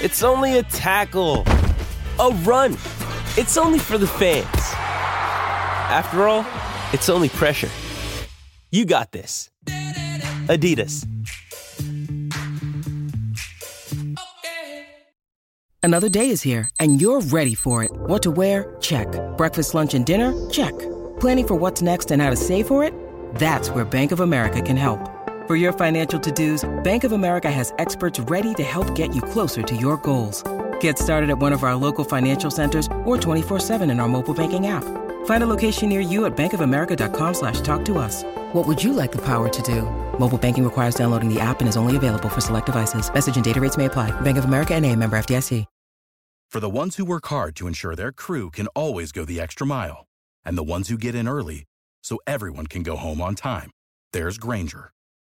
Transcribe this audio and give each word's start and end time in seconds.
It's 0.00 0.22
only 0.22 0.58
a 0.58 0.62
tackle, 0.62 1.42
a 2.20 2.30
run. 2.44 2.74
It's 3.36 3.56
only 3.56 3.80
for 3.80 3.98
the 3.98 4.06
fans. 4.06 4.46
After 5.90 6.28
all, 6.28 6.46
it's 6.92 7.08
only 7.08 7.28
pressure. 7.28 7.68
You 8.70 8.84
got 8.84 9.10
this. 9.10 9.50
Adidas. 10.46 11.04
Another 15.82 16.08
day 16.08 16.30
is 16.30 16.42
here, 16.42 16.70
and 16.78 17.00
you're 17.00 17.20
ready 17.20 17.56
for 17.56 17.82
it. 17.82 17.90
What 17.92 18.22
to 18.22 18.30
wear? 18.30 18.76
Check. 18.80 19.08
Breakfast, 19.36 19.74
lunch, 19.74 19.94
and 19.94 20.06
dinner? 20.06 20.32
Check. 20.48 20.78
Planning 21.18 21.48
for 21.48 21.54
what's 21.56 21.82
next 21.82 22.12
and 22.12 22.22
how 22.22 22.30
to 22.30 22.36
save 22.36 22.68
for 22.68 22.84
it? 22.84 22.94
That's 23.34 23.70
where 23.70 23.84
Bank 23.84 24.12
of 24.12 24.20
America 24.20 24.62
can 24.62 24.76
help. 24.76 25.00
For 25.48 25.56
your 25.56 25.72
financial 25.72 26.20
to-dos, 26.20 26.68
Bank 26.84 27.04
of 27.04 27.12
America 27.12 27.50
has 27.50 27.72
experts 27.78 28.20
ready 28.20 28.52
to 28.52 28.62
help 28.62 28.94
get 28.94 29.14
you 29.14 29.22
closer 29.22 29.62
to 29.62 29.74
your 29.74 29.96
goals. 29.96 30.42
Get 30.78 30.98
started 30.98 31.30
at 31.30 31.38
one 31.38 31.54
of 31.54 31.62
our 31.64 31.74
local 31.74 32.04
financial 32.04 32.50
centers 32.50 32.86
or 33.06 33.16
24-7 33.16 33.90
in 33.90 33.98
our 33.98 34.08
mobile 34.08 34.34
banking 34.34 34.66
app. 34.66 34.84
Find 35.24 35.42
a 35.42 35.46
location 35.46 35.88
near 35.88 36.02
you 36.02 36.26
at 36.26 36.36
bankofamerica.com 36.36 37.32
slash 37.32 37.62
talk 37.62 37.82
to 37.86 37.96
us. 37.96 38.24
What 38.52 38.66
would 38.66 38.84
you 38.84 38.92
like 38.92 39.10
the 39.10 39.24
power 39.24 39.48
to 39.48 39.62
do? 39.62 39.84
Mobile 40.18 40.36
banking 40.36 40.64
requires 40.64 40.94
downloading 40.94 41.32
the 41.32 41.40
app 41.40 41.60
and 41.60 41.68
is 41.68 41.78
only 41.78 41.96
available 41.96 42.28
for 42.28 42.42
select 42.42 42.66
devices. 42.66 43.10
Message 43.10 43.36
and 43.36 43.44
data 43.44 43.58
rates 43.58 43.78
may 43.78 43.86
apply. 43.86 44.10
Bank 44.20 44.36
of 44.36 44.44
America 44.44 44.74
and 44.74 44.84
a 44.84 44.94
member 44.94 45.18
FDIC. 45.18 45.64
For 46.50 46.60
the 46.60 46.68
ones 46.68 46.96
who 46.96 47.06
work 47.06 47.26
hard 47.28 47.56
to 47.56 47.66
ensure 47.66 47.96
their 47.96 48.12
crew 48.12 48.50
can 48.50 48.66
always 48.68 49.12
go 49.12 49.24
the 49.24 49.40
extra 49.40 49.66
mile, 49.66 50.04
and 50.44 50.58
the 50.58 50.62
ones 50.62 50.90
who 50.90 50.98
get 50.98 51.14
in 51.14 51.26
early 51.26 51.64
so 52.02 52.18
everyone 52.26 52.66
can 52.66 52.82
go 52.82 52.96
home 52.96 53.22
on 53.22 53.34
time, 53.34 53.70
there's 54.12 54.36
Grainger 54.36 54.92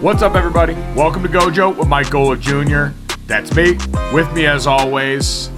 What's 0.00 0.22
up, 0.22 0.36
everybody? 0.36 0.74
Welcome 0.94 1.24
to 1.24 1.28
Gojo 1.28 1.76
with 1.76 1.88
Mike 1.88 2.06
Golic 2.06 2.40
Jr. 2.40 2.96
That's 3.26 3.52
me. 3.56 3.72
With 4.14 4.32
me, 4.32 4.46
as 4.46 4.64
always, 4.64 5.50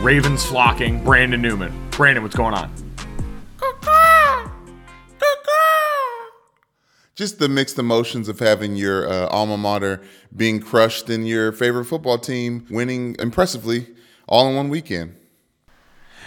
Ravens 0.00 0.46
flocking, 0.46 1.02
Brandon 1.02 1.42
Newman. 1.42 1.72
Brandon, 1.90 2.22
what's 2.22 2.36
going 2.36 2.54
on? 2.54 2.72
just 7.16 7.40
the 7.40 7.48
mixed 7.48 7.76
emotions 7.76 8.28
of 8.28 8.38
having 8.38 8.76
your 8.76 9.08
uh, 9.08 9.26
alma 9.30 9.56
mater 9.56 10.00
being 10.36 10.60
crushed 10.60 11.10
and 11.10 11.26
your 11.26 11.50
favorite 11.50 11.86
football 11.86 12.18
team 12.18 12.64
winning 12.70 13.16
impressively 13.18 13.88
all 14.28 14.48
in 14.48 14.54
one 14.54 14.68
weekend. 14.68 15.16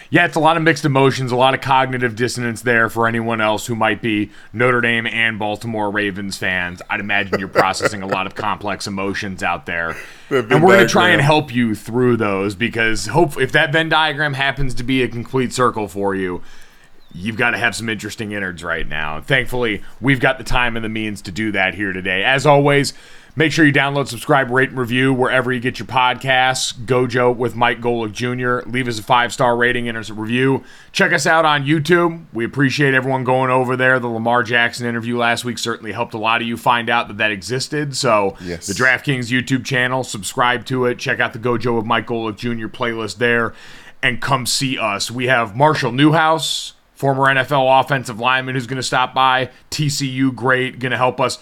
Yeah, 0.10 0.26
it's 0.26 0.36
a 0.36 0.40
lot 0.40 0.56
of 0.56 0.64
mixed 0.64 0.86
emotions, 0.86 1.32
a 1.32 1.36
lot 1.36 1.54
of 1.54 1.60
cognitive 1.60 2.16
dissonance 2.16 2.62
there 2.62 2.90
for 2.90 3.08
anyone 3.08 3.42
else 3.42 3.66
who 3.68 3.76
might 3.76 4.02
be 4.02 4.32
Notre 4.54 4.80
Dame 4.80 5.06
and 5.06 5.38
Baltimore 5.38 5.92
Ravens 5.92 6.38
fans. 6.38 6.82
I'd 6.90 7.02
imagine 7.02 7.40
you're 7.40 7.50
processing 7.50 8.02
a 8.02 8.08
lot 8.08 8.26
of 8.26 8.34
complex 8.34 8.88
emotions 8.88 9.44
out 9.44 9.66
there. 9.66 9.98
and 10.30 10.50
we're 10.50 10.60
going 10.60 10.80
to 10.80 10.88
try 10.88 11.10
and 11.10 11.22
help 11.22 11.54
you 11.54 11.76
through 11.76 12.18
those 12.18 12.56
because 12.56 13.08
hope 13.08 13.40
if 13.40 13.52
that 13.52 13.74
Venn 13.74 13.90
diagram 13.90 14.34
happens 14.34 14.74
to 14.76 14.84
be 14.84 15.04
a 15.04 15.10
complete 15.10 15.52
circle 15.52 15.90
for 15.90 16.16
you, 16.16 16.42
you've 17.14 17.38
got 17.38 17.52
to 17.52 17.58
have 17.58 17.76
some 17.76 17.90
interesting 17.90 18.32
innards 18.32 18.64
right 18.64 18.88
now. 18.88 19.20
Thankfully, 19.20 19.84
we've 20.00 20.22
got 20.22 20.38
the 20.38 20.44
time 20.44 20.78
and 20.78 20.86
the 20.86 20.90
means 20.90 21.22
to 21.24 21.32
do 21.32 21.52
that 21.52 21.74
here 21.74 21.92
today. 21.92 22.24
As 22.24 22.46
always, 22.46 22.94
make 23.38 23.54
sure 23.54 23.64
you 23.64 23.72
download, 23.72 24.08
subscribe, 24.08 24.50
rate, 24.52 24.70
and 24.70 24.78
review 24.78 25.14
wherever 25.14 25.54
you 25.54 25.62
get 25.62 25.80
your 25.80 25.86
podcasts. 25.86 26.74
Gojo 26.74 27.34
with 27.34 27.56
Mike 27.56 27.80
Golic 27.80 28.12
Jr. 28.12 28.68
Leave 28.70 28.90
us 28.90 29.00
a 29.00 29.04
five 29.04 29.32
star 29.32 29.56
rating 29.56 29.88
and 29.88 29.98
a 29.98 30.14
review. 30.14 30.64
Check 30.92 31.14
us 31.14 31.26
out 31.26 31.46
on 31.46 31.64
YouTube. 31.66 32.26
We 32.34 32.44
appreciate 32.44 32.94
everyone 32.94 33.24
going 33.24 33.50
over 33.50 33.78
there. 33.78 34.00
The 34.00 34.08
Lamar 34.08 34.44
Jackson 34.44 34.86
interview 34.86 35.18
last 35.18 35.46
week 35.46 35.58
certainly 35.60 35.92
helped 35.94 36.14
a 36.14 36.18
lot 36.18 36.42
of 36.42 36.48
you 36.48 36.58
find 36.58 36.90
out 36.90 37.08
that 37.08 37.18
that 37.18 37.32
existed. 37.32 37.96
So, 37.96 38.36
Yes. 38.42 38.68
the 38.68 38.74
DraftKings 38.74 39.30
YouTube 39.32 39.64
channel, 39.64 40.04
subscribe 40.04 40.66
to 40.66 40.86
it. 40.86 40.98
Check 41.00 41.20
out 41.20 41.32
the 41.34 41.40
Gojo 41.40 41.78
with 41.78 41.86
Mike 41.86 42.08
Golic 42.08 42.36
Jr. 42.36 42.68
playlist 42.68 43.18
there 43.20 43.54
and 44.04 44.20
come 44.20 44.46
see 44.46 44.78
us. 44.78 45.10
We 45.12 45.28
have 45.28 45.56
Marshall 45.56 45.92
Newhouse 45.92 46.74
former 46.94 47.26
NFL 47.26 47.80
offensive 47.80 48.20
lineman 48.20 48.56
who's 48.56 48.66
going 48.66 48.78
to 48.78 48.82
stop 48.84 49.14
by. 49.14 49.52
TCU 49.70 50.34
great, 50.34 50.80
going 50.80 50.92
to 50.92 50.98
help 50.98 51.22
us 51.22 51.38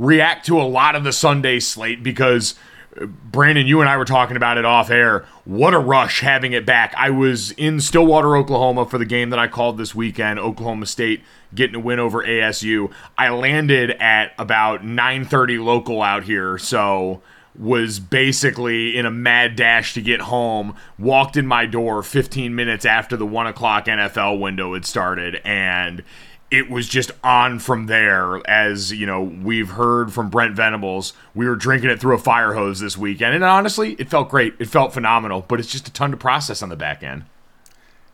react 0.00 0.46
to 0.46 0.60
a 0.60 0.64
lot 0.64 0.96
of 0.96 1.04
the 1.04 1.12
Sunday 1.12 1.60
slate 1.60 2.02
because 2.02 2.54
uh, 3.00 3.04
Brandon, 3.04 3.66
you 3.66 3.80
and 3.80 3.88
I 3.88 3.98
were 3.98 4.06
talking 4.06 4.36
about 4.36 4.56
it 4.56 4.64
off 4.64 4.90
air. 4.90 5.26
What 5.44 5.74
a 5.74 5.78
rush 5.78 6.20
having 6.20 6.52
it 6.52 6.64
back. 6.64 6.94
I 6.96 7.10
was 7.10 7.50
in 7.52 7.80
Stillwater, 7.80 8.34
Oklahoma 8.34 8.86
for 8.86 8.96
the 8.96 9.04
game 9.04 9.28
that 9.30 9.38
I 9.38 9.46
called 9.46 9.76
this 9.76 9.94
weekend, 9.94 10.38
Oklahoma 10.38 10.86
State 10.86 11.22
getting 11.54 11.76
a 11.76 11.80
win 11.80 11.98
over 11.98 12.24
ASU. 12.24 12.90
I 13.18 13.28
landed 13.28 13.90
at 13.90 14.32
about 14.38 14.84
9:30 14.84 15.62
local 15.62 16.00
out 16.00 16.24
here, 16.24 16.56
so 16.56 17.20
was 17.58 17.98
basically 17.98 18.96
in 18.96 19.04
a 19.04 19.10
mad 19.10 19.54
dash 19.56 19.92
to 19.92 20.00
get 20.00 20.22
home. 20.22 20.74
Walked 20.98 21.36
in 21.36 21.46
my 21.46 21.66
door 21.66 22.02
15 22.02 22.54
minutes 22.54 22.86
after 22.86 23.16
the 23.16 23.26
one 23.26 23.46
o'clock 23.46 23.84
NFL 23.84 24.40
window 24.40 24.72
had 24.72 24.86
started, 24.86 25.42
and 25.44 26.02
it 26.50 26.68
was 26.68 26.88
just 26.88 27.12
on 27.22 27.58
from 27.58 27.86
there. 27.86 28.40
As 28.48 28.92
you 28.92 29.06
know, 29.06 29.22
we've 29.22 29.70
heard 29.70 30.12
from 30.12 30.30
Brent 30.30 30.56
Venables, 30.56 31.12
we 31.34 31.46
were 31.46 31.56
drinking 31.56 31.90
it 31.90 32.00
through 32.00 32.14
a 32.14 32.18
fire 32.18 32.54
hose 32.54 32.80
this 32.80 32.98
weekend, 32.98 33.34
and 33.34 33.44
honestly, 33.44 33.92
it 33.98 34.10
felt 34.10 34.28
great. 34.28 34.54
It 34.58 34.68
felt 34.68 34.92
phenomenal, 34.92 35.44
but 35.46 35.60
it's 35.60 35.70
just 35.70 35.88
a 35.88 35.92
ton 35.92 36.10
to 36.10 36.16
process 36.16 36.62
on 36.62 36.68
the 36.68 36.76
back 36.76 37.02
end. 37.02 37.24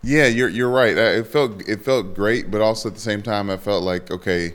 Yeah, 0.03 0.27
you're 0.27 0.49
you're 0.49 0.71
right. 0.71 0.97
It 0.97 1.27
felt 1.27 1.67
it 1.69 1.85
felt 1.85 2.15
great, 2.15 2.51
but 2.51 2.61
also 2.61 2.89
at 2.89 2.95
the 2.95 3.01
same 3.01 3.23
time, 3.23 3.51
I 3.51 3.57
felt 3.57 3.83
like 3.83 4.11
okay, 4.11 4.55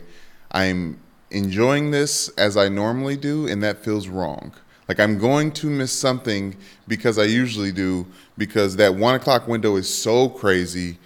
I'm 0.51 0.99
enjoying 1.31 1.91
this 1.91 2.29
as 2.29 2.55
I 2.55 2.69
normally 2.69 3.17
do, 3.17 3.47
and 3.47 3.63
that 3.63 3.83
feels 3.83 4.07
wrong. 4.07 4.53
Like 4.87 4.99
I'm 4.99 5.17
going 5.17 5.51
to 5.53 5.67
miss 5.67 5.91
something 5.91 6.55
because 6.87 7.17
I 7.17 7.23
usually 7.23 7.71
do 7.71 8.05
because 8.37 8.75
that 8.75 8.95
one 8.95 9.15
o'clock 9.15 9.47
window 9.47 9.75
is 9.75 9.91
so 9.91 10.29
crazy, 10.29 10.99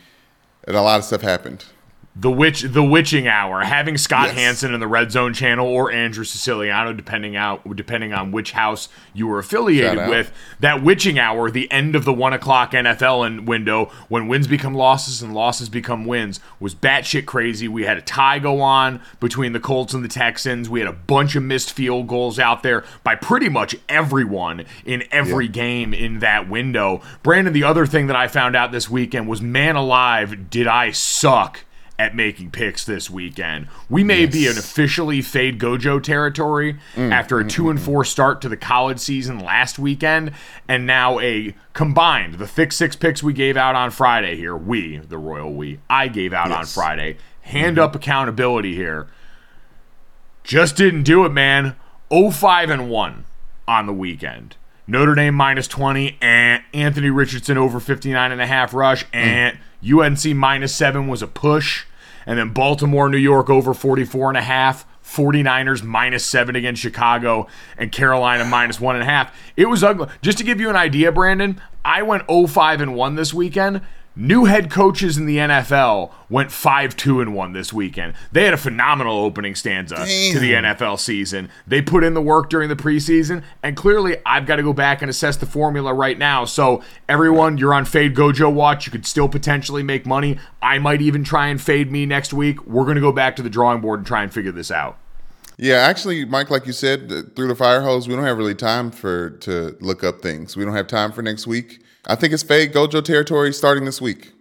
and 0.68 0.75
a 0.75 0.81
lot 0.81 1.00
of 1.00 1.06
stuff 1.06 1.22
happened. 1.22 1.66
The 2.17 2.31
witch, 2.31 2.61
the 2.61 2.81
witching 2.81 3.27
hour, 3.27 3.59
having 3.65 3.97
Scott 3.97 4.27
Yes. 4.27 4.35
Hanson 4.37 4.73
in 4.73 4.79
the 4.79 4.87
Red 4.87 5.11
Zone 5.11 5.33
channel 5.33 5.67
or 5.67 5.91
Andrew 5.91 6.23
Siciliano, 6.23 6.93
depending 6.93 7.35
out 7.35 7.75
depending 7.75 8.13
on 8.13 8.31
which 8.31 8.53
house 8.53 8.87
you 9.13 9.27
were 9.27 9.37
affiliated 9.37 10.07
with. 10.07 10.31
That 10.61 10.81
witching 10.81 11.19
hour, 11.19 11.51
the 11.51 11.69
end 11.69 11.93
of 11.93 12.05
the 12.05 12.13
one 12.13 12.31
o'clock 12.31 12.71
NFL 12.71 13.27
in- 13.27 13.44
window, 13.45 13.91
when 14.07 14.29
wins 14.29 14.47
become 14.47 14.73
losses 14.73 15.21
and 15.21 15.33
losses 15.33 15.67
become 15.67 16.06
wins, 16.06 16.39
was 16.57 16.73
batshit 16.73 17.25
crazy. 17.25 17.67
We 17.67 17.83
had 17.83 17.97
a 17.97 18.01
tie 18.01 18.39
go 18.39 18.61
on 18.61 19.01
between 19.19 19.51
the 19.51 19.59
Colts 19.59 19.94
and 19.94 20.01
the 20.01 20.07
Texans. 20.07 20.69
We 20.69 20.79
had 20.79 20.88
a 20.88 20.94
bunch 20.94 21.35
of 21.35 21.44
missed 21.44 21.73
field 21.73 22.07
goals 22.07 22.39
out 22.39 22.63
there 22.63 22.85
by 23.03 23.15
pretty 23.15 23.50
much 23.50 23.75
everyone 23.89 24.63
in 24.85 25.03
every 25.11 25.50
game 25.50 25.94
in 25.94 26.19
that 26.19 26.47
window. 26.47 27.01
Brandon, 27.23 27.51
the 27.51 27.63
other 27.63 27.85
thing 27.85 28.07
that 28.07 28.15
I 28.15 28.29
found 28.29 28.56
out 28.56 28.71
this 28.71 28.89
weekend 28.89 29.27
was, 29.27 29.41
man 29.41 29.75
alive, 29.75 30.50
did 30.50 30.65
I 30.65 30.91
suck 30.91 31.65
at 31.97 32.15
making 32.15 32.51
picks 32.51 32.83
this 32.86 33.09
weekend. 33.09 33.68
We 33.89 34.03
may 34.03 34.25
be 34.25 34.47
in 34.47 34.57
officially 34.57 35.21
fade 35.21 35.59
Gojo 35.59 36.01
territory 36.01 36.77
mm, 36.95 37.12
after 37.12 37.39
a 37.39 37.44
mm, 37.44 37.50
two 37.50 37.69
and 37.69 37.80
mm, 37.80 37.81
four 37.81 38.03
start 38.03 38.42
to 38.42 38.50
the 38.50 38.57
college 38.57 39.00
season 39.00 39.39
last 39.39 39.80
weekend, 39.80 40.31
and 40.68 40.86
now 40.86 41.19
a 41.19 41.56
combined 41.74 42.36
the 42.36 42.47
thick 42.47 42.71
six 42.71 42.95
picks 42.95 43.24
we 43.24 43.33
gave 43.33 43.56
out 43.56 43.75
on 43.75 43.92
Friday 43.92 44.36
here. 44.36 44.56
We, 44.56 44.97
the 44.97 45.18
royal 45.18 45.53
we, 45.53 45.80
I 45.89 46.07
gave 46.07 46.33
out 46.33 46.51
on 46.51 46.65
Friday. 46.65 47.13
Mm-hmm. 47.13 47.50
Hand 47.50 47.80
up 47.80 47.95
accountability 47.95 48.75
here. 48.75 49.07
Just 50.44 50.75
didn't 50.75 51.03
do 51.03 51.25
it, 51.25 51.30
man. 51.30 51.75
05 52.12 52.69
and 52.69 52.89
1 52.89 53.25
on 53.68 53.86
the 53.88 53.94
weekend. 53.94 54.56
Notre 54.88 55.15
Dame 55.15 55.33
minus 55.33 55.68
20 55.68 56.18
and 56.21 56.63
Anthony 56.74 57.09
Richardson 57.09 57.57
over 57.57 57.80
59 57.80 58.31
and 58.31 58.39
a 58.39 58.45
half 58.45 58.74
rush 58.74 59.06
and 59.12 59.57
UNC 59.91 60.25
minus 60.35 60.73
7 60.75 61.07
was 61.07 61.21
a 61.21 61.27
push. 61.27 61.85
And 62.25 62.39
then 62.39 62.49
Baltimore 62.49 63.09
New 63.09 63.17
York 63.17 63.49
over 63.49 63.73
44 63.73 64.29
and 64.29 64.37
a 64.37 64.41
half. 64.41 64.85
49ers 65.03 65.83
minus 65.83 66.25
7 66.25 66.55
against 66.55 66.81
Chicago 66.81 67.47
and 67.77 67.91
Carolina 67.91 68.43
minus 68.43 68.77
1.5 68.77 69.29
it 69.55 69.67
was 69.67 69.83
ugly. 69.83 70.07
Just 70.23 70.39
to 70.39 70.43
give 70.43 70.59
you 70.59 70.67
an 70.67 70.75
idea 70.75 71.11
Brandon 71.11 71.61
I 71.85 72.01
went 72.01 72.23
05 72.27 72.81
and 72.81 72.95
1 72.95 73.15
this 73.15 73.31
weekend 73.31 73.81
New 74.17 74.45
head 74.45 74.71
coaches 74.71 75.17
in 75.17 75.25
the 75.25 75.38
NFL 75.38 76.12
went 76.29 76.50
5 76.50 76.95
2 76.95 77.19
and 77.19 77.35
1 77.35 77.51
this 77.51 77.73
weekend. 77.73 78.13
They 78.31 78.45
had 78.45 78.53
a 78.53 78.57
phenomenal 78.57 79.17
opening 79.17 79.56
stanza 79.56 79.95
Damn. 79.95 80.33
to 80.33 80.39
the 80.39 80.53
NFL 80.53 81.00
season. 81.00 81.50
They 81.67 81.81
put 81.81 82.01
in 82.03 82.13
the 82.13 82.21
work 82.21 82.50
during 82.50 82.69
the 82.69 82.77
preseason, 82.77 83.44
and 83.62 83.75
clearly 83.75 84.17
I've 84.25 84.45
got 84.45 84.56
to 84.56 84.63
go 84.63 84.71
back 84.71 85.01
and 85.01 85.09
assess 85.09 85.35
the 85.35 85.45
formula 85.45 85.94
right 85.94 86.17
now. 86.17 86.45
So, 86.45 86.81
everyone, 87.09 87.57
you're 87.57 87.73
on 87.73 87.83
Fade 87.83 88.15
Gojo 88.15 88.53
Watch. 88.53 88.85
You 88.85 88.91
could 88.94 89.06
still 89.06 89.27
potentially 89.27 89.83
make 89.83 90.06
money. 90.06 90.39
I 90.61 90.79
might 90.79 91.01
even 91.01 91.25
try 91.25 91.47
and 91.47 91.61
fade 91.61 91.91
me 91.91 92.06
next 92.06 92.33
week. 92.33 92.65
We're 92.65 92.85
going 92.85 92.95
to 92.95 93.01
go 93.01 93.11
back 93.11 93.35
to 93.35 93.41
the 93.41 93.50
drawing 93.50 93.81
board 93.81 94.00
and 94.00 94.07
try 94.07 94.23
and 94.23 94.33
figure 94.33 94.53
this 94.53 94.71
out. 94.71 94.97
Yeah, 95.57 95.75
actually, 95.75 96.25
Mike, 96.25 96.50
like 96.50 96.65
you 96.65 96.73
said, 96.73 97.35
through 97.35 97.47
the 97.47 97.56
fire 97.56 97.81
hose, 97.81 98.07
we 98.07 98.15
don't 98.15 98.25
have 98.25 98.38
really 98.38 98.56
time 98.56 98.91
for 98.91 99.31
to 99.41 99.77
look 99.79 100.03
up 100.03 100.21
things. 100.21 100.56
We 100.57 100.65
don't 100.65 100.75
have 100.75 100.88
time 100.88 101.11
for 101.11 101.21
next 101.21 101.47
week. 101.47 101.81
I 102.07 102.16
think 102.16 102.34
it's 102.34 102.44
fake 102.44 102.74
Gojo 102.74 103.04
territory 103.04 103.52
starting 103.54 103.86
this 103.86 104.00
week. 104.00 104.34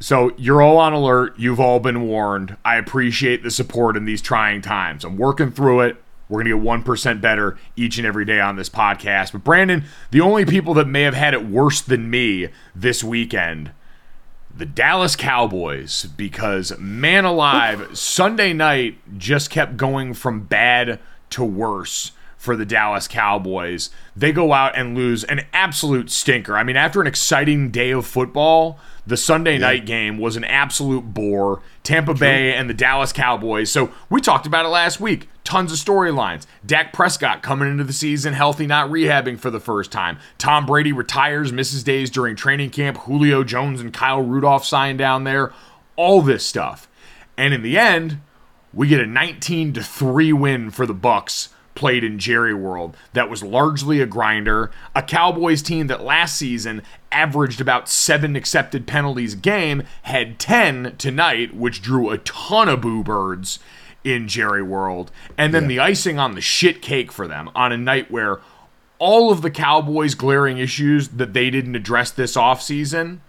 So 0.00 0.32
you're 0.36 0.60
all 0.60 0.78
on 0.78 0.92
alert. 0.92 1.38
You've 1.38 1.60
all 1.60 1.78
been 1.78 2.02
warned. 2.02 2.56
I 2.64 2.76
appreciate 2.76 3.44
the 3.44 3.52
support 3.52 3.96
in 3.96 4.04
these 4.04 4.20
trying 4.20 4.60
times. 4.60 5.04
I'm 5.04 5.16
working 5.16 5.52
through 5.52 5.82
it. 5.82 5.96
We're 6.28 6.42
going 6.42 6.58
to 6.58 6.64
get 6.64 6.84
1% 6.84 7.20
better 7.20 7.58
each 7.76 7.98
and 7.98 8.06
every 8.06 8.24
day 8.24 8.40
on 8.40 8.56
this 8.56 8.68
podcast. 8.68 9.32
But 9.32 9.44
Brandon, 9.44 9.84
the 10.10 10.20
only 10.20 10.44
people 10.44 10.74
that 10.74 10.88
may 10.88 11.02
have 11.02 11.14
had 11.14 11.34
it 11.34 11.46
worse 11.46 11.80
than 11.80 12.10
me 12.10 12.48
this 12.74 13.04
weekend, 13.04 13.70
the 14.54 14.66
Dallas 14.66 15.14
Cowboys, 15.14 16.06
because 16.16 16.76
man 16.78 17.24
alive, 17.24 17.96
Sunday 17.96 18.52
night 18.52 18.98
just 19.18 19.50
kept 19.50 19.76
going 19.76 20.14
from 20.14 20.44
bad 20.44 20.98
to 21.30 21.44
worse 21.44 22.12
for 22.42 22.56
the 22.56 22.66
Dallas 22.66 23.06
Cowboys. 23.06 23.88
They 24.16 24.32
go 24.32 24.52
out 24.52 24.76
and 24.76 24.96
lose 24.96 25.22
an 25.22 25.42
absolute 25.52 26.10
stinker. 26.10 26.56
I 26.56 26.64
mean, 26.64 26.74
after 26.74 27.00
an 27.00 27.06
exciting 27.06 27.70
day 27.70 27.92
of 27.92 28.04
football, 28.04 28.80
the 29.06 29.16
Sunday 29.16 29.58
night 29.58 29.86
game 29.86 30.18
was 30.18 30.34
an 30.34 30.42
absolute 30.42 31.14
bore. 31.14 31.62
Tampa 31.84 32.14
Bay 32.14 32.52
and 32.52 32.68
the 32.68 32.74
Dallas 32.74 33.12
Cowboys. 33.12 33.70
So 33.70 33.92
we 34.10 34.20
talked 34.20 34.44
about 34.44 34.66
it 34.66 34.70
last 34.70 34.98
week. 34.98 35.28
Tons 35.44 35.70
of 35.70 35.78
storylines. 35.78 36.44
Dak 36.66 36.92
Prescott 36.92 37.44
coming 37.44 37.70
into 37.70 37.84
the 37.84 37.92
season 37.92 38.32
healthy, 38.32 38.66
not 38.66 38.90
rehabbing 38.90 39.38
for 39.38 39.50
the 39.50 39.60
first 39.60 39.92
time. 39.92 40.18
Tom 40.36 40.66
Brady 40.66 40.92
retires, 40.92 41.52
misses 41.52 41.84
days 41.84 42.10
during 42.10 42.34
training 42.34 42.70
camp. 42.70 42.98
Julio 42.98 43.44
Jones 43.44 43.80
and 43.80 43.92
Kyle 43.92 44.20
Rudolph 44.20 44.64
signed 44.64 44.98
down 44.98 45.22
there. 45.22 45.52
All 45.94 46.20
this 46.20 46.44
stuff. 46.44 46.88
And 47.36 47.54
in 47.54 47.62
the 47.62 47.78
end, 47.78 48.20
we 48.74 48.88
get 48.88 48.98
a 48.98 49.06
19 49.06 49.74
to 49.74 49.82
3 49.84 50.32
win 50.32 50.72
for 50.72 50.86
the 50.86 50.94
Bucks 50.94 51.50
played 51.74 52.04
in 52.04 52.18
Jerry 52.18 52.54
World 52.54 52.96
that 53.12 53.30
was 53.30 53.42
largely 53.42 54.00
a 54.00 54.06
grinder, 54.06 54.70
a 54.94 55.02
Cowboys 55.02 55.62
team 55.62 55.86
that 55.86 56.04
last 56.04 56.36
season 56.36 56.82
averaged 57.10 57.60
about 57.60 57.88
7 57.88 58.36
accepted 58.36 58.86
penalties 58.86 59.34
a 59.34 59.36
game 59.36 59.82
had 60.02 60.38
10 60.38 60.96
tonight 60.98 61.54
which 61.54 61.82
drew 61.82 62.10
a 62.10 62.18
ton 62.18 62.68
of 62.68 62.80
boo 62.80 63.02
birds 63.02 63.58
in 64.04 64.28
Jerry 64.28 64.62
World. 64.62 65.10
And 65.38 65.54
then 65.54 65.68
the 65.68 65.78
icing 65.78 66.18
on 66.18 66.34
the 66.34 66.40
shit 66.40 66.82
cake 66.82 67.12
for 67.12 67.28
them 67.28 67.50
on 67.54 67.72
a 67.72 67.78
night 67.78 68.10
where 68.10 68.40
all 68.98 69.30
of 69.30 69.42
the 69.42 69.50
Cowboys 69.50 70.14
glaring 70.14 70.58
issues 70.58 71.08
that 71.08 71.32
they 71.32 71.50
didn't 71.50 71.76
address 71.76 72.10
this 72.10 72.36
offseason 72.36 73.20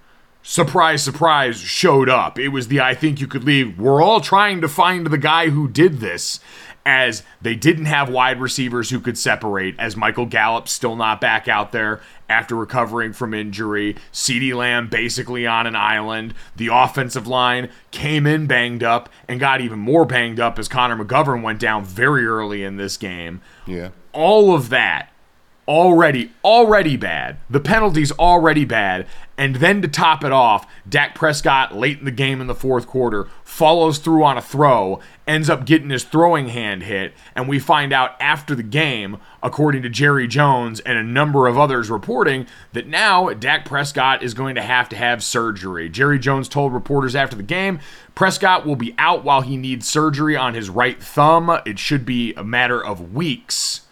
surprise, 0.43 1.01
surprise, 1.01 1.57
showed 1.57 2.09
up. 2.09 2.37
It 2.37 2.49
was 2.49 2.67
the 2.67 2.81
I 2.81 2.93
think 2.93 3.19
you 3.19 3.27
could 3.27 3.43
leave. 3.43 3.79
We're 3.79 4.03
all 4.03 4.21
trying 4.21 4.61
to 4.61 4.67
find 4.67 5.07
the 5.07 5.17
guy 5.17 5.49
who 5.49 5.67
did 5.67 5.99
this. 5.99 6.39
As 6.85 7.23
they 7.41 7.55
didn't 7.55 7.85
have 7.85 8.09
wide 8.09 8.41
receivers 8.41 8.89
who 8.89 8.99
could 8.99 9.17
separate, 9.17 9.75
as 9.79 9.95
Michael 9.95 10.25
Gallup 10.25 10.67
still 10.67 10.97
not 10.97 11.21
back 11.21 11.47
out 11.47 11.71
there 11.71 12.01
after 12.27 12.55
recovering 12.55 13.13
from 13.13 13.33
injury, 13.33 13.95
CeeDee 14.11 14.53
Lamb 14.53 14.89
basically 14.89 15.47
on 15.47 15.65
an 15.65 15.77
island. 15.77 16.33
The 16.57 16.67
offensive 16.71 17.25
line 17.25 17.69
came 17.91 18.27
in 18.27 18.47
banged 18.47 18.83
up 18.83 19.07
and 19.29 19.39
got 19.39 19.61
even 19.61 19.79
more 19.79 20.03
banged 20.03 20.41
up 20.41 20.59
as 20.59 20.67
Connor 20.67 21.01
McGovern 21.01 21.41
went 21.41 21.59
down 21.59 21.85
very 21.85 22.25
early 22.25 22.63
in 22.63 22.75
this 22.75 22.97
game. 22.97 23.39
Yeah. 23.65 23.89
All 24.11 24.53
of 24.53 24.67
that 24.69 25.12
already 25.67 26.31
already 26.43 26.97
bad. 26.97 27.37
The 27.49 27.59
penalties 27.59 28.11
already 28.13 28.65
bad. 28.65 29.07
And 29.37 29.55
then 29.55 29.81
to 29.81 29.87
top 29.87 30.23
it 30.23 30.31
off, 30.31 30.67
Dak 30.87 31.15
Prescott 31.15 31.75
late 31.75 31.97
in 31.97 32.05
the 32.05 32.11
game 32.11 32.39
in 32.39 32.45
the 32.45 32.53
fourth 32.53 32.85
quarter 32.85 33.27
follows 33.43 33.97
through 33.97 34.23
on 34.23 34.37
a 34.37 34.41
throw, 34.41 34.99
ends 35.25 35.49
up 35.49 35.65
getting 35.65 35.89
his 35.89 36.03
throwing 36.03 36.49
hand 36.49 36.83
hit, 36.83 37.13
and 37.35 37.47
we 37.47 37.57
find 37.57 37.91
out 37.91 38.15
after 38.19 38.53
the 38.53 38.63
game, 38.63 39.17
according 39.41 39.81
to 39.81 39.89
Jerry 39.89 40.27
Jones 40.27 40.79
and 40.81 40.99
a 40.99 41.03
number 41.03 41.47
of 41.47 41.57
others 41.57 41.89
reporting, 41.89 42.45
that 42.73 42.87
now 42.87 43.29
Dak 43.29 43.65
Prescott 43.65 44.21
is 44.21 44.35
going 44.35 44.53
to 44.53 44.61
have 44.61 44.87
to 44.89 44.95
have 44.95 45.23
surgery. 45.23 45.89
Jerry 45.89 46.19
Jones 46.19 46.47
told 46.47 46.73
reporters 46.73 47.15
after 47.15 47.35
the 47.35 47.43
game, 47.43 47.79
Prescott 48.13 48.67
will 48.67 48.75
be 48.75 48.93
out 48.99 49.23
while 49.23 49.41
he 49.41 49.57
needs 49.57 49.89
surgery 49.89 50.35
on 50.35 50.53
his 50.53 50.69
right 50.69 51.01
thumb. 51.01 51.59
It 51.65 51.79
should 51.79 52.05
be 52.05 52.33
a 52.35 52.43
matter 52.43 52.83
of 52.83 53.13
weeks 53.13 53.82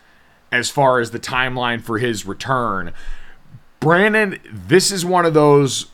as 0.52 0.70
far 0.70 1.00
as 1.00 1.12
the 1.12 1.20
timeline 1.20 1.82
for 1.82 1.98
his 1.98 2.26
return. 2.26 2.94
Brandon, 3.80 4.40
this 4.52 4.92
is 4.92 5.06
one 5.06 5.26
of 5.26 5.34
those 5.34 5.88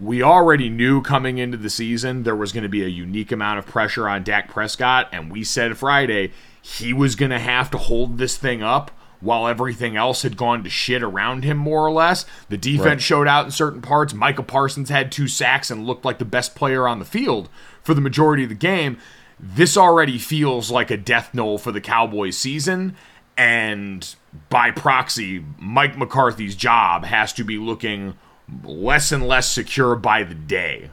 we 0.00 0.22
already 0.22 0.68
knew 0.68 1.00
coming 1.00 1.38
into 1.38 1.56
the 1.56 1.70
season 1.70 2.22
there 2.22 2.36
was 2.36 2.52
going 2.52 2.62
to 2.62 2.68
be 2.68 2.84
a 2.84 2.88
unique 2.88 3.32
amount 3.32 3.58
of 3.58 3.66
pressure 3.66 4.08
on 4.08 4.22
Dak 4.24 4.48
Prescott, 4.48 5.08
and 5.12 5.30
we 5.30 5.42
said 5.42 5.76
Friday 5.78 6.32
he 6.60 6.92
was 6.92 7.14
going 7.16 7.30
to 7.30 7.38
have 7.38 7.70
to 7.70 7.78
hold 7.78 8.18
this 8.18 8.36
thing 8.36 8.62
up 8.62 8.90
while 9.20 9.46
everything 9.48 9.96
else 9.96 10.22
had 10.22 10.36
gone 10.36 10.62
to 10.62 10.68
shit 10.68 11.02
around 11.02 11.44
him, 11.44 11.56
more 11.56 11.86
or 11.86 11.90
less. 11.90 12.26
The 12.50 12.58
defense 12.58 12.84
Right. 12.86 13.00
showed 13.02 13.26
out 13.28 13.46
in 13.46 13.50
certain 13.50 13.80
parts. 13.80 14.12
Micah 14.12 14.42
Parsons 14.42 14.90
had 14.90 15.10
two 15.10 15.26
sacks 15.28 15.70
and 15.70 15.86
looked 15.86 16.04
like 16.04 16.18
the 16.18 16.24
best 16.26 16.54
player 16.54 16.86
on 16.86 16.98
the 16.98 17.04
field 17.06 17.48
for 17.82 17.94
the 17.94 18.00
majority 18.02 18.42
of 18.42 18.50
the 18.50 18.54
game. 18.54 18.98
This 19.40 19.76
already 19.76 20.18
feels 20.18 20.70
like 20.70 20.90
a 20.90 20.96
death 20.98 21.30
knell 21.32 21.56
for 21.56 21.72
the 21.72 21.80
Cowboys 21.80 22.36
season. 22.36 22.94
And 23.36 24.14
by 24.48 24.70
proxy, 24.70 25.44
Mike 25.58 25.98
McCarthy's 25.98 26.56
job 26.56 27.04
has 27.04 27.32
to 27.34 27.44
be 27.44 27.58
looking 27.58 28.16
less 28.62 29.12
and 29.12 29.26
less 29.26 29.50
secure 29.50 29.96
by 29.96 30.22
the 30.22 30.34
day. 30.34 30.90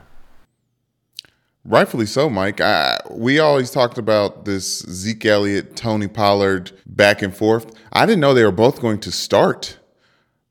Rightfully 1.65 2.05
so, 2.05 2.29
Mike. 2.29 2.59
I, 2.59 2.99
we 3.09 3.39
always 3.39 3.71
talked 3.71 3.97
about 3.97 4.43
this 4.43 4.79
Zeke 4.79 5.25
Elliott, 5.25 5.77
Tony 5.77 6.09
Pollard 6.09 6.73
back 6.85 7.21
and 7.21 7.33
forth. 7.33 7.73
I 7.93 8.05
didn't 8.05 8.19
know 8.19 8.33
they 8.33 8.43
were 8.43 8.51
both 8.51 8.81
going 8.81 8.99
to 8.99 9.11
start, 9.11 9.79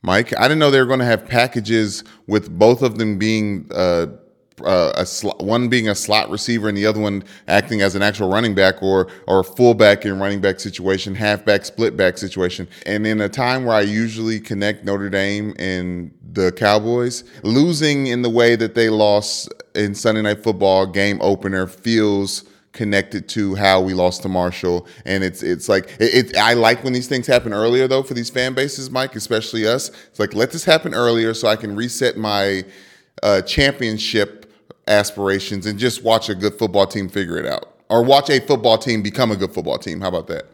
Mike. 0.01 0.33
I 0.39 0.45
didn't 0.45 0.59
know 0.59 0.71
they 0.71 0.81
were 0.81 0.87
going 0.87 1.01
to 1.01 1.05
have 1.05 1.27
packages 1.27 2.03
with 2.27 2.51
both 2.59 2.81
of 2.81 2.97
them 2.97 3.19
being 3.19 3.69
uh, 3.75 4.07
uh, 4.65 4.93
a 4.97 5.07
sl- 5.07 5.31
one 5.39 5.69
being 5.69 5.89
a 5.89 5.95
slot 5.95 6.31
receiver 6.31 6.69
and 6.69 6.77
the 6.77 6.87
other 6.87 7.01
one 7.01 7.25
acting 7.49 7.81
as 7.83 7.95
an 7.95 8.03
actual 8.03 8.31
running 8.31 8.55
back 8.55 8.83
or 8.83 9.09
or 9.27 9.43
fullback 9.43 10.05
in 10.05 10.19
running 10.19 10.41
back 10.41 10.61
situation, 10.61 11.15
halfback, 11.15 11.65
split 11.65 11.97
back 11.97 12.19
situation. 12.19 12.69
And 12.87 13.07
in 13.07 13.21
a 13.21 13.29
time 13.29 13.65
where 13.65 13.75
I 13.75 13.83
usually 13.83 14.41
connect 14.41 14.85
Notre 14.85 15.11
Dame 15.11 15.55
and 15.59 16.13
the 16.33 16.53
Cowboys, 16.53 17.25
losing 17.43 18.07
in 18.07 18.23
the 18.23 18.31
way 18.31 18.57
that 18.57 18.75
they 18.75 18.89
lost 18.89 19.53
in 19.75 19.95
Sunday 19.95 20.23
Night 20.23 20.43
Football 20.43 20.87
game 20.87 21.19
opener 21.21 21.67
feels 21.67 22.45
connected 22.73 23.29
to 23.29 23.55
how 23.55 23.81
we 23.81 23.93
lost 23.93 24.23
to 24.23 24.29
Marshall, 24.29 24.87
and 25.05 25.23
it's 25.23 25.43
it's 25.43 25.69
like 25.69 25.91
it, 26.01 26.31
it. 26.33 26.37
I 26.37 26.55
like 26.55 26.83
when 26.85 26.93
these 26.93 27.07
things 27.07 27.27
happen 27.27 27.53
earlier 27.53 27.87
though 27.87 28.03
for 28.03 28.15
these 28.15 28.31
fan 28.31 28.55
bases, 28.55 28.91
Mike, 28.91 29.15
especially 29.15 29.67
us. 29.67 29.91
It's 30.09 30.19
like 30.19 30.35
let 30.35 30.53
this 30.53 30.65
happen 30.65 30.95
earlier 30.95 31.35
so 31.35 31.49
I 31.49 31.57
can 31.57 31.77
reset 31.77 32.17
my 32.17 32.65
uh, 33.23 33.43
championship 33.43 34.42
aspirations 34.87 35.67
and 35.67 35.79
just 35.79 36.03
watch 36.03 36.29
a 36.29 36.35
good 36.35 36.55
football 36.55 36.87
team 36.87 37.09
figure 37.09 37.39
it 37.39 37.47
out, 37.47 37.75
or 37.89 38.03
watch 38.03 38.31
a 38.31 38.41
football 38.41 38.79
team 38.79 39.03
become 39.03 39.31
a 39.31 39.37
good 39.37 39.53
football 39.53 39.79
team. 39.79 40.01
How 40.01 40.09
about 40.09 40.27
that? 40.29 40.47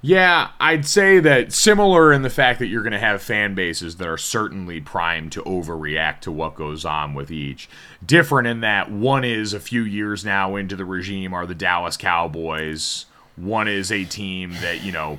Yeah, 0.00 0.50
I'd 0.60 0.86
say 0.86 1.18
that 1.18 1.52
similar 1.52 2.12
in 2.12 2.22
the 2.22 2.30
fact 2.30 2.60
that 2.60 2.68
you're 2.68 2.84
going 2.84 2.92
to 2.92 3.00
have 3.00 3.20
fan 3.20 3.56
bases 3.56 3.96
that 3.96 4.06
are 4.06 4.16
certainly 4.16 4.80
primed 4.80 5.32
to 5.32 5.42
overreact 5.42 6.20
to 6.20 6.30
what 6.30 6.54
goes 6.54 6.84
on 6.84 7.14
with 7.14 7.32
each. 7.32 7.68
Different 8.04 8.46
in 8.46 8.60
that 8.60 8.92
one 8.92 9.24
is 9.24 9.52
a 9.52 9.58
few 9.58 9.82
years 9.82 10.24
now 10.24 10.54
into 10.54 10.76
the 10.76 10.84
regime 10.84 11.34
are 11.34 11.46
the 11.46 11.54
Dallas 11.54 11.96
Cowboys. 11.96 13.06
One 13.34 13.66
is 13.66 13.90
a 13.90 14.04
team 14.04 14.52
that, 14.60 14.84
you 14.84 14.92
know, 14.92 15.18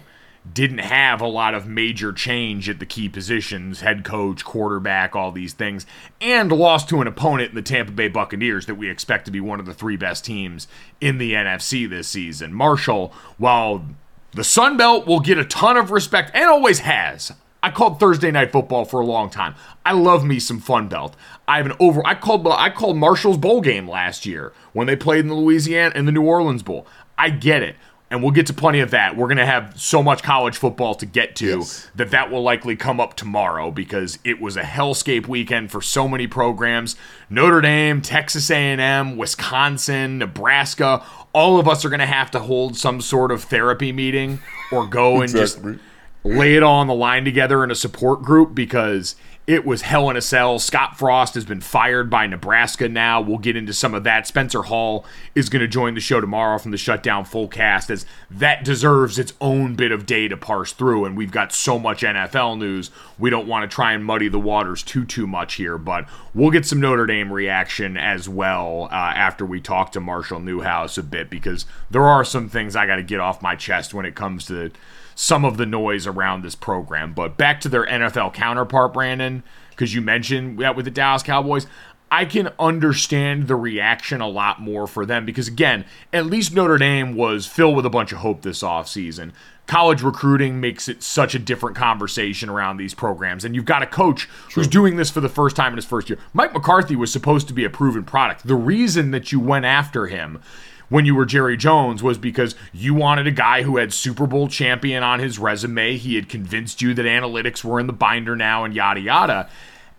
didn't 0.53 0.79
have 0.79 1.21
a 1.21 1.27
lot 1.27 1.53
of 1.53 1.67
major 1.67 2.13
change 2.13 2.69
at 2.69 2.79
the 2.79 2.85
key 2.85 3.09
positions 3.09 3.81
head 3.81 4.03
coach, 4.03 4.43
quarterback, 4.45 5.15
all 5.15 5.31
these 5.31 5.53
things 5.53 5.85
and 6.21 6.51
lost 6.51 6.89
to 6.89 7.01
an 7.01 7.07
opponent 7.07 7.49
in 7.49 7.55
the 7.55 7.61
Tampa 7.61 7.91
Bay 7.91 8.07
Buccaneers 8.07 8.65
that 8.65 8.75
we 8.75 8.89
expect 8.89 9.25
to 9.25 9.31
be 9.31 9.39
one 9.39 9.59
of 9.59 9.65
the 9.65 9.73
three 9.73 9.97
best 9.97 10.25
teams 10.25 10.67
in 11.01 11.17
the 11.17 11.33
NFC 11.33 11.89
this 11.89 12.07
season. 12.07 12.53
Marshall, 12.53 13.13
while 13.37 13.85
The 14.33 14.43
Sun 14.43 14.77
Belt 14.77 15.05
will 15.05 15.19
get 15.19 15.37
a 15.37 15.45
ton 15.45 15.77
of 15.77 15.91
respect 15.91 16.31
and 16.33 16.45
always 16.45 16.79
has. 16.79 17.33
I 17.61 17.71
called 17.71 17.99
Thursday 17.99 18.31
night 18.31 18.53
football 18.53 18.85
for 18.85 19.01
a 19.01 19.05
long 19.05 19.29
time. 19.29 19.53
I 19.85 19.91
love 19.91 20.23
me 20.23 20.39
some 20.39 20.61
Fun 20.61 20.87
Belt. 20.87 21.15
I 21.45 21.57
have 21.57 21.65
an 21.65 21.75
over. 21.79 22.01
I 22.05 22.15
called 22.15 22.47
I 22.47 22.69
called 22.69 22.95
Marshall's 22.95 23.37
bowl 23.37 23.59
game 23.59 23.87
last 23.87 24.25
year 24.25 24.53
when 24.71 24.87
they 24.87 24.95
played 24.95 25.19
in 25.19 25.27
the 25.27 25.35
Louisiana 25.35 25.91
and 25.93 26.07
the 26.07 26.13
New 26.13 26.23
Orleans 26.23 26.63
Bowl. 26.63 26.87
I 27.17 27.29
get 27.31 27.61
it 27.61 27.75
and 28.11 28.23
we'll 28.23 28.31
get 28.31 28.47
to 28.47 28.53
plenty 28.53 28.79
of 28.79 28.91
that. 28.91 29.15
We're 29.15 29.27
going 29.27 29.37
to 29.37 29.45
have 29.45 29.79
so 29.79 30.01
much 30.01 30.23
college 30.23 30.57
football 30.57 30.95
to 30.95 31.05
get 31.05 31.35
to 31.37 31.59
yes. 31.59 31.89
that 31.95 32.11
that 32.11 32.31
will 32.31 32.41
likely 32.41 32.75
come 32.75 32.99
up 32.99 33.15
tomorrow 33.15 33.69
because 33.69 34.17
it 34.23 34.41
was 34.41 34.57
a 34.57 34.63
hellscape 34.63 35.27
weekend 35.27 35.71
for 35.71 35.81
so 35.81 36.07
many 36.07 36.25
programs. 36.25 36.95
Notre 37.29 37.61
Dame, 37.61 38.01
Texas 38.01 38.49
A&M, 38.49 39.15
Wisconsin, 39.15 40.17
Nebraska, 40.17 41.03
all 41.33 41.59
of 41.59 41.67
us 41.67 41.85
are 41.85 41.89
going 41.89 41.99
to 41.99 42.07
have 42.07 42.31
to 42.31 42.39
hold 42.39 42.75
some 42.75 42.99
sort 43.01 43.31
of 43.31 43.43
therapy 43.43 43.91
meeting 43.91 44.39
or 44.71 44.87
go 44.87 45.21
and 45.21 45.23
exactly. 45.25 45.73
just 45.73 45.85
lay 46.23 46.55
it 46.55 46.63
all 46.63 46.79
on 46.79 46.87
the 46.87 46.93
line 46.93 47.23
together 47.23 47.63
in 47.63 47.69
a 47.69 47.75
support 47.75 48.23
group 48.23 48.55
because 48.55 49.15
it 49.49 49.65
was 49.65 49.81
hell 49.81 50.11
in 50.11 50.15
a 50.15 50.21
cell. 50.21 50.59
Scott 50.59 50.95
Frost 50.95 51.33
has 51.33 51.43
been 51.43 51.59
fired 51.59 52.07
by 52.07 52.27
Nebraska 52.27 52.87
now. 52.87 53.19
We'll 53.19 53.39
get 53.39 53.55
into 53.55 53.73
some 53.73 53.95
of 53.95 54.03
that. 54.03 54.27
Spencer 54.27 54.61
Hall 54.61 55.07
is 55.33 55.49
going 55.49 55.61
to 55.61 55.67
join 55.67 55.95
the 55.95 55.99
show 55.99 56.21
tomorrow 56.21 56.59
from 56.59 56.69
the 56.69 56.77
Shutdown 56.77 57.25
Full 57.25 57.47
Cast, 57.47 57.89
as 57.89 58.05
that 58.29 58.63
deserves 58.63 59.17
its 59.17 59.33
own 59.41 59.73
bit 59.73 59.91
of 59.91 60.05
day 60.05 60.27
to 60.27 60.37
parse 60.37 60.71
through. 60.71 61.03
And 61.05 61.17
we've 61.17 61.31
got 61.31 61.51
so 61.51 61.79
much 61.79 62.03
NFL 62.03 62.59
news, 62.59 62.91
we 63.17 63.31
don't 63.31 63.47
want 63.47 63.69
to 63.69 63.73
try 63.73 63.93
and 63.93 64.05
muddy 64.05 64.29
the 64.29 64.39
waters 64.39 64.83
too, 64.83 65.03
too 65.03 65.25
much 65.25 65.55
here. 65.55 65.79
But 65.79 66.07
we'll 66.35 66.51
get 66.51 66.67
some 66.67 66.79
Notre 66.79 67.07
Dame 67.07 67.33
reaction 67.33 67.97
as 67.97 68.29
well 68.29 68.87
uh, 68.91 68.93
after 68.93 69.47
we 69.47 69.59
talk 69.59 69.91
to 69.93 69.99
Marshall 69.99 70.41
Newhouse 70.41 70.95
a 70.99 71.03
bit, 71.03 71.27
because 71.27 71.65
there 71.89 72.05
are 72.05 72.23
some 72.23 72.49
things 72.49 72.75
I 72.75 72.85
got 72.85 72.97
to 72.97 73.03
get 73.03 73.19
off 73.19 73.41
my 73.41 73.55
chest 73.55 73.95
when 73.95 74.05
it 74.05 74.13
comes 74.13 74.45
to 74.45 74.69
some 75.19 75.43
of 75.43 75.57
the 75.57 75.65
noise 75.65 76.07
around 76.07 76.43
this 76.43 76.55
program. 76.55 77.11
But 77.13 77.35
back 77.35 77.59
to 77.61 77.69
their 77.69 77.85
NFL 77.85 78.33
counterpart, 78.33 78.93
Brandon, 78.93 79.43
because 79.71 79.93
you 79.93 79.99
mentioned 79.99 80.59
that 80.59 80.77
with 80.77 80.85
the 80.85 80.91
Dallas 80.91 81.23
Cowboys. 81.23 81.67
I 82.09 82.23
can 82.23 82.53
understand 82.57 83.49
the 83.49 83.57
reaction 83.57 84.21
a 84.21 84.29
lot 84.29 84.61
more 84.61 84.87
for 84.87 85.05
them 85.05 85.25
because, 85.25 85.49
again, 85.49 85.83
at 86.13 86.25
least 86.25 86.55
Notre 86.55 86.77
Dame 86.77 87.15
was 87.15 87.45
filled 87.45 87.75
with 87.75 87.85
a 87.85 87.89
bunch 87.89 88.13
of 88.13 88.19
hope 88.19 88.43
this 88.43 88.63
offseason. 88.63 89.33
College 89.67 90.01
recruiting 90.01 90.61
makes 90.61 90.87
it 90.87 91.03
such 91.03 91.35
a 91.35 91.39
different 91.39 91.75
conversation 91.75 92.49
around 92.49 92.77
these 92.77 92.93
programs. 92.93 93.43
And 93.43 93.53
you've 93.53 93.65
got 93.65 93.83
a 93.83 93.87
coach 93.87 94.21
True. 94.21 94.63
who's 94.63 94.67
doing 94.69 94.95
this 94.95 95.11
for 95.11 95.19
the 95.19 95.29
first 95.29 95.55
time 95.55 95.73
in 95.73 95.77
his 95.77 95.85
first 95.85 96.09
year. 96.09 96.17
Mike 96.33 96.53
McCarthy 96.53 96.95
was 96.95 97.11
supposed 97.11 97.49
to 97.49 97.53
be 97.53 97.65
a 97.65 97.69
proven 97.69 98.05
product. 98.05 98.47
The 98.47 98.55
reason 98.55 99.11
that 99.11 99.33
you 99.33 99.39
went 99.41 99.65
after 99.65 100.07
him 100.07 100.41
when 100.89 101.05
you 101.05 101.15
were 101.15 101.25
Jerry 101.25 101.55
Jones 101.55 102.03
was 102.03 102.17
because 102.17 102.55
you 102.73 102.93
wanted 102.93 103.27
a 103.27 103.31
guy 103.31 103.63
who 103.63 103.77
had 103.77 103.93
Super 103.93 104.27
Bowl 104.27 104.47
champion 104.47 105.03
on 105.03 105.19
his 105.19 105.39
resume. 105.39 105.97
He 105.97 106.15
had 106.15 106.29
convinced 106.29 106.81
you 106.81 106.93
that 106.95 107.05
analytics 107.05 107.63
were 107.63 107.79
in 107.79 107.87
the 107.87 107.93
binder 107.93 108.35
now 108.35 108.63
and 108.63 108.73
yada 108.73 108.99
yada. 108.99 109.49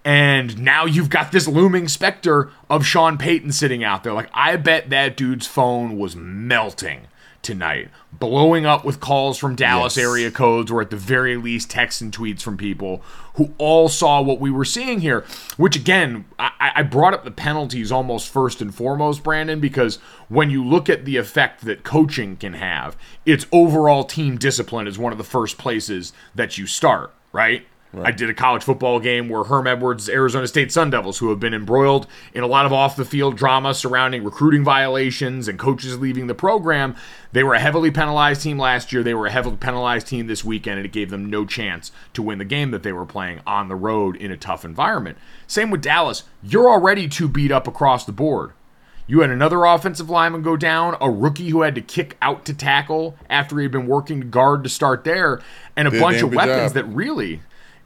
And 0.04 0.59
now 0.61 0.87
you've 0.87 1.11
got 1.11 1.30
this 1.30 1.47
looming 1.47 1.87
specter 1.88 2.50
of 2.70 2.87
Sean 2.87 3.18
Payton 3.18 3.52
sitting 3.52 3.85
out 3.85 4.02
there. 4.02 4.14
Like, 4.14 4.30
I 4.32 4.56
bet 4.56 4.90
that 4.90 5.16
dude's 5.16 5.47
phone 5.47 5.99
was 5.99 6.16
melting 6.16 7.06
tonight, 7.42 7.90
blowing 8.20 8.66
up 8.66 8.84
with 8.84 9.00
calls 9.00 9.38
from 9.38 9.56
Dallas 9.56 9.96
yes. 9.96 10.06
area 10.06 10.30
codes 10.30 10.70
or 10.70 10.80
at 10.80 10.90
the 10.90 10.96
very 10.96 11.36
least 11.36 11.70
texts 11.70 12.00
and 12.00 12.12
tweets 12.12 12.42
from 12.42 12.56
people 12.56 13.02
who 13.34 13.52
all 13.58 13.88
saw 13.88 14.20
what 14.20 14.38
we 14.38 14.50
were 14.50 14.64
seeing 14.64 15.00
here. 15.00 15.24
Which 15.56 15.74
again, 15.74 16.26
I, 16.38 16.72
I, 16.76 16.82
brought 16.82 17.14
up 17.14 17.24
the 17.24 17.30
penalties 17.30 17.90
almost 17.90 18.30
first 18.30 18.60
and 18.60 18.74
foremost, 18.74 19.22
Brandon, 19.22 19.58
because 19.58 19.96
when 20.28 20.50
you 20.50 20.64
look 20.64 20.88
at 20.88 21.06
the 21.06 21.16
effect 21.16 21.64
that 21.64 21.82
coaching 21.82 22.36
can 22.36 22.52
have, 22.52 22.96
its 23.24 23.46
overall 23.50 24.04
team 24.04 24.36
discipline 24.36 24.86
is 24.86 24.98
one 24.98 25.12
of 25.12 25.18
the 25.18 25.24
first 25.24 25.56
places 25.56 26.12
that 26.34 26.58
you 26.58 26.66
start, 26.66 27.14
right? 27.32 27.66
Right. 27.92 28.06
I 28.06 28.11
did 28.12 28.30
a 28.30 28.35
college 28.35 28.62
football 28.62 29.00
game 29.00 29.28
where 29.28 29.42
Herm 29.42 29.66
Edwards, 29.66 30.09
Arizona 30.09 30.47
State 30.47 30.70
Sun 30.70 30.90
Devils, 30.90 31.18
who 31.18 31.30
have 31.30 31.40
been 31.40 31.52
embroiled 31.52 32.06
in 32.32 32.44
a 32.44 32.47
lot 32.47 32.64
of 32.64 32.73
off 32.73 32.94
the 32.94 33.04
field 33.04 33.37
drama 33.37 33.75
surrounding 33.75 34.23
recruiting 34.23 34.62
violations 34.62 35.49
and 35.49 35.59
coaches 35.59 35.99
leaving 35.99 36.28
the 36.28 36.35
program. 36.35 36.94
They 37.32 37.42
were 37.42 37.54
a 37.54 37.61
heavily 37.61 37.90
penalized 37.90 38.42
team 38.42 38.59
last 38.59 38.92
year. 38.92 39.02
They 39.02 39.14
were 39.14 39.26
a 39.26 39.32
heavily 39.32 39.56
penalized 39.56 40.06
team 40.06 40.28
this 40.28 40.44
weekend, 40.44 40.78
and 40.78 40.87
it 40.87 40.92
gave 40.92 41.11
them 41.11 41.28
no 41.28 41.44
chance 41.44 41.90
to 42.14 42.23
win 42.23 42.38
the 42.38 42.44
game 42.44 42.70
that 42.70 42.85
they 42.85 42.92
were 42.92 43.06
playing 43.06 43.40
on 43.44 43.68
the 43.68 43.75
road 43.75 44.14
in 44.14 44.30
a 44.30 44.37
tough 44.37 44.64
environment. 44.64 45.18
Same 45.49 45.70
with 45.70 45.82
Dallas. 45.82 46.23
You're 46.44 46.70
already 46.70 47.09
too 47.09 47.28
beat 47.28 47.50
up 47.50 47.66
across 47.66 48.04
the 48.04 48.12
board. 48.12 48.52
You 49.09 49.23
had 49.23 49.30
another 49.30 49.64
offensive 49.64 50.09
lineman 50.09 50.42
go 50.42 50.56
down, 50.56 50.97
a 51.00 51.11
rookie 51.11 51.49
who 51.49 51.62
had 51.62 51.75
to 51.75 51.80
kick 51.80 52.16
out 52.23 52.44
to 52.44 52.54
tackle 52.54 53.16
after 53.28 53.56
he 53.59 53.64
had 53.64 53.73
been 53.73 53.88
working 53.88 54.30
guard 54.30 54.62
to 54.62 54.70
start 54.70 55.02
there, 55.02 55.40
and 55.76 55.88
a 55.88 55.90
Did 55.90 56.00
bunch 56.00 56.23
of 56.23 56.32
weapons 56.32 56.73
job. 56.73 56.75
that 56.75 56.85
really 56.85 57.40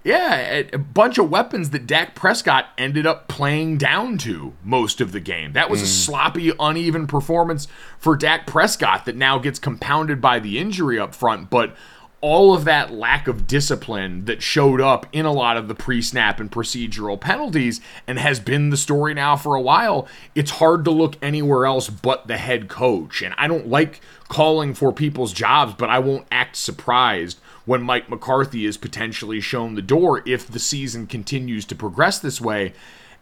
yeah, 0.05 0.63
a 0.71 0.79
bunch 0.79 1.17
of 1.17 1.31
weapons 1.31 1.71
that 1.71 1.87
Dak 1.87 2.15
Prescott 2.15 2.67
ended 2.77 3.07
up 3.07 3.27
playing 3.27 3.79
down 3.79 4.19
to 4.19 4.53
most 4.63 5.01
of 5.01 5.13
the 5.13 5.21
game. 5.21 5.55
That 5.55 5.71
was 5.71 5.81
mm. 5.81 5.85
a 5.85 5.87
sloppy, 5.87 6.53
uneven 6.61 7.07
performance 7.07 7.67
for 7.99 8.15
Dak 8.15 8.47
Prescott 8.47 9.07
that 9.07 9.17
now 9.17 9.39
gets 9.39 9.59
compounded 9.59 10.21
by 10.21 10.41
the 10.41 10.59
injury 10.59 10.99
up 10.99 11.15
front. 11.15 11.49
But 11.49 11.75
all 12.21 12.55
of 12.55 12.65
that 12.67 12.91
lack 12.91 13.29
of 13.29 13.47
discipline 13.47 14.27
that 14.27 14.43
showed 14.43 14.81
up 14.81 15.07
in 15.13 15.25
a 15.25 15.33
lot 15.33 15.57
of 15.57 15.69
the 15.69 15.75
pre 15.75 16.03
snap 16.03 16.39
and 16.39 16.51
procedural 16.53 17.19
penalties 17.19 17.81
and 18.07 18.19
has 18.19 18.41
been 18.41 18.69
the 18.69 18.77
story 18.77 19.15
now 19.15 19.37
for 19.37 19.55
a 19.55 19.61
while, 19.61 20.07
it's 20.35 20.51
hard 20.53 20.85
to 20.85 20.91
look 20.91 21.17
anywhere 21.23 21.65
else 21.65 21.89
but 21.89 22.27
the 22.27 22.37
head 22.37 22.69
coach. 22.69 23.23
And 23.23 23.35
I 23.39 23.49
don't 23.49 23.69
like 23.69 24.03
calling 24.29 24.75
for 24.75 24.93
people's 24.93 25.33
jobs, 25.33 25.75
but 25.79 25.89
I 25.89 25.99
won't 25.99 26.27
act 26.31 26.57
surprised 26.57 27.41
when 27.65 27.83
Mike 27.83 28.11
McCarthy 28.11 28.67
is 28.67 28.77
potentially 28.77 29.41
shown 29.41 29.75
the 29.75 29.83
door 29.83 30.23
if 30.27 30.47
the 30.47 30.59
season 30.59 31.07
continues 31.07 31.65
to 31.67 31.75
progress 31.75 32.19
this 32.19 32.41
way. 32.41 32.73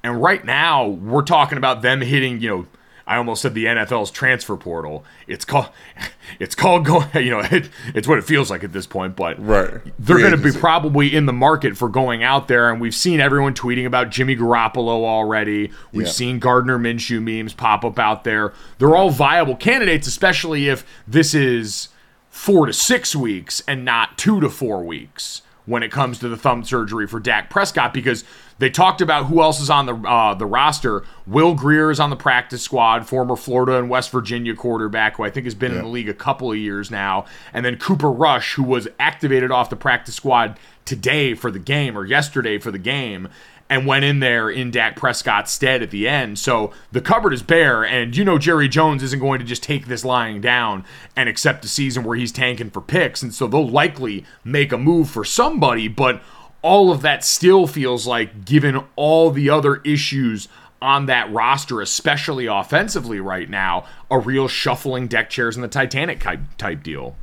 And 0.03 0.21
right 0.23 0.45
now, 0.45 0.87
we're 0.87 1.23
talking 1.23 1.59
about 1.59 1.83
them 1.83 2.01
hitting, 2.01 2.41
you 2.41 2.49
know, 2.49 2.67
I 3.07 3.17
almost 3.17 3.43
said 3.43 3.55
the 3.55 3.65
NFL's 3.67 4.11
transfer 4.11 4.57
portal. 4.57 5.05
It's 5.27 5.45
called, 5.45 5.69
it's 6.39 6.55
called 6.55 6.85
going. 6.85 7.09
You 7.15 7.31
know, 7.31 7.41
it, 7.41 7.69
it's 7.95 8.09
what 8.09 8.19
it 8.19 8.25
feels 8.25 8.51
like 8.51 8.65
at 8.65 8.73
this 8.73 8.87
point. 8.87 9.17
But 9.17 9.45
right, 9.45 9.81
they're 9.99 10.19
going 10.19 10.33
to 10.33 10.37
be 10.37 10.51
probably 10.51 11.15
in 11.15 11.27
the 11.27 11.33
market 11.33 11.77
for 11.77 11.89
going 11.89 12.23
out 12.23 12.49
there. 12.49 12.71
And 12.71 12.81
we've 12.81 12.95
seen 12.95 13.21
everyone 13.21 13.55
tweeting 13.55 13.87
about 13.87 14.11
Jimmy 14.11 14.37
Garoppolo 14.37 15.05
already. 15.05 15.71
We've 15.93 16.07
yeah. 16.07 16.13
seen 16.13 16.39
Gardner 16.39 16.79
Minshew 16.79 17.23
memes 17.23 17.55
pop 17.55 17.85
up 17.85 17.99
out 17.99 18.25
there. 18.25 18.53
They're 18.79 18.97
all 18.97 19.11
viable 19.11 19.57
candidates, 19.57 20.07
especially 20.07 20.69
if 20.69 20.85
this 21.07 21.35
is 21.35 21.89
four 22.33 22.65
to 22.65 22.73
six 22.73 23.15
weeks 23.15 23.63
and 23.69 23.85
not 23.85 24.17
two 24.17 24.41
to 24.41 24.49
four 24.49 24.83
weeks 24.83 25.43
when 25.67 25.83
it 25.83 25.93
comes 25.93 26.19
to 26.19 26.29
the 26.29 26.37
thumb 26.37 26.65
surgery 26.65 27.07
for 27.07 27.21
Dak 27.21 27.51
Prescott 27.51 27.93
because 27.93 28.25
they 28.59 28.71
talked 28.71 29.03
about 29.03 29.27
who 29.27 29.43
else 29.43 29.61
is 29.61 29.69
on 29.69 29.85
the 29.85 29.95
uh, 29.95 30.35
the 30.35 30.47
roster. 30.47 31.05
Will 31.27 31.55
Grier 31.55 31.91
is 31.91 32.01
on 32.01 32.09
the 32.09 32.17
practice 32.17 32.63
squad, 32.63 33.07
former 33.07 33.37
Florida 33.37 33.79
and 33.79 33.91
West 33.91 34.11
Virginia 34.11 34.57
quarterback 34.57 35.17
who 35.17 35.25
I 35.25 35.31
think 35.31 35.45
has 35.45 35.55
been 35.55 35.73
yeah. 35.73 35.79
in 35.79 35.85
the 35.85 35.91
league 35.91 36.09
a 36.09 36.15
couple 36.15 36.51
of 36.51 36.57
years 36.57 36.91
now, 36.91 37.27
and 37.53 37.67
then 37.67 37.77
Cooper 37.77 38.11
Rush 38.11 38.55
who 38.55 38.63
was 38.63 38.89
activated 38.99 39.51
off 39.51 39.69
the 39.69 39.77
practice 39.77 40.15
squad 40.15 40.59
today 40.87 41.35
for 41.35 41.51
the 41.51 41.59
game 41.59 41.97
or 41.97 42.05
yesterday 42.05 42.59
for 42.59 42.71
the 42.71 42.79
game 42.79 43.29
and 43.73 43.87
went 43.87 44.05
in 44.05 44.21
there 44.21 44.51
in 44.51 44.71
Dak 44.71 44.97
Prescott's 44.97 45.51
stead 45.51 45.83
at 45.83 45.91
the 45.91 46.07
end. 46.07 46.39
So 46.39 46.73
the 46.93 47.01
cupboard 47.01 47.33
is 47.33 47.43
bare, 47.43 47.83
and 47.83 48.15
you 48.15 48.23
know 48.23 48.37
Jerry 48.37 48.69
Jones 48.69 49.03
isn't 49.03 49.19
going 49.19 49.39
to 49.39 49.47
just 49.47 49.63
take 49.63 49.87
this 49.87 50.05
lying 50.05 50.43
down 50.43 50.85
and 51.17 51.27
accept 51.27 51.65
a 51.65 51.69
season 51.69 52.05
where 52.05 52.15
he's 52.15 52.33
tanking 52.33 52.69
for 52.69 52.83
picks, 52.83 53.23
and 53.23 53.33
so 53.33 53.47
they'll 53.47 53.67
likely 53.67 54.27
make 54.45 54.73
a 54.73 54.79
move 54.79 55.09
for 55.09 55.25
somebody, 55.25 55.89
but 55.89 56.23
all 56.61 56.93
of 56.93 57.01
that 57.01 57.25
still 57.25 57.67
feels 57.67 58.07
like, 58.07 58.45
given 58.45 58.85
all 58.95 59.31
the 59.31 59.49
other 59.49 59.77
issues 59.77 60.49
on 60.83 61.07
that 61.07 61.33
roster, 61.33 61.81
especially 61.81 62.45
offensively 62.45 63.21
right 63.21 63.49
now, 63.49 63.87
a 64.11 64.19
real 64.19 64.49
shuffling 64.49 65.07
deck 65.07 65.31
chairs 65.31 65.57
in 65.57 65.63
the 65.63 65.69
Titanic 65.69 66.23
type 66.59 66.83
deal. 66.83 67.17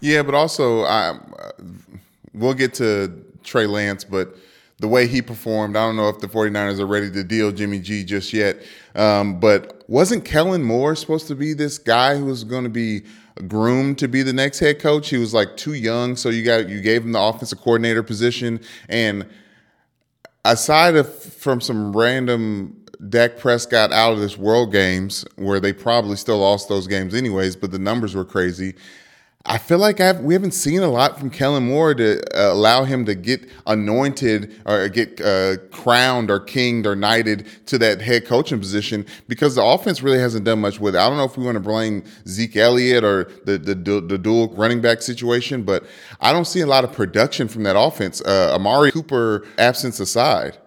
Yeah, 0.00 0.22
but 0.22 0.34
also, 0.34 0.84
I, 0.84 1.18
we'll 2.34 2.52
get 2.52 2.74
to 2.74 3.24
Trey 3.42 3.66
Lance, 3.66 4.04
but 4.04 4.36
the 4.78 4.88
way 4.88 5.06
he 5.06 5.22
performed. 5.22 5.76
I 5.76 5.86
don't 5.86 5.96
know 5.96 6.08
if 6.08 6.18
the 6.18 6.28
49ers 6.28 6.78
are 6.80 6.86
ready 6.86 7.10
to 7.10 7.24
deal 7.24 7.50
Jimmy 7.50 7.78
G 7.78 8.04
just 8.04 8.32
yet. 8.32 8.62
Um, 8.94 9.40
but 9.40 9.84
wasn't 9.88 10.24
Kellen 10.24 10.62
Moore 10.62 10.94
supposed 10.94 11.28
to 11.28 11.34
be 11.34 11.54
this 11.54 11.78
guy 11.78 12.16
who 12.16 12.26
was 12.26 12.44
going 12.44 12.64
to 12.64 12.70
be 12.70 13.02
groomed 13.48 13.98
to 13.98 14.08
be 14.08 14.22
the 14.22 14.32
next 14.32 14.58
head 14.58 14.78
coach? 14.78 15.08
He 15.08 15.16
was 15.16 15.32
like 15.32 15.56
too 15.56 15.74
young, 15.74 16.16
so 16.16 16.28
you 16.28 16.44
got 16.44 16.68
you 16.68 16.80
gave 16.80 17.04
him 17.04 17.12
the 17.12 17.20
offensive 17.20 17.60
coordinator 17.60 18.02
position. 18.02 18.60
And 18.88 19.26
aside 20.44 20.96
of 20.96 21.12
from 21.22 21.60
some 21.60 21.96
random 21.96 22.84
Dak 23.08 23.38
Prescott 23.38 23.92
out 23.92 24.12
of 24.12 24.20
this 24.20 24.36
world 24.36 24.72
games 24.72 25.24
where 25.36 25.60
they 25.60 25.72
probably 25.72 26.16
still 26.16 26.38
lost 26.38 26.68
those 26.68 26.86
games 26.86 27.14
anyways, 27.14 27.56
but 27.56 27.70
the 27.70 27.78
numbers 27.78 28.14
were 28.14 28.24
crazy. 28.24 28.74
I 29.48 29.58
feel 29.58 29.78
like 29.78 30.00
I've, 30.00 30.20
we 30.20 30.34
haven't 30.34 30.52
seen 30.52 30.82
a 30.82 30.88
lot 30.88 31.20
from 31.20 31.30
Kellen 31.30 31.66
Moore 31.66 31.94
to 31.94 32.20
uh, 32.36 32.52
allow 32.52 32.82
him 32.82 33.04
to 33.06 33.14
get 33.14 33.48
anointed 33.66 34.60
or 34.66 34.88
get 34.88 35.20
uh, 35.20 35.58
crowned 35.70 36.32
or 36.32 36.40
kinged 36.40 36.84
or 36.84 36.96
knighted 36.96 37.46
to 37.66 37.78
that 37.78 38.00
head 38.00 38.26
coaching 38.26 38.58
position 38.58 39.06
because 39.28 39.54
the 39.54 39.62
offense 39.62 40.02
really 40.02 40.18
hasn't 40.18 40.44
done 40.44 40.60
much 40.60 40.80
with 40.80 40.96
it. 40.96 40.98
I 40.98 41.08
don't 41.08 41.16
know 41.16 41.24
if 41.24 41.36
we 41.36 41.44
want 41.44 41.54
to 41.54 41.60
blame 41.60 42.02
Zeke 42.26 42.56
Elliott 42.56 43.04
or 43.04 43.30
the, 43.44 43.56
the, 43.56 43.74
the 44.00 44.18
dual 44.18 44.48
running 44.54 44.80
back 44.80 45.00
situation, 45.00 45.62
but 45.62 45.84
I 46.20 46.32
don't 46.32 46.46
see 46.46 46.60
a 46.60 46.66
lot 46.66 46.82
of 46.82 46.92
production 46.92 47.46
from 47.46 47.62
that 47.62 47.78
offense. 47.78 48.20
Uh, 48.20 48.52
Amari 48.52 48.90
Cooper 48.90 49.46
absence 49.58 50.00
aside. 50.00 50.58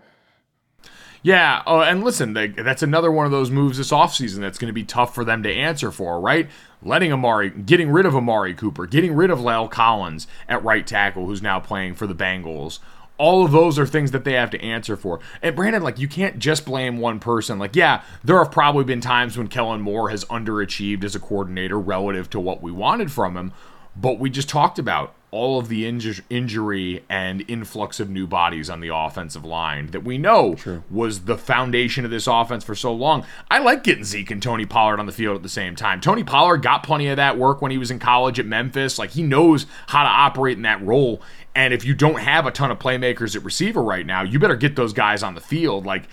Yeah, 1.22 1.64
uh, 1.68 1.82
and 1.82 2.04
listen, 2.04 2.34
they, 2.34 2.48
that's 2.48 2.82
another 2.82 3.12
one 3.12 3.26
of 3.26 3.32
those 3.32 3.52
moves 3.52 3.78
this 3.78 3.92
offseason 3.92 4.40
that's 4.40 4.58
going 4.58 4.70
to 4.70 4.74
be 4.74 4.86
tough 4.86 5.14
for 5.14 5.26
them 5.26 5.44
to 5.44 5.54
answer 5.54 5.92
for, 5.92 6.20
right? 6.20 6.50
Letting 6.82 7.12
Amari, 7.12 7.50
getting 7.50 7.90
rid 7.90 8.06
of 8.06 8.16
Amari 8.16 8.54
Cooper, 8.54 8.86
getting 8.86 9.14
rid 9.14 9.30
of 9.30 9.40
La'el 9.40 9.70
Collins 9.70 10.28
at 10.48 10.64
right 10.64 10.88
tackle, 10.88 11.26
who's 11.26 11.42
now 11.42 11.60
playing 11.60 11.96
for 11.96 12.08
the 12.08 12.16
Bengals. 12.16 12.80
All 13.18 13.44
of 13.44 13.52
those 13.52 13.78
are 13.78 13.86
things 13.86 14.12
that 14.12 14.24
they 14.24 14.32
have 14.32 14.50
to 14.52 14.62
answer 14.62 14.96
for. 14.96 15.20
And 15.42 15.54
Brandon, 15.58 15.84
like, 15.84 16.00
you 16.00 16.08
can't 16.08 16.40
just 16.40 16.64
blame 16.64 17.00
one 17.00 17.20
person. 17.20 17.60
Like, 17.60 17.76
yeah, 17.76 18.02
there 18.24 18.38
have 18.38 18.50
probably 18.50 18.86
been 18.86 19.02
times 19.02 19.38
when 19.38 19.50
Kellen 19.50 19.82
Moore 19.82 20.10
has 20.10 20.24
underachieved 20.26 21.04
as 21.04 21.16
a 21.16 21.20
coordinator 21.20 21.78
relative 21.78 22.30
to 22.30 22.40
what 22.40 22.62
we 22.62 22.72
wanted 22.72 23.12
from 23.12 23.36
him. 23.36 23.52
But 23.94 24.20
we 24.20 24.30
just 24.30 24.48
talked 24.48 24.80
about 24.80 25.16
all 25.32 25.60
of 25.60 25.68
the 25.68 25.84
inju- 25.84 26.22
injury 26.30 27.04
and 27.08 27.44
influx 27.48 28.00
of 28.00 28.10
new 28.10 28.26
bodies 28.26 28.70
on 28.70 28.80
the 28.80 28.94
offensive 28.94 29.46
line 29.46 29.88
that 29.88 30.04
we 30.04 30.18
know 30.18 30.56
True. 30.56 30.84
was 30.90 31.22
the 31.22 31.38
foundation 31.38 32.04
of 32.04 32.12
this 32.12 32.26
offense 32.26 32.64
for 32.64 32.74
so 32.74 32.92
long. 32.92 33.26
I 33.50 33.60
like 33.60 33.84
getting 33.84 34.04
Zeke 34.04 34.32
and 34.32 34.42
Tony 34.42 34.66
Pollard 34.66 35.00
on 35.00 35.06
the 35.06 35.12
field 35.12 35.36
at 35.36 35.44
the 35.44 35.50
same 35.50 35.76
time. 35.76 36.02
Tony 36.02 36.24
Pollard 36.24 36.64
got 36.64 36.82
plenty 36.84 37.08
of 37.10 37.18
that 37.18 37.38
work 37.38 37.62
when 37.62 37.72
he 37.72 37.78
was 37.78 37.92
in 37.92 38.00
college 38.00 38.40
at 38.40 38.46
Memphis. 38.48 38.98
Like 38.98 39.12
he 39.12 39.22
knows 39.22 39.66
how 39.88 40.04
to 40.04 40.10
operate 40.10 40.58
in 40.58 40.64
that 40.64 40.82
role. 40.82 41.22
And 41.54 41.74
if 41.74 41.86
you 41.86 41.94
don't 41.94 42.20
have 42.22 42.46
a 42.46 42.52
ton 42.52 42.72
of 42.72 42.80
playmakers 42.80 43.36
at 43.36 43.44
receiver 43.44 43.84
right 43.84 44.06
now, 44.06 44.24
you 44.24 44.40
better 44.40 44.56
get 44.56 44.76
those 44.76 44.94
guys 44.94 45.22
on 45.22 45.36
the 45.36 45.42
field. 45.42 45.86
Like 45.86 46.06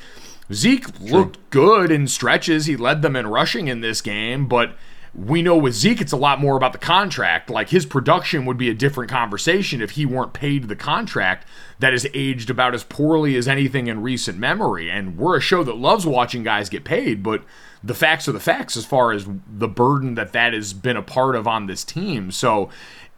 Zeke 0.52 0.94
True. 0.94 1.06
looked 1.08 1.50
good 1.50 1.90
in 1.90 2.06
stretches. 2.06 2.66
He 2.66 2.76
led 2.76 3.02
them 3.02 3.16
in 3.16 3.26
rushing 3.26 3.68
in 3.68 3.80
this 3.80 4.00
game, 4.00 4.46
but 4.46 4.76
we 5.16 5.40
know 5.40 5.56
with 5.56 5.73
Zeke, 5.73 6.02
it's 6.02 6.12
a 6.12 6.16
lot 6.16 6.40
more 6.40 6.56
about 6.56 6.73
the 6.73 6.78
contract. 6.78 7.49
Like 7.49 7.70
his 7.70 7.87
production 7.87 8.44
would 8.44 8.58
be 8.58 8.68
a 8.68 8.75
different 8.75 9.11
conversation 9.11 9.80
if 9.80 9.92
he 9.92 10.04
weren't 10.04 10.35
paid 10.35 10.68
the 10.68 10.76
contract 10.76 11.46
that 11.78 11.92
has 11.92 12.06
aged 12.12 12.50
about 12.50 12.75
as 12.75 12.85
poorly 12.85 13.35
as 13.37 13.49
anything 13.49 13.87
in 13.87 14.02
recent 14.02 14.38
memory. 14.38 14.90
And 14.90 15.16
we're 15.16 15.38
a 15.38 15.40
show 15.40 15.64
that 15.64 15.76
loves 15.76 16.06
watching 16.06 16.42
guys 16.42 16.68
get 16.68 16.85
paid, 16.85 17.23
but 17.23 17.44
the 17.82 17.94
facts 17.94 18.28
are 18.28 18.32
the 18.32 18.40
facts 18.40 18.76
as 18.76 18.85
far 18.85 19.12
as 19.12 19.26
the 19.46 19.68
burden 19.68 20.16
that 20.16 20.32
that 20.32 20.52
has 20.52 20.75
been 20.75 20.99
a 20.99 21.02
part 21.02 21.35
of 21.35 21.49
on 21.49 21.66
this 21.66 21.82
team. 21.82 22.30
So 22.30 22.68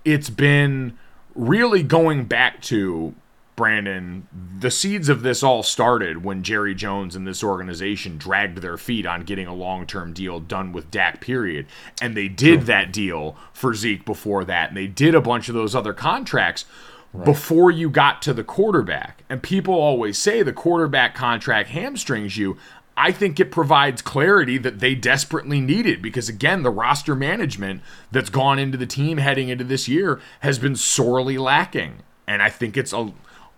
it's 0.05 0.31
been 0.31 0.97
really 1.35 1.83
going 1.83 2.27
back 2.27 2.63
to 2.63 3.15
Brandon, 3.59 4.29
the 4.61 4.71
seeds 4.71 5.09
of 5.09 5.23
this 5.23 5.43
all 5.43 5.65
started 5.65 6.23
when 6.23 6.45
Jerry 6.45 6.77
Jones 6.77 7.17
and 7.17 7.27
this 7.27 7.43
organization 7.43 8.17
dragged 8.17 8.59
their 8.59 8.77
feet 8.77 9.05
on 9.05 9.25
getting 9.25 9.49
a 9.49 9.55
long 9.55 9.85
term 9.85 10.13
deal 10.13 10.39
done 10.39 10.71
with 10.71 10.93
Dak, 10.93 11.21
period. 11.21 11.67
And 12.01 12.17
they 12.17 12.29
did 12.29 12.63
that 12.63 12.93
deal 12.93 13.37
for 13.53 13.75
Zeke 13.75 14.05
before 14.05 14.45
that. 14.45 14.69
And 14.69 14.77
they 14.77 14.87
did 14.87 15.13
a 15.13 15.21
bunch 15.21 15.49
of 15.49 15.57
those 15.57 15.75
other 15.75 15.93
contracts 15.93 16.67
right. 17.13 17.25
before 17.25 17.73
you 17.73 17.91
got 17.91 18.23
to 18.23 18.33
the 18.33 18.45
quarterback. 18.45 19.25
And 19.29 19.43
people 19.43 19.75
always 19.75 20.19
say 20.19 20.45
the 20.45 20.53
quarterback 20.53 21.17
contract 21.17 21.71
hamstrings 21.71 22.37
you. 22.37 22.57
I 22.97 23.11
think 23.11 23.41
it 23.41 23.51
provides 23.51 24.03
clarity 24.03 24.57
that 24.59 24.79
they 24.79 24.95
desperately 24.95 25.61
needed 25.61 26.01
because, 26.01 26.29
again, 26.29 26.63
the 26.63 26.71
roster 26.71 27.17
management 27.17 27.83
that's 28.13 28.31
gone 28.31 28.61
into 28.61 28.79
the 28.79 28.87
team 28.87 29.19
heading 29.19 29.49
into 29.49 29.65
this 29.65 29.89
year 29.89 30.21
has 30.41 30.61
been 30.61 30.77
sorely 30.77 31.39
lacking. 31.39 32.05
And 32.29 32.41
I 32.41 32.51
think 32.51 32.77
it's 32.77 32.93
a 32.93 33.13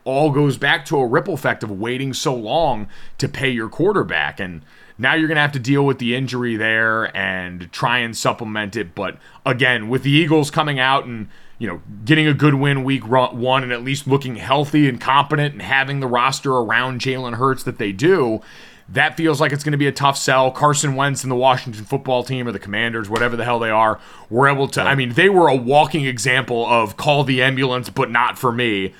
all 0.04 0.30
goes 0.30 0.56
back 0.56 0.84
to 0.86 0.96
a 0.98 1.06
ripple 1.06 1.34
effect 1.34 1.62
of 1.62 1.70
waiting 1.70 2.12
so 2.12 2.34
long 2.34 2.88
to 3.18 3.28
pay 3.28 3.50
your 3.50 3.68
quarterback. 3.68 4.40
And 4.40 4.62
now 4.98 5.14
you're 5.14 5.28
going 5.28 5.36
to 5.36 5.42
have 5.42 5.52
to 5.52 5.58
deal 5.58 5.84
with 5.84 5.98
the 5.98 6.14
injury 6.14 6.56
there 6.56 7.14
and 7.16 7.70
try 7.72 7.98
and 7.98 8.16
supplement 8.16 8.76
it. 8.76 8.94
But 8.94 9.18
again, 9.44 9.88
with 9.88 10.02
the 10.02 10.10
Eagles 10.10 10.50
coming 10.50 10.78
out 10.78 11.04
and 11.04 11.28
you 11.60 11.68
know, 11.68 11.82
getting 12.06 12.26
a 12.26 12.32
good 12.32 12.54
win 12.54 12.84
week 12.84 13.06
one 13.06 13.62
and 13.62 13.70
at 13.70 13.84
least 13.84 14.06
looking 14.06 14.36
healthy 14.36 14.88
and 14.88 14.98
competent 14.98 15.52
and 15.52 15.60
having 15.60 16.00
the 16.00 16.06
roster 16.06 16.52
around 16.52 17.02
Jalen 17.02 17.34
Hurts 17.34 17.62
that 17.64 17.76
they 17.76 17.92
do, 17.92 18.40
that 18.88 19.14
feels 19.14 19.42
like 19.42 19.52
it's 19.52 19.62
going 19.62 19.72
to 19.72 19.78
be 19.78 19.86
a 19.86 19.92
tough 19.92 20.16
sell. 20.16 20.50
Carson 20.50 20.96
Wentz 20.96 21.22
and 21.22 21.30
the 21.30 21.36
Washington 21.36 21.84
football 21.84 22.24
team 22.24 22.48
or 22.48 22.52
the 22.52 22.58
Commanders, 22.58 23.10
whatever 23.10 23.36
the 23.36 23.44
hell 23.44 23.58
they 23.58 23.68
are, 23.68 24.00
were 24.30 24.48
able 24.48 24.68
to. 24.68 24.80
I 24.80 24.94
mean, 24.94 25.12
they 25.12 25.28
were 25.28 25.48
a 25.48 25.54
walking 25.54 26.06
example 26.06 26.66
of 26.66 26.96
call 26.96 27.24
the 27.24 27.42
ambulance, 27.42 27.90
but 27.90 28.10
not 28.10 28.38
for 28.38 28.50
me 28.50 28.94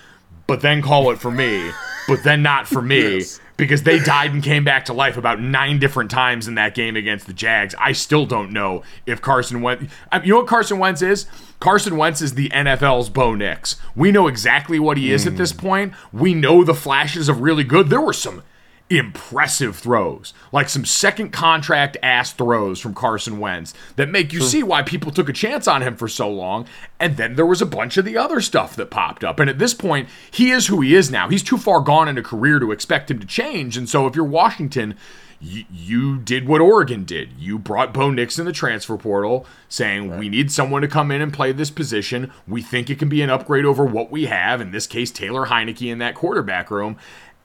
but 0.51 0.63
then 0.63 0.83
call 0.83 1.13
it 1.13 1.19
for 1.21 1.31
me, 1.31 1.71
but 2.09 2.25
then 2.25 2.43
not 2.43 2.67
for 2.67 2.83
me. 2.83 3.19
Yes. 3.21 3.41
Because 3.57 3.83
they 3.83 3.99
died 3.99 4.33
and 4.33 4.43
came 4.43 4.65
back 4.65 4.87
to 4.87 4.95
life 4.95 5.19
about 5.19 5.39
nine 5.39 5.79
different 5.79 6.11
times 6.11 6.49
in 6.49 6.55
that 6.55 6.75
game 6.75 6.97
against 6.97 7.27
the 7.27 7.35
Jags. 7.35 7.75
I 7.79 7.93
still 7.93 8.25
don't 8.25 8.53
know 8.53 8.83
if 9.05 9.21
Carson 9.21 9.61
Wentz. 9.61 9.93
You 10.25 10.31
know 10.31 10.37
what 10.39 10.47
Carson 10.47 10.79
Wentz 10.79 11.03
is? 11.03 11.27
Carson 11.61 11.99
Wentz 11.99 12.23
is 12.23 12.37
the 12.37 12.49
NFL's 12.49 13.11
Bo 13.11 13.35
Nix. 13.35 13.77
We 13.95 14.13
know 14.13 14.29
exactly 14.29 14.79
what 14.79 14.97
he 14.97 15.13
is 15.13 15.25
mm. 15.25 15.33
at 15.33 15.37
this 15.37 15.53
hmm. 15.53 15.59
point. 15.59 15.95
We 16.11 16.33
know 16.33 16.65
the 16.65 16.73
flashes 16.73 17.29
of 17.29 17.43
really 17.43 17.65
good. 17.65 17.91
There 17.91 18.01
were 18.01 18.15
some 18.15 18.43
impressive 18.91 19.77
throws, 19.77 20.35
like 20.51 20.69
some 20.69 20.85
second 20.85 21.31
contract 21.31 21.97
ass 22.03 22.33
throws 22.33 22.81
from 22.81 22.93
Carson 22.93 23.39
Wentz 23.39 23.73
that 23.95 24.09
make 24.09 24.33
you 24.33 24.41
see 24.41 24.65
why 24.65 24.83
people 24.83 25.13
took 25.13 25.29
a 25.29 25.33
chance 25.33 25.69
on 25.69 25.83
him 25.83 25.97
for 25.97 26.09
so 26.09 26.29
long. 26.29 26.67
And 26.99 27.17
then 27.17 27.37
there 27.37 27.47
was 27.47 27.63
a 27.63 27.67
bunch 27.67 27.97
of 27.97 28.05
the 28.05 28.17
other 28.17 28.41
stuff 28.41 28.75
that 28.77 28.91
popped 28.91 29.23
up. 29.23 29.39
And 29.39 29.49
at 29.49 29.61
this 29.61 29.75
point, 29.75 30.09
he 30.31 30.51
is 30.51 30.67
who 30.67 30.81
he 30.81 30.97
is 30.97 31.11
now. 31.11 31.29
He's 31.29 31.45
too 31.45 31.57
far 31.57 31.81
gone 31.81 32.09
in 32.09 32.19
a 32.19 32.23
career 32.23 32.59
to 32.59 32.73
expect 32.73 33.11
him 33.11 33.21
to 33.21 33.27
change. 33.27 33.77
And 33.77 33.89
so 33.89 34.09
if 34.09 34.17
you're 34.17 34.25
Washington, 34.25 34.97
you, 35.41 35.65
you 35.73 36.19
did 36.19 36.47
what 36.47 36.61
Oregon 36.61 37.05
did. 37.05 37.31
You 37.39 37.59
brought 37.59 37.95
Bo 37.95 38.11
Nix 38.11 38.39
in 38.39 38.45
the 38.45 38.53
transfer 38.53 38.99
portal, 38.99 39.47
saying, 39.69 40.11
right. 40.11 40.19
We 40.19 40.29
need 40.29 40.53
someone 40.53 40.83
to 40.83 40.89
come 40.89 41.11
in 41.11 41.23
and 41.23 41.33
play 41.33 41.53
this 41.53 41.71
position. 41.71 42.31
We 42.47 42.61
think 42.61 42.91
it 42.91 42.99
can 42.99 43.09
be 43.09 43.23
an 43.23 43.31
upgrade 43.31 43.65
over 43.65 43.85
what 43.85 44.11
we 44.11 44.27
have, 44.27 44.61
in 44.61 44.71
this 44.73 44.87
case, 44.87 45.11
Taylor 45.11 45.47
Heinicke 45.47 45.91
in 45.91 45.99
that 45.99 46.15
quarterback 46.15 46.71
room 46.71 46.99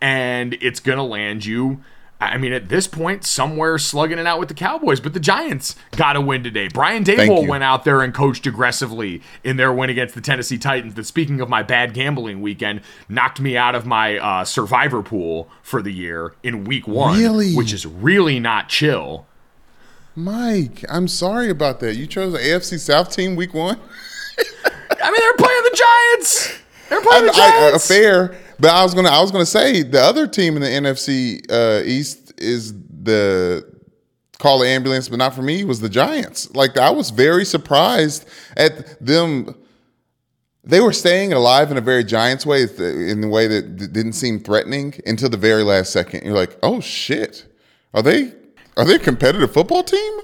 and 0.06 0.56
it's 0.62 0.80
going 0.80 1.00
to 1.00 1.04
land 1.04 1.44
you. 1.48 1.82
I 2.22 2.38
mean, 2.38 2.54
at 2.54 2.70
this 2.70 2.88
point, 2.88 3.26
somewhere 3.26 3.80
slugging 3.80 4.20
it 4.20 4.28
out 4.28 4.40
with 4.40 4.50
the 4.50 4.56
Cowboys, 4.56 5.00
but 5.00 5.16
the 5.16 5.20
Giants 5.20 5.76
got 5.98 6.16
a 6.16 6.22
win 6.22 6.44
today. 6.44 6.70
Brian 6.72 7.04
Daboll 7.04 7.48
went 7.48 7.64
out 7.64 7.86
there 7.86 8.02
and 8.02 8.14
coached 8.14 8.46
aggressively 8.46 9.24
in 9.44 9.58
their 9.58 9.74
win 9.74 9.90
against 9.90 10.14
the 10.14 10.22
Tennessee 10.22 10.60
Titans. 10.60 10.94
That, 10.94 11.06
speaking 11.06 11.42
of 11.42 11.50
my 11.50 11.64
bad 11.64 11.96
gambling 11.96 12.42
weekend, 12.42 12.82
knocked 13.10 13.42
me 13.42 13.58
out 13.58 13.74
of 13.74 13.88
my 13.88 14.18
uh, 14.20 14.46
survivor 14.46 15.02
pool 15.02 15.50
for 15.64 15.82
the 15.82 15.92
year 15.92 16.36
in 16.44 16.66
week 16.66 16.88
one, 16.88 17.18
really? 17.18 17.56
which 17.56 17.74
is 17.74 17.88
really 17.88 18.40
not 18.40 18.70
chill. 18.70 19.26
Mike, 20.16 20.86
I'm 20.88 21.08
sorry 21.08 21.50
about 21.50 21.80
that. 21.80 21.96
You 21.96 22.06
chose 22.06 22.32
the 22.32 22.40
AFC 22.40 22.80
South 22.80 23.12
team 23.12 23.36
week 23.36 23.56
one. 23.56 23.78
I 25.02 25.12
mean, 25.12 25.20
they're 25.20 25.34
playing 25.34 25.64
the 25.64 25.84
Giants. 25.84 26.60
They're 26.90 27.02
playing 27.02 27.24
I, 27.24 27.28
the 27.28 27.34
Giants. 27.34 27.92
I, 27.92 27.96
uh, 27.96 28.00
fair. 28.00 28.45
But 28.60 28.72
I 28.72 28.84
was 28.84 28.94
gonna 28.94 29.10
I 29.10 29.22
was 29.22 29.32
gonna 29.32 29.46
say 29.46 29.84
the 29.84 30.02
other 30.02 30.28
team 30.28 30.56
in 30.56 30.62
the 30.62 30.68
NFC 30.68 31.42
uh, 31.50 31.84
East 31.86 32.34
is 32.38 32.74
the 32.74 33.76
call 34.38 34.60
the 34.60 34.68
ambulance, 34.68 35.10
but 35.10 35.18
not 35.18 35.34
for 35.34 35.42
me. 35.42 35.64
Was 35.64 35.80
the 35.80 35.90
Giants? 35.90 36.54
Like 36.56 36.78
I 36.78 36.90
was 36.90 37.10
very 37.10 37.46
surprised 37.46 38.28
at 38.56 39.04
them. 39.06 39.56
They 40.64 40.80
were 40.80 40.94
staying 40.94 41.32
alive 41.32 41.70
in 41.70 41.78
a 41.78 41.82
very 41.82 42.04
Giants 42.04 42.46
way, 42.46 42.64
in 42.64 43.22
the 43.22 43.28
way 43.28 43.46
that 43.48 43.78
didn't 43.78 44.14
seem 44.14 44.40
threatening 44.40 44.96
until 45.06 45.30
the 45.30 45.38
very 45.38 45.62
last 45.62 45.92
second. 45.92 46.26
You're 46.26 46.34
like, 46.34 46.58
oh 46.64 46.80
shit, 46.80 47.46
are 47.94 48.02
they 48.02 48.34
are 48.78 48.86
they 48.86 48.96
a 48.96 49.00
competitive 49.00 49.54
football 49.54 49.84
team? 49.84 50.20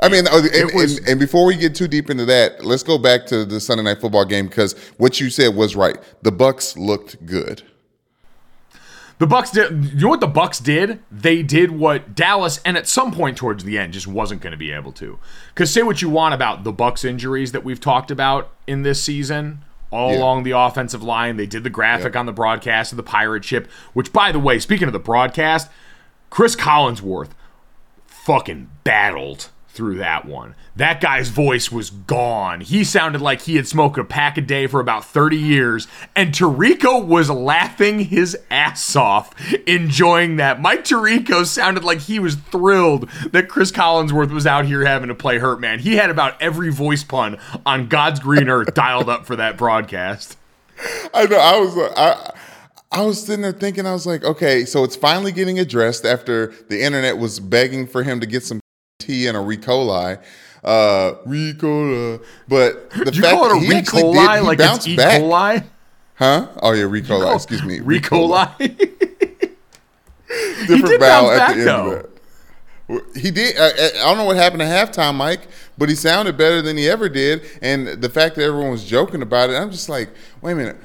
I 0.00 0.08
mean, 0.08 0.28
uh, 0.28 0.42
and, 0.54 0.70
was, 0.74 0.98
and, 0.98 1.08
and, 1.08 1.20
before 1.20 1.44
we 1.44 1.56
get 1.56 1.74
too 1.74 1.88
deep 1.88 2.08
into 2.08 2.24
that, 2.26 2.64
let's 2.64 2.84
go 2.84 2.98
back 2.98 3.26
to 3.26 3.44
the 3.44 3.58
Sunday 3.58 3.82
night 3.82 4.00
football 4.00 4.24
game 4.24 4.46
because 4.46 4.74
what 4.96 5.18
you 5.18 5.28
said 5.28 5.56
was 5.56 5.74
right. 5.74 5.96
The 6.22 6.30
Bucks 6.30 6.76
looked 6.76 7.26
good. 7.26 7.62
The 9.18 9.26
Bucks 9.26 9.50
did. 9.50 9.84
You 9.86 10.02
know 10.02 10.08
what 10.08 10.20
the 10.20 10.28
Bucks 10.28 10.60
did? 10.60 11.00
They 11.10 11.42
did 11.42 11.72
what 11.72 12.14
Dallas, 12.14 12.60
and 12.64 12.76
at 12.76 12.86
some 12.86 13.10
point 13.10 13.36
towards 13.36 13.64
the 13.64 13.76
end, 13.76 13.92
just 13.92 14.06
wasn't 14.06 14.40
going 14.40 14.52
to 14.52 14.56
be 14.56 14.70
able 14.70 14.92
to. 14.92 15.18
Because 15.52 15.72
say 15.72 15.82
what 15.82 16.00
you 16.00 16.08
want 16.08 16.34
about 16.34 16.62
the 16.62 16.70
Bucks 16.70 17.04
injuries 17.04 17.50
that 17.50 17.64
we've 17.64 17.80
talked 17.80 18.12
about 18.12 18.52
in 18.68 18.82
this 18.82 19.02
season, 19.02 19.64
all 19.90 20.12
yeah. 20.12 20.18
along 20.18 20.44
the 20.44 20.52
offensive 20.52 21.02
line. 21.02 21.36
They 21.36 21.46
did 21.46 21.64
the 21.64 21.70
graphic 21.70 22.14
on 22.14 22.26
the 22.26 22.32
broadcast 22.32 22.92
of 22.92 22.96
the 22.96 23.02
pirate 23.02 23.44
ship. 23.44 23.68
Which, 23.94 24.12
by 24.12 24.30
the 24.30 24.38
way, 24.38 24.60
speaking 24.60 24.86
of 24.86 24.92
the 24.92 25.00
broadcast, 25.00 25.68
Chris 26.30 26.54
Collinsworth 26.54 27.30
fucking 28.06 28.70
battled 28.84 29.50
through 29.78 29.96
that 29.96 30.24
one. 30.24 30.56
That 30.74 31.00
guy's 31.00 31.28
voice 31.28 31.70
was 31.70 31.88
gone. 31.88 32.62
He 32.62 32.82
sounded 32.82 33.22
like 33.22 33.42
he 33.42 33.54
had 33.54 33.68
smoked 33.68 33.96
a 33.96 34.02
pack 34.02 34.36
a 34.36 34.40
day 34.40 34.66
for 34.66 34.80
about 34.80 35.04
30 35.04 35.36
years, 35.36 35.86
and 36.16 36.34
Tirico 36.34 37.02
was 37.02 37.30
laughing 37.30 38.00
his 38.00 38.36
ass 38.50 38.96
off, 38.96 39.32
enjoying 39.68 40.34
that. 40.36 40.60
Mike 40.60 40.82
Tirico 40.82 41.46
sounded 41.46 41.84
like 41.84 42.00
he 42.00 42.18
was 42.18 42.34
thrilled 42.34 43.08
that 43.30 43.48
Chris 43.48 43.70
Collinsworth 43.70 44.32
was 44.32 44.48
out 44.48 44.66
here 44.66 44.84
having 44.84 45.08
to 45.08 45.14
play 45.14 45.38
hurt 45.38 45.60
man. 45.60 45.78
He 45.78 45.94
had 45.94 46.10
about 46.10 46.42
every 46.42 46.72
voice 46.72 47.04
pun 47.04 47.38
on 47.64 47.86
God's 47.86 48.18
green 48.18 48.48
earth 48.48 48.74
dialed 48.74 49.08
up 49.08 49.26
for 49.26 49.36
that 49.36 49.56
broadcast. 49.56 50.36
I 51.14 51.26
know. 51.26 51.38
I 51.38 51.58
was. 51.60 51.92
I 51.96 52.32
I 52.90 53.02
was 53.02 53.22
sitting 53.22 53.42
there 53.42 53.52
thinking. 53.52 53.86
I 53.86 53.92
was 53.92 54.06
like, 54.06 54.24
okay, 54.24 54.64
so 54.64 54.82
it's 54.82 54.96
finally 54.96 55.30
getting 55.30 55.58
addressed 55.58 56.04
after 56.04 56.54
the 56.68 56.82
internet 56.82 57.18
was 57.18 57.38
begging 57.38 57.86
for 57.86 58.02
him 58.02 58.18
to 58.20 58.26
get 58.26 58.42
some 58.42 58.60
tea 58.98 59.26
and 59.28 59.36
a 59.36 59.40
Ricola. 59.40 60.20
Uh, 60.64 61.12
Ricola. 61.26 62.20
But 62.48 62.90
the 62.90 63.12
you 63.14 63.22
fact 63.22 63.34
call 63.36 63.50
it 63.50 63.56
a 63.56 63.60
he 63.60 63.68
did, 63.68 63.86
like 64.44 64.58
it's 64.58 64.68
bounced 64.68 64.88
E. 64.88 64.96
back. 64.96 65.22
coli? 65.22 65.64
Huh? 66.16 66.48
Oh 66.60 66.72
yeah, 66.72 66.82
Ricola. 66.82 67.32
Excuse 67.36 67.62
me, 67.62 67.78
Ricola. 67.78 68.56
Different 68.58 69.56
did 70.86 71.00
vowel 71.00 71.30
at 71.30 71.54
the 71.54 71.58
end 71.60 71.66
though. 71.68 71.90
of 71.92 72.02
that. 72.02 72.10
Well, 72.88 73.00
He 73.14 73.30
did. 73.30 73.56
I, 73.56 73.66
I 73.68 73.70
I 73.70 74.04
don't 74.04 74.18
know 74.18 74.24
what 74.24 74.36
happened 74.36 74.62
at 74.62 74.92
halftime, 74.92 75.14
Mike, 75.14 75.42
but 75.78 75.88
he 75.88 75.94
sounded 75.94 76.36
better 76.36 76.60
than 76.60 76.76
he 76.76 76.88
ever 76.88 77.08
did. 77.08 77.42
And 77.62 77.86
the 78.02 78.08
fact 78.08 78.34
that 78.34 78.42
everyone 78.42 78.72
was 78.72 78.84
joking 78.84 79.22
about 79.22 79.48
it, 79.50 79.54
I'm 79.54 79.70
just 79.70 79.88
like, 79.88 80.10
wait 80.42 80.52
a 80.52 80.56
minute. 80.56 80.76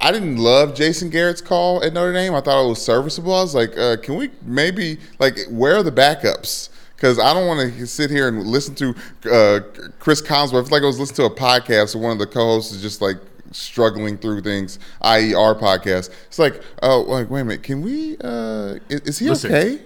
I 0.00 0.12
didn't 0.12 0.36
love 0.36 0.74
Jason 0.74 1.08
Garrett's 1.08 1.40
call 1.40 1.82
at 1.82 1.94
Notre 1.94 2.12
Dame. 2.12 2.34
I 2.34 2.42
thought 2.42 2.62
it 2.62 2.68
was 2.68 2.84
serviceable. 2.84 3.32
I 3.32 3.40
was 3.40 3.54
like, 3.54 3.78
uh, 3.78 3.96
can 3.96 4.16
we 4.16 4.30
maybe 4.42 4.98
like 5.18 5.38
where 5.48 5.76
are 5.76 5.82
the 5.82 5.92
backups? 5.92 6.68
Because 6.96 7.18
I 7.18 7.34
don't 7.34 7.46
want 7.46 7.74
to 7.74 7.86
sit 7.86 8.10
here 8.10 8.28
and 8.28 8.44
listen 8.46 8.74
to 8.76 8.94
uh, 9.30 9.60
Chris 9.98 10.22
Collinsworth. 10.22 10.62
It's 10.62 10.70
like 10.70 10.82
I 10.82 10.86
was 10.86 10.98
listening 11.00 11.28
to 11.28 11.34
a 11.34 11.36
podcast, 11.36 11.94
and 11.94 12.02
one 12.02 12.12
of 12.12 12.18
the 12.18 12.26
co-hosts 12.26 12.72
is 12.72 12.80
just 12.82 13.00
like 13.02 13.16
struggling 13.50 14.16
through 14.18 14.40
things, 14.42 14.78
i.e., 15.02 15.34
our 15.34 15.54
podcast. 15.54 16.10
It's 16.26 16.38
like, 16.38 16.62
oh, 16.82 17.00
like 17.02 17.30
wait 17.30 17.40
a 17.40 17.44
minute, 17.44 17.62
can 17.62 17.82
we? 17.82 18.16
Uh, 18.22 18.78
is, 18.88 19.00
is 19.02 19.18
he 19.18 19.28
Listen, 19.28 19.52
okay? 19.54 19.82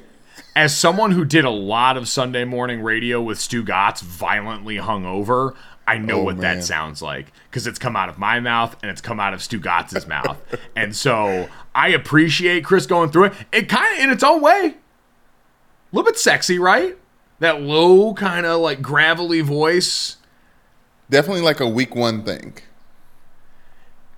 As 0.54 0.76
someone 0.76 1.12
who 1.12 1.24
did 1.24 1.44
a 1.44 1.50
lot 1.50 1.96
of 1.96 2.08
Sunday 2.08 2.44
morning 2.44 2.82
radio 2.82 3.20
with 3.22 3.38
Stu 3.38 3.62
Gatz 3.64 4.00
violently 4.00 4.76
hungover, 4.76 5.54
I 5.86 5.98
know 5.98 6.20
Oh, 6.20 6.24
what 6.24 6.36
man. 6.36 6.58
that 6.58 6.64
sounds 6.64 7.00
like 7.00 7.32
because 7.50 7.66
it's 7.66 7.78
come 7.78 7.94
out 7.96 8.08
of 8.08 8.18
my 8.18 8.40
mouth 8.40 8.76
and 8.82 8.90
it's 8.90 9.00
come 9.00 9.20
out 9.20 9.32
of 9.34 9.42
Stu 9.42 9.60
Gatz's 9.60 10.06
mouth. 10.06 10.36
And 10.76 10.94
so 10.94 11.48
I 11.74 11.88
appreciate 11.88 12.64
Chris 12.64 12.86
going 12.86 13.10
through 13.10 13.24
it. 13.24 13.32
It 13.52 13.68
kind 13.68 13.98
of, 13.98 14.04
in 14.04 14.10
its 14.10 14.22
own 14.22 14.40
way, 14.42 14.74
a 15.92 15.96
little 15.96 16.10
bit 16.10 16.18
sexy, 16.18 16.58
right? 16.58 16.96
That 17.40 17.60
low, 17.60 18.14
kind 18.14 18.46
of 18.46 18.60
like 18.60 18.82
gravelly 18.82 19.40
voice. 19.40 20.16
Definitely 21.10 21.42
like 21.42 21.60
a 21.60 21.68
week 21.68 21.94
one 21.94 22.22
thing. 22.24 22.54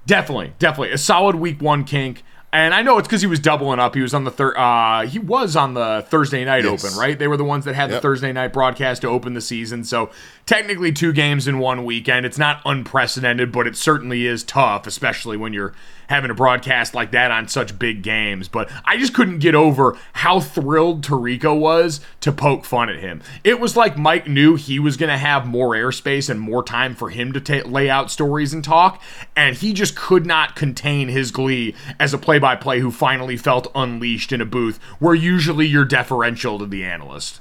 Definitely, 0.06 0.54
definitely 0.58 0.92
a 0.92 0.98
solid 0.98 1.36
week 1.36 1.60
one 1.60 1.84
kink. 1.84 2.24
And 2.52 2.74
I 2.74 2.82
know 2.82 2.98
it's 2.98 3.06
because 3.06 3.20
he 3.20 3.28
was 3.28 3.38
doubling 3.38 3.78
up. 3.78 3.94
He 3.94 4.00
was 4.00 4.12
on 4.12 4.24
the 4.24 4.30
third. 4.32 4.56
Uh, 4.56 5.02
he 5.06 5.20
was 5.20 5.54
on 5.54 5.74
the 5.74 6.04
Thursday 6.08 6.44
night 6.44 6.64
Yes. 6.64 6.84
open, 6.84 6.98
right? 6.98 7.16
They 7.16 7.28
were 7.28 7.36
the 7.36 7.44
ones 7.44 7.64
that 7.66 7.76
had 7.76 7.90
the 7.90 8.00
Thursday 8.00 8.32
night 8.32 8.52
broadcast 8.52 9.02
to 9.02 9.08
open 9.08 9.34
the 9.34 9.40
season. 9.40 9.84
So 9.84 10.10
technically, 10.50 10.90
two 10.90 11.12
games 11.12 11.46
in 11.46 11.60
one 11.60 11.84
weekend. 11.84 12.26
It's 12.26 12.36
not 12.36 12.60
unprecedented, 12.64 13.52
but 13.52 13.68
it 13.68 13.76
certainly 13.76 14.26
is 14.26 14.42
tough, 14.42 14.84
especially 14.84 15.36
when 15.36 15.52
you're 15.52 15.72
having 16.08 16.28
a 16.28 16.34
broadcast 16.34 16.92
like 16.92 17.12
that 17.12 17.30
on 17.30 17.46
such 17.46 17.78
big 17.78 18.02
games. 18.02 18.48
But 18.48 18.68
I 18.84 18.96
just 18.96 19.14
couldn't 19.14 19.38
get 19.38 19.54
over 19.54 19.96
how 20.12 20.40
thrilled 20.40 21.04
Tirico 21.04 21.56
was 21.56 22.00
to 22.22 22.32
poke 22.32 22.64
fun 22.64 22.88
at 22.88 22.98
him. 22.98 23.22
It 23.44 23.60
was 23.60 23.76
like 23.76 23.96
Mike 23.96 24.26
knew 24.26 24.56
he 24.56 24.80
was 24.80 24.96
going 24.96 25.12
to 25.12 25.16
have 25.16 25.46
more 25.46 25.70
airspace 25.70 26.28
and 26.28 26.40
more 26.40 26.64
time 26.64 26.96
for 26.96 27.10
him 27.10 27.32
to 27.32 27.40
ta- 27.40 27.68
lay 27.68 27.88
out 27.88 28.10
stories 28.10 28.52
and 28.52 28.64
talk, 28.64 29.00
and 29.36 29.54
he 29.54 29.72
just 29.72 29.94
could 29.94 30.26
not 30.26 30.56
contain 30.56 31.06
his 31.06 31.30
glee 31.30 31.76
as 32.00 32.12
a 32.12 32.18
play-by-play 32.18 32.80
who 32.80 32.90
finally 32.90 33.36
felt 33.36 33.70
unleashed 33.76 34.32
in 34.32 34.40
a 34.40 34.44
booth 34.44 34.82
where 34.98 35.14
usually 35.14 35.68
you're 35.68 35.84
deferential 35.84 36.58
to 36.58 36.66
the 36.66 36.82
analyst. 36.82 37.40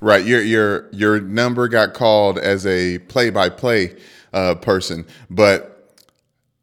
Right. 0.00 0.24
Your 0.24 0.40
your 0.42 0.88
your 0.92 1.20
number 1.20 1.68
got 1.68 1.94
called 1.94 2.38
as 2.38 2.66
a 2.66 2.98
play 3.00 3.30
by 3.30 3.48
play 3.48 3.96
person, 4.32 5.06
but 5.28 5.96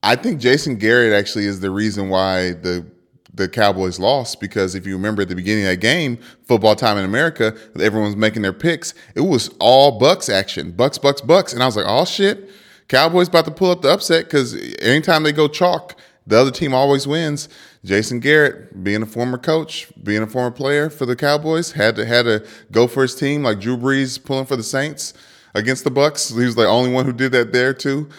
I 0.03 0.15
think 0.15 0.39
Jason 0.39 0.77
Garrett 0.77 1.13
actually 1.13 1.45
is 1.45 1.59
the 1.59 1.71
reason 1.71 2.09
why 2.09 2.51
the 2.53 2.85
the 3.33 3.49
Cowboys 3.49 3.99
lost 3.99 4.39
because 4.39 4.75
if 4.75 4.85
you 4.87 4.95
remember 4.95 5.23
at 5.23 5.29
the 5.29 5.35
beginning 5.35 5.65
of 5.65 5.71
that 5.71 5.81
game, 5.81 6.17
football 6.47 6.75
time 6.75 6.97
in 6.97 7.03
America, 7.03 7.55
everyone's 7.79 8.15
making 8.15 8.41
their 8.41 8.53
picks. 8.53 8.93
It 9.13 9.21
was 9.21 9.49
all 9.59 9.99
Bucks 9.99 10.29
action, 10.29 10.71
Bucks, 10.71 10.97
Bucks, 10.97 11.21
Bucks, 11.21 11.53
and 11.53 11.61
I 11.61 11.65
was 11.65 11.75
like, 11.75 11.85
oh 11.87 12.05
shit, 12.05 12.49
Cowboys 12.87 13.27
about 13.27 13.45
to 13.45 13.51
pull 13.51 13.71
up 13.71 13.81
the 13.81 13.89
upset 13.89 14.25
because 14.25 14.55
anytime 14.79 15.23
they 15.23 15.31
go 15.31 15.47
chalk, 15.47 15.97
the 16.27 16.39
other 16.39 16.51
team 16.51 16.73
always 16.73 17.07
wins. 17.07 17.47
Jason 17.83 18.19
Garrett, 18.19 18.83
being 18.83 19.01
a 19.01 19.05
former 19.05 19.37
coach, 19.37 19.87
being 20.03 20.23
a 20.23 20.27
former 20.27 20.51
player 20.51 20.89
for 20.89 21.05
the 21.05 21.15
Cowboys, 21.15 21.73
had 21.73 21.95
to 21.97 22.05
had 22.05 22.23
to 22.23 22.45
go 22.71 22.87
for 22.87 23.03
his 23.03 23.15
team 23.15 23.43
like 23.43 23.59
Drew 23.59 23.77
Brees 23.77 24.23
pulling 24.23 24.45
for 24.45 24.55
the 24.55 24.63
Saints 24.63 25.13
against 25.53 25.83
the 25.83 25.91
Bucks. 25.91 26.29
He 26.29 26.45
was 26.45 26.55
the 26.55 26.67
only 26.67 26.91
one 26.91 27.05
who 27.05 27.13
did 27.13 27.31
that 27.33 27.53
there 27.53 27.73
too. 27.73 28.09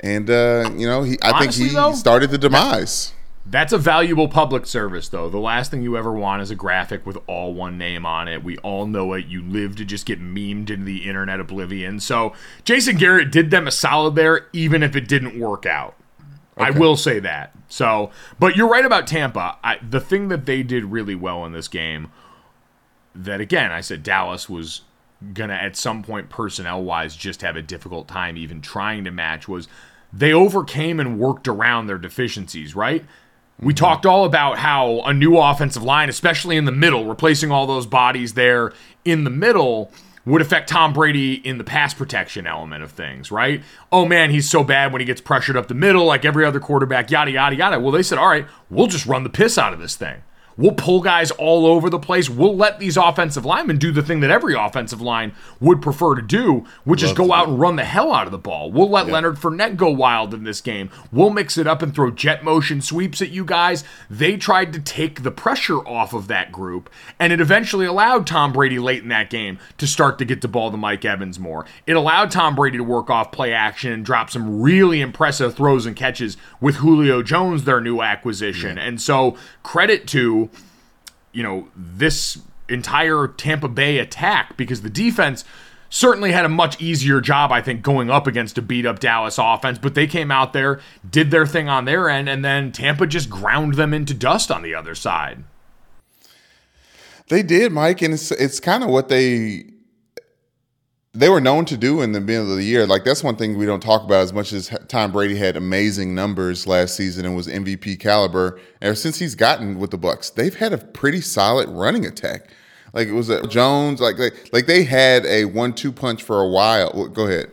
And 0.00 0.30
uh, 0.30 0.70
you 0.76 0.86
know, 0.86 1.02
he 1.02 1.18
I 1.22 1.32
Honestly, 1.32 1.64
think 1.64 1.70
he 1.70 1.76
though, 1.76 1.92
started 1.92 2.30
the 2.30 2.38
demise. 2.38 3.12
That's 3.50 3.72
a 3.72 3.78
valuable 3.78 4.28
public 4.28 4.66
service, 4.66 5.08
though. 5.08 5.30
The 5.30 5.38
last 5.38 5.70
thing 5.70 5.82
you 5.82 5.96
ever 5.96 6.12
want 6.12 6.42
is 6.42 6.50
a 6.50 6.54
graphic 6.54 7.06
with 7.06 7.16
all 7.26 7.54
one 7.54 7.78
name 7.78 8.04
on 8.04 8.28
it. 8.28 8.44
We 8.44 8.58
all 8.58 8.86
know 8.86 9.14
it. 9.14 9.24
You 9.24 9.42
live 9.42 9.74
to 9.76 9.86
just 9.86 10.04
get 10.04 10.20
memed 10.20 10.68
into 10.68 10.84
the 10.84 11.08
internet 11.08 11.40
oblivion. 11.40 11.98
So 11.98 12.34
Jason 12.64 12.98
Garrett 12.98 13.32
did 13.32 13.50
them 13.50 13.66
a 13.66 13.70
solid 13.70 14.16
there, 14.16 14.46
even 14.52 14.82
if 14.82 14.94
it 14.94 15.08
didn't 15.08 15.40
work 15.40 15.64
out. 15.64 15.94
I 16.60 16.70
will 16.70 16.96
say 16.96 17.18
that. 17.20 17.54
So, 17.68 18.10
but 18.38 18.56
you're 18.56 18.68
right 18.68 18.84
about 18.84 19.06
Tampa. 19.06 19.58
I, 19.62 19.78
the 19.88 20.00
thing 20.00 20.28
that 20.28 20.46
they 20.46 20.62
did 20.62 20.84
really 20.86 21.14
well 21.14 21.44
in 21.44 21.52
this 21.52 21.68
game, 21.68 22.10
that 23.14 23.40
again, 23.40 23.72
I 23.72 23.80
said 23.80 24.02
Dallas 24.02 24.48
was 24.48 24.82
gonna 25.34 25.54
at 25.54 25.76
some 25.76 26.02
point 26.02 26.30
personnel 26.30 26.82
wise 26.82 27.16
just 27.16 27.42
have 27.42 27.56
a 27.56 27.62
difficult 27.62 28.06
time 28.06 28.36
even 28.36 28.60
trying 28.60 29.04
to 29.04 29.10
match 29.10 29.48
was 29.48 29.66
they 30.12 30.32
overcame 30.32 31.00
and 31.00 31.18
worked 31.18 31.48
around 31.48 31.86
their 31.86 31.98
deficiencies, 31.98 32.74
right? 32.74 33.04
We 33.60 33.72
mm-hmm. 33.72 33.84
talked 33.84 34.06
all 34.06 34.24
about 34.24 34.58
how 34.58 35.00
a 35.00 35.12
new 35.12 35.36
offensive 35.36 35.82
line, 35.82 36.08
especially 36.08 36.56
in 36.56 36.64
the 36.64 36.72
middle, 36.72 37.06
replacing 37.06 37.50
all 37.50 37.66
those 37.66 37.86
bodies 37.86 38.34
there 38.34 38.72
in 39.04 39.24
the 39.24 39.30
middle, 39.30 39.92
would 40.28 40.42
affect 40.42 40.68
Tom 40.68 40.92
Brady 40.92 41.34
in 41.34 41.58
the 41.58 41.64
pass 41.64 41.94
protection 41.94 42.46
element 42.46 42.82
of 42.82 42.92
things, 42.92 43.32
right? 43.32 43.62
Oh 43.90 44.04
man, 44.04 44.30
he's 44.30 44.48
so 44.48 44.62
bad 44.62 44.92
when 44.92 45.00
he 45.00 45.06
gets 45.06 45.20
pressured 45.20 45.56
up 45.56 45.68
the 45.68 45.74
middle, 45.74 46.04
like 46.04 46.24
every 46.24 46.44
other 46.44 46.60
quarterback, 46.60 47.10
yada, 47.10 47.30
yada, 47.30 47.56
yada. 47.56 47.80
Well, 47.80 47.92
they 47.92 48.02
said, 48.02 48.18
all 48.18 48.28
right, 48.28 48.46
we'll 48.68 48.86
just 48.86 49.06
run 49.06 49.24
the 49.24 49.30
piss 49.30 49.56
out 49.58 49.72
of 49.72 49.80
this 49.80 49.96
thing. 49.96 50.22
We'll 50.58 50.72
pull 50.72 51.00
guys 51.00 51.30
all 51.30 51.66
over 51.66 51.88
the 51.88 52.00
place. 52.00 52.28
We'll 52.28 52.56
let 52.56 52.80
these 52.80 52.96
offensive 52.96 53.44
linemen 53.44 53.78
do 53.78 53.92
the 53.92 54.02
thing 54.02 54.18
that 54.20 54.30
every 54.30 54.54
offensive 54.54 55.00
line 55.00 55.32
would 55.60 55.80
prefer 55.80 56.16
to 56.16 56.22
do, 56.22 56.66
which 56.82 57.02
is 57.04 57.12
go 57.12 57.32
out 57.32 57.46
and 57.48 57.60
run 57.60 57.76
the 57.76 57.84
hell 57.84 58.12
out 58.12 58.26
of 58.26 58.32
the 58.32 58.38
ball. 58.38 58.72
We'll 58.72 58.90
let 58.90 59.06
Leonard 59.06 59.36
Fournette 59.36 59.76
go 59.76 59.88
wild 59.88 60.34
in 60.34 60.42
this 60.42 60.60
game. 60.60 60.90
We'll 61.12 61.30
mix 61.30 61.56
it 61.56 61.68
up 61.68 61.80
and 61.80 61.94
throw 61.94 62.10
jet 62.10 62.42
motion 62.42 62.80
sweeps 62.80 63.22
at 63.22 63.30
you 63.30 63.44
guys. 63.44 63.84
They 64.10 64.36
tried 64.36 64.72
to 64.72 64.80
take 64.80 65.22
the 65.22 65.30
pressure 65.30 65.78
off 65.78 66.12
of 66.12 66.26
that 66.26 66.50
group, 66.50 66.90
and 67.20 67.32
it 67.32 67.40
eventually 67.40 67.86
allowed 67.86 68.26
Tom 68.26 68.52
Brady 68.52 68.80
late 68.80 69.04
in 69.04 69.08
that 69.10 69.30
game 69.30 69.60
to 69.78 69.86
start 69.86 70.18
to 70.18 70.24
get 70.24 70.40
the 70.40 70.48
ball 70.48 70.72
to 70.72 70.76
Mike 70.76 71.04
Evans 71.04 71.38
more. 71.38 71.66
It 71.86 71.94
allowed 71.94 72.32
Tom 72.32 72.56
Brady 72.56 72.78
to 72.78 72.84
work 72.84 73.10
off 73.10 73.30
play 73.30 73.52
action 73.52 73.92
and 73.92 74.04
drop 74.04 74.28
some 74.28 74.60
really 74.60 75.00
impressive 75.00 75.54
throws 75.54 75.86
and 75.86 75.94
catches 75.94 76.36
with 76.60 76.76
Julio 76.76 77.22
Jones, 77.22 77.62
their 77.62 77.80
new 77.80 78.02
acquisition. 78.02 78.76
And 78.76 79.00
so, 79.00 79.36
credit 79.62 80.08
to 80.08 80.47
you 81.38 81.44
know, 81.44 81.68
this 81.76 82.36
entire 82.68 83.28
Tampa 83.28 83.68
Bay 83.68 83.98
attack 83.98 84.56
because 84.56 84.82
the 84.82 84.90
defense 84.90 85.44
certainly 85.88 86.32
had 86.32 86.44
a 86.44 86.48
much 86.48 86.82
easier 86.82 87.20
job, 87.20 87.52
I 87.52 87.62
think, 87.62 87.80
going 87.82 88.10
up 88.10 88.26
against 88.26 88.58
a 88.58 88.62
beat 88.62 88.84
up 88.84 88.98
Dallas 88.98 89.38
offense. 89.38 89.78
But 89.78 89.94
they 89.94 90.08
came 90.08 90.32
out 90.32 90.52
there, 90.52 90.80
did 91.08 91.30
their 91.30 91.46
thing 91.46 91.68
on 91.68 91.84
their 91.84 92.10
end, 92.10 92.28
and 92.28 92.44
then 92.44 92.72
Tampa 92.72 93.06
just 93.06 93.30
ground 93.30 93.74
them 93.74 93.94
into 93.94 94.14
dust 94.14 94.50
on 94.50 94.62
the 94.62 94.74
other 94.74 94.96
side. 94.96 95.44
They 97.28 97.44
did, 97.44 97.70
Mike, 97.70 98.02
and 98.02 98.14
it's 98.14 98.32
it's 98.32 98.58
kind 98.58 98.82
of 98.82 98.90
what 98.90 99.08
they 99.08 99.66
they 101.18 101.28
were 101.28 101.40
known 101.40 101.64
to 101.64 101.76
do 101.76 102.00
in 102.00 102.12
the 102.12 102.20
beginning 102.20 102.50
of 102.50 102.56
the 102.56 102.64
year. 102.64 102.86
Like 102.86 103.04
that's 103.04 103.24
one 103.24 103.34
thing 103.34 103.58
we 103.58 103.66
don't 103.66 103.82
talk 103.82 104.04
about 104.04 104.22
as 104.22 104.32
much 104.32 104.52
as 104.52 104.70
Tom 104.86 105.10
Brady 105.10 105.36
had 105.36 105.56
amazing 105.56 106.14
numbers 106.14 106.66
last 106.66 106.94
season 106.94 107.26
and 107.26 107.34
was 107.34 107.48
MVP 107.48 107.98
caliber. 107.98 108.60
Ever 108.80 108.94
since 108.94 109.18
he's 109.18 109.34
gotten 109.34 109.78
with 109.78 109.90
the 109.90 109.98
Bucks, 109.98 110.30
they've 110.30 110.54
had 110.54 110.72
a 110.72 110.78
pretty 110.78 111.20
solid 111.20 111.68
running 111.68 112.06
attack. 112.06 112.50
Like 112.92 113.08
it 113.08 113.12
was 113.12 113.28
a 113.28 113.46
Jones, 113.48 114.00
like 114.00 114.16
they, 114.16 114.30
like 114.52 114.66
they 114.66 114.84
had 114.84 115.26
a 115.26 115.46
one-two 115.46 115.92
punch 115.92 116.22
for 116.22 116.40
a 116.40 116.48
while. 116.48 116.92
Well, 116.94 117.08
Go 117.08 117.26
ahead. 117.26 117.50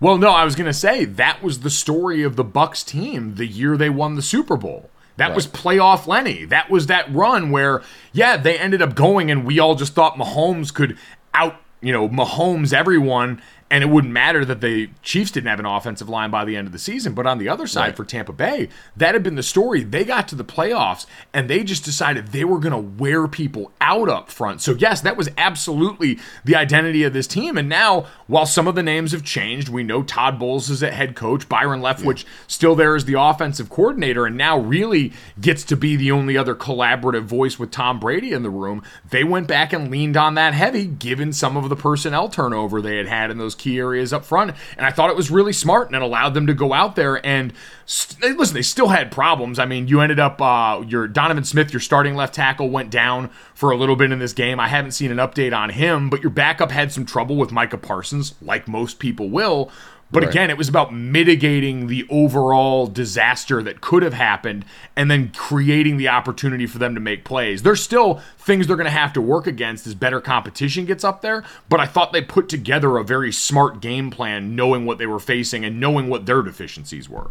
Well, 0.00 0.18
no, 0.18 0.30
I 0.30 0.44
was 0.44 0.56
going 0.56 0.66
to 0.66 0.72
say 0.72 1.04
that 1.04 1.44
was 1.44 1.60
the 1.60 1.70
story 1.70 2.24
of 2.24 2.34
the 2.34 2.42
Bucks 2.42 2.82
team 2.82 3.36
the 3.36 3.46
year 3.46 3.76
they 3.76 3.90
won 3.90 4.16
the 4.16 4.22
Super 4.22 4.56
Bowl. 4.56 4.90
That 5.16 5.36
was 5.36 5.46
playoff 5.46 6.08
Lenny. 6.08 6.44
That 6.46 6.70
was 6.70 6.86
that 6.86 7.12
run 7.14 7.50
where, 7.50 7.82
yeah, 8.12 8.36
they 8.36 8.58
ended 8.58 8.82
up 8.82 8.96
going, 8.96 9.30
and 9.30 9.46
we 9.46 9.60
all 9.60 9.76
just 9.76 9.94
thought 9.94 10.16
Mahomes 10.16 10.74
could 10.74 10.98
out 11.34 11.60
you 11.82 11.92
know, 11.92 12.08
Mahomes, 12.08 12.72
everyone, 12.72 13.42
and 13.72 13.82
it 13.82 13.86
wouldn't 13.86 14.12
matter 14.12 14.44
that 14.44 14.60
the 14.60 14.90
Chiefs 15.00 15.30
didn't 15.30 15.48
have 15.48 15.58
an 15.58 15.64
offensive 15.64 16.06
line 16.06 16.30
by 16.30 16.44
the 16.44 16.58
end 16.58 16.66
of 16.66 16.74
the 16.74 16.78
season. 16.78 17.14
But 17.14 17.26
on 17.26 17.38
the 17.38 17.48
other 17.48 17.66
side, 17.66 17.86
right. 17.86 17.96
for 17.96 18.04
Tampa 18.04 18.34
Bay, 18.34 18.68
that 18.98 19.14
had 19.14 19.22
been 19.22 19.34
the 19.34 19.42
story. 19.42 19.82
They 19.82 20.04
got 20.04 20.28
to 20.28 20.34
the 20.34 20.44
playoffs 20.44 21.06
and 21.32 21.48
they 21.48 21.64
just 21.64 21.82
decided 21.82 22.28
they 22.28 22.44
were 22.44 22.58
going 22.58 22.74
to 22.74 23.02
wear 23.02 23.26
people 23.26 23.72
out 23.80 24.10
up 24.10 24.30
front. 24.30 24.60
So, 24.60 24.72
yes, 24.72 25.00
that 25.00 25.16
was 25.16 25.30
absolutely 25.38 26.18
the 26.44 26.54
identity 26.54 27.02
of 27.04 27.14
this 27.14 27.26
team. 27.26 27.56
And 27.56 27.66
now, 27.66 28.04
while 28.26 28.44
some 28.44 28.68
of 28.68 28.74
the 28.74 28.82
names 28.82 29.12
have 29.12 29.24
changed, 29.24 29.70
we 29.70 29.82
know 29.82 30.02
Todd 30.02 30.38
Bowles 30.38 30.68
is 30.68 30.82
a 30.82 30.90
head 30.90 31.16
coach, 31.16 31.48
Byron 31.48 31.80
Leftwich 31.80 32.24
yeah. 32.24 32.30
still 32.48 32.74
there 32.74 32.94
as 32.94 33.06
the 33.06 33.18
offensive 33.18 33.70
coordinator, 33.70 34.26
and 34.26 34.36
now 34.36 34.58
really 34.58 35.14
gets 35.40 35.64
to 35.64 35.76
be 35.78 35.96
the 35.96 36.12
only 36.12 36.36
other 36.36 36.54
collaborative 36.54 37.24
voice 37.24 37.58
with 37.58 37.70
Tom 37.70 37.98
Brady 37.98 38.32
in 38.32 38.42
the 38.42 38.50
room. 38.50 38.82
They 39.08 39.24
went 39.24 39.48
back 39.48 39.72
and 39.72 39.90
leaned 39.90 40.18
on 40.18 40.34
that 40.34 40.52
heavy, 40.52 40.84
given 40.84 41.32
some 41.32 41.56
of 41.56 41.70
the 41.70 41.76
personnel 41.76 42.28
turnover 42.28 42.82
they 42.82 42.98
had 42.98 43.06
had 43.06 43.30
in 43.30 43.38
those 43.38 43.54
key 43.62 43.78
areas 43.78 44.12
up 44.12 44.24
front. 44.24 44.54
And 44.76 44.84
I 44.84 44.90
thought 44.90 45.10
it 45.10 45.16
was 45.16 45.30
really 45.30 45.52
smart 45.52 45.86
and 45.86 45.96
it 45.96 46.02
allowed 46.02 46.34
them 46.34 46.46
to 46.46 46.54
go 46.54 46.72
out 46.72 46.96
there 46.96 47.24
and 47.24 47.52
st- 47.86 48.36
listen, 48.36 48.54
they 48.54 48.62
still 48.62 48.88
had 48.88 49.12
problems. 49.12 49.58
I 49.58 49.66
mean, 49.66 49.88
you 49.88 50.00
ended 50.00 50.18
up, 50.18 50.40
uh, 50.40 50.82
your 50.86 51.06
Donovan 51.06 51.44
Smith, 51.44 51.72
your 51.72 51.80
starting 51.80 52.14
left 52.14 52.34
tackle, 52.34 52.70
went 52.70 52.90
down 52.90 53.30
for 53.54 53.70
a 53.70 53.76
little 53.76 53.96
bit 53.96 54.10
in 54.12 54.18
this 54.18 54.32
game. 54.32 54.58
I 54.58 54.68
haven't 54.68 54.92
seen 54.92 55.10
an 55.10 55.18
update 55.18 55.56
on 55.56 55.70
him, 55.70 56.10
but 56.10 56.22
your 56.22 56.30
backup 56.30 56.70
had 56.70 56.92
some 56.92 57.06
trouble 57.06 57.36
with 57.36 57.52
Micah 57.52 57.78
Parsons, 57.78 58.34
like 58.42 58.66
most 58.66 58.98
people 58.98 59.30
will. 59.30 59.70
But 60.12 60.22
right. 60.22 60.30
again, 60.30 60.50
it 60.50 60.58
was 60.58 60.68
about 60.68 60.92
mitigating 60.92 61.86
the 61.86 62.06
overall 62.10 62.86
disaster 62.86 63.62
that 63.62 63.80
could 63.80 64.02
have 64.02 64.12
happened 64.12 64.66
and 64.94 65.10
then 65.10 65.32
creating 65.32 65.96
the 65.96 66.08
opportunity 66.08 66.66
for 66.66 66.76
them 66.78 66.94
to 66.94 67.00
make 67.00 67.24
plays. 67.24 67.62
There's 67.62 67.82
still 67.82 68.20
things 68.38 68.66
they're 68.66 68.76
going 68.76 68.84
to 68.84 68.90
have 68.90 69.14
to 69.14 69.22
work 69.22 69.46
against 69.46 69.86
as 69.86 69.94
better 69.94 70.20
competition 70.20 70.84
gets 70.84 71.02
up 71.02 71.22
there, 71.22 71.42
but 71.70 71.80
I 71.80 71.86
thought 71.86 72.12
they 72.12 72.20
put 72.20 72.50
together 72.50 72.98
a 72.98 73.04
very 73.04 73.32
smart 73.32 73.80
game 73.80 74.10
plan 74.10 74.54
knowing 74.54 74.84
what 74.84 74.98
they 74.98 75.06
were 75.06 75.18
facing 75.18 75.64
and 75.64 75.80
knowing 75.80 76.10
what 76.10 76.26
their 76.26 76.42
deficiencies 76.42 77.08
were. 77.08 77.30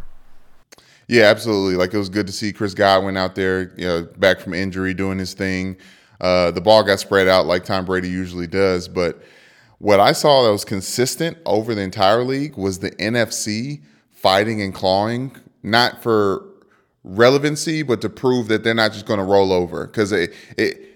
Yeah, 1.08 1.24
absolutely. 1.24 1.76
Like 1.76 1.94
it 1.94 1.98
was 1.98 2.10
good 2.10 2.26
to 2.28 2.34
see 2.34 2.52
Chris 2.52 2.74
Godwin 2.74 3.16
out 3.16 3.36
there, 3.36 3.74
you 3.78 3.86
know, 3.86 4.04
back 4.18 4.40
from 4.40 4.56
injury 4.56 4.96
doing 4.96 5.20
his 5.20 5.34
thing. 5.36 5.78
Uh, 6.20 6.50
the 6.52 6.62
ball 6.62 6.84
got 6.84 7.00
spread 7.00 7.28
out 7.28 7.46
like 7.46 7.64
Tom 7.64 7.86
Brady 7.86 8.10
usually 8.10 8.48
does, 8.48 8.88
but 8.88 9.22
what 9.82 10.00
I 10.00 10.12
saw 10.12 10.44
that 10.44 10.52
was 10.52 10.64
consistent 10.64 11.40
over 11.44 11.74
the 11.74 11.82
entire 11.82 12.24
league 12.24 12.56
was 12.56 12.80
the 12.80 12.92
NFC 12.92 13.82
fighting 14.12 14.62
and 14.62 14.72
clawing, 14.72 15.36
not 15.64 16.04
for 16.04 16.46
relevancy, 17.04 17.82
but 17.82 18.00
to 18.02 18.10
prove 18.10 18.48
that 18.50 18.64
they're 18.64 18.76
not 18.76 18.94
just 18.94 19.08
going 19.08 19.18
to 19.18 19.24
roll 19.26 19.52
over. 19.52 19.88
Because 19.88 20.12
it, 20.12 20.36
it, 20.56 20.96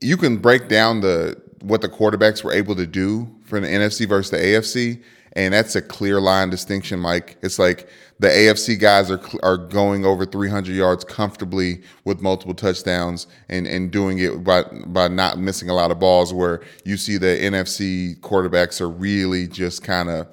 you 0.00 0.16
can 0.16 0.38
break 0.38 0.66
down 0.66 1.02
the 1.02 1.40
what 1.60 1.82
the 1.82 1.88
quarterbacks 1.88 2.42
were 2.42 2.52
able 2.52 2.74
to 2.74 2.86
do 2.86 3.32
for 3.44 3.60
the 3.60 3.68
NFC 3.68 4.08
versus 4.08 4.32
the 4.32 4.38
AFC, 4.38 5.02
and 5.34 5.54
that's 5.54 5.76
a 5.76 5.82
clear 5.82 6.20
line 6.20 6.50
distinction. 6.50 6.98
Mike, 6.98 7.38
it's 7.42 7.60
like 7.60 7.88
the 8.18 8.28
AFC 8.28 8.78
guys 8.78 9.10
are 9.10 9.20
are 9.42 9.56
going 9.56 10.04
over 10.04 10.24
300 10.24 10.74
yards 10.74 11.04
comfortably 11.04 11.82
with 12.04 12.20
multiple 12.20 12.54
touchdowns 12.54 13.26
and 13.48 13.66
and 13.66 13.90
doing 13.90 14.18
it 14.18 14.42
by 14.42 14.62
by 14.86 15.08
not 15.08 15.38
missing 15.38 15.68
a 15.68 15.74
lot 15.74 15.90
of 15.90 15.98
balls. 15.98 16.32
Where 16.32 16.62
you 16.84 16.96
see 16.96 17.18
the 17.18 17.26
NFC 17.26 18.18
quarterbacks 18.20 18.80
are 18.80 18.88
really 18.88 19.46
just 19.46 19.82
kind 19.82 20.08
of 20.08 20.28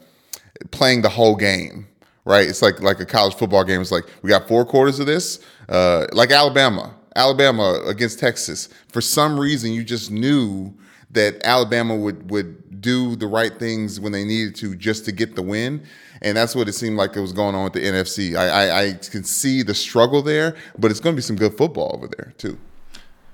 playing 0.71 1.01
the 1.01 1.09
whole 1.09 1.35
game. 1.35 1.87
Right, 2.25 2.47
it's 2.47 2.61
like 2.61 2.81
like 2.81 3.01
a 3.01 3.05
college 3.05 3.35
football 3.35 3.65
game. 3.65 3.81
It's 3.81 3.91
like 3.91 4.05
we 4.21 4.29
got 4.29 4.47
four 4.47 4.65
quarters 4.65 4.99
of 4.99 5.05
this, 5.05 5.39
uh, 5.67 6.07
like 6.13 6.31
Alabama, 6.31 6.95
Alabama 7.17 7.81
against 7.85 8.17
Texas. 8.17 8.69
For 8.87 9.01
some 9.01 9.37
reason, 9.37 9.73
you 9.73 9.83
just 9.83 10.09
knew 10.09 10.73
that 11.11 11.35
Alabama 11.43 11.97
would 11.97 12.31
would 12.31 12.62
do 12.83 13.15
the 13.15 13.27
right 13.27 13.57
things 13.57 13.99
when 13.99 14.11
they 14.11 14.23
needed 14.23 14.55
to 14.57 14.75
just 14.75 15.05
to 15.05 15.11
get 15.11 15.35
the 15.35 15.41
win 15.41 15.83
and 16.23 16.37
that's 16.37 16.55
what 16.55 16.69
it 16.69 16.73
seemed 16.73 16.97
like 16.97 17.15
it 17.15 17.19
was 17.19 17.33
going 17.33 17.53
on 17.53 17.65
with 17.65 17.73
the 17.73 17.81
NFC. 17.81 18.35
I, 18.35 18.47
I, 18.47 18.87
I 18.87 18.93
can 18.93 19.25
see 19.25 19.61
the 19.61 19.75
struggle 19.75 20.21
there, 20.21 20.55
but 20.79 20.89
it's 20.89 21.01
going 21.01 21.15
to 21.15 21.17
be 21.17 21.21
some 21.21 21.35
good 21.35 21.55
football 21.57 21.91
over 21.93 22.07
there 22.07 22.33
too. 22.37 22.57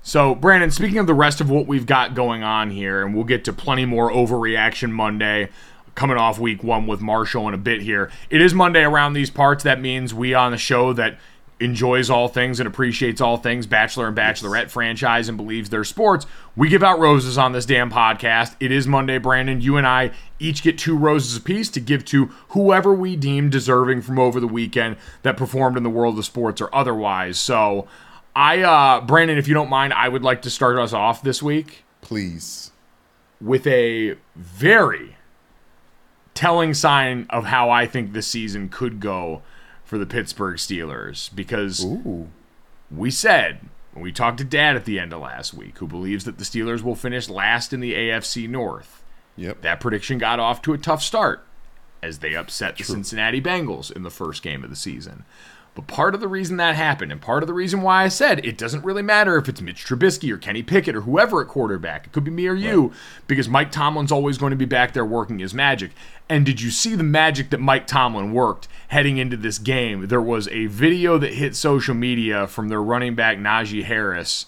So, 0.02 0.34
Brandon, 0.34 0.70
speaking 0.70 0.98
of 0.98 1.06
the 1.06 1.14
rest 1.14 1.40
of 1.40 1.50
what 1.50 1.66
we've 1.66 1.86
got 1.86 2.14
going 2.14 2.42
on 2.42 2.70
here, 2.70 3.04
and 3.04 3.14
we'll 3.14 3.24
get 3.24 3.44
to 3.44 3.52
plenty 3.52 3.84
more 3.84 4.10
overreaction 4.10 4.90
Monday 4.90 5.50
coming 5.94 6.16
off 6.16 6.38
week 6.38 6.64
one 6.64 6.86
with 6.86 7.00
Marshall 7.00 7.46
in 7.48 7.54
a 7.54 7.58
bit 7.58 7.82
here. 7.82 8.10
It 8.28 8.40
is 8.40 8.54
Monday 8.54 8.82
around 8.82 9.12
these 9.12 9.30
parts. 9.30 9.62
That 9.62 9.80
means 9.80 10.12
we 10.12 10.34
on 10.34 10.50
the 10.52 10.58
show 10.58 10.92
that 10.94 11.18
enjoys 11.60 12.08
all 12.08 12.26
things 12.26 12.58
and 12.58 12.66
appreciates 12.66 13.20
all 13.20 13.36
things 13.36 13.66
Bachelor 13.66 14.08
and 14.08 14.16
Bachelorette 14.16 14.70
franchise 14.70 15.28
and 15.28 15.36
believes 15.36 15.70
they're 15.70 15.84
sports. 15.84 16.26
We 16.56 16.68
give 16.68 16.82
out 16.82 16.98
roses 16.98 17.36
on 17.38 17.52
this 17.52 17.66
damn 17.66 17.90
podcast. 17.90 18.56
It 18.58 18.72
is 18.72 18.86
Monday, 18.86 19.18
Brandon. 19.18 19.60
You 19.60 19.76
and 19.76 19.86
I 19.86 20.12
each 20.38 20.62
get 20.62 20.78
two 20.78 20.96
roses 20.96 21.36
apiece 21.36 21.68
to 21.70 21.80
give 21.80 22.04
to 22.06 22.26
whoever 22.48 22.94
we 22.94 23.14
deem 23.14 23.50
deserving 23.50 24.02
from 24.02 24.18
over 24.18 24.40
the 24.40 24.46
weekend 24.46 24.96
that 25.22 25.36
performed 25.36 25.76
in 25.76 25.82
the 25.82 25.90
world 25.90 26.18
of 26.18 26.24
sports 26.24 26.60
or 26.60 26.74
otherwise. 26.74 27.38
So, 27.38 27.86
I, 28.34 28.62
uh, 28.62 29.02
Brandon, 29.02 29.38
if 29.38 29.46
you 29.46 29.54
don't 29.54 29.70
mind, 29.70 29.92
I 29.92 30.08
would 30.08 30.22
like 30.22 30.42
to 30.42 30.50
start 30.50 30.78
us 30.78 30.92
off 30.92 31.22
this 31.22 31.42
week. 31.42 31.84
Please. 32.00 32.70
With 33.40 33.66
a 33.66 34.16
very 34.34 35.16
telling 36.32 36.72
sign 36.72 37.26
of 37.28 37.44
how 37.44 37.68
I 37.68 37.86
think 37.86 38.12
this 38.12 38.26
season 38.26 38.70
could 38.70 38.98
go 39.00 39.42
for 39.90 39.98
the 39.98 40.06
Pittsburgh 40.06 40.54
Steelers 40.54 41.34
because 41.34 41.84
Ooh. 41.84 42.28
we 42.92 43.10
said 43.10 43.58
we 43.92 44.12
talked 44.12 44.38
to 44.38 44.44
Dad 44.44 44.76
at 44.76 44.84
the 44.84 45.00
end 45.00 45.12
of 45.12 45.20
last 45.20 45.52
week, 45.52 45.78
who 45.78 45.88
believes 45.88 46.24
that 46.26 46.38
the 46.38 46.44
Steelers 46.44 46.82
will 46.82 46.94
finish 46.94 47.28
last 47.28 47.72
in 47.72 47.80
the 47.80 47.94
AFC 47.94 48.48
North. 48.48 49.02
Yep. 49.34 49.62
That 49.62 49.80
prediction 49.80 50.18
got 50.18 50.38
off 50.38 50.62
to 50.62 50.72
a 50.72 50.78
tough 50.78 51.02
start 51.02 51.44
as 52.04 52.20
they 52.20 52.36
upset 52.36 52.76
True. 52.76 52.86
the 52.86 52.92
Cincinnati 52.92 53.40
Bengals 53.40 53.90
in 53.90 54.04
the 54.04 54.10
first 54.10 54.44
game 54.44 54.62
of 54.62 54.70
the 54.70 54.76
season. 54.76 55.24
But 55.74 55.86
part 55.86 56.14
of 56.14 56.20
the 56.20 56.28
reason 56.28 56.56
that 56.56 56.74
happened, 56.74 57.12
and 57.12 57.20
part 57.20 57.42
of 57.42 57.46
the 57.46 57.54
reason 57.54 57.82
why 57.82 58.02
I 58.02 58.08
said 58.08 58.44
it 58.44 58.58
doesn't 58.58 58.84
really 58.84 59.02
matter 59.02 59.36
if 59.36 59.48
it's 59.48 59.60
Mitch 59.60 59.84
Trubisky 59.84 60.32
or 60.32 60.36
Kenny 60.36 60.62
Pickett 60.62 60.96
or 60.96 61.02
whoever 61.02 61.40
at 61.40 61.48
quarterback, 61.48 62.06
it 62.06 62.12
could 62.12 62.24
be 62.24 62.30
me 62.30 62.48
or 62.48 62.54
you, 62.54 62.88
right. 62.88 62.96
because 63.28 63.48
Mike 63.48 63.70
Tomlin's 63.70 64.10
always 64.10 64.36
going 64.36 64.50
to 64.50 64.56
be 64.56 64.64
back 64.64 64.92
there 64.92 65.04
working 65.04 65.38
his 65.38 65.54
magic. 65.54 65.92
And 66.28 66.44
did 66.44 66.60
you 66.60 66.70
see 66.70 66.96
the 66.96 67.04
magic 67.04 67.50
that 67.50 67.60
Mike 67.60 67.86
Tomlin 67.86 68.32
worked 68.32 68.66
heading 68.88 69.18
into 69.18 69.36
this 69.36 69.58
game? 69.58 70.08
There 70.08 70.20
was 70.20 70.48
a 70.48 70.66
video 70.66 71.18
that 71.18 71.34
hit 71.34 71.54
social 71.54 71.94
media 71.94 72.48
from 72.48 72.68
their 72.68 72.82
running 72.82 73.14
back, 73.14 73.38
Najee 73.38 73.84
Harris, 73.84 74.46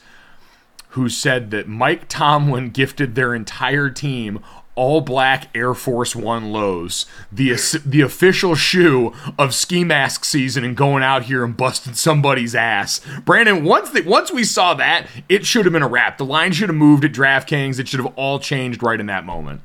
who 0.90 1.08
said 1.08 1.52
that 1.52 1.68
Mike 1.68 2.08
Tomlin 2.08 2.70
gifted 2.72 3.14
their 3.14 3.32
entire 3.32 3.90
team 3.90 4.40
all 4.74 5.00
black 5.00 5.48
Air 5.54 5.74
Force 5.74 6.16
One 6.16 6.52
lows, 6.52 7.06
the 7.30 7.52
the 7.84 8.00
official 8.00 8.54
shoe 8.54 9.12
of 9.38 9.54
ski 9.54 9.84
mask 9.84 10.24
season, 10.24 10.64
and 10.64 10.76
going 10.76 11.02
out 11.02 11.24
here 11.24 11.44
and 11.44 11.56
busting 11.56 11.94
somebody's 11.94 12.54
ass. 12.54 13.00
Brandon, 13.24 13.64
once 13.64 13.90
that 13.90 14.06
once 14.06 14.32
we 14.32 14.44
saw 14.44 14.74
that, 14.74 15.06
it 15.28 15.44
should 15.44 15.64
have 15.64 15.72
been 15.72 15.82
a 15.82 15.88
wrap. 15.88 16.18
The 16.18 16.24
line 16.24 16.52
should 16.52 16.68
have 16.68 16.76
moved 16.76 17.04
at 17.04 17.12
DraftKings. 17.12 17.78
It 17.78 17.88
should 17.88 18.00
have 18.00 18.12
all 18.16 18.38
changed 18.38 18.82
right 18.82 18.98
in 18.98 19.06
that 19.06 19.24
moment. 19.24 19.60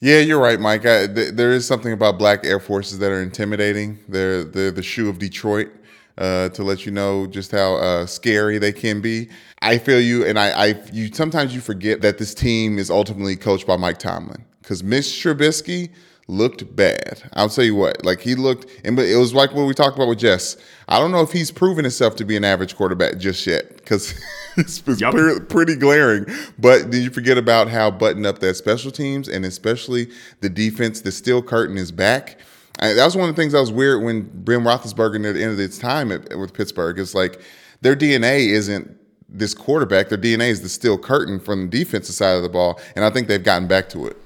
Yeah, 0.00 0.20
you're 0.20 0.38
right, 0.38 0.60
Mike. 0.60 0.86
I, 0.86 1.08
th- 1.08 1.34
there 1.34 1.50
is 1.50 1.66
something 1.66 1.92
about 1.92 2.18
black 2.18 2.44
Air 2.44 2.60
Forces 2.60 3.00
that 3.00 3.10
are 3.10 3.20
intimidating. 3.20 3.98
They're, 4.08 4.44
they're 4.44 4.70
the 4.70 4.82
shoe 4.82 5.08
of 5.08 5.18
Detroit 5.18 5.70
uh, 6.18 6.48
to 6.50 6.62
let 6.62 6.84
you 6.84 6.92
know 6.92 7.26
just 7.26 7.52
how 7.52 7.76
uh, 7.76 8.04
scary 8.04 8.58
they 8.58 8.72
can 8.72 9.00
be. 9.00 9.28
I 9.62 9.78
feel 9.78 10.00
you, 10.00 10.24
and 10.24 10.38
I, 10.38 10.50
I, 10.50 10.82
you 10.92 11.12
sometimes 11.12 11.54
you 11.54 11.60
forget 11.60 12.02
that 12.02 12.18
this 12.18 12.34
team 12.34 12.78
is 12.78 12.90
ultimately 12.90 13.36
coached 13.36 13.66
by 13.66 13.76
Mike 13.76 13.98
Tomlin 13.98 14.44
because 14.60 14.82
Mitch 14.82 15.06
Trubisky 15.06 15.90
looked 16.26 16.76
bad. 16.76 17.22
I'll 17.32 17.48
tell 17.48 17.64
you 17.64 17.74
what, 17.74 18.04
like 18.04 18.20
he 18.20 18.34
looked, 18.34 18.66
and 18.84 18.98
it 18.98 19.16
was 19.16 19.32
like 19.32 19.54
what 19.54 19.66
we 19.66 19.74
talked 19.74 19.96
about 19.96 20.08
with 20.08 20.18
Jess. 20.18 20.56
I 20.88 20.98
don't 20.98 21.10
know 21.10 21.22
if 21.22 21.32
he's 21.32 21.50
proven 21.50 21.84
himself 21.84 22.16
to 22.16 22.24
be 22.24 22.36
an 22.36 22.44
average 22.44 22.76
quarterback 22.76 23.18
just 23.18 23.46
yet 23.46 23.76
because 23.76 24.12
it's, 24.56 24.82
it's 24.86 25.00
yep. 25.00 25.12
pretty, 25.12 25.40
pretty 25.46 25.76
glaring. 25.76 26.26
But 26.58 26.90
did 26.90 27.02
you 27.02 27.10
forget 27.10 27.38
about 27.38 27.68
how 27.68 27.90
buttoned 27.90 28.26
up 28.26 28.40
that 28.40 28.54
special 28.54 28.90
teams 28.90 29.28
and 29.28 29.44
especially 29.44 30.10
the 30.40 30.50
defense? 30.50 31.00
The 31.00 31.12
steel 31.12 31.42
curtain 31.42 31.78
is 31.78 31.90
back. 31.92 32.38
I, 32.80 32.92
that 32.92 33.04
was 33.04 33.16
one 33.16 33.28
of 33.28 33.34
the 33.34 33.40
things 33.40 33.52
that 33.52 33.60
was 33.60 33.72
weird 33.72 34.02
when 34.02 34.22
Ben 34.44 34.60
Roethlisberger 34.60 35.26
at 35.28 35.34
the 35.34 35.42
end 35.42 35.52
of 35.52 35.58
his 35.58 35.78
time 35.78 36.12
at, 36.12 36.38
with 36.38 36.54
Pittsburgh. 36.54 36.98
It's 36.98 37.14
like 37.14 37.40
their 37.80 37.96
DNA 37.96 38.48
isn't 38.48 38.96
this 39.28 39.54
quarterback. 39.54 40.08
Their 40.08 40.18
DNA 40.18 40.48
is 40.48 40.62
the 40.62 40.68
steel 40.68 40.98
curtain 40.98 41.40
from 41.40 41.68
the 41.68 41.78
defensive 41.78 42.14
side 42.14 42.36
of 42.36 42.42
the 42.42 42.48
ball, 42.48 42.80
and 42.96 43.04
I 43.04 43.10
think 43.10 43.28
they've 43.28 43.42
gotten 43.42 43.68
back 43.68 43.88
to 43.90 44.06
it. 44.06 44.16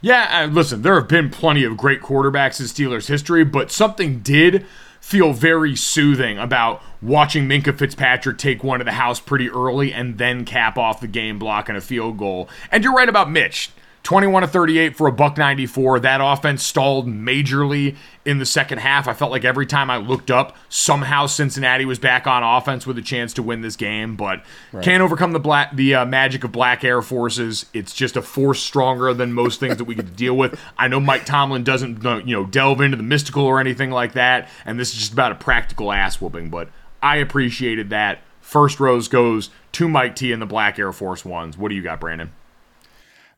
Yeah, 0.00 0.42
uh, 0.42 0.46
listen, 0.52 0.82
there 0.82 0.94
have 0.94 1.08
been 1.08 1.30
plenty 1.30 1.62
of 1.62 1.76
great 1.76 2.00
quarterbacks 2.00 2.58
in 2.58 2.66
Steelers 2.66 3.06
history, 3.06 3.44
but 3.44 3.70
something 3.70 4.18
did 4.18 4.66
feel 5.00 5.32
very 5.32 5.76
soothing 5.76 6.38
about 6.38 6.82
watching 7.00 7.48
Minkah 7.48 7.76
Fitzpatrick 7.76 8.38
take 8.38 8.64
one 8.64 8.78
to 8.78 8.84
the 8.84 8.92
house 8.92 9.20
pretty 9.20 9.50
early 9.50 9.92
and 9.92 10.18
then 10.18 10.44
cap 10.44 10.78
off 10.78 11.00
the 11.00 11.08
game 11.08 11.38
blocking 11.38 11.76
a 11.76 11.80
field 11.80 12.18
goal. 12.18 12.48
And 12.70 12.82
you're 12.84 12.94
right 12.94 13.08
about 13.08 13.30
Mitch. 13.30 13.70
21 14.02 14.42
to 14.42 14.48
38 14.48 14.96
for 14.96 15.06
a 15.06 15.12
buck 15.12 15.36
94. 15.36 16.00
That 16.00 16.20
offense 16.20 16.64
stalled 16.64 17.06
majorly 17.06 17.96
in 18.24 18.38
the 18.38 18.46
second 18.46 18.78
half. 18.78 19.06
I 19.06 19.14
felt 19.14 19.30
like 19.30 19.44
every 19.44 19.64
time 19.64 19.90
I 19.90 19.96
looked 19.96 20.30
up, 20.30 20.56
somehow 20.68 21.26
Cincinnati 21.26 21.84
was 21.84 22.00
back 22.00 22.26
on 22.26 22.42
offense 22.42 22.84
with 22.84 22.98
a 22.98 23.02
chance 23.02 23.32
to 23.34 23.42
win 23.42 23.60
this 23.60 23.76
game, 23.76 24.16
but 24.16 24.42
right. 24.72 24.82
can't 24.82 25.02
overcome 25.02 25.32
the 25.32 25.40
black 25.40 25.74
the 25.76 25.94
uh, 25.94 26.04
magic 26.04 26.42
of 26.42 26.50
black 26.50 26.82
air 26.82 27.00
forces. 27.00 27.66
It's 27.72 27.94
just 27.94 28.16
a 28.16 28.22
force 28.22 28.60
stronger 28.60 29.14
than 29.14 29.32
most 29.32 29.60
things 29.60 29.76
that 29.76 29.84
we 29.84 29.94
get 29.94 30.06
to 30.06 30.12
deal 30.12 30.36
with. 30.36 30.58
I 30.76 30.88
know 30.88 30.98
Mike 30.98 31.24
Tomlin 31.24 31.62
doesn't 31.62 32.04
uh, 32.04 32.22
you 32.24 32.34
know 32.34 32.44
delve 32.44 32.80
into 32.80 32.96
the 32.96 33.02
mystical 33.04 33.44
or 33.44 33.60
anything 33.60 33.90
like 33.90 34.14
that, 34.14 34.48
and 34.64 34.80
this 34.80 34.92
is 34.92 34.98
just 34.98 35.12
about 35.12 35.32
a 35.32 35.36
practical 35.36 35.92
ass 35.92 36.20
whooping, 36.20 36.50
but 36.50 36.68
I 37.02 37.16
appreciated 37.16 37.90
that. 37.90 38.20
First 38.40 38.80
rose 38.80 39.06
goes 39.06 39.50
to 39.72 39.88
Mike 39.88 40.16
T 40.16 40.32
and 40.32 40.42
the 40.42 40.46
Black 40.46 40.78
Air 40.78 40.92
Force 40.92 41.24
Ones. 41.24 41.56
What 41.56 41.68
do 41.68 41.74
you 41.74 41.82
got, 41.82 42.00
Brandon? 42.00 42.32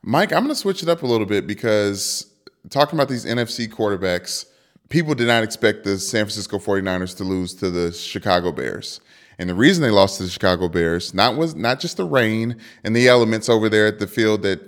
Mike, 0.07 0.35
I'm 0.35 0.41
going 0.41 0.51
to 0.51 0.55
switch 0.55 0.83
it 0.83 0.89
up 0.91 1.03
a 1.03 1.07
little 1.07 1.25
bit 1.25 1.47
because 1.47 2.31
talking 2.69 2.99
about 2.99 3.09
these 3.09 3.25
NFC 3.25 3.67
quarterbacks, 3.67 4.45
people 4.91 5.15
did 5.15 5.29
not 5.29 5.43
expect 5.43 5.85
the 5.85 5.99
San 5.99 6.27
Francisco 6.27 6.59
49ers 6.59 7.17
to 7.17 7.25
lose 7.25 7.55
to 7.55 7.71
the 7.71 7.91
Chicago 7.91 8.53
Bears. 8.53 9.01
And 9.39 9.49
the 9.49 9.55
reason 9.55 9.83
they 9.83 9.91
lost 9.91 10.19
to 10.19 10.25
the 10.25 10.29
Chicago 10.29 10.69
Bears 10.69 11.15
not 11.15 11.39
was 11.39 11.55
not 11.55 11.81
just 11.81 11.97
the 11.97 12.05
rain 12.05 12.61
and 12.85 12.95
the 12.95 13.09
elements 13.09 13.49
over 13.49 13.71
there 13.71 13.87
at 13.87 13.99
the 13.99 14.07
field 14.07 14.43
that, 14.43 14.61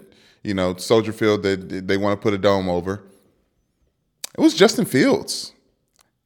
you 0.43 0.55
know, 0.55 0.75
Soldier 0.77 1.13
Field 1.13 1.43
that 1.43 1.87
they 1.87 1.99
want 1.99 2.19
to 2.19 2.23
put 2.23 2.33
a 2.33 2.39
dome 2.39 2.71
over. 2.71 3.03
It 4.39 4.41
was 4.41 4.55
Justin 4.55 4.87
Fields. 4.87 5.53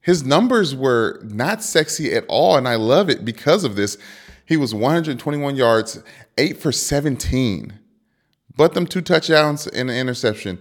His 0.02 0.22
numbers 0.22 0.76
were 0.76 1.20
not 1.24 1.64
sexy 1.64 2.14
at 2.14 2.24
all, 2.28 2.56
and 2.56 2.68
I 2.68 2.76
love 2.76 3.10
it 3.10 3.24
because 3.24 3.64
of 3.64 3.74
this. 3.74 3.98
He 4.46 4.56
was 4.56 4.72
121 4.72 5.56
yards, 5.56 6.00
8 6.38 6.58
for 6.58 6.70
17 6.70 7.79
but 8.56 8.74
them 8.74 8.86
two 8.86 9.00
touchdowns 9.00 9.66
and 9.66 9.90
an 9.90 9.96
interception. 9.96 10.58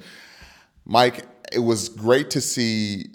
Mike, 0.86 1.26
it 1.52 1.60
was 1.60 1.90
great 1.90 2.30
to 2.32 2.42
see 2.42 3.06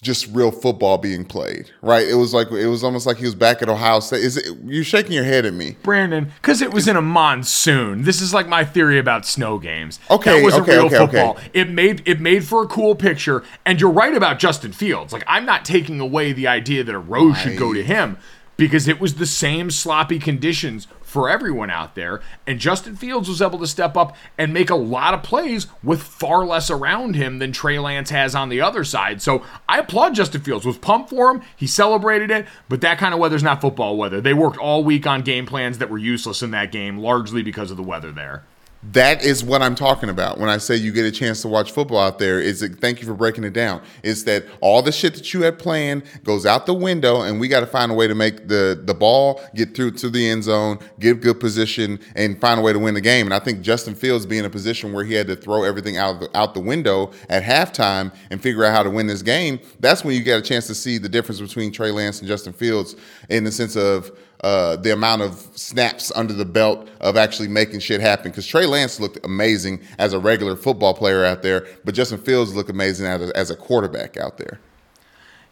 just 0.00 0.28
real 0.32 0.50
football 0.50 0.98
being 0.98 1.24
played, 1.24 1.70
right? 1.82 2.06
It 2.06 2.14
was 2.14 2.32
like 2.32 2.50
it 2.50 2.66
was 2.66 2.84
almost 2.84 3.06
like 3.06 3.16
he 3.16 3.24
was 3.24 3.34
back 3.34 3.62
at 3.62 3.68
Ohio 3.68 4.00
State. 4.00 4.22
Is 4.22 4.36
it, 4.36 4.56
you're 4.64 4.84
shaking 4.84 5.12
your 5.12 5.24
head 5.24 5.44
at 5.44 5.54
me, 5.54 5.76
Brandon? 5.82 6.30
Because 6.36 6.62
it 6.62 6.72
was 6.72 6.86
in 6.86 6.96
a 6.96 7.02
monsoon. 7.02 8.04
This 8.04 8.20
is 8.20 8.32
like 8.32 8.48
my 8.48 8.64
theory 8.64 8.98
about 8.98 9.26
snow 9.26 9.58
games. 9.58 9.98
Okay, 10.10 10.38
that 10.38 10.42
wasn't 10.42 10.62
okay, 10.62 10.76
real 10.76 10.86
okay, 10.86 10.98
football. 10.98 11.30
okay. 11.32 11.50
It 11.52 11.70
made 11.70 12.02
it 12.06 12.20
made 12.20 12.44
for 12.44 12.62
a 12.62 12.66
cool 12.66 12.94
picture. 12.94 13.42
And 13.66 13.80
you're 13.80 13.90
right 13.90 14.14
about 14.14 14.38
Justin 14.38 14.72
Fields. 14.72 15.12
Like 15.12 15.24
I'm 15.26 15.44
not 15.44 15.64
taking 15.64 16.00
away 16.00 16.32
the 16.32 16.46
idea 16.46 16.84
that 16.84 16.94
a 16.94 16.98
rose 16.98 17.38
should 17.38 17.58
go 17.58 17.74
to 17.74 17.82
him 17.82 18.18
because 18.56 18.88
it 18.88 19.00
was 19.00 19.14
the 19.14 19.26
same 19.26 19.70
sloppy 19.70 20.18
conditions 20.18 20.86
for 21.08 21.28
everyone 21.28 21.70
out 21.70 21.94
there. 21.94 22.20
And 22.46 22.58
Justin 22.58 22.94
Fields 22.94 23.28
was 23.28 23.40
able 23.40 23.58
to 23.60 23.66
step 23.66 23.96
up 23.96 24.14
and 24.36 24.52
make 24.52 24.70
a 24.70 24.76
lot 24.76 25.14
of 25.14 25.22
plays 25.22 25.66
with 25.82 26.02
far 26.02 26.44
less 26.44 26.70
around 26.70 27.16
him 27.16 27.38
than 27.38 27.50
Trey 27.50 27.78
Lance 27.78 28.10
has 28.10 28.34
on 28.34 28.50
the 28.50 28.60
other 28.60 28.84
side. 28.84 29.22
So 29.22 29.42
I 29.68 29.78
applaud 29.78 30.14
Justin 30.14 30.42
Fields. 30.42 30.66
Was 30.66 30.76
pumped 30.78 31.10
for 31.10 31.30
him. 31.30 31.42
He 31.56 31.66
celebrated 31.66 32.30
it, 32.30 32.46
but 32.68 32.82
that 32.82 32.98
kind 32.98 33.14
of 33.14 33.20
weather's 33.20 33.42
not 33.42 33.60
football 33.60 33.96
weather. 33.96 34.20
They 34.20 34.34
worked 34.34 34.58
all 34.58 34.84
week 34.84 35.06
on 35.06 35.22
game 35.22 35.46
plans 35.46 35.78
that 35.78 35.88
were 35.88 35.98
useless 35.98 36.42
in 36.42 36.50
that 36.50 36.72
game, 36.72 36.98
largely 36.98 37.42
because 37.42 37.70
of 37.70 37.76
the 37.76 37.82
weather 37.82 38.12
there. 38.12 38.44
That 38.84 39.24
is 39.24 39.42
what 39.42 39.60
I'm 39.60 39.74
talking 39.74 40.08
about 40.08 40.38
when 40.38 40.48
I 40.48 40.58
say 40.58 40.76
you 40.76 40.92
get 40.92 41.04
a 41.04 41.10
chance 41.10 41.42
to 41.42 41.48
watch 41.48 41.72
football 41.72 41.98
out 41.98 42.20
there. 42.20 42.40
Is 42.40 42.62
it, 42.62 42.78
thank 42.78 43.00
you 43.00 43.08
for 43.08 43.14
breaking 43.14 43.42
it 43.42 43.52
down. 43.52 43.82
Is 44.04 44.22
that 44.24 44.44
all 44.60 44.82
the 44.82 44.92
shit 44.92 45.14
that 45.16 45.34
you 45.34 45.42
had 45.42 45.58
planned 45.58 46.04
goes 46.22 46.46
out 46.46 46.64
the 46.64 46.74
window, 46.74 47.22
and 47.22 47.40
we 47.40 47.48
got 47.48 47.60
to 47.60 47.66
find 47.66 47.90
a 47.90 47.94
way 47.94 48.06
to 48.06 48.14
make 48.14 48.46
the 48.46 48.80
the 48.84 48.94
ball 48.94 49.42
get 49.56 49.74
through 49.74 49.92
to 49.92 50.08
the 50.08 50.28
end 50.28 50.44
zone, 50.44 50.78
give 51.00 51.20
good 51.20 51.40
position, 51.40 51.98
and 52.14 52.40
find 52.40 52.60
a 52.60 52.62
way 52.62 52.72
to 52.72 52.78
win 52.78 52.94
the 52.94 53.00
game. 53.00 53.26
And 53.26 53.34
I 53.34 53.40
think 53.40 53.62
Justin 53.62 53.96
Fields 53.96 54.26
being 54.26 54.40
in 54.40 54.44
a 54.44 54.50
position 54.50 54.92
where 54.92 55.04
he 55.04 55.14
had 55.14 55.26
to 55.26 55.34
throw 55.34 55.64
everything 55.64 55.96
out 55.96 56.20
the, 56.20 56.36
out 56.38 56.54
the 56.54 56.60
window 56.60 57.10
at 57.28 57.42
halftime 57.42 58.14
and 58.30 58.40
figure 58.40 58.64
out 58.64 58.72
how 58.72 58.84
to 58.84 58.90
win 58.90 59.08
this 59.08 59.22
game. 59.22 59.58
That's 59.80 60.04
when 60.04 60.14
you 60.14 60.22
get 60.22 60.38
a 60.38 60.42
chance 60.42 60.68
to 60.68 60.74
see 60.74 60.98
the 60.98 61.08
difference 61.08 61.40
between 61.40 61.72
Trey 61.72 61.90
Lance 61.90 62.20
and 62.20 62.28
Justin 62.28 62.52
Fields 62.52 62.94
in 63.28 63.42
the 63.42 63.50
sense 63.50 63.74
of 63.74 64.12
uh, 64.42 64.76
the 64.76 64.92
amount 64.92 65.22
of 65.22 65.34
snaps 65.54 66.12
under 66.14 66.32
the 66.32 66.44
belt 66.44 66.88
of 67.00 67.16
actually 67.16 67.48
making 67.48 67.80
shit 67.80 68.00
happen. 68.00 68.30
Because 68.30 68.46
Trey 68.46 68.66
Lance 68.66 69.00
looked 69.00 69.24
amazing 69.24 69.80
as 69.98 70.12
a 70.12 70.18
regular 70.18 70.56
football 70.56 70.94
player 70.94 71.24
out 71.24 71.42
there, 71.42 71.66
but 71.84 71.94
Justin 71.94 72.18
Fields 72.18 72.54
looked 72.54 72.70
amazing 72.70 73.06
as 73.06 73.30
a, 73.30 73.36
as 73.36 73.50
a 73.50 73.56
quarterback 73.56 74.16
out 74.16 74.38
there. 74.38 74.60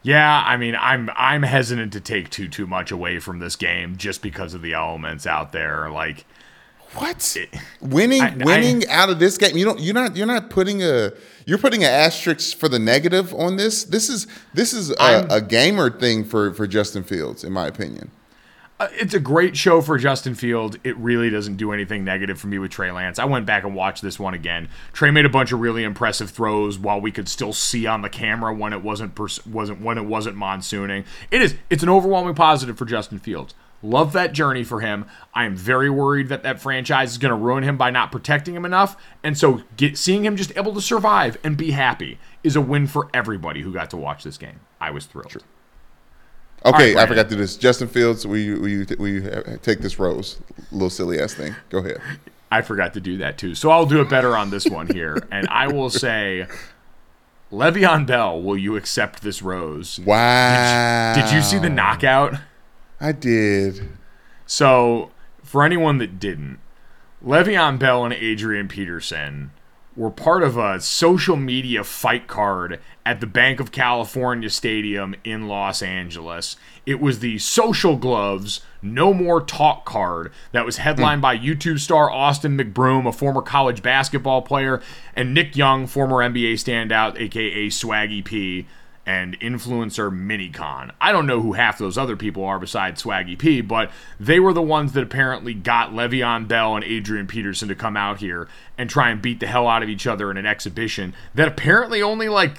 Yeah, 0.03 0.45
I 0.47 0.57
mean, 0.57 0.77
I'm 0.79 1.11
I'm 1.17 1.43
hesitant 1.43 1.93
to 1.95 2.01
take 2.01 2.31
too 2.31 2.47
too 2.47 2.69
much 2.69 2.93
away 2.93 3.19
from 3.19 3.41
this 3.41 3.57
game 3.57 3.97
just 3.97 4.23
because 4.23 4.55
of 4.55 4.63
the 4.63 4.73
elements 4.73 5.27
out 5.27 5.51
there. 5.51 5.91
Like, 5.91 6.25
what 6.95 7.37
winning 7.81 8.23
I, 8.23 8.37
winning 8.37 8.89
I, 8.89 8.93
out 8.93 9.11
of 9.11 9.19
this 9.19 9.37
game? 9.37 9.57
You 9.57 9.65
don't 9.65 9.81
you're 9.81 9.95
not 9.95 10.17
you're 10.17 10.29
not 10.29 10.49
putting 10.49 10.81
a 10.81 11.11
you're 11.45 11.59
putting 11.59 11.83
an 11.83 11.91
asterisk 11.91 12.57
for 12.57 12.69
the 12.69 12.79
negative 12.79 13.35
on 13.35 13.57
this. 13.57 13.83
This 13.83 14.09
is 14.09 14.29
this 14.55 14.73
is 14.73 14.91
a, 14.91 15.27
a 15.29 15.41
gamer 15.41 15.91
thing 15.91 16.25
for 16.25 16.55
for 16.55 16.69
Justin 16.69 17.03
Fields, 17.03 17.43
in 17.43 17.53
my 17.53 17.67
opinion. 17.67 18.13
Uh, 18.79 18.89
it's 18.93 19.15
a 19.15 19.21
great 19.21 19.57
show 19.57 19.81
for 19.81 19.97
Justin 19.97 20.35
Field. 20.35 20.79
It 20.85 20.97
really 20.99 21.31
doesn't 21.31 21.57
do 21.57 21.73
anything 21.73 22.05
negative 22.05 22.39
for 22.39 22.47
me 22.47 22.59
with 22.59 22.71
Trey 22.71 22.93
Lance. 22.93 23.19
I 23.19 23.25
went 23.25 23.47
back 23.47 23.65
and 23.65 23.75
watched 23.75 24.03
this 24.03 24.19
one 24.19 24.35
again. 24.35 24.69
Trey 24.93 25.11
made 25.11 25.25
a 25.25 25.31
bunch 25.31 25.51
of 25.51 25.61
really 25.61 25.83
impressive 25.83 26.31
throws 26.31 26.79
while 26.79 27.01
we 27.01 27.11
could 27.11 27.27
still 27.27 27.55
see 27.55 27.87
on 27.87 28.03
the 28.03 28.11
camera 28.11 28.53
when 28.53 28.75
it 28.75 28.83
wasn't 28.83 29.15
pers- 29.15 29.45
wasn't 29.47 29.81
when 29.81 29.97
it 29.97 30.05
wasn't 30.05 30.37
monsooning. 30.37 31.07
It 31.31 31.41
is 31.41 31.55
it's 31.71 31.83
an 31.83 31.89
overwhelming 31.89 32.35
positive 32.35 32.77
for 32.77 32.85
Justin 32.85 33.19
Fields. 33.19 33.55
Love 33.83 34.13
that 34.13 34.33
journey 34.33 34.65
for 34.65 34.81
him. 34.81 35.07
I 35.33 35.45
am 35.45 35.57
very 35.57 35.89
worried 35.89 36.29
that 36.29 36.43
that 36.43 36.61
franchise 36.61 37.13
is 37.13 37.19
going 37.19 37.31
to 37.31 37.37
ruin 37.37 37.63
him 37.63 37.79
by 37.79 37.91
not 37.91 38.13
protecting 38.13 38.55
him 38.55 38.65
enough. 38.65 38.97
And 39.23 39.39
so 39.39 39.63
get, 39.77 39.97
seeing 39.97 40.25
him 40.25 40.37
just 40.37 40.57
able 40.57 40.75
to 40.75 40.81
survive 40.81 41.39
and 41.45 41.57
be 41.57 41.71
happy 41.71 42.19
is 42.43 42.57
a 42.57 42.61
win 42.61 42.87
for 42.87 43.09
everybody 43.15 43.63
who 43.63 43.73
got 43.73 43.91
to 43.91 43.97
watch 43.97 44.25
this 44.25 44.39
game. 44.39 44.61
I 44.81 44.91
was 44.91 45.07
thrilled. 45.07 45.31
True. 45.31 45.43
Okay, 46.67 46.95
right, 46.95 47.05
I 47.05 47.07
forgot 47.07 47.29
to 47.29 47.37
do 47.37 47.41
this. 47.41 47.57
Justin 47.57 47.89
Fields, 47.89 48.27
will 48.27 48.39
you, 48.39 48.61
will 48.61 48.69
you, 48.69 48.87
will 48.99 49.09
you 49.09 49.59
take 49.63 49.81
this 49.81 49.99
rose? 49.99 50.39
Little 50.73 50.91
silly 50.91 51.21
ass 51.21 51.35
thing. 51.35 51.55
Go 51.71 51.79
ahead. 51.79 52.01
I 52.51 52.63
forgot 52.63 52.95
to 52.95 53.01
do 53.01 53.19
that 53.19 53.39
too. 53.39 53.55
So 53.55 53.71
I'll 53.71 53.87
do 53.87 54.01
it 54.01 54.09
better 54.09 54.37
on 54.37 54.51
this 54.51 54.67
one 54.67 54.87
here. 54.89 55.17
and 55.31 55.49
I 55.49 55.69
will 55.69 55.91
say, 55.91 56.47
Le'Veon 57.53 58.07
Bell, 58.07 58.41
will 58.41 58.59
you 58.59 58.77
accept 58.77 59.23
this 59.23 59.43
rose? 59.43 60.01
Wow. 60.01 61.13
Did 61.15 61.21
you, 61.21 61.27
did 61.27 61.35
you 61.37 61.43
see 61.43 61.59
the 61.59 61.71
knockout? 61.71 62.35
I 63.01 63.13
did. 63.13 63.89
So, 64.47 65.11
for 65.43 65.65
anyone 65.65 65.99
that 65.99 66.19
didn't, 66.19 66.59
Le'Veon 67.25 67.79
Bell 67.79 68.05
and 68.05 68.15
Adrian 68.15 68.69
Peterson 68.69 69.51
were 69.97 70.11
part 70.11 70.43
of 70.43 70.57
a 70.59 70.81
social 70.81 71.37
media 71.37 71.83
fight 71.83 72.27
card 72.27 72.79
at 73.05 73.21
the 73.21 73.27
Bank 73.27 73.61
of 73.61 73.73
California 73.73 74.51
Stadium 74.51 75.15
in 75.25 75.49
Los 75.49 75.81
Angeles. 75.81 76.57
It 76.85 77.01
was 77.01 77.21
the 77.21 77.39
Social 77.39 77.97
Gloves 77.97 78.61
No 78.83 79.15
More 79.15 79.41
Talk 79.41 79.87
card 79.87 80.33
that 80.53 80.67
was 80.67 80.77
headlined 80.77 81.21
mm. 81.21 81.23
by 81.23 81.39
YouTube 81.39 81.81
star 81.81 82.11
Austin 82.11 82.59
McBroom, 82.59 83.09
a 83.09 83.13
former 83.13 83.43
college 83.43 83.83
basketball 83.83 84.43
player, 84.43 84.83
and 85.15 85.33
Nick 85.33 85.57
Young, 85.57 85.87
former 85.87 86.17
NBA 86.17 86.55
standout, 86.55 87.19
aka 87.19 87.69
Swaggy 87.69 88.25
P 88.25 88.67
and 89.07 89.39
influencer 89.39 90.11
Minicon. 90.11 90.91
I 91.01 91.13
don't 91.13 91.27
know 91.27 91.41
who 91.41 91.53
half 91.53 91.79
those 91.79 91.97
other 91.97 92.17
people 92.17 92.45
are 92.45 92.59
besides 92.59 93.03
Swaggy 93.03 93.39
P, 93.39 93.61
but 93.61 93.91
they 94.19 94.41
were 94.41 94.53
the 94.53 94.61
ones 94.61 94.93
that 94.93 95.05
apparently 95.05 95.55
got 95.55 95.93
Le'Veon 95.93 96.49
Bell 96.49 96.75
and 96.75 96.85
Adrian 96.85 97.29
Peterson 97.29 97.69
to 97.69 97.77
come 97.77 97.97
out 97.97 98.19
here 98.19 98.49
and 98.77 98.91
try 98.91 99.11
and 99.11 99.23
beat 99.23 99.39
the 99.39 99.47
hell 99.47 99.69
out 99.69 99.85
of 99.85 99.89
each 99.89 100.07
other 100.07 100.31
in 100.31 100.37
an 100.37 100.45
exhibition 100.45 101.15
that 101.35 101.47
apparently 101.47 102.03
only 102.03 102.29
like 102.29 102.59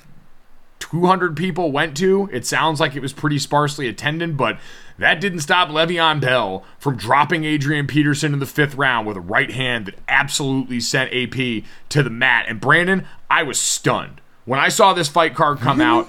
200 0.79 1.35
people 1.35 1.71
went 1.71 1.97
to. 1.97 2.29
It 2.31 2.45
sounds 2.45 2.79
like 2.79 2.95
it 2.95 3.01
was 3.01 3.11
pretty 3.11 3.39
sparsely 3.39 3.87
attended, 3.87 4.37
but 4.37 4.57
that 4.97 5.19
didn't 5.19 5.41
stop 5.41 5.69
Le'Veon 5.69 6.21
Bell 6.21 6.63
from 6.79 6.95
dropping 6.95 7.43
Adrian 7.43 7.87
Peterson 7.87 8.33
in 8.33 8.39
the 8.39 8.45
fifth 8.45 8.75
round 8.75 9.05
with 9.05 9.17
a 9.17 9.21
right 9.21 9.51
hand 9.51 9.87
that 9.87 9.95
absolutely 10.07 10.79
sent 10.79 11.13
AP 11.13 11.63
to 11.89 12.03
the 12.03 12.09
mat. 12.09 12.45
And 12.47 12.61
Brandon, 12.61 13.05
I 13.29 13.43
was 13.43 13.59
stunned. 13.59 14.21
When 14.45 14.59
I 14.61 14.69
saw 14.69 14.93
this 14.93 15.09
fight 15.09 15.35
card 15.35 15.59
come 15.59 15.81
out, 15.81 16.07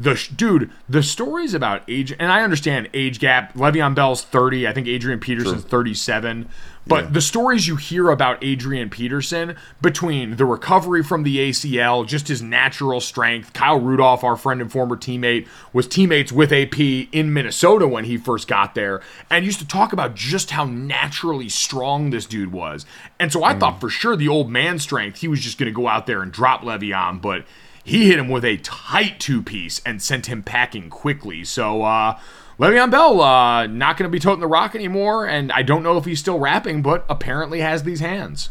the 0.00 0.28
dude, 0.36 0.70
the 0.88 1.02
stories 1.02 1.54
about 1.54 1.82
age, 1.88 2.12
and 2.12 2.30
I 2.30 2.42
understand 2.42 2.88
age 2.94 3.18
gap. 3.18 3.54
Le'Veon 3.54 3.94
Bell's 3.94 4.22
thirty. 4.22 4.66
I 4.66 4.72
think 4.72 4.86
Adrian 4.86 5.18
Peterson's 5.18 5.62
True. 5.62 5.70
thirty-seven. 5.70 6.48
But 6.86 7.04
yeah. 7.04 7.10
the 7.10 7.20
stories 7.20 7.68
you 7.68 7.76
hear 7.76 8.08
about 8.08 8.42
Adrian 8.42 8.88
Peterson 8.88 9.56
between 9.82 10.36
the 10.36 10.46
recovery 10.46 11.02
from 11.02 11.22
the 11.22 11.36
ACL, 11.50 12.06
just 12.06 12.28
his 12.28 12.40
natural 12.40 13.00
strength. 13.00 13.52
Kyle 13.52 13.78
Rudolph, 13.78 14.24
our 14.24 14.36
friend 14.36 14.62
and 14.62 14.72
former 14.72 14.96
teammate, 14.96 15.46
was 15.74 15.86
teammates 15.86 16.32
with 16.32 16.50
AP 16.50 16.78
in 16.78 17.32
Minnesota 17.34 17.86
when 17.86 18.04
he 18.04 18.16
first 18.16 18.48
got 18.48 18.74
there, 18.74 19.02
and 19.28 19.44
used 19.44 19.58
to 19.58 19.68
talk 19.68 19.92
about 19.92 20.14
just 20.14 20.52
how 20.52 20.64
naturally 20.64 21.48
strong 21.50 22.08
this 22.08 22.24
dude 22.24 22.52
was. 22.52 22.86
And 23.18 23.32
so 23.32 23.44
I 23.44 23.52
mm. 23.52 23.60
thought 23.60 23.80
for 23.80 23.90
sure 23.90 24.16
the 24.16 24.28
old 24.28 24.48
man 24.48 24.78
strength, 24.78 25.20
he 25.20 25.28
was 25.28 25.40
just 25.40 25.58
going 25.58 25.70
to 25.70 25.76
go 25.76 25.88
out 25.88 26.06
there 26.06 26.22
and 26.22 26.32
drop 26.32 26.62
Le'Veon, 26.62 27.20
but 27.20 27.44
he 27.84 28.08
hit 28.08 28.18
him 28.18 28.28
with 28.28 28.44
a 28.44 28.58
tight 28.58 29.20
two 29.20 29.42
piece 29.42 29.80
and 29.84 30.02
sent 30.02 30.26
him 30.26 30.42
packing 30.42 30.90
quickly. 30.90 31.44
So, 31.44 31.82
uh, 31.82 32.18
Le'Veon 32.58 32.90
Bell, 32.90 33.20
uh, 33.20 33.66
not 33.66 33.96
going 33.96 34.08
to 34.08 34.12
be 34.12 34.18
toting 34.18 34.40
the 34.40 34.48
rock 34.48 34.74
anymore, 34.74 35.26
and 35.26 35.52
I 35.52 35.62
don't 35.62 35.82
know 35.84 35.96
if 35.96 36.04
he's 36.04 36.18
still 36.18 36.40
rapping, 36.40 36.82
but 36.82 37.04
apparently 37.08 37.60
has 37.60 37.84
these 37.84 38.00
hands. 38.00 38.50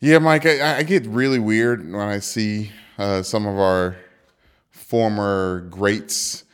Yeah, 0.00 0.18
Mike, 0.18 0.44
I, 0.44 0.78
I 0.78 0.82
get 0.82 1.06
really 1.06 1.38
weird 1.38 1.80
when 1.80 2.08
I 2.08 2.18
see 2.18 2.72
uh, 2.98 3.22
some 3.22 3.46
of 3.46 3.56
our 3.56 3.96
former 4.70 5.60
greats 5.70 6.44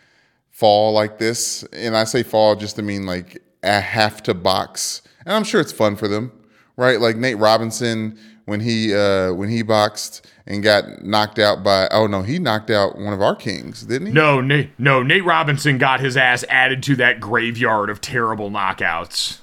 fall 0.50 0.92
like 0.92 1.18
this. 1.18 1.62
And 1.72 1.96
I 1.96 2.04
say 2.04 2.22
fall 2.22 2.56
just 2.56 2.76
to 2.76 2.82
mean 2.82 3.06
like 3.06 3.42
a 3.62 3.80
have 3.80 4.22
to 4.24 4.34
box. 4.34 5.02
And 5.24 5.34
I'm 5.34 5.44
sure 5.44 5.60
it's 5.60 5.72
fun 5.72 5.96
for 5.96 6.08
them, 6.08 6.30
right? 6.76 7.00
Like 7.00 7.16
Nate 7.16 7.38
Robinson 7.38 8.18
when 8.48 8.60
he 8.60 8.94
uh, 8.94 9.32
when 9.34 9.50
he 9.50 9.62
boxed 9.62 10.26
and 10.46 10.62
got 10.62 11.04
knocked 11.04 11.38
out 11.38 11.62
by 11.62 11.86
oh 11.90 12.06
no 12.06 12.22
he 12.22 12.38
knocked 12.38 12.70
out 12.70 12.96
one 12.96 13.12
of 13.12 13.20
our 13.20 13.36
kings 13.36 13.82
didn't 13.82 14.08
he? 14.08 14.12
No 14.12 14.40
Nate 14.40 14.70
no 14.78 15.02
Nate 15.02 15.24
Robinson 15.24 15.76
got 15.76 16.00
his 16.00 16.16
ass 16.16 16.44
added 16.48 16.82
to 16.84 16.96
that 16.96 17.20
graveyard 17.20 17.90
of 17.90 18.00
terrible 18.00 18.50
knockouts. 18.50 19.40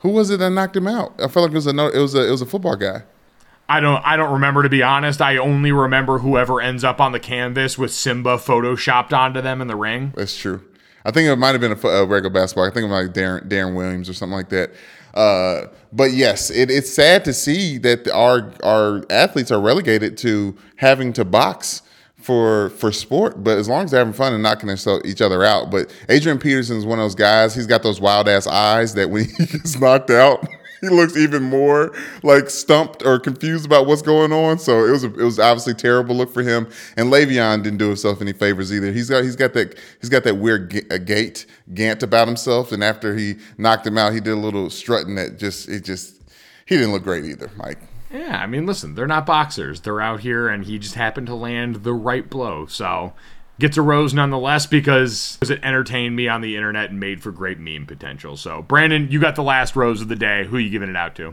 Who 0.00 0.08
was 0.08 0.30
it 0.30 0.38
that 0.38 0.50
knocked 0.50 0.76
him 0.76 0.88
out? 0.88 1.14
I 1.18 1.28
felt 1.28 1.44
like 1.44 1.52
it 1.52 1.54
was 1.54 1.66
a 1.68 1.70
it 1.70 2.00
was 2.00 2.14
a 2.14 2.26
it 2.26 2.30
was 2.30 2.42
a 2.42 2.46
football 2.46 2.74
guy. 2.74 3.04
I 3.68 3.78
don't 3.78 4.04
I 4.04 4.16
don't 4.16 4.32
remember 4.32 4.64
to 4.64 4.68
be 4.68 4.82
honest. 4.82 5.22
I 5.22 5.36
only 5.36 5.70
remember 5.70 6.18
whoever 6.18 6.60
ends 6.60 6.82
up 6.82 7.00
on 7.00 7.12
the 7.12 7.20
canvas 7.20 7.78
with 7.78 7.92
Simba 7.92 8.36
photoshopped 8.36 9.12
onto 9.12 9.40
them 9.40 9.60
in 9.60 9.68
the 9.68 9.76
ring. 9.76 10.12
That's 10.16 10.36
true. 10.36 10.64
I 11.04 11.12
think 11.12 11.28
it 11.28 11.36
might 11.36 11.52
have 11.52 11.60
been 11.60 11.72
a, 11.72 11.88
a 11.88 12.04
regular 12.04 12.30
basketball. 12.30 12.64
I 12.64 12.70
think 12.70 12.84
it 12.84 12.90
was 12.90 13.06
like 13.06 13.14
Darren 13.14 13.48
Deron 13.48 13.76
Williams 13.76 14.08
or 14.08 14.12
something 14.12 14.36
like 14.36 14.48
that 14.48 14.72
uh, 15.14 15.66
but 15.92 16.12
yes, 16.12 16.50
it, 16.50 16.70
it's 16.70 16.92
sad 16.92 17.24
to 17.24 17.32
see 17.32 17.78
that 17.78 18.08
our 18.08 18.52
our 18.62 19.04
athletes 19.10 19.50
are 19.50 19.60
relegated 19.60 20.16
to 20.18 20.56
having 20.76 21.12
to 21.14 21.24
box 21.24 21.82
for 22.16 22.70
for 22.70 22.92
sport. 22.92 23.42
But 23.42 23.58
as 23.58 23.68
long 23.68 23.84
as 23.84 23.90
they're 23.90 24.00
having 24.00 24.12
fun 24.12 24.32
and 24.32 24.42
knocking 24.42 24.70
each 25.04 25.20
other 25.20 25.44
out. 25.44 25.70
But 25.70 25.92
Adrian 26.08 26.38
Peterson 26.38 26.76
is 26.76 26.86
one 26.86 26.98
of 26.98 27.04
those 27.04 27.14
guys. 27.14 27.54
He's 27.54 27.66
got 27.66 27.82
those 27.82 28.00
wild 28.00 28.28
ass 28.28 28.46
eyes 28.46 28.94
that 28.94 29.10
when 29.10 29.24
he 29.38 29.46
gets 29.46 29.78
knocked 29.78 30.10
out 30.10 30.46
he 30.82 30.88
looks 30.88 31.16
even 31.16 31.42
more 31.42 31.94
like 32.22 32.50
stumped 32.50 33.04
or 33.04 33.18
confused 33.18 33.66
about 33.66 33.86
what's 33.86 34.02
going 34.02 34.32
on. 34.32 34.58
So 34.58 34.84
it 34.84 34.90
was 34.90 35.04
a, 35.04 35.08
it 35.08 35.24
was 35.24 35.38
obviously 35.38 35.74
terrible 35.74 36.14
look 36.14 36.32
for 36.32 36.42
him. 36.42 36.68
And 36.96 37.12
Le'Veon 37.12 37.62
didn't 37.62 37.78
do 37.78 37.88
himself 37.88 38.20
any 38.20 38.32
favors 38.32 38.72
either. 38.72 38.92
He's 38.92 39.08
got 39.08 39.24
he's 39.24 39.36
got 39.36 39.52
that 39.54 39.78
he's 40.00 40.10
got 40.10 40.24
that 40.24 40.36
weird 40.36 40.70
ga- 40.70 40.98
gait 40.98 41.46
gant 41.74 42.02
about 42.02 42.28
himself. 42.28 42.72
And 42.72 42.82
after 42.82 43.16
he 43.16 43.36
knocked 43.58 43.86
him 43.86 43.98
out, 43.98 44.12
he 44.12 44.20
did 44.20 44.32
a 44.32 44.36
little 44.36 44.70
strutting 44.70 45.14
that 45.16 45.38
just 45.38 45.68
it 45.68 45.84
just 45.84 46.20
he 46.66 46.76
didn't 46.76 46.92
look 46.92 47.02
great 47.02 47.24
either, 47.24 47.50
Mike. 47.56 47.78
Yeah, 48.12 48.40
I 48.42 48.46
mean, 48.48 48.66
listen, 48.66 48.96
they're 48.96 49.06
not 49.06 49.24
boxers. 49.24 49.82
They're 49.82 50.00
out 50.00 50.20
here, 50.20 50.48
and 50.48 50.64
he 50.64 50.80
just 50.80 50.96
happened 50.96 51.28
to 51.28 51.34
land 51.34 51.76
the 51.76 51.94
right 51.94 52.28
blow. 52.28 52.66
So 52.66 53.12
gets 53.60 53.76
a 53.76 53.82
rose 53.82 54.12
nonetheless 54.12 54.66
because 54.66 55.38
it 55.42 55.62
entertained 55.62 56.16
me 56.16 56.26
on 56.26 56.40
the 56.40 56.56
internet 56.56 56.90
and 56.90 56.98
made 56.98 57.22
for 57.22 57.30
great 57.30 57.58
meme 57.58 57.86
potential. 57.86 58.36
So, 58.36 58.62
Brandon, 58.62 59.08
you 59.10 59.20
got 59.20 59.36
the 59.36 59.42
last 59.42 59.76
rose 59.76 60.00
of 60.00 60.08
the 60.08 60.16
day. 60.16 60.44
Who 60.44 60.56
are 60.56 60.60
you 60.60 60.70
giving 60.70 60.88
it 60.88 60.96
out 60.96 61.14
to? 61.16 61.28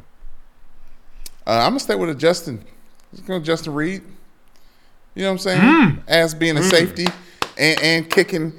Uh, 1.46 1.52
I'm 1.52 1.72
gonna 1.72 1.80
stay 1.80 1.96
with 1.96 2.10
a 2.10 2.16
Justin. 2.16 2.64
Let's 3.12 3.26
go 3.26 3.40
Justin 3.40 3.74
Reid. 3.74 4.04
You 5.16 5.24
know 5.24 5.30
what 5.30 5.32
I'm 5.32 5.38
saying? 5.40 5.62
Mm. 5.62 6.00
As 6.08 6.36
being 6.36 6.58
a 6.58 6.62
mm. 6.62 6.70
safety 6.70 7.08
and, 7.58 7.80
and 7.82 8.10
kicking 8.10 8.54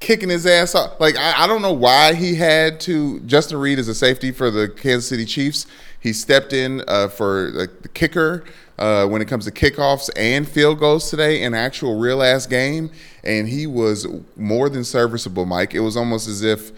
kicking 0.00 0.28
his 0.28 0.46
ass 0.46 0.74
off. 0.74 1.00
Like 1.00 1.16
I, 1.16 1.44
I, 1.44 1.46
don't 1.46 1.62
know 1.62 1.72
why 1.72 2.14
he 2.14 2.34
had 2.34 2.80
to. 2.80 3.20
Justin 3.20 3.58
Reid 3.58 3.78
is 3.78 3.88
a 3.88 3.94
safety 3.94 4.32
for 4.32 4.50
the 4.50 4.68
Kansas 4.68 5.08
City 5.08 5.24
Chiefs. 5.24 5.66
He 5.98 6.12
stepped 6.12 6.52
in 6.52 6.82
uh, 6.86 7.08
for 7.08 7.50
like 7.50 7.82
the 7.82 7.88
kicker 7.88 8.44
uh, 8.78 9.06
when 9.06 9.20
it 9.20 9.26
comes 9.26 9.44
to 9.44 9.50
kickoffs 9.50 10.08
and 10.16 10.48
field 10.48 10.78
goals 10.78 11.10
today, 11.10 11.42
an 11.42 11.54
actual 11.54 11.98
real 11.98 12.22
ass 12.22 12.46
game, 12.46 12.90
and 13.24 13.48
he 13.48 13.66
was 13.66 14.06
more 14.36 14.68
than 14.68 14.84
serviceable. 14.84 15.46
Mike, 15.46 15.74
it 15.74 15.80
was 15.80 15.96
almost 15.96 16.28
as 16.28 16.42
if. 16.42 16.72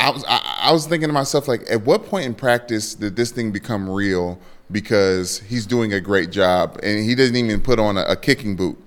I 0.00 0.10
was 0.10 0.24
I, 0.26 0.58
I 0.62 0.72
was 0.72 0.86
thinking 0.86 1.08
to 1.08 1.12
myself 1.12 1.46
like, 1.46 1.62
at 1.70 1.82
what 1.82 2.06
point 2.06 2.26
in 2.26 2.34
practice 2.34 2.94
did 2.94 3.16
this 3.16 3.30
thing 3.30 3.52
become 3.52 3.88
real? 3.88 4.40
Because 4.70 5.40
he's 5.40 5.66
doing 5.66 5.92
a 5.92 6.00
great 6.00 6.30
job, 6.30 6.78
and 6.82 7.04
he 7.04 7.14
doesn't 7.14 7.36
even 7.36 7.60
put 7.60 7.78
on 7.78 7.96
a, 7.96 8.02
a 8.02 8.16
kicking 8.16 8.56
boot. 8.56 8.78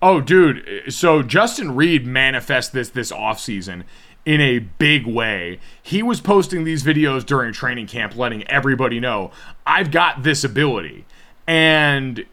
Oh, 0.00 0.20
dude. 0.20 0.92
So 0.92 1.22
Justin 1.22 1.74
Reid 1.74 2.06
manifests 2.06 2.70
this 2.70 2.90
this 2.90 3.10
offseason 3.10 3.84
in 4.24 4.40
a 4.40 4.58
big 4.58 5.06
way. 5.06 5.58
He 5.82 6.02
was 6.02 6.20
posting 6.20 6.64
these 6.64 6.82
videos 6.82 7.24
during 7.24 7.52
training 7.52 7.86
camp, 7.86 8.16
letting 8.16 8.46
everybody 8.48 9.00
know, 9.00 9.30
I've 9.66 9.90
got 9.90 10.22
this 10.22 10.44
ability. 10.44 11.06
And 11.46 12.26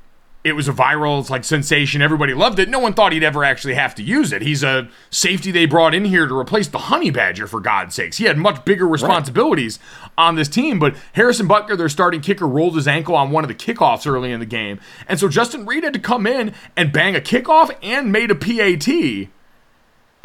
it 0.46 0.56
was 0.56 0.68
a 0.68 0.74
viral, 0.74 1.20
it's 1.20 1.32
like 1.32 1.44
sensation. 1.44 2.04
Everybody 2.04 2.36
loved 2.36 2.60
it. 2.60 2.70
No 2.70 2.78
one 2.78 2.94
thought 2.94 3.14
he'd 3.14 3.24
ever 3.24 3.44
actually 3.44 3.74
have 3.74 3.96
to 3.96 4.04
use 4.04 4.32
it. 4.32 4.44
He's 4.44 4.62
a 4.62 4.88
safety 5.10 5.50
they 5.50 5.66
brought 5.66 5.96
in 5.96 6.06
here 6.06 6.28
to 6.28 6.38
replace 6.38 6.68
the 6.68 6.78
honey 6.78 7.10
badger, 7.10 7.48
for 7.48 7.60
God's 7.60 7.96
sakes. 7.96 8.18
He 8.18 8.26
had 8.26 8.38
much 8.38 8.64
bigger 8.64 8.88
responsibilities 8.88 9.80
right. 10.02 10.12
on 10.20 10.36
this 10.36 10.48
team. 10.48 10.78
But 10.78 10.96
Harrison 11.14 11.48
Butker, 11.48 11.76
their 11.76 11.90
starting 11.90 12.22
kicker, 12.22 12.48
rolled 12.48 12.76
his 12.76 12.88
ankle 12.88 13.16
on 13.16 13.32
one 13.32 13.44
of 13.44 13.48
the 13.48 13.56
kickoffs 13.56 14.06
early 14.06 14.32
in 14.32 14.40
the 14.40 14.46
game. 14.46 14.80
And 15.08 15.20
so 15.20 15.30
Justin 15.30 15.66
Reid 15.66 15.84
had 15.84 15.94
to 15.94 16.00
come 16.00 16.28
in 16.28 16.54
and 16.78 16.92
bang 16.94 17.16
a 17.16 17.22
kickoff 17.22 17.76
and 17.82 18.12
made 18.12 18.30
a 18.30 18.36
PAT. 18.36 19.30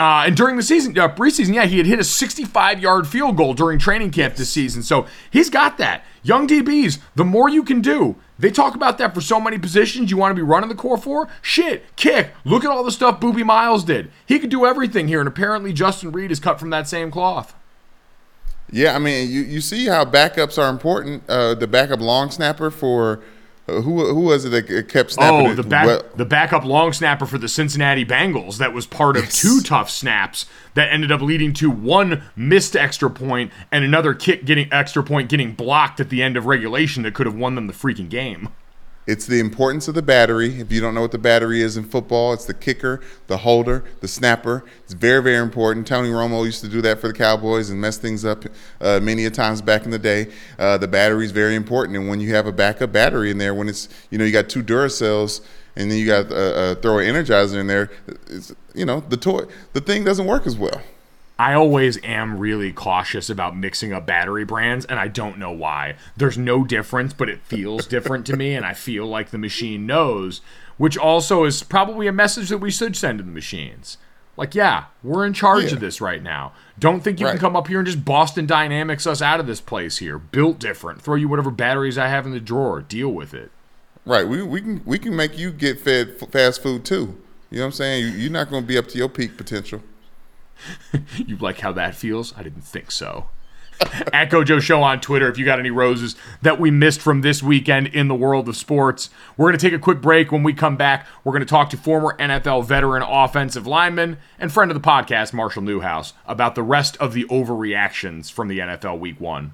Uh, 0.00 0.24
and 0.24 0.34
during 0.34 0.56
the 0.56 0.62
season, 0.62 0.98
uh, 0.98 1.14
preseason, 1.14 1.54
yeah, 1.54 1.66
he 1.66 1.76
had 1.76 1.86
hit 1.86 1.98
a 1.98 2.04
65 2.04 2.80
yard 2.80 3.06
field 3.06 3.36
goal 3.36 3.52
during 3.52 3.78
training 3.78 4.10
camp 4.10 4.34
this 4.34 4.48
season. 4.48 4.82
So 4.82 5.06
he's 5.30 5.50
got 5.50 5.76
that. 5.76 6.06
Young 6.22 6.48
DBs, 6.48 7.00
the 7.16 7.24
more 7.24 7.50
you 7.50 7.62
can 7.62 7.82
do, 7.82 8.16
they 8.38 8.50
talk 8.50 8.74
about 8.74 8.96
that 8.96 9.12
for 9.12 9.20
so 9.20 9.38
many 9.38 9.58
positions 9.58 10.10
you 10.10 10.16
want 10.16 10.30
to 10.30 10.34
be 10.34 10.40
running 10.40 10.70
the 10.70 10.74
core 10.74 10.96
for. 10.96 11.28
Shit, 11.42 11.84
kick. 11.96 12.30
Look 12.46 12.64
at 12.64 12.70
all 12.70 12.82
the 12.82 12.90
stuff 12.90 13.20
Boobie 13.20 13.44
Miles 13.44 13.84
did. 13.84 14.10
He 14.24 14.38
could 14.38 14.48
do 14.48 14.64
everything 14.64 15.06
here, 15.06 15.20
and 15.20 15.28
apparently 15.28 15.74
Justin 15.74 16.12
Reid 16.12 16.30
is 16.30 16.40
cut 16.40 16.58
from 16.58 16.70
that 16.70 16.88
same 16.88 17.10
cloth. 17.10 17.54
Yeah, 18.72 18.94
I 18.94 18.98
mean, 18.98 19.30
you, 19.30 19.42
you 19.42 19.60
see 19.60 19.84
how 19.84 20.06
backups 20.06 20.56
are 20.56 20.70
important. 20.70 21.24
Uh, 21.28 21.54
the 21.54 21.66
backup 21.66 22.00
long 22.00 22.30
snapper 22.30 22.70
for 22.70 23.20
who 23.66 24.06
who 24.06 24.20
was 24.20 24.44
it 24.44 24.50
that 24.50 24.88
kept 24.88 25.12
snapping? 25.12 25.46
Oh, 25.48 25.54
the 25.54 25.62
back, 25.62 25.86
well, 25.86 26.04
the 26.16 26.24
backup 26.24 26.64
long 26.64 26.92
snapper 26.92 27.26
for 27.26 27.38
the 27.38 27.48
Cincinnati 27.48 28.04
Bengals 28.04 28.58
that 28.58 28.72
was 28.72 28.86
part 28.86 29.16
of 29.16 29.24
yes. 29.24 29.40
two 29.40 29.60
tough 29.60 29.90
snaps 29.90 30.46
that 30.74 30.92
ended 30.92 31.12
up 31.12 31.20
leading 31.20 31.52
to 31.54 31.70
one 31.70 32.22
missed 32.34 32.74
extra 32.74 33.10
point 33.10 33.52
and 33.70 33.84
another 33.84 34.14
kick 34.14 34.44
getting 34.44 34.72
extra 34.72 35.02
point 35.02 35.28
getting 35.28 35.52
blocked 35.52 36.00
at 36.00 36.10
the 36.10 36.22
end 36.22 36.36
of 36.36 36.46
regulation 36.46 37.02
that 37.02 37.14
could 37.14 37.26
have 37.26 37.36
won 37.36 37.54
them 37.54 37.66
the 37.66 37.72
freaking 37.72 38.08
game. 38.08 38.48
It's 39.06 39.26
the 39.26 39.40
importance 39.40 39.88
of 39.88 39.94
the 39.94 40.02
battery. 40.02 40.60
If 40.60 40.70
you 40.70 40.80
don't 40.80 40.94
know 40.94 41.00
what 41.00 41.12
the 41.12 41.18
battery 41.18 41.62
is 41.62 41.76
in 41.76 41.84
football, 41.84 42.32
it's 42.32 42.44
the 42.44 42.54
kicker, 42.54 43.00
the 43.28 43.38
holder, 43.38 43.82
the 44.00 44.08
snapper. 44.08 44.64
It's 44.84 44.92
very, 44.92 45.22
very 45.22 45.42
important. 45.42 45.86
Tony 45.86 46.10
Romo 46.10 46.44
used 46.44 46.60
to 46.62 46.68
do 46.68 46.82
that 46.82 47.00
for 47.00 47.08
the 47.08 47.14
Cowboys 47.14 47.70
and 47.70 47.80
mess 47.80 47.96
things 47.96 48.24
up 48.24 48.44
uh, 48.80 49.00
many 49.00 49.24
a 49.24 49.30
times 49.30 49.62
back 49.62 49.84
in 49.84 49.90
the 49.90 49.98
day. 49.98 50.30
Uh, 50.58 50.76
the 50.76 50.86
battery 50.86 51.24
is 51.24 51.32
very 51.32 51.54
important, 51.54 51.96
and 51.96 52.08
when 52.08 52.20
you 52.20 52.34
have 52.34 52.46
a 52.46 52.52
backup 52.52 52.92
battery 52.92 53.30
in 53.30 53.38
there, 53.38 53.54
when 53.54 53.68
it's 53.68 53.88
you 54.10 54.18
know 54.18 54.24
you 54.24 54.32
got 54.32 54.48
two 54.48 54.62
Duracells 54.62 55.40
and 55.76 55.90
then 55.90 55.98
you 55.98 56.06
got 56.06 56.30
uh, 56.30 56.34
uh 56.34 56.74
throw 56.76 56.98
an 56.98 57.14
Energizer 57.14 57.58
in 57.58 57.66
there, 57.66 57.90
it's, 58.26 58.54
you 58.74 58.84
know 58.84 59.00
the 59.08 59.16
toy 59.16 59.44
the 59.72 59.80
thing 59.80 60.04
doesn't 60.04 60.26
work 60.26 60.46
as 60.46 60.56
well. 60.56 60.80
I 61.40 61.54
always 61.54 61.98
am 62.04 62.38
really 62.38 62.70
cautious 62.70 63.30
about 63.30 63.56
mixing 63.56 63.94
up 63.94 64.04
battery 64.04 64.44
brands, 64.44 64.84
and 64.84 65.00
I 65.00 65.08
don't 65.08 65.38
know 65.38 65.50
why. 65.50 65.96
There's 66.14 66.36
no 66.36 66.64
difference, 66.64 67.14
but 67.14 67.30
it 67.30 67.40
feels 67.40 67.86
different 67.86 68.26
to 68.26 68.36
me, 68.36 68.54
and 68.54 68.66
I 68.66 68.74
feel 68.74 69.06
like 69.06 69.30
the 69.30 69.38
machine 69.38 69.86
knows, 69.86 70.42
which 70.76 70.98
also 70.98 71.44
is 71.44 71.62
probably 71.62 72.06
a 72.06 72.12
message 72.12 72.50
that 72.50 72.58
we 72.58 72.70
should 72.70 72.94
send 72.94 73.20
to 73.20 73.24
the 73.24 73.30
machines. 73.30 73.96
Like, 74.36 74.54
yeah, 74.54 74.84
we're 75.02 75.24
in 75.24 75.32
charge 75.32 75.68
yeah. 75.68 75.72
of 75.72 75.80
this 75.80 75.98
right 75.98 76.22
now. 76.22 76.52
Don't 76.78 77.00
think 77.00 77.18
you 77.18 77.24
right. 77.24 77.32
can 77.32 77.40
come 77.40 77.56
up 77.56 77.68
here 77.68 77.78
and 77.78 77.86
just 77.86 78.04
Boston 78.04 78.44
Dynamics 78.44 79.06
us 79.06 79.22
out 79.22 79.40
of 79.40 79.46
this 79.46 79.62
place 79.62 79.96
here. 79.96 80.18
Built 80.18 80.58
different. 80.58 81.00
Throw 81.00 81.14
you 81.14 81.26
whatever 81.26 81.50
batteries 81.50 81.96
I 81.96 82.08
have 82.08 82.26
in 82.26 82.32
the 82.32 82.40
drawer. 82.40 82.82
Deal 82.82 83.08
with 83.08 83.32
it. 83.32 83.50
Right. 84.04 84.28
We, 84.28 84.42
we 84.42 84.60
can 84.60 84.82
we 84.84 84.98
can 84.98 85.16
make 85.16 85.38
you 85.38 85.52
get 85.52 85.80
fed 85.80 86.18
fast 86.30 86.62
food 86.62 86.84
too. 86.84 87.18
You 87.50 87.58
know 87.58 87.62
what 87.62 87.66
I'm 87.68 87.72
saying? 87.72 88.14
You're 88.18 88.30
not 88.30 88.50
going 88.50 88.62
to 88.62 88.68
be 88.68 88.76
up 88.76 88.88
to 88.88 88.98
your 88.98 89.08
peak 89.08 89.38
potential. 89.38 89.82
you 91.16 91.36
like 91.36 91.60
how 91.60 91.72
that 91.72 91.94
feels? 91.94 92.34
I 92.36 92.42
didn't 92.42 92.64
think 92.64 92.90
so. 92.90 93.28
At 94.12 94.30
Gojo 94.30 94.60
Show 94.60 94.82
on 94.82 95.00
Twitter 95.00 95.28
if 95.28 95.38
you 95.38 95.44
got 95.44 95.58
any 95.58 95.70
roses 95.70 96.14
that 96.42 96.60
we 96.60 96.70
missed 96.70 97.00
from 97.00 97.22
this 97.22 97.42
weekend 97.42 97.86
in 97.88 98.08
the 98.08 98.14
world 98.14 98.48
of 98.48 98.56
sports. 98.56 99.08
We're 99.36 99.48
going 99.48 99.58
to 99.58 99.66
take 99.66 99.74
a 99.74 99.82
quick 99.82 100.00
break. 100.00 100.30
When 100.30 100.42
we 100.42 100.52
come 100.52 100.76
back, 100.76 101.06
we're 101.24 101.32
going 101.32 101.40
to 101.40 101.46
talk 101.46 101.70
to 101.70 101.76
former 101.76 102.16
NFL 102.18 102.66
veteran 102.66 103.02
offensive 103.02 103.66
lineman 103.66 104.18
and 104.38 104.52
friend 104.52 104.70
of 104.70 104.80
the 104.80 104.86
podcast, 104.86 105.32
Marshall 105.32 105.62
Newhouse, 105.62 106.12
about 106.26 106.54
the 106.54 106.62
rest 106.62 106.96
of 106.98 107.14
the 107.14 107.24
overreactions 107.24 108.30
from 108.30 108.48
the 108.48 108.58
NFL 108.58 108.98
Week 108.98 109.18
1. 109.18 109.52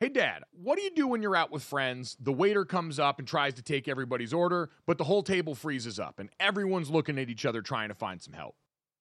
Hey, 0.00 0.08
Dad, 0.10 0.42
what 0.52 0.76
do 0.76 0.82
you 0.82 0.90
do 0.90 1.06
when 1.06 1.22
you're 1.22 1.36
out 1.36 1.50
with 1.50 1.62
friends? 1.62 2.16
The 2.20 2.32
waiter 2.32 2.66
comes 2.66 2.98
up 2.98 3.18
and 3.18 3.26
tries 3.26 3.54
to 3.54 3.62
take 3.62 3.88
everybody's 3.88 4.34
order, 4.34 4.68
but 4.86 4.98
the 4.98 5.04
whole 5.04 5.22
table 5.22 5.54
freezes 5.54 5.98
up 5.98 6.18
and 6.18 6.28
everyone's 6.38 6.90
looking 6.90 7.18
at 7.18 7.30
each 7.30 7.46
other 7.46 7.62
trying 7.62 7.88
to 7.88 7.94
find 7.94 8.20
some 8.20 8.34
help. 8.34 8.56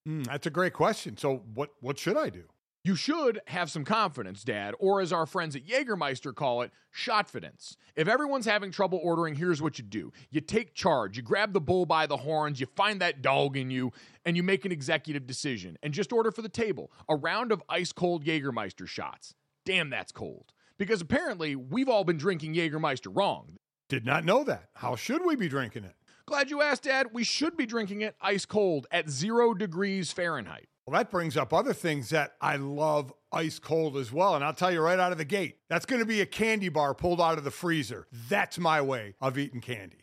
Mm, 0.08 0.26
that's 0.26 0.47
a 0.47 0.49
great 0.51 0.74
question. 0.74 1.18
So, 1.18 1.43
what 1.54 1.72
what 1.80 1.97
should 1.97 2.18
I 2.18 2.30
do? 2.30 2.43
You 2.86 2.97
should 2.97 3.39
have 3.47 3.72
some 3.72 3.86
confidence, 3.86 4.43
Dad, 4.43 4.76
or 4.78 4.99
as 4.99 5.14
our 5.14 5.26
friends 5.26 5.56
at 5.56 5.66
Jägermeister 5.66 6.36
call 6.36 6.64
it, 6.64 6.72
shotfidence. 6.93 7.78
If 7.95 8.10
everyone's 8.10 8.45
having 8.45 8.72
trouble 8.72 8.99
ordering, 9.01 9.36
here's 9.36 9.62
what 9.62 9.78
you 9.78 9.86
do 9.86 10.12
you 10.32 10.41
take 10.41 10.74
charge, 10.74 11.16
you 11.16 11.24
grab 11.24 11.54
the 11.54 11.62
bull 11.62 11.86
by 11.86 12.08
the 12.08 12.18
horns, 12.18 12.60
you 12.60 12.68
find 12.76 12.99
that 12.99 13.22
dog 13.22 13.56
in 13.56 13.72
you, 13.72 13.91
and 14.26 14.36
you 14.36 14.43
make 14.43 14.66
an 14.66 14.74
executive 14.74 15.26
decision 15.26 15.78
and 15.82 15.93
just 15.93 16.12
order 16.12 16.30
for 16.32 16.41
the 16.41 16.49
table 16.49 16.91
a 17.08 17.16
round 17.16 17.54
of 17.54 17.64
ice 17.70 17.93
cold 17.93 18.26
Jägermeister 18.26 18.86
shots. 18.86 19.34
Damn, 19.66 19.89
that's 19.89 20.12
cold. 20.12 20.51
because 20.78 20.99
apparently 20.99 21.56
we've 21.56 21.88
all 21.88 22.04
been 22.04 22.18
drinking 22.18 22.56
Jägermeister 22.56 23.16
wrong. 23.16 23.56
Did 23.88 24.06
not 24.06 24.26
know 24.26 24.43
that. 24.43 24.70
How 24.76 24.97
should 24.97 25.24
we 25.26 25.38
be 25.38 25.47
drinking 25.47 25.86
it? 25.86 25.95
Glad 26.26 26.49
you 26.49 26.61
asked, 26.61 26.84
Dad. 26.84 27.07
We 27.11 27.24
should 27.24 27.57
be 27.57 27.65
drinking 27.65 28.01
it 28.01 28.15
ice 28.21 28.45
cold 28.45 28.88
at 28.91 29.09
zero 29.09 29.53
degrees 29.53 30.11
Fahrenheit. 30.11 30.67
Well, 30.86 30.97
that 30.97 31.11
brings 31.11 31.38
up 31.38 31.53
other 31.53 31.74
things 31.74 32.09
that 32.09 32.34
I 32.41 32.55
love 32.55 33.13
ice 33.32 33.59
cold 33.59 33.97
as 33.97 34.11
well. 34.11 34.36
And 34.36 34.43
I'll 34.43 34.53
tell 34.53 34.71
you 34.71 34.82
right 34.82 34.99
out 34.99 35.11
of 35.11 35.17
the 35.17 35.26
gate 35.26 35.57
that's 35.69 35.86
going 35.86 36.01
to 36.01 36.05
be 36.05 36.21
a 36.21 36.26
candy 36.26 36.69
bar 36.69 36.93
pulled 36.93 37.21
out 37.21 37.38
of 37.38 37.43
the 37.43 37.51
freezer. 37.51 38.07
That's 38.30 38.57
my 38.57 38.82
way 38.82 39.15
of 39.21 39.38
eating 39.38 39.61
candy. 39.61 40.03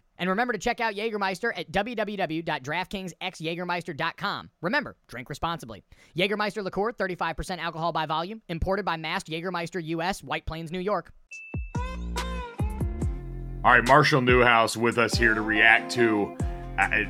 And 0.21 0.29
remember 0.29 0.53
to 0.53 0.59
check 0.59 0.79
out 0.79 0.93
Jägermeister 0.93 1.51
at 1.57 1.71
www.draftkingsxjagermeister.com. 1.71 4.49
Remember, 4.61 4.95
drink 5.07 5.29
responsibly. 5.29 5.83
Jägermeister 6.15 6.63
liqueur, 6.63 6.91
35% 6.91 7.57
alcohol 7.57 7.91
by 7.91 8.05
volume, 8.05 8.43
imported 8.47 8.85
by 8.85 8.97
Mast 8.97 9.25
Jägermeister 9.25 9.83
US, 9.83 10.23
White 10.23 10.45
Plains, 10.45 10.71
New 10.71 10.77
York. 10.77 11.11
All 13.63 13.71
right, 13.71 13.83
Marshall 13.83 14.21
Newhouse 14.21 14.77
with 14.77 14.99
us 14.99 15.15
here 15.15 15.33
to 15.33 15.41
react 15.41 15.91
to 15.93 16.37
uh, 16.77 17.05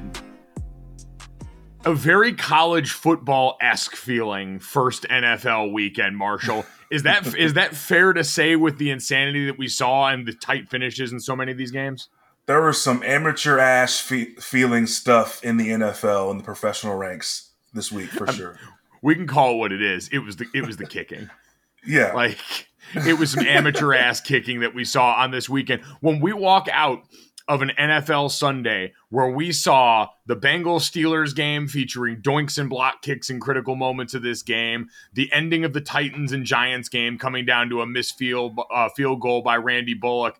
a 1.83 1.93
very 1.93 2.31
college 2.31 2.91
football 2.91 3.57
esque 3.59 3.97
feeling 3.97 4.59
first 4.59 5.05
NFL 5.09 5.73
weekend. 5.73 6.15
Marshall, 6.15 6.65
is 6.89 7.03
that 7.03 7.35
is 7.35 7.55
that 7.55 7.75
fair 7.75 8.13
to 8.13 8.23
say 8.23 8.55
with 8.55 8.77
the 8.77 8.89
insanity 8.89 9.47
that 9.47 9.57
we 9.57 9.67
saw 9.67 10.07
and 10.07 10.25
the 10.25 10.33
tight 10.33 10.69
finishes 10.69 11.11
in 11.11 11.19
so 11.19 11.35
many 11.35 11.51
of 11.51 11.57
these 11.57 11.71
games? 11.71 12.07
There 12.51 12.61
was 12.61 12.81
some 12.81 13.01
amateur 13.03 13.59
ass 13.59 14.01
fe- 14.01 14.35
feeling 14.35 14.85
stuff 14.85 15.41
in 15.41 15.55
the 15.55 15.69
NFL 15.69 16.31
and 16.31 16.41
the 16.41 16.43
professional 16.43 16.97
ranks 16.97 17.51
this 17.73 17.93
week 17.93 18.09
for 18.09 18.27
sure. 18.27 18.59
We 19.01 19.15
can 19.15 19.25
call 19.25 19.53
it 19.53 19.57
what 19.57 19.71
it 19.71 19.81
is. 19.81 20.09
It 20.09 20.19
was 20.19 20.35
the 20.35 20.47
it 20.53 20.67
was 20.67 20.77
the 20.77 20.85
kicking. 20.85 21.29
Yeah, 21.83 22.13
like 22.13 22.37
it 22.93 23.17
was 23.17 23.31
some 23.31 23.43
amateur 23.43 23.91
ass 23.95 24.21
kicking 24.21 24.59
that 24.59 24.75
we 24.75 24.85
saw 24.85 25.13
on 25.13 25.31
this 25.31 25.49
weekend. 25.49 25.81
When 25.99 26.19
we 26.19 26.31
walk 26.31 26.67
out 26.71 27.01
of 27.47 27.63
an 27.63 27.71
NFL 27.79 28.29
Sunday 28.29 28.93
where 29.09 29.31
we 29.31 29.51
saw 29.51 30.09
the 30.27 30.35
Bengals 30.35 30.81
Steelers 30.81 31.35
game 31.35 31.67
featuring 31.67 32.21
doinks 32.21 32.59
and 32.59 32.69
block 32.69 33.01
kicks 33.01 33.31
in 33.31 33.39
critical 33.39 33.75
moments 33.75 34.13
of 34.13 34.21
this 34.21 34.43
game, 34.43 34.89
the 35.11 35.33
ending 35.33 35.65
of 35.65 35.73
the 35.73 35.81
Titans 35.81 36.33
and 36.33 36.45
Giants 36.45 36.87
game 36.87 37.17
coming 37.17 37.45
down 37.47 37.67
to 37.69 37.81
a 37.81 37.87
missed 37.87 38.15
field 38.15 38.59
uh, 38.71 38.89
field 38.89 39.21
goal 39.21 39.41
by 39.41 39.57
Randy 39.57 39.95
Bullock 39.95 40.39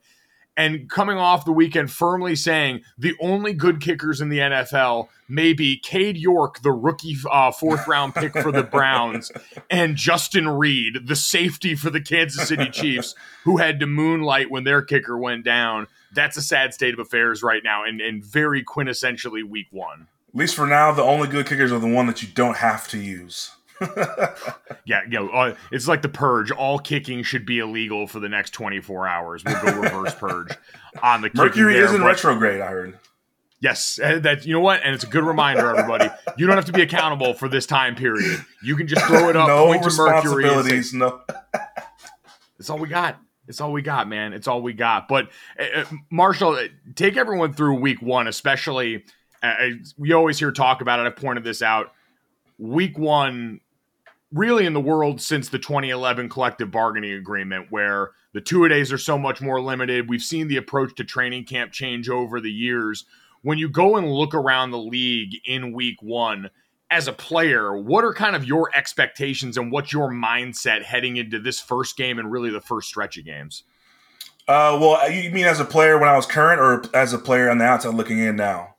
and 0.58 0.89
coming 0.89 1.18
off 1.18 1.45
the 1.45 1.52
weekend 1.52 1.91
firmly 1.91 2.36
saying 2.36 2.82
the 2.97 3.16
only 3.22 3.54
good 3.54 3.80
kickers 3.80 4.22
in 4.22 4.30
the 4.30 4.39
NFL 4.39 5.08
may 5.28 5.54
be 5.54 5.78
Cade 5.78 6.18
York, 6.18 6.62
the 6.62 6.72
rookie 6.72 7.16
uh, 7.30 7.52
fourth 7.52 7.88
round 7.88 8.14
pick 8.14 8.34
for 8.34 8.52
the 8.52 8.64
Browns, 8.64 9.32
and 9.70 9.95
Justin 9.95 10.47
Reid, 10.47 11.08
the 11.08 11.16
safety 11.16 11.76
for 11.76 11.89
the 11.89 12.02
Kansas 12.02 12.47
City 12.47 12.70
Chiefs, 12.70 13.16
who 13.43 13.58
had 13.58 13.80
to 13.80 13.88
moonlight 13.88 14.52
when 14.52 14.66
their 14.66 14.82
kicker 14.82 15.18
went 15.18 15.45
down. 15.45 15.88
That's 16.14 16.36
a 16.36 16.41
sad 16.41 16.74
state 16.74 16.93
of 16.93 16.99
affairs 16.99 17.41
right 17.41 17.64
now, 17.64 17.86
and, 17.86 18.02
and 18.02 18.24
very 18.24 18.64
quintessentially 18.64 19.43
week 19.43 19.68
one. 19.72 20.08
At 20.30 20.36
least 20.36 20.56
for 20.56 20.68
now, 20.68 20.91
the 20.91 21.04
only 21.04 21.28
good 21.28 21.45
kickers 21.45 21.72
are 21.72 21.80
the 21.80 21.88
one 21.88 22.08
that 22.08 22.22
you 22.22 22.28
don't 22.28 22.58
have 22.58 22.88
to 22.89 22.97
use. 22.97 23.52
yeah, 24.86 25.01
you 25.03 25.19
know, 25.19 25.29
uh, 25.29 25.55
it's 25.71 25.88
like 25.88 26.01
the 26.01 26.09
purge. 26.09 26.51
All 26.51 26.79
kicking 26.79 27.23
should 27.23 27.45
be 27.45 27.59
illegal 27.59 28.07
for 28.07 28.19
the 28.19 28.29
next 28.29 28.51
24 28.51 29.07
hours. 29.07 29.43
We'll 29.43 29.61
go 29.61 29.82
reverse 29.82 30.15
purge 30.15 30.51
on 31.01 31.21
the 31.21 31.32
Mercury 31.34 31.77
is 31.77 31.93
in 31.93 32.03
retrograde. 32.03 32.61
I 32.61 32.67
heard. 32.67 32.99
Yes, 33.59 33.97
that 33.97 34.43
you 34.45 34.53
know 34.53 34.59
what, 34.59 34.82
and 34.84 34.95
it's 34.95 35.03
a 35.03 35.07
good 35.07 35.23
reminder, 35.23 35.69
everybody. 35.69 36.09
You 36.36 36.47
don't 36.47 36.55
have 36.55 36.65
to 36.65 36.71
be 36.71 36.82
accountable 36.82 37.36
for 37.36 37.47
this 37.47 37.67
time 37.67 37.95
period. 37.95 38.43
You 38.63 38.75
can 38.75 38.88
just 38.88 39.05
throw 39.05 39.29
it 39.29 39.36
up, 39.36 39.47
no 39.47 39.67
point 39.67 39.84
to 39.84 39.89
Mercury. 39.95 40.45
Responsibilities, 40.45 40.93
no. 40.95 41.21
It's 42.57 42.71
all 42.71 42.79
we 42.79 42.88
got. 42.88 43.19
It's 43.47 43.61
all 43.61 43.71
we 43.71 43.84
got, 43.84 44.07
man. 44.07 44.34
It's 44.34 44.47
all 44.47 44.63
we 44.63 44.73
got. 44.73 45.07
But 45.07 45.29
uh, 45.59 45.84
Marshall, 46.09 46.57
take 46.95 47.17
everyone 47.17 47.53
through 47.53 47.79
week 47.79 48.01
one, 48.01 48.27
especially. 48.27 49.03
Uh, 49.43 49.69
we 49.97 50.13
always 50.13 50.39
hear 50.39 50.51
talk 50.51 50.82
about 50.82 50.99
it. 50.99 51.03
I've 51.05 51.15
pointed 51.15 51.43
this 51.43 51.61
out. 51.61 51.93
Week 52.57 52.97
one 52.97 53.59
really 54.34 54.65
in 54.65 54.73
the 54.73 54.79
world 54.79 55.21
since 55.21 55.49
the 55.49 55.59
2011 55.59 56.29
collective 56.29 56.71
bargaining 56.71 57.13
agreement, 57.13 57.67
where 57.69 58.11
the 58.34 58.41
two 58.41 58.63
a 58.65 58.69
days 58.69 58.91
are 58.91 58.97
so 58.97 59.17
much 59.17 59.41
more 59.41 59.61
limited. 59.61 60.09
We've 60.09 60.21
seen 60.21 60.47
the 60.47 60.57
approach 60.57 60.95
to 60.95 61.03
training 61.03 61.45
camp 61.45 61.71
change 61.71 62.09
over 62.09 62.39
the 62.39 62.51
years. 62.51 63.05
When 63.41 63.57
you 63.57 63.69
go 63.69 63.97
and 63.97 64.11
look 64.11 64.34
around 64.34 64.71
the 64.71 64.77
league 64.77 65.36
in 65.45 65.73
week 65.73 66.01
one, 66.01 66.49
as 66.89 67.07
a 67.07 67.13
player, 67.13 67.75
what 67.75 68.03
are 68.03 68.13
kind 68.13 68.36
of 68.36 68.45
your 68.45 68.69
expectations 68.75 69.57
and 69.57 69.71
what's 69.71 69.93
your 69.93 70.11
mindset 70.11 70.84
heading 70.84 71.15
into 71.15 71.39
this 71.39 71.59
first 71.59 71.95
game 71.95 72.19
and 72.19 72.32
really 72.32 72.49
the 72.49 72.61
first 72.61 72.89
stretch 72.89 73.17
of 73.17 73.25
games? 73.25 73.63
Uh, 74.47 74.77
well, 74.79 75.09
you 75.09 75.32
mean 75.32 75.45
as 75.45 75.59
a 75.59 75.65
player 75.65 75.97
when 75.97 76.09
I 76.09 76.15
was 76.15 76.25
current, 76.25 76.59
or 76.59 76.84
as 76.93 77.13
a 77.13 77.17
player 77.17 77.49
on 77.49 77.57
the 77.57 77.65
outside 77.65 77.93
looking 77.93 78.19
in 78.19 78.36
now? 78.36 78.75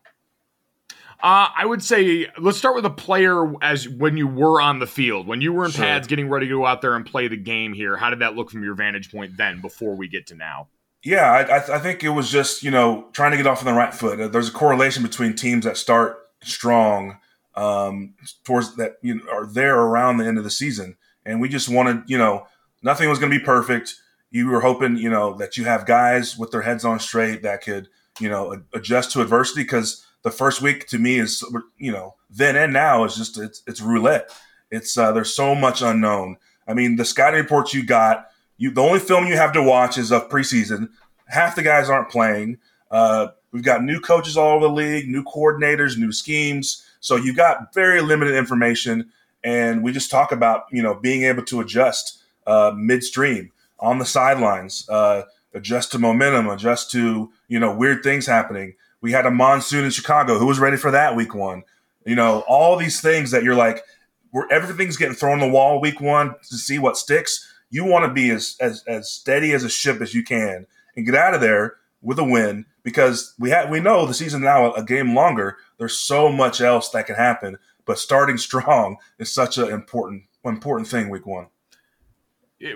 Uh, 1.23 1.49
I 1.57 1.65
would 1.65 1.85
say 1.85 2.27
let's 2.37 2.59
start 2.59 2.75
with 2.75 2.85
a 2.85 2.91
player 2.91 3.55
as 3.63 3.89
when 3.89 4.17
you 4.17 4.27
were 4.27 4.61
on 4.61 4.81
the 4.81 4.89
field, 4.89 5.29
when 5.29 5.41
you 5.41 5.53
were 5.53 5.65
in 5.65 5.71
sure. 5.71 5.85
pads, 5.85 6.09
getting 6.09 6.29
ready 6.29 6.49
to 6.49 6.53
go 6.53 6.67
out 6.67 6.83
there 6.83 6.97
and 6.97 7.07
play 7.07 7.29
the 7.29 7.37
game. 7.37 7.73
Here, 7.73 7.97
how 7.97 8.11
did 8.11 8.19
that 8.19 8.35
look 8.35 8.51
from 8.51 8.65
your 8.65 8.75
vantage 8.75 9.13
point 9.13 9.37
then? 9.37 9.61
Before 9.61 9.95
we 9.95 10.09
get 10.09 10.27
to 10.29 10.35
now, 10.35 10.67
yeah, 11.05 11.31
I, 11.31 11.77
I 11.77 11.79
think 11.79 12.03
it 12.03 12.09
was 12.09 12.29
just 12.29 12.65
you 12.65 12.73
know 12.73 13.07
trying 13.13 13.31
to 13.31 13.37
get 13.37 13.47
off 13.47 13.61
on 13.61 13.67
the 13.67 13.73
right 13.73 13.95
foot. 13.95 14.33
There's 14.33 14.49
a 14.49 14.53
correlation 14.53 15.05
between 15.05 15.35
teams 15.35 15.65
that 15.65 15.77
start 15.77 16.19
strong 16.43 17.19
um, 17.55 18.15
towards 18.43 18.75
that 18.77 18.97
you 19.01 19.15
know 19.15 19.31
are 19.31 19.47
there 19.47 19.79
around 19.79 20.17
the 20.17 20.27
end 20.27 20.39
of 20.39 20.45
the 20.45 20.51
season, 20.51 20.97
and 21.25 21.41
we 21.41 21.49
just 21.49 21.69
wanted 21.69 22.03
you 22.07 22.19
know 22.19 22.49
nothing 22.83 23.09
was 23.09 23.21
going 23.21 23.31
to 23.31 23.39
be 23.39 23.45
perfect. 23.45 23.95
You 24.33 24.49
were 24.49 24.61
hoping 24.61 24.97
you 24.97 25.11
know 25.11 25.35
that 25.35 25.57
you 25.57 25.65
have 25.65 25.87
guys 25.87 26.37
with 26.37 26.51
their 26.51 26.63
heads 26.63 26.85
on 26.85 26.99
straight 26.99 27.43
that 27.43 27.63
could 27.63 27.89
you 28.19 28.29
know 28.29 28.61
adjust 28.75 29.13
to 29.13 29.21
adversity 29.21 29.63
because 29.63 30.05
the 30.23 30.31
first 30.31 30.63
week 30.63 30.87
to 30.89 30.99
me 30.99 31.19
is 31.19 31.45
you 31.79 31.93
know 31.93 32.15
then 32.31 32.57
and 32.57 32.73
now 32.73 33.05
is 33.05 33.17
just 33.17 33.39
it's 33.39 33.63
it's 33.67 33.81
roulette. 33.81 34.31
It's 34.71 34.97
uh, 34.97 35.13
there's 35.13 35.35
so 35.35 35.55
much 35.55 35.83
unknown. 35.83 36.37
I 36.67 36.75
mean, 36.75 36.97
the 36.97 37.05
scouting 37.05 37.41
reports 37.41 37.75
you 37.75 37.85
got, 37.85 38.29
you 38.57 38.71
the 38.71 38.81
only 38.81 39.01
film 39.01 39.27
you 39.27 39.37
have 39.37 39.53
to 39.53 39.63
watch 39.63 39.99
is 39.99 40.11
of 40.11 40.29
preseason. 40.29 40.89
Half 41.27 41.57
the 41.57 41.63
guys 41.63 41.91
aren't 41.91 42.11
playing. 42.11 42.59
Uh, 42.91 43.29
we've 43.53 43.65
got 43.65 43.85
new 43.85 44.01
coaches 44.01 44.37
all 44.37 44.57
over 44.57 44.67
the 44.67 44.73
league, 44.73 45.09
new 45.09 45.25
coordinators, 45.25 45.99
new 45.99 46.13
schemes. 46.13 46.87
So 47.01 47.17
you've 47.17 47.37
got 47.37 47.75
very 47.75 48.01
limited 48.01 48.35
information, 48.35 49.11
and 49.43 49.83
we 49.83 49.93
just 49.93 50.11
talk 50.11 50.33
about 50.33 50.65
you 50.71 50.83
know 50.83 50.95
being 50.95 51.25
able 51.25 51.45
to 51.45 51.61
adjust 51.61 52.23
uh, 52.47 52.73
midstream 52.77 53.51
on 53.79 53.99
the 53.99 54.07
sidelines, 54.07 54.89
uh, 54.89 55.23
adjust 55.53 55.93
to 55.93 55.99
momentum, 55.99 56.49
adjust 56.49 56.91
to 56.93 57.31
you 57.49 57.59
know 57.59 57.75
weird 57.75 58.03
things 58.03 58.27
happening. 58.27 58.75
We 59.03 59.13
had 59.13 59.27
a 59.27 59.31
monsoon 59.31 59.85
in 59.85 59.91
Chicago. 59.91 60.39
Who 60.39 60.47
was 60.47 60.59
ready 60.59 60.79
for 60.79 60.91
that 60.93 61.15
week 61.15 61.35
one? 61.35 61.65
You 62.07 62.15
know, 62.15 62.45
all 62.49 62.77
these 62.77 63.01
things 63.01 63.33
that 63.33 63.43
you're 63.43 63.55
like, 63.55 63.83
where 64.31 64.47
everything's 64.51 64.97
getting 64.97 65.15
thrown 65.15 65.43
on 65.43 65.49
the 65.49 65.53
wall 65.53 65.81
week 65.81 66.01
one 66.01 66.35
to 66.49 66.57
see 66.57 66.79
what 66.79 66.97
sticks. 66.97 67.53
You 67.69 67.85
want 67.85 68.07
to 68.07 68.13
be 68.13 68.31
as, 68.31 68.57
as 68.61 68.83
as 68.87 69.11
steady 69.11 69.53
as 69.53 69.65
a 69.65 69.69
ship 69.69 70.01
as 70.01 70.15
you 70.15 70.25
can 70.25 70.67
and 70.97 71.07
get 71.07 71.15
out 71.15 71.35
of 71.35 71.41
there 71.41 71.77
with 72.01 72.19
a 72.19 72.25
win 72.25 72.67
because 72.83 73.35
we 73.39 73.51
have 73.51 73.71
we 73.71 73.81
know 73.81 74.07
the 74.07 74.15
season 74.15 74.43
now 74.43 74.73
a 74.73 74.85
game 74.85 75.15
longer. 75.15 75.57
There's 75.79 75.99
so 75.99 76.31
much 76.31 76.61
else 76.61 76.91
that 76.91 77.07
can 77.07 77.17
happen, 77.17 77.59
but 77.85 77.99
starting 77.99 78.39
strong 78.39 78.97
is 79.19 79.33
such 79.33 79.59
an 79.59 79.69
important 79.69 80.25
important 80.45 80.89
thing 80.89 81.09
week 81.09 81.27
one. 81.27 81.47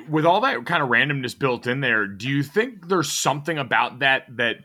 With 0.09 0.27
all 0.27 0.41
that 0.41 0.67
kind 0.67 0.83
of 0.83 0.89
randomness 0.89 1.39
built 1.39 1.67
in 1.67 1.81
there, 1.81 2.07
do 2.07 2.29
you 2.29 2.43
think 2.43 2.89
there's 2.89 3.13
something 3.13 3.59
about 3.59 4.01
that 4.01 4.25
that 4.37 4.65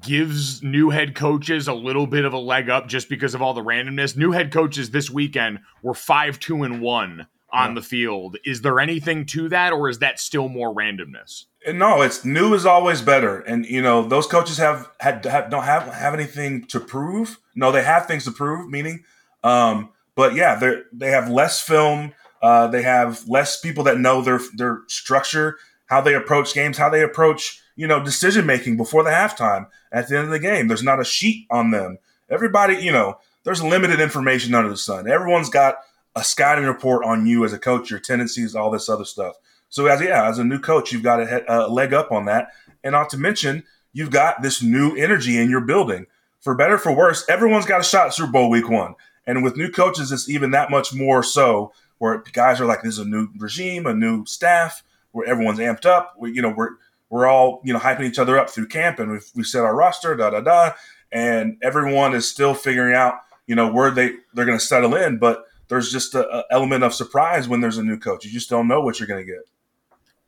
gives 0.00 0.62
new 0.62 0.90
head 0.90 1.14
coaches 1.14 1.68
a 1.68 1.72
little 1.72 2.06
bit 2.06 2.24
of 2.24 2.32
a 2.32 2.38
leg 2.38 2.68
up 2.68 2.88
just 2.88 3.08
because 3.08 3.34
of 3.34 3.42
all 3.42 3.54
the 3.54 3.62
randomness. 3.62 4.16
New 4.16 4.32
head 4.32 4.52
coaches 4.52 4.90
this 4.90 5.10
weekend 5.10 5.60
were 5.82 5.94
5 5.94 6.38
2 6.38 6.62
and 6.62 6.80
1 6.80 7.26
on 7.50 7.70
yeah. 7.70 7.74
the 7.74 7.82
field. 7.82 8.36
Is 8.44 8.60
there 8.60 8.80
anything 8.80 9.24
to 9.26 9.48
that 9.48 9.72
or 9.72 9.88
is 9.88 10.00
that 10.00 10.20
still 10.20 10.48
more 10.48 10.74
randomness? 10.74 11.44
No, 11.66 12.02
it's 12.02 12.24
new 12.24 12.54
is 12.54 12.66
always 12.66 13.00
better. 13.02 13.40
And 13.40 13.64
you 13.64 13.82
know, 13.82 14.06
those 14.06 14.26
coaches 14.26 14.58
have 14.58 14.90
had 15.00 15.24
have, 15.24 15.50
don't 15.50 15.64
have 15.64 15.92
have 15.92 16.14
anything 16.14 16.66
to 16.66 16.80
prove. 16.80 17.38
No, 17.54 17.72
they 17.72 17.82
have 17.82 18.06
things 18.06 18.24
to 18.24 18.30
prove, 18.30 18.68
meaning 18.68 19.04
um 19.42 19.90
but 20.14 20.34
yeah, 20.34 20.56
they 20.56 20.82
they 20.92 21.10
have 21.10 21.30
less 21.30 21.60
film, 21.60 22.12
uh 22.42 22.66
they 22.66 22.82
have 22.82 23.26
less 23.28 23.58
people 23.60 23.84
that 23.84 23.98
know 23.98 24.20
their 24.20 24.40
their 24.54 24.82
structure 24.86 25.58
how 25.86 26.02
they 26.02 26.14
approach 26.14 26.52
games, 26.54 26.76
how 26.76 26.90
they 26.90 27.02
approach, 27.02 27.62
you 27.74 27.86
know, 27.86 28.02
decision 28.02 28.44
making 28.44 28.76
before 28.76 29.02
the 29.02 29.10
halftime 29.10 29.66
at 29.92 30.08
the 30.08 30.16
end 30.16 30.26
of 30.26 30.30
the 30.30 30.38
game. 30.38 30.68
There's 30.68 30.82
not 30.82 31.00
a 31.00 31.04
sheet 31.04 31.46
on 31.50 31.70
them. 31.70 31.98
Everybody, 32.30 32.76
you 32.76 32.92
know, 32.92 33.18
there's 33.44 33.62
limited 33.62 34.00
information 34.00 34.54
under 34.54 34.68
the 34.68 34.76
sun. 34.76 35.08
Everyone's 35.08 35.48
got 35.48 35.76
a 36.14 36.24
scouting 36.24 36.64
report 36.64 37.04
on 37.04 37.26
you 37.26 37.44
as 37.44 37.52
a 37.52 37.58
coach, 37.58 37.90
your 37.90 38.00
tendencies, 38.00 38.54
all 38.54 38.70
this 38.70 38.88
other 38.88 39.04
stuff. 39.04 39.36
So 39.68 39.86
as 39.86 40.00
yeah, 40.00 40.28
as 40.28 40.38
a 40.38 40.44
new 40.44 40.58
coach, 40.58 40.92
you've 40.92 41.02
got 41.02 41.20
a, 41.20 41.66
a 41.66 41.68
leg 41.68 41.92
up 41.92 42.10
on 42.10 42.24
that, 42.26 42.48
and 42.82 42.92
not 42.92 43.10
to 43.10 43.18
mention 43.18 43.64
you've 43.92 44.10
got 44.10 44.42
this 44.42 44.62
new 44.62 44.96
energy 44.96 45.38
in 45.38 45.50
your 45.50 45.60
building. 45.60 46.06
For 46.40 46.54
better 46.54 46.78
for 46.78 46.94
worse, 46.94 47.28
everyone's 47.28 47.66
got 47.66 47.80
a 47.80 47.84
shot 47.84 48.06
at 48.06 48.14
Super 48.14 48.32
Bowl 48.32 48.50
Week 48.50 48.68
One, 48.68 48.94
and 49.26 49.42
with 49.42 49.56
new 49.56 49.70
coaches, 49.70 50.12
it's 50.12 50.28
even 50.28 50.50
that 50.52 50.70
much 50.70 50.94
more 50.94 51.22
so. 51.22 51.72
Where 51.98 52.22
guys 52.32 52.60
are 52.60 52.66
like, 52.66 52.82
"This 52.82 52.94
is 52.94 53.00
a 53.00 53.04
new 53.04 53.28
regime, 53.36 53.86
a 53.86 53.92
new 53.92 54.24
staff, 54.24 54.84
where 55.12 55.26
everyone's 55.26 55.58
amped 55.58 55.84
up." 55.84 56.14
We, 56.18 56.32
you 56.32 56.42
know, 56.42 56.54
we're 56.56 56.76
we're 57.10 57.26
all 57.26 57.60
you 57.64 57.72
know 57.72 57.78
hyping 57.78 58.04
each 58.04 58.18
other 58.18 58.38
up 58.38 58.50
through 58.50 58.68
camp, 58.68 58.98
and 58.98 59.10
we've, 59.10 59.30
we 59.34 59.44
set 59.44 59.64
our 59.64 59.74
roster, 59.74 60.14
da 60.14 60.30
da 60.30 60.40
da, 60.40 60.72
and 61.12 61.56
everyone 61.62 62.14
is 62.14 62.28
still 62.28 62.54
figuring 62.54 62.94
out 62.94 63.14
you 63.46 63.54
know 63.54 63.70
where 63.70 63.90
they 63.90 64.12
they're 64.34 64.46
going 64.46 64.58
to 64.58 64.64
settle 64.64 64.94
in, 64.94 65.18
but 65.18 65.44
there's 65.68 65.90
just 65.90 66.14
an 66.14 66.42
element 66.50 66.82
of 66.82 66.94
surprise 66.94 67.48
when 67.48 67.60
there's 67.60 67.78
a 67.78 67.82
new 67.82 67.98
coach. 67.98 68.24
You 68.24 68.30
just 68.30 68.50
don't 68.50 68.68
know 68.68 68.80
what 68.80 68.98
you're 68.98 69.06
going 69.06 69.24
to 69.24 69.30
get. 69.30 69.42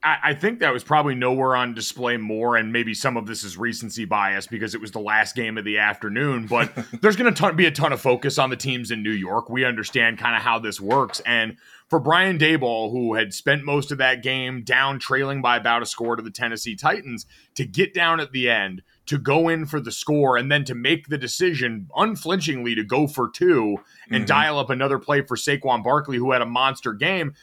I, 0.02 0.32
think 0.32 0.60
that 0.60 0.72
was 0.72 0.82
probably 0.82 1.14
nowhere 1.14 1.54
on 1.54 1.74
display 1.74 2.16
more, 2.16 2.56
and 2.56 2.72
maybe 2.72 2.94
some 2.94 3.18
of 3.18 3.26
this 3.26 3.44
is 3.44 3.58
recency 3.58 4.06
bias 4.06 4.46
because 4.46 4.74
it 4.74 4.80
was 4.80 4.92
the 4.92 5.00
last 5.00 5.36
game 5.36 5.58
of 5.58 5.64
the 5.66 5.76
afternoon. 5.76 6.46
But 6.46 6.72
there's 7.02 7.16
going 7.16 7.32
to 7.32 7.52
be 7.52 7.66
a 7.66 7.70
ton 7.70 7.92
of 7.92 8.00
focus 8.00 8.38
on 8.38 8.48
the 8.48 8.56
teams 8.56 8.90
in 8.90 9.02
New 9.02 9.10
York. 9.10 9.50
We 9.50 9.64
understand 9.66 10.16
kind 10.18 10.34
of 10.34 10.40
how 10.40 10.58
this 10.58 10.80
works, 10.80 11.20
and 11.26 11.58
for 11.90 11.98
Brian 11.98 12.38
Daboll, 12.38 12.92
who 12.92 13.14
had 13.14 13.34
spent 13.34 13.64
most 13.64 13.92
of 13.92 13.98
that 13.98 14.22
game 14.22 14.62
down, 14.62 14.98
trailing 14.98 15.42
by 15.42 15.56
about 15.56 15.82
a 15.82 15.86
score 15.86 16.16
to 16.16 16.22
the 16.22 16.30
Tennessee 16.30 16.76
Titans, 16.76 17.26
to 17.56 17.66
get 17.66 17.92
down 17.92 18.20
at 18.20 18.32
the 18.32 18.48
end, 18.48 18.82
to 19.06 19.18
go 19.18 19.48
in 19.48 19.66
for 19.66 19.80
the 19.80 19.92
score, 19.92 20.36
and 20.36 20.50
then 20.50 20.64
to 20.64 20.74
make 20.74 21.08
the 21.08 21.18
decision 21.18 21.88
unflinchingly 21.96 22.76
to 22.76 22.84
go 22.84 23.06
for 23.06 23.28
two 23.28 23.76
and 24.08 24.20
mm-hmm. 24.20 24.26
dial 24.26 24.58
up 24.58 24.70
another 24.70 24.98
play 24.98 25.20
for 25.20 25.36
Saquon 25.36 25.82
Barkley, 25.82 26.16
who 26.16 26.30
had 26.30 26.40
a 26.40 26.46
monster 26.46 26.92
game 26.92 27.34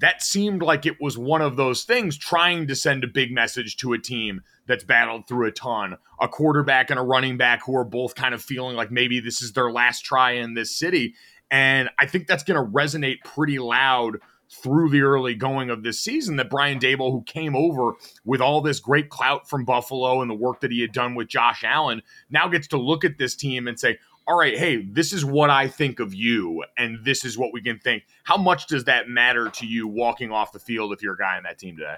that 0.00 0.22
seemed 0.22 0.62
like 0.62 0.86
it 0.86 1.00
was 1.00 1.16
one 1.16 1.40
of 1.40 1.56
those 1.56 1.84
things 1.84 2.16
trying 2.16 2.66
to 2.66 2.74
send 2.74 3.04
a 3.04 3.08
big 3.08 3.32
message 3.32 3.76
to 3.76 3.92
a 3.92 3.98
team 3.98 4.42
that's 4.66 4.84
battled 4.84 5.28
through 5.28 5.46
a 5.46 5.52
ton. 5.52 5.96
A 6.20 6.28
quarterback 6.28 6.90
and 6.90 6.98
a 6.98 7.02
running 7.02 7.36
back 7.36 7.64
who 7.64 7.76
are 7.76 7.84
both 7.84 8.14
kind 8.14 8.34
of 8.34 8.42
feeling 8.42 8.76
like 8.76 8.90
maybe 8.90 9.20
this 9.20 9.40
is 9.40 9.52
their 9.52 9.70
last 9.70 10.00
try 10.00 10.32
in 10.32 10.54
this 10.54 10.76
city. 10.76 11.14
And 11.50 11.88
I 11.98 12.06
think 12.06 12.26
that's 12.26 12.42
going 12.42 12.62
to 12.62 12.72
resonate 12.72 13.18
pretty 13.24 13.58
loud 13.58 14.18
through 14.62 14.90
the 14.90 15.02
early 15.02 15.34
going 15.34 15.70
of 15.70 15.82
this 15.82 16.00
season 16.00 16.36
that 16.36 16.50
Brian 16.50 16.78
Daboll, 16.78 17.10
who 17.12 17.22
came 17.22 17.56
over 17.56 17.92
with 18.24 18.40
all 18.40 18.60
this 18.60 18.80
great 18.80 19.08
clout 19.08 19.48
from 19.48 19.64
Buffalo 19.64 20.20
and 20.20 20.30
the 20.30 20.34
work 20.34 20.60
that 20.60 20.70
he 20.70 20.80
had 20.80 20.92
done 20.92 21.14
with 21.14 21.28
Josh 21.28 21.64
Allen, 21.64 22.02
now 22.30 22.48
gets 22.48 22.68
to 22.68 22.76
look 22.76 23.04
at 23.04 23.18
this 23.18 23.34
team 23.34 23.66
and 23.66 23.78
say, 23.78 23.98
all 24.26 24.38
right, 24.38 24.56
hey, 24.56 24.82
this 24.82 25.12
is 25.12 25.24
what 25.24 25.50
I 25.50 25.68
think 25.68 26.00
of 26.00 26.14
you, 26.14 26.64
and 26.78 27.04
this 27.04 27.24
is 27.24 27.36
what 27.36 27.52
we 27.52 27.60
can 27.60 27.78
think. 27.78 28.04
How 28.22 28.36
much 28.36 28.66
does 28.66 28.84
that 28.84 29.08
matter 29.08 29.50
to 29.50 29.66
you 29.66 29.86
walking 29.86 30.30
off 30.30 30.52
the 30.52 30.58
field 30.58 30.92
if 30.92 31.02
you're 31.02 31.14
a 31.14 31.18
guy 31.18 31.36
in 31.36 31.44
that 31.44 31.58
team 31.58 31.76
today? 31.76 31.96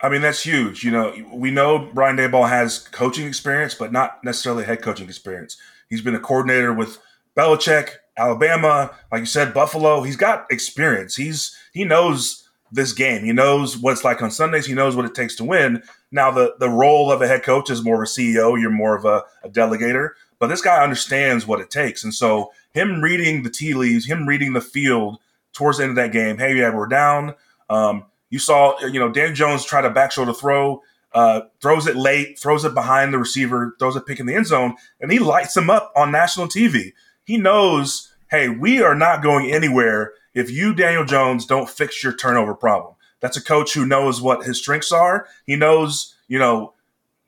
I 0.00 0.08
mean, 0.08 0.22
that's 0.22 0.42
huge. 0.42 0.82
You 0.82 0.90
know, 0.90 1.14
we 1.32 1.50
know 1.50 1.90
Brian 1.92 2.16
Daboll 2.16 2.48
has 2.48 2.78
coaching 2.78 3.26
experience, 3.26 3.74
but 3.74 3.92
not 3.92 4.24
necessarily 4.24 4.64
head 4.64 4.80
coaching 4.80 5.06
experience. 5.06 5.58
He's 5.90 6.00
been 6.00 6.14
a 6.14 6.20
coordinator 6.20 6.72
with 6.72 6.98
Belichick, 7.36 7.96
Alabama, 8.20 8.94
like 9.10 9.20
you 9.20 9.26
said, 9.26 9.54
Buffalo. 9.54 10.02
He's 10.02 10.16
got 10.16 10.46
experience. 10.50 11.16
He's 11.16 11.56
he 11.72 11.84
knows 11.84 12.48
this 12.72 12.92
game. 12.92 13.24
He 13.24 13.32
knows 13.32 13.76
what 13.76 13.92
it's 13.92 14.04
like 14.04 14.22
on 14.22 14.30
Sundays. 14.30 14.66
He 14.66 14.74
knows 14.74 14.94
what 14.94 15.04
it 15.04 15.14
takes 15.14 15.34
to 15.36 15.44
win. 15.44 15.82
Now, 16.12 16.30
the 16.30 16.54
the 16.58 16.68
role 16.68 17.10
of 17.10 17.22
a 17.22 17.26
head 17.28 17.42
coach 17.42 17.70
is 17.70 17.84
more 17.84 18.02
of 18.02 18.08
a 18.08 18.10
CEO. 18.10 18.60
You're 18.60 18.70
more 18.70 18.96
of 18.96 19.04
a, 19.04 19.24
a 19.42 19.48
delegator. 19.48 20.10
But 20.38 20.48
this 20.48 20.62
guy 20.62 20.82
understands 20.82 21.46
what 21.46 21.60
it 21.60 21.70
takes. 21.70 22.02
And 22.02 22.14
so 22.14 22.50
him 22.72 23.02
reading 23.02 23.42
the 23.42 23.50
tea 23.50 23.74
leaves, 23.74 24.06
him 24.06 24.26
reading 24.26 24.54
the 24.54 24.60
field 24.60 25.18
towards 25.52 25.78
the 25.78 25.84
end 25.84 25.90
of 25.90 25.96
that 25.96 26.12
game, 26.12 26.38
hey, 26.38 26.56
yeah, 26.56 26.74
we're 26.74 26.86
down. 26.86 27.34
Um, 27.68 28.06
you 28.30 28.38
saw, 28.38 28.78
you 28.80 28.98
know, 28.98 29.10
Dan 29.10 29.34
Jones 29.34 29.64
try 29.64 29.82
to 29.82 29.90
back 29.90 30.12
shoulder 30.12 30.32
throw, 30.32 30.82
uh, 31.12 31.42
throws 31.60 31.86
it 31.86 31.96
late, 31.96 32.38
throws 32.38 32.64
it 32.64 32.74
behind 32.74 33.12
the 33.12 33.18
receiver, 33.18 33.76
throws 33.78 33.96
a 33.96 34.00
pick 34.00 34.18
in 34.18 34.26
the 34.26 34.34
end 34.34 34.46
zone, 34.46 34.76
and 35.00 35.12
he 35.12 35.18
lights 35.18 35.56
him 35.56 35.68
up 35.68 35.92
on 35.94 36.10
national 36.10 36.46
TV. 36.46 36.92
He 37.24 37.36
knows, 37.36 38.09
hey, 38.30 38.48
we 38.48 38.82
are 38.82 38.94
not 38.94 39.22
going 39.22 39.50
anywhere 39.50 40.12
if 40.34 40.50
you, 40.50 40.74
Daniel 40.74 41.04
Jones, 41.04 41.44
don't 41.46 41.68
fix 41.68 42.02
your 42.02 42.14
turnover 42.14 42.54
problem. 42.54 42.94
That's 43.20 43.36
a 43.36 43.42
coach 43.42 43.74
who 43.74 43.84
knows 43.84 44.22
what 44.22 44.44
his 44.44 44.58
strengths 44.58 44.92
are. 44.92 45.26
He 45.46 45.56
knows, 45.56 46.14
you 46.28 46.38
know, 46.38 46.74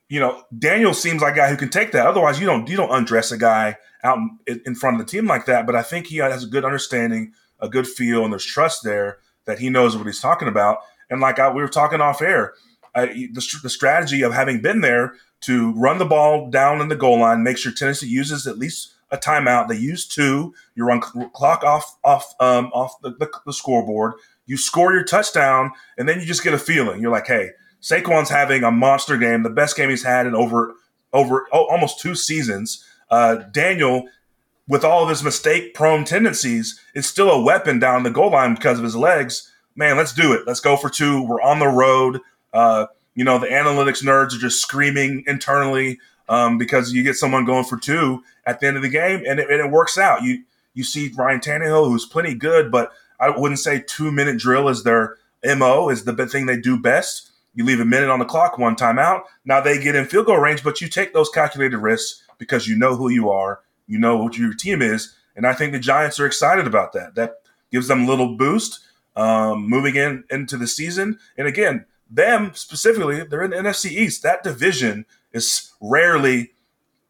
you 0.09 0.21
know, 0.21 0.45
Daniel 0.57 0.95
seems 0.95 1.23
like 1.23 1.35
a 1.35 1.37
guy 1.37 1.51
who 1.51 1.57
can 1.57 1.71
take 1.71 1.93
that. 1.93 2.07
Otherwise, 2.07 2.39
you 2.39 2.47
don't 2.47 2.69
you 2.69 2.77
don't 2.77 2.93
undress 2.93 3.33
a 3.33 3.39
guy 3.39 3.77
out 4.05 4.19
in, 4.47 4.75
front 4.75 5.01
of 5.01 5.07
the 5.07 5.11
team 5.11 5.27
like 5.27 5.47
that. 5.47 5.67
But 5.67 5.75
I 5.75 5.83
think 5.83 6.07
he 6.07 6.19
has 6.19 6.45
a 6.45 6.49
good 6.49 6.65
understanding, 6.65 7.33
a 7.61 7.69
good 7.69 7.87
feel, 7.87 8.23
and 8.23 8.33
there's 8.33 8.45
trust 8.45 8.85
there 8.85 9.19
that 9.47 9.59
he 9.59 9.71
knows 9.71 9.97
what 9.97 10.07
he's 10.07 10.21
talking 10.21 10.49
about. 10.49 10.79
And 11.09 11.21
like 11.21 11.39
I, 11.39 11.51
we 11.51 11.63
were 11.63 11.69
talking 11.69 12.01
off 12.01 12.21
air, 12.21 12.55
I, 12.95 13.07
the, 13.07 13.59
the 13.63 13.71
strategy 13.71 14.23
of 14.23 14.33
having 14.33 14.61
been 14.61 14.81
there 14.81 15.15
to 15.43 15.73
run 15.73 15.99
the 15.99 16.05
ball 16.05 16.51
down 16.51 16.81
in 16.81 16.89
the 16.89 16.97
goal 16.97 17.21
line, 17.21 17.43
make 17.43 17.59
sure 17.59 17.73
Tennessee 17.73 18.09
uses 18.09 18.47
at 18.47 18.59
least 18.59 18.92
a 19.13 19.17
timeout. 19.17 19.69
They 19.69 19.77
use 19.77 20.07
two. 20.07 20.55
You 20.75 20.85
run 20.85 21.01
clock 21.01 21.63
off 21.63 21.97
off 22.03 22.35
um, 22.41 22.67
off 22.73 23.01
the, 23.03 23.11
the, 23.11 23.31
the 23.47 23.53
scoreboard. 23.53 24.15
You 24.47 24.57
score 24.57 24.93
your 24.93 25.05
touchdown, 25.05 25.71
and 25.97 26.09
then 26.09 26.19
you 26.19 26.27
just 26.27 26.43
get 26.43 26.55
a 26.55 26.59
feeling. 26.59 27.01
You're 27.01 27.13
like, 27.13 27.29
hey 27.29 27.51
Saquon's 27.83 28.31
having 28.31 28.63
a 28.63 28.71
monster 28.71 29.17
game, 29.19 29.43
the 29.43 29.51
best 29.51 29.77
game 29.77 29.91
he's 29.91 30.05
had 30.05 30.27
in 30.27 30.35
over 30.35 30.75
over 31.13 31.47
oh, 31.53 31.67
almost 31.67 32.01
two 32.01 32.15
seasons. 32.15 32.87
Uh, 33.11 33.35
Daniel, 33.51 34.09
with 34.69 34.85
all 34.85 35.03
of 35.03 35.11
his 35.11 35.23
mistake 35.23 35.75
prone 35.75 36.05
tendencies, 36.05 36.81
is 36.95 37.07
still 37.07 37.31
a 37.31 37.43
weapon 37.43 37.79
down 37.79 38.05
the 38.05 38.11
goal 38.11 38.31
line 38.31 38.55
because 38.55 38.79
of 38.79 38.85
his 38.85 38.97
legs. 38.97 39.53
Man, 39.75 39.97
let's 39.97 40.13
do 40.15 40.33
it. 40.33 40.47
Let's 40.47 40.61
go 40.61 40.77
for 40.77 40.89
two. 40.89 41.23
We're 41.23 41.43
on 41.43 41.59
the 41.59 41.67
road. 41.67 42.21
Uh, 42.53 42.87
you 43.15 43.25
know, 43.25 43.39
the 43.39 43.49
analytics 43.49 44.03
nerds 44.03 44.35
are 44.35 44.41
just 44.41 44.63
screaming 44.63 45.25
internally 45.27 45.99
um, 46.29 46.59
because 46.59 46.93
you 46.93 47.03
get 47.03 47.17
someone 47.17 47.45
going 47.45 47.65
for 47.65 47.77
two 47.77 48.23
at 48.47 48.61
the 48.61 48.67
end 48.67 48.77
of 48.77 48.83
the 48.83 48.89
game, 48.89 49.23
and 49.27 49.41
it, 49.41 49.51
and 49.51 49.61
it 49.61 49.71
works 49.71 49.99
out. 49.99 50.23
You 50.23 50.45
you 50.75 50.85
see 50.85 51.13
Ryan 51.15 51.41
Tannehill, 51.41 51.89
who's 51.89 52.07
plenty 52.07 52.35
good, 52.35 52.71
but 52.71 52.93
I 53.21 53.31
wouldn't 53.31 53.61
say 53.61 53.85
two 53.87 54.11
minute 54.11 54.39
drill 54.39 54.69
is 54.69 54.85
their 54.85 55.17
mo, 55.45 55.89
is 55.89 56.05
the 56.05 56.27
thing 56.27 56.47
they 56.47 56.59
do 56.59 56.79
best. 56.79 57.31
You 57.55 57.65
leave 57.65 57.81
a 57.81 57.85
minute 57.85 58.09
on 58.09 58.19
the 58.19 58.25
clock, 58.25 58.57
one 58.57 58.77
timeout. 58.77 59.25
Now 59.45 59.61
they 59.61 59.83
get 59.83 59.95
in 59.95 60.07
field 60.07 60.27
goal 60.27 60.39
range, 60.39 60.65
but 60.65 60.81
you 60.81 60.89
take 60.89 61.13
those 61.13 61.29
calculated 61.29 61.77
risks 61.79 62.23
because 62.39 62.67
you 62.67 62.77
know 62.77 62.97
who 62.97 63.11
you 63.11 63.31
are, 63.31 63.61
you 63.87 63.99
know 63.99 64.17
what 64.17 64.39
your 64.39 64.55
team 64.55 64.81
is, 64.81 65.15
and 65.37 65.47
I 65.47 65.53
think 65.53 65.73
the 65.73 65.79
Giants 65.79 66.19
are 66.19 66.27
excited 66.27 66.67
about 66.67 66.93
that. 66.95 67.15
That 67.15 67.35
gives 67.71 67.89
them 67.89 68.05
a 68.05 68.07
little 68.07 68.37
boost 68.37 68.81
um, 69.17 69.69
moving 69.69 69.97
in 69.97 70.25
into 70.31 70.57
the 70.57 70.67
season. 70.67 71.19
And 71.37 71.47
again, 71.47 71.87
them 72.11 72.53
specifically, 72.55 73.25
they're 73.25 73.43
in 73.43 73.51
the 73.51 73.57
NFC 73.57 73.91
East. 73.91 74.23
That 74.23 74.43
division 74.43 75.07
is 75.33 75.73
rarely 75.81 76.53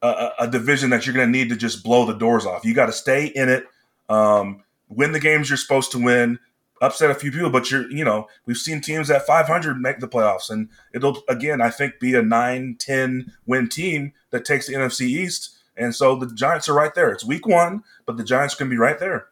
a, 0.02 0.30
a 0.40 0.48
division 0.48 0.90
that 0.90 1.06
you're 1.06 1.14
going 1.14 1.30
to 1.30 1.38
need 1.38 1.48
to 1.48 1.56
just 1.56 1.84
blow 1.84 2.04
the 2.04 2.14
doors 2.14 2.44
off. 2.44 2.64
You 2.64 2.74
got 2.74 2.86
to 2.86 2.92
stay 2.92 3.26
in 3.26 3.48
it, 3.48 3.66
um, 4.08 4.64
win 4.88 5.12
the 5.12 5.20
games 5.20 5.48
you're 5.48 5.56
supposed 5.56 5.92
to 5.92 6.02
win, 6.02 6.38
upset 6.80 7.10
a 7.10 7.14
few 7.14 7.30
people, 7.30 7.50
but 7.50 7.70
you're, 7.70 7.90
you 7.90 8.04
know, 8.04 8.26
we've 8.44 8.56
seen 8.56 8.80
teams 8.80 9.10
at 9.10 9.26
500 9.26 9.80
make 9.80 10.00
the 10.00 10.08
playoffs, 10.08 10.50
and 10.50 10.68
it'll 10.92 11.22
again, 11.28 11.60
I 11.60 11.70
think, 11.70 12.00
be 12.00 12.14
a 12.14 12.22
9, 12.22 12.76
10 12.78 13.32
win 13.46 13.68
team 13.68 14.12
that 14.30 14.44
takes 14.44 14.66
the 14.66 14.74
NFC 14.74 15.02
East. 15.02 15.56
And 15.76 15.94
so 15.94 16.16
the 16.16 16.26
Giants 16.34 16.68
are 16.68 16.74
right 16.74 16.94
there. 16.94 17.10
It's 17.10 17.24
week 17.24 17.46
one, 17.46 17.82
but 18.04 18.16
the 18.16 18.24
Giants 18.24 18.54
can 18.54 18.68
be 18.68 18.76
right 18.76 18.98
there. 18.98 19.28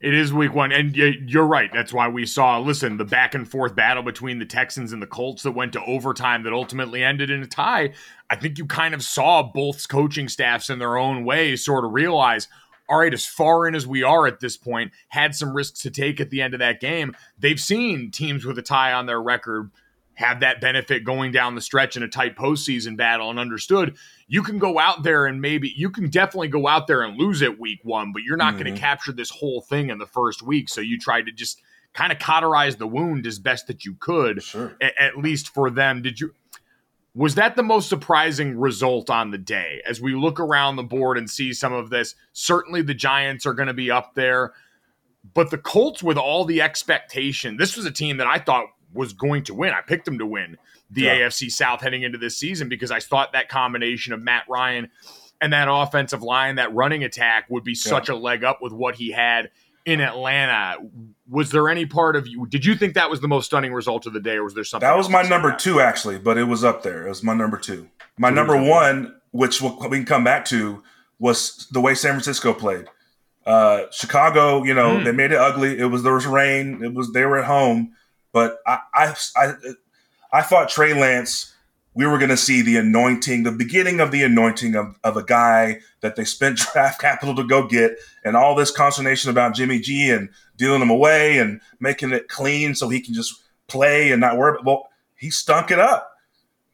It 0.00 0.14
is 0.14 0.32
week 0.32 0.54
one. 0.54 0.72
And 0.72 0.94
you're 0.94 1.46
right. 1.46 1.70
That's 1.72 1.92
why 1.92 2.08
we 2.08 2.26
saw, 2.26 2.58
listen, 2.58 2.96
the 2.96 3.04
back 3.04 3.34
and 3.34 3.48
forth 3.48 3.74
battle 3.74 4.02
between 4.02 4.38
the 4.38 4.46
Texans 4.46 4.92
and 4.92 5.00
the 5.00 5.06
Colts 5.06 5.42
that 5.42 5.52
went 5.52 5.72
to 5.72 5.84
overtime 5.84 6.42
that 6.42 6.52
ultimately 6.52 7.02
ended 7.02 7.30
in 7.30 7.42
a 7.42 7.46
tie. 7.46 7.92
I 8.28 8.36
think 8.36 8.58
you 8.58 8.66
kind 8.66 8.94
of 8.94 9.02
saw 9.02 9.42
both 9.42 9.88
coaching 9.88 10.28
staffs 10.28 10.68
in 10.70 10.78
their 10.78 10.96
own 10.96 11.24
way 11.24 11.56
sort 11.56 11.84
of 11.84 11.92
realize, 11.92 12.48
all 12.88 12.98
right, 12.98 13.14
as 13.14 13.26
far 13.26 13.66
in 13.66 13.74
as 13.74 13.86
we 13.86 14.02
are 14.02 14.26
at 14.26 14.40
this 14.40 14.56
point, 14.56 14.92
had 15.08 15.34
some 15.34 15.54
risks 15.54 15.80
to 15.82 15.90
take 15.90 16.20
at 16.20 16.30
the 16.30 16.42
end 16.42 16.54
of 16.54 16.60
that 16.60 16.80
game. 16.80 17.16
They've 17.38 17.60
seen 17.60 18.10
teams 18.10 18.44
with 18.44 18.58
a 18.58 18.62
tie 18.62 18.92
on 18.92 19.06
their 19.06 19.22
record 19.22 19.70
have 20.14 20.40
that 20.40 20.60
benefit 20.60 21.04
going 21.04 21.30
down 21.30 21.54
the 21.54 21.60
stretch 21.60 21.96
in 21.96 22.02
a 22.02 22.08
tight 22.08 22.36
postseason 22.36 22.96
battle 22.96 23.28
and 23.28 23.38
understood 23.38 23.96
you 24.28 24.42
can 24.42 24.58
go 24.58 24.78
out 24.78 25.02
there 25.02 25.26
and 25.26 25.40
maybe 25.40 25.72
you 25.76 25.90
can 25.90 26.08
definitely 26.08 26.48
go 26.48 26.66
out 26.66 26.86
there 26.86 27.02
and 27.02 27.16
lose 27.16 27.42
it 27.42 27.60
week 27.60 27.80
one, 27.84 28.12
but 28.12 28.22
you're 28.22 28.36
not 28.36 28.54
mm-hmm. 28.54 28.64
going 28.64 28.74
to 28.74 28.80
capture 28.80 29.12
this 29.12 29.30
whole 29.30 29.60
thing 29.60 29.90
in 29.90 29.98
the 29.98 30.06
first 30.06 30.42
week. 30.42 30.68
So 30.68 30.80
you 30.80 30.98
try 30.98 31.22
to 31.22 31.30
just 31.30 31.62
kind 31.92 32.12
of 32.12 32.18
cauterize 32.18 32.76
the 32.76 32.86
wound 32.86 33.26
as 33.26 33.38
best 33.38 33.68
that 33.68 33.84
you 33.84 33.94
could, 33.98 34.42
sure. 34.42 34.76
a- 34.80 35.02
at 35.02 35.16
least 35.16 35.48
for 35.48 35.70
them. 35.70 36.02
Did 36.02 36.20
you? 36.20 36.34
Was 37.14 37.36
that 37.36 37.56
the 37.56 37.62
most 37.62 37.88
surprising 37.88 38.58
result 38.58 39.08
on 39.08 39.30
the 39.30 39.38
day? 39.38 39.80
As 39.86 40.02
we 40.02 40.14
look 40.14 40.38
around 40.38 40.76
the 40.76 40.82
board 40.82 41.16
and 41.16 41.30
see 41.30 41.54
some 41.54 41.72
of 41.72 41.88
this, 41.88 42.14
certainly 42.32 42.82
the 42.82 42.92
Giants 42.92 43.46
are 43.46 43.54
going 43.54 43.68
to 43.68 43.74
be 43.74 43.90
up 43.90 44.14
there. 44.14 44.52
But 45.32 45.50
the 45.50 45.56
Colts, 45.56 46.02
with 46.02 46.18
all 46.18 46.44
the 46.44 46.60
expectation, 46.60 47.56
this 47.56 47.74
was 47.74 47.86
a 47.86 47.90
team 47.90 48.18
that 48.18 48.26
I 48.26 48.38
thought 48.38 48.66
was 48.92 49.14
going 49.14 49.44
to 49.44 49.54
win. 49.54 49.72
I 49.72 49.80
picked 49.80 50.04
them 50.04 50.18
to 50.18 50.26
win 50.26 50.58
the 50.90 51.02
Yeah. 51.02 51.14
AFC 51.28 51.50
South 51.50 51.80
heading 51.80 52.02
into 52.02 52.18
this 52.18 52.36
season 52.38 52.68
because 52.68 52.90
I 52.90 53.00
thought 53.00 53.32
that 53.32 53.48
combination 53.48 54.12
of 54.12 54.20
Matt 54.22 54.44
Ryan 54.48 54.88
and 55.40 55.52
that 55.52 55.68
offensive 55.70 56.22
line, 56.22 56.54
that 56.56 56.72
running 56.74 57.04
attack 57.04 57.46
would 57.50 57.64
be 57.64 57.74
such 57.74 58.08
a 58.08 58.14
leg 58.16 58.44
up 58.44 58.60
with 58.62 58.72
what 58.72 58.94
he 58.96 59.10
had 59.10 59.50
in 59.84 60.00
Atlanta. 60.00 60.76
Was 61.28 61.50
there 61.50 61.68
any 61.68 61.86
part 61.86 62.16
of 62.16 62.26
you? 62.26 62.46
Did 62.46 62.64
you 62.64 62.74
think 62.74 62.94
that 62.94 63.10
was 63.10 63.20
the 63.20 63.28
most 63.28 63.46
stunning 63.46 63.72
result 63.72 64.06
of 64.06 64.12
the 64.12 64.20
day, 64.20 64.36
or 64.36 64.44
was 64.44 64.54
there 64.54 64.64
something? 64.64 64.86
That 64.88 64.96
was 64.96 65.08
my 65.08 65.22
number 65.22 65.52
out? 65.52 65.58
two, 65.58 65.80
actually, 65.80 66.18
but 66.18 66.38
it 66.38 66.44
was 66.44 66.64
up 66.64 66.82
there. 66.82 67.04
It 67.06 67.08
was 67.08 67.22
my 67.22 67.34
number 67.34 67.58
two. 67.58 67.88
My 68.18 68.30
number 68.30 68.56
one, 68.60 69.14
which 69.32 69.60
we'll, 69.60 69.78
we 69.90 69.98
can 69.98 70.06
come 70.06 70.24
back 70.24 70.44
to, 70.46 70.82
was 71.18 71.66
the 71.70 71.80
way 71.80 71.94
San 71.94 72.12
Francisco 72.12 72.52
played. 72.54 72.86
Uh, 73.44 73.82
Chicago, 73.92 74.64
you 74.64 74.74
know, 74.74 74.98
Hmm. 74.98 75.04
they 75.04 75.12
made 75.12 75.30
it 75.32 75.38
ugly. 75.38 75.78
It 75.78 75.84
was 75.86 76.02
there 76.02 76.14
was 76.14 76.26
rain. 76.26 76.82
It 76.82 76.94
was 76.94 77.12
they 77.12 77.24
were 77.24 77.38
at 77.38 77.44
home, 77.44 77.92
but 78.32 78.58
I 78.66 78.78
I 78.94 79.14
I, 79.36 79.52
I 80.36 80.42
thought 80.42 80.68
Trey 80.68 80.92
Lance. 80.92 81.54
We 81.94 82.06
were 82.06 82.18
going 82.18 82.28
to 82.28 82.36
see 82.36 82.60
the 82.60 82.76
anointing, 82.76 83.44
the 83.44 83.52
beginning 83.52 84.00
of 84.00 84.10
the 84.10 84.22
anointing 84.22 84.74
of, 84.74 84.98
of 85.02 85.16
a 85.16 85.24
guy 85.24 85.80
that 86.02 86.14
they 86.14 86.24
spent 86.24 86.58
draft 86.72 87.00
capital 87.00 87.34
to 87.36 87.42
go 87.42 87.66
get, 87.66 87.96
and 88.22 88.36
all 88.36 88.54
this 88.54 88.70
consternation 88.70 89.30
about 89.30 89.54
Jimmy 89.54 89.78
G 89.78 90.10
and 90.10 90.28
dealing 90.58 90.82
him 90.82 90.90
away 90.90 91.38
and 91.38 91.62
making 91.80 92.12
it 92.12 92.28
clean 92.28 92.74
so 92.74 92.90
he 92.90 93.00
can 93.00 93.14
just 93.14 93.42
play 93.66 94.12
and 94.12 94.20
not 94.20 94.36
worry. 94.36 94.58
Well, 94.62 94.90
he 95.14 95.30
stunk 95.30 95.70
it 95.70 95.78
up. 95.78 96.12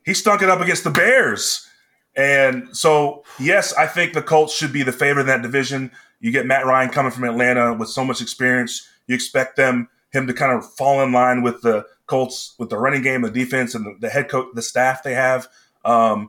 He 0.05 0.13
stunk 0.13 0.43
it 0.43 0.49
up 0.49 0.61
against 0.61 0.83
the 0.83 0.91
Bears. 0.91 1.69
And 2.17 2.77
so, 2.77 3.23
yes, 3.39 3.73
I 3.75 3.87
think 3.87 4.13
the 4.13 4.23
Colts 4.23 4.57
should 4.57 4.73
be 4.73 4.83
the 4.83 4.91
favorite 4.91 5.23
in 5.23 5.27
that 5.29 5.43
division. 5.43 5.93
You 6.19 6.33
get 6.33 6.47
Matt 6.47 6.67
Ryan 6.67 6.91
coming 6.91 7.13
from 7.13 7.23
Atlanta 7.23 7.75
with 7.75 7.91
so 7.91 8.05
much 8.05 8.21
experience. 8.21 8.89
You 9.07 9.15
expect 9.15 9.55
them 9.55 9.89
him 10.13 10.27
to 10.27 10.35
kind 10.35 10.53
of 10.53 10.71
fall 10.75 11.03
in 11.03 11.13
line 11.13 11.43
with 11.43 11.63
the 11.63 11.85
Colts 12.07 12.55
with 12.59 12.69
the 12.69 12.79
running 12.79 13.03
game, 13.03 13.23
the 13.23 13.31
defense, 13.31 13.75
and 13.75 13.87
the, 13.87 13.97
the 14.01 14.11
head 14.11 14.29
coach, 14.29 14.49
the 14.55 14.63
staff 14.63 15.03
they 15.03 15.15
have. 15.15 15.49
Um, 15.85 16.29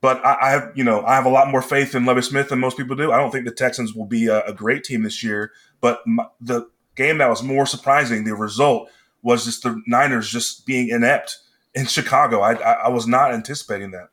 but 0.00 0.24
I, 0.24 0.36
I 0.40 0.50
have, 0.50 0.72
you 0.74 0.84
know, 0.84 1.04
I 1.04 1.14
have 1.14 1.26
a 1.26 1.30
lot 1.30 1.50
more 1.50 1.60
faith 1.60 1.94
in 1.94 2.06
Lovie 2.06 2.22
Smith 2.22 2.48
than 2.48 2.58
most 2.58 2.76
people 2.76 2.96
do. 2.96 3.12
I 3.12 3.18
don't 3.18 3.30
think 3.30 3.44
the 3.44 3.52
Texans 3.52 3.94
will 3.94 4.06
be 4.06 4.28
a, 4.28 4.42
a 4.46 4.54
great 4.54 4.82
team 4.82 5.02
this 5.02 5.22
year. 5.22 5.52
But 5.80 6.00
my, 6.06 6.26
the 6.40 6.68
game 6.96 7.18
that 7.18 7.28
was 7.28 7.42
more 7.42 7.66
surprising, 7.66 8.24
the 8.24 8.34
result 8.34 8.88
was 9.22 9.44
just 9.44 9.62
the 9.62 9.82
Niners 9.86 10.30
just 10.30 10.64
being 10.64 10.88
inept 10.88 11.38
in 11.74 11.86
Chicago. 11.86 12.40
I, 12.40 12.54
I, 12.54 12.72
I 12.72 12.88
was 12.88 13.06
not 13.06 13.34
anticipating 13.34 13.90
that. 13.90 14.08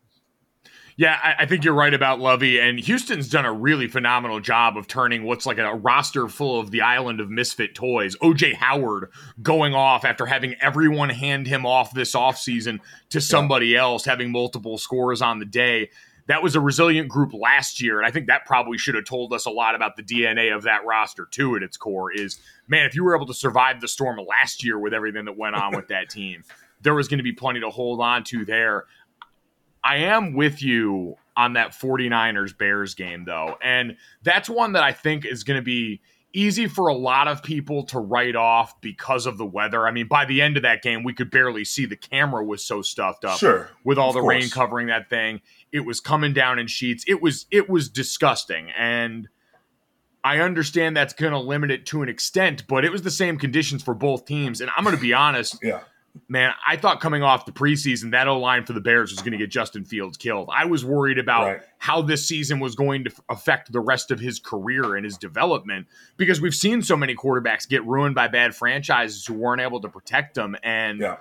Yeah, 0.99 1.19
I, 1.21 1.43
I 1.43 1.45
think 1.45 1.63
you're 1.63 1.75
right 1.75 1.93
about 1.93 2.19
Lovie, 2.19 2.59
and 2.59 2.79
Houston's 2.79 3.29
done 3.29 3.45
a 3.45 3.53
really 3.53 3.87
phenomenal 3.87 4.39
job 4.39 4.75
of 4.77 4.87
turning 4.87 5.23
what's 5.23 5.45
like 5.45 5.59
a 5.59 5.75
roster 5.75 6.27
full 6.27 6.59
of 6.59 6.71
the 6.71 6.81
island 6.81 7.19
of 7.19 7.29
misfit 7.29 7.75
toys. 7.75 8.15
OJ 8.17 8.55
Howard 8.55 9.11
going 9.43 9.75
off 9.75 10.03
after 10.05 10.25
having 10.25 10.55
everyone 10.59 11.09
hand 11.09 11.45
him 11.45 11.67
off 11.67 11.93
this 11.93 12.15
offseason 12.15 12.79
to 13.11 13.21
somebody 13.21 13.75
else, 13.75 14.05
having 14.05 14.31
multiple 14.31 14.79
scores 14.79 15.21
on 15.21 15.37
the 15.37 15.45
day. 15.45 15.91
That 16.25 16.41
was 16.41 16.55
a 16.55 16.59
resilient 16.59 17.09
group 17.09 17.31
last 17.31 17.79
year, 17.79 17.99
and 17.99 18.07
I 18.07 18.09
think 18.09 18.25
that 18.27 18.47
probably 18.47 18.79
should 18.79 18.95
have 18.95 19.05
told 19.05 19.31
us 19.33 19.45
a 19.45 19.51
lot 19.51 19.75
about 19.75 19.97
the 19.97 20.03
DNA 20.03 20.53
of 20.53 20.63
that 20.63 20.83
roster 20.83 21.27
too. 21.29 21.55
At 21.55 21.61
its 21.61 21.77
core, 21.77 22.11
is 22.11 22.39
man, 22.67 22.87
if 22.87 22.95
you 22.95 23.03
were 23.03 23.15
able 23.15 23.27
to 23.27 23.35
survive 23.35 23.81
the 23.81 23.87
storm 23.87 24.19
last 24.27 24.63
year 24.63 24.79
with 24.79 24.95
everything 24.95 25.25
that 25.25 25.37
went 25.37 25.55
on 25.55 25.75
with 25.75 25.89
that 25.89 26.09
team, 26.09 26.43
there 26.81 26.95
was 26.95 27.07
going 27.07 27.19
to 27.19 27.23
be 27.23 27.33
plenty 27.33 27.59
to 27.59 27.69
hold 27.69 28.01
on 28.01 28.23
to 28.25 28.45
there. 28.45 28.85
I 29.87 29.97
am 29.97 30.33
with 30.33 30.61
you 30.61 31.15
on 31.35 31.53
that 31.53 31.71
49ers 31.71 32.57
Bears 32.57 32.93
game, 32.95 33.23
though. 33.25 33.57
And 33.61 33.95
that's 34.23 34.49
one 34.49 34.73
that 34.73 34.83
I 34.83 34.91
think 34.91 35.25
is 35.25 35.43
going 35.43 35.59
to 35.59 35.63
be 35.63 36.01
easy 36.33 36.67
for 36.67 36.87
a 36.87 36.93
lot 36.95 37.27
of 37.27 37.41
people 37.41 37.83
to 37.83 37.99
write 37.99 38.35
off 38.35 38.79
because 38.81 39.25
of 39.25 39.37
the 39.37 39.45
weather. 39.45 39.87
I 39.87 39.91
mean, 39.91 40.07
by 40.07 40.25
the 40.25 40.41
end 40.41 40.57
of 40.57 40.63
that 40.63 40.81
game, 40.83 41.03
we 41.03 41.13
could 41.13 41.31
barely 41.31 41.63
see 41.63 41.85
the 41.85 41.95
camera 41.95 42.43
was 42.43 42.63
so 42.63 42.81
stuffed 42.81 43.23
up 43.23 43.39
Sure, 43.39 43.69
with 43.83 43.97
all 43.97 44.13
the 44.13 44.19
course. 44.19 44.33
rain 44.33 44.49
covering 44.49 44.87
that 44.87 45.09
thing. 45.09 45.41
It 45.71 45.81
was 45.85 45.99
coming 45.99 46.33
down 46.33 46.59
in 46.59 46.67
sheets. 46.67 47.03
It 47.07 47.21
was 47.21 47.45
it 47.49 47.69
was 47.69 47.87
disgusting. 47.89 48.69
And 48.77 49.29
I 50.23 50.39
understand 50.39 50.97
that's 50.97 51.13
going 51.13 51.31
to 51.33 51.39
limit 51.39 51.71
it 51.71 51.85
to 51.87 52.01
an 52.01 52.09
extent, 52.09 52.65
but 52.67 52.83
it 52.83 52.91
was 52.91 53.03
the 53.03 53.11
same 53.11 53.37
conditions 53.37 53.81
for 53.81 53.93
both 53.93 54.25
teams. 54.25 54.59
And 54.59 54.69
I'm 54.75 54.83
going 54.83 54.95
to 54.95 55.01
be 55.01 55.13
honest, 55.13 55.57
Yeah. 55.63 55.81
Man, 56.27 56.53
I 56.65 56.77
thought 56.77 56.99
coming 57.01 57.23
off 57.23 57.45
the 57.45 57.51
preseason, 57.51 58.11
that 58.11 58.27
O 58.27 58.39
line 58.39 58.65
for 58.65 58.73
the 58.73 58.81
Bears 58.81 59.11
was 59.11 59.19
going 59.19 59.31
to 59.33 59.37
get 59.37 59.49
Justin 59.49 59.85
Fields 59.85 60.17
killed. 60.17 60.49
I 60.53 60.65
was 60.65 60.83
worried 60.85 61.17
about 61.19 61.43
Right. 61.45 61.59
how 61.79 62.01
this 62.01 62.27
season 62.27 62.59
was 62.59 62.75
going 62.75 63.03
to 63.05 63.11
affect 63.29 63.71
the 63.71 63.79
rest 63.79 64.11
of 64.11 64.19
his 64.19 64.39
career 64.39 64.95
and 64.95 65.05
his 65.05 65.17
development 65.17 65.87
because 66.17 66.39
we've 66.41 66.55
seen 66.55 66.81
so 66.81 66.95
many 66.97 67.15
quarterbacks 67.15 67.67
get 67.67 67.85
ruined 67.85 68.15
by 68.15 68.27
bad 68.27 68.55
franchises 68.55 69.25
who 69.25 69.33
weren't 69.33 69.61
able 69.61 69.81
to 69.81 69.89
protect 69.89 70.35
them. 70.35 70.55
And 70.63 70.99
Yeah. 71.01 71.17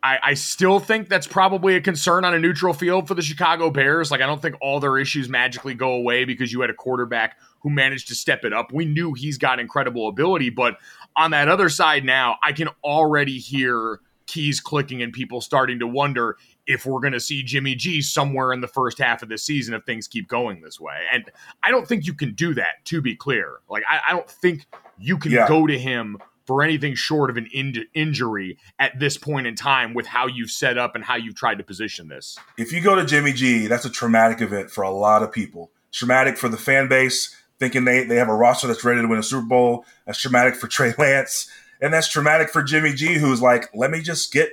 I, 0.00 0.18
I 0.22 0.34
still 0.34 0.78
think 0.78 1.08
that's 1.08 1.26
probably 1.26 1.74
a 1.74 1.80
concern 1.80 2.24
on 2.24 2.32
a 2.32 2.38
neutral 2.38 2.72
field 2.72 3.08
for 3.08 3.14
the 3.14 3.22
Chicago 3.22 3.68
Bears. 3.68 4.12
Like, 4.12 4.20
I 4.20 4.26
don't 4.26 4.40
think 4.40 4.54
all 4.60 4.78
their 4.78 4.96
issues 4.96 5.28
magically 5.28 5.74
go 5.74 5.94
away 5.94 6.24
because 6.24 6.52
you 6.52 6.60
had 6.60 6.70
a 6.70 6.74
quarterback 6.74 7.36
who 7.62 7.70
managed 7.70 8.06
to 8.08 8.14
step 8.14 8.44
it 8.44 8.52
up. 8.52 8.72
We 8.72 8.84
knew 8.84 9.12
he's 9.14 9.38
got 9.38 9.58
incredible 9.58 10.08
ability, 10.08 10.50
but 10.50 10.76
on 11.16 11.30
that 11.32 11.48
other 11.48 11.68
side 11.68 12.04
now, 12.04 12.36
I 12.42 12.52
can 12.52 12.68
already 12.84 13.38
hear 13.38 14.00
keys 14.26 14.60
clicking 14.60 15.02
and 15.02 15.12
people 15.12 15.40
starting 15.40 15.78
to 15.78 15.86
wonder 15.86 16.36
if 16.66 16.84
we're 16.84 17.00
going 17.00 17.14
to 17.14 17.20
see 17.20 17.42
Jimmy 17.42 17.74
G 17.74 18.02
somewhere 18.02 18.52
in 18.52 18.60
the 18.60 18.68
first 18.68 18.98
half 18.98 19.22
of 19.22 19.30
the 19.30 19.38
season 19.38 19.72
if 19.74 19.84
things 19.84 20.06
keep 20.06 20.28
going 20.28 20.60
this 20.60 20.78
way. 20.78 20.94
And 21.12 21.24
I 21.62 21.70
don't 21.70 21.88
think 21.88 22.04
you 22.06 22.12
can 22.12 22.34
do 22.34 22.52
that, 22.54 22.84
to 22.86 23.00
be 23.00 23.16
clear. 23.16 23.60
Like, 23.70 23.84
I, 23.90 24.00
I 24.08 24.12
don't 24.12 24.28
think 24.30 24.66
you 24.98 25.16
can 25.16 25.32
Yeah. 25.32 25.48
go 25.48 25.66
to 25.66 25.78
him 25.78 26.18
for 26.46 26.62
anything 26.62 26.94
short 26.94 27.30
of 27.30 27.36
an 27.38 27.48
in- 27.52 27.86
injury 27.94 28.58
at 28.78 28.98
this 28.98 29.16
point 29.16 29.46
in 29.46 29.54
time 29.54 29.94
with 29.94 30.06
how 30.06 30.26
you've 30.26 30.50
set 30.50 30.76
up 30.78 30.94
and 30.94 31.04
how 31.04 31.16
you've 31.16 31.34
tried 31.34 31.56
to 31.58 31.64
position 31.64 32.08
this. 32.08 32.38
if 32.58 32.70
you 32.72 32.80
go 32.82 32.94
to 32.94 33.04
Jimmy 33.06 33.32
G, 33.32 33.66
that's 33.66 33.84
a 33.86 33.90
traumatic 33.90 34.40
event 34.42 34.70
for 34.70 34.82
a 34.82 34.90
lot 34.90 35.22
of 35.22 35.32
people. 35.32 35.70
Traumatic 35.92 36.36
for 36.36 36.48
the 36.50 36.56
fan 36.58 36.86
base, 36.88 37.34
thinking 37.58 37.84
they, 37.84 38.04
they 38.04 38.16
have 38.16 38.28
a 38.28 38.34
roster 38.34 38.66
that's 38.66 38.84
ready 38.84 39.00
to 39.00 39.08
win 39.08 39.18
a 39.18 39.22
Super 39.22 39.46
Bowl. 39.46 39.84
That's 40.06 40.20
traumatic 40.20 40.54
for 40.54 40.68
Trey 40.68 40.94
Lance. 40.98 41.50
And 41.80 41.92
that's 41.92 42.08
traumatic 42.08 42.50
for 42.50 42.62
Jimmy 42.62 42.92
G, 42.92 43.14
who's 43.14 43.40
like, 43.40 43.68
let 43.74 43.90
me 43.90 44.00
just 44.00 44.32
get 44.32 44.50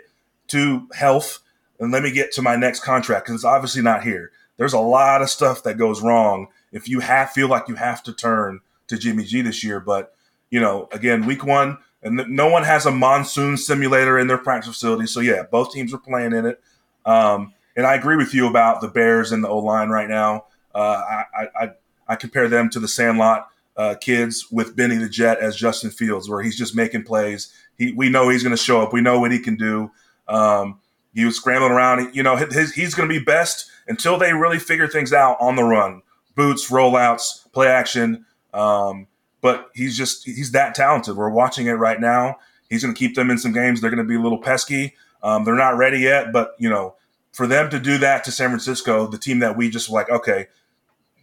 to 0.48 0.88
health 0.94 1.40
and 1.80 1.92
let 1.92 2.04
me 2.04 2.12
get 2.12 2.32
to 2.34 2.42
my 2.42 2.56
next 2.56 2.82
contract 2.82 3.26
because 3.26 3.36
it's 3.36 3.46
obviously 3.46 3.82
not 3.82 4.04
here. 4.04 4.32
There's 4.58 4.74
a 4.74 4.80
lot 4.80 5.22
of 5.22 5.30
stuff 5.30 5.64
that 5.64 5.78
goes 5.78 6.02
wrong 6.02 6.48
if 6.72 6.88
you 6.88 7.00
have 7.00 7.32
feel 7.32 7.48
like 7.48 7.68
you 7.68 7.76
have 7.76 8.04
to 8.04 8.14
turn 8.14 8.60
to 8.88 8.98
Jimmy 8.98 9.24
G 9.24 9.42
this 9.42 9.64
year. 9.64 9.80
But 9.80 10.14
you 10.50 10.60
know, 10.60 10.88
again, 10.92 11.26
week 11.26 11.44
one, 11.44 11.78
and 12.04 12.24
no 12.30 12.48
one 12.48 12.64
has 12.64 12.86
a 12.86 12.92
monsoon 12.92 13.58
simulator 13.58 14.18
in 14.20 14.28
their 14.28 14.38
practice 14.38 14.72
facility. 14.72 15.08
So 15.08 15.20
yeah, 15.20 15.44
both 15.50 15.74
teams 15.74 15.94
are 15.94 15.98
playing 15.98 16.34
in 16.34 16.46
it. 16.46 16.62
Um, 17.06 17.54
and 17.76 17.86
I 17.86 17.96
agree 17.96 18.16
with 18.16 18.34
you 18.34 18.48
about 18.48 18.82
the 18.82 18.88
Bears 18.88 19.32
and 19.32 19.44
the 19.44 19.50
O 19.50 19.58
line 19.58 19.90
right 19.90 20.08
now. 20.08 20.46
Uh, 20.74 21.02
I, 21.34 21.48
I, 21.60 21.72
I 22.08 22.16
compare 22.16 22.48
them 22.48 22.70
to 22.72 22.80
the 22.80 22.88
Sandlot 22.88 23.50
uh, 23.78 23.96
kids 23.96 24.48
with 24.52 24.76
Benny 24.76 24.96
the 24.96 25.10
Jet 25.10 25.40
as 25.40 25.56
Justin 25.56 25.90
Fields, 25.90 26.30
where 26.30 26.42
he's 26.42 26.58
just 26.58 26.76
making 26.76 27.04
plays. 27.04 27.54
He, 27.78 27.92
we 27.92 28.10
know 28.10 28.30
he's 28.30 28.44
going 28.44 28.56
to 28.56 28.62
show 28.62 28.82
up. 28.82 28.94
We 28.94 29.02
know 29.02 29.20
what 29.20 29.32
he 29.32 29.40
can 29.40 29.56
do. 29.56 29.92
Um, 30.28 30.80
he 31.14 31.26
was 31.26 31.36
scrambling 31.36 31.72
around. 31.72 32.16
You 32.16 32.24
know, 32.24 32.36
his, 32.36 32.74
he's 32.74 32.94
going 32.94 33.10
to 33.10 33.20
be 33.20 33.24
best 33.24 33.70
until 33.88 34.18
they 34.18 34.34
really 34.34 34.60
figure 34.60 34.88
things 34.88 35.14
out 35.14 35.38
on 35.40 35.56
the 35.56 35.64
run, 35.64 36.02
boots, 36.36 36.70
rollouts, 36.70 37.52
play 37.52 37.68
action. 37.68 38.26
Um, 38.54 39.08
but 39.42 39.70
he's 39.76 39.98
just 39.98 40.26
he's 40.26 40.52
that 40.52 40.74
talented. 40.76 41.16
We're 41.16 41.30
watching 41.30 41.68
it 41.68 41.74
right 41.74 42.00
now. 42.00 42.38
He's 42.70 42.84
going 42.84 42.96
to 42.96 43.00
keep 43.00 43.16
them 43.16 43.30
in 43.30 43.38
some 43.38 43.54
games. 43.54 43.80
They're 43.80 43.92
going 43.92 44.04
to 44.04 44.08
be 44.08 44.16
a 44.16 44.22
little 44.22 44.42
pesky. 44.42 44.96
Um, 45.22 45.44
they're 45.44 45.56
not 45.56 45.78
ready 45.78 46.00
yet, 46.00 46.32
but 46.32 46.56
you 46.58 46.70
know, 46.70 46.96
for 47.32 47.46
them 47.46 47.70
to 47.70 47.80
do 47.80 47.98
that 48.00 48.24
to 48.24 48.32
San 48.32 48.50
Francisco, 48.50 49.08
the 49.08 49.18
team 49.18 49.40
that 49.40 49.58
we 49.58 49.70
just 49.70 49.90
like, 49.90 50.10
okay, 50.10 50.48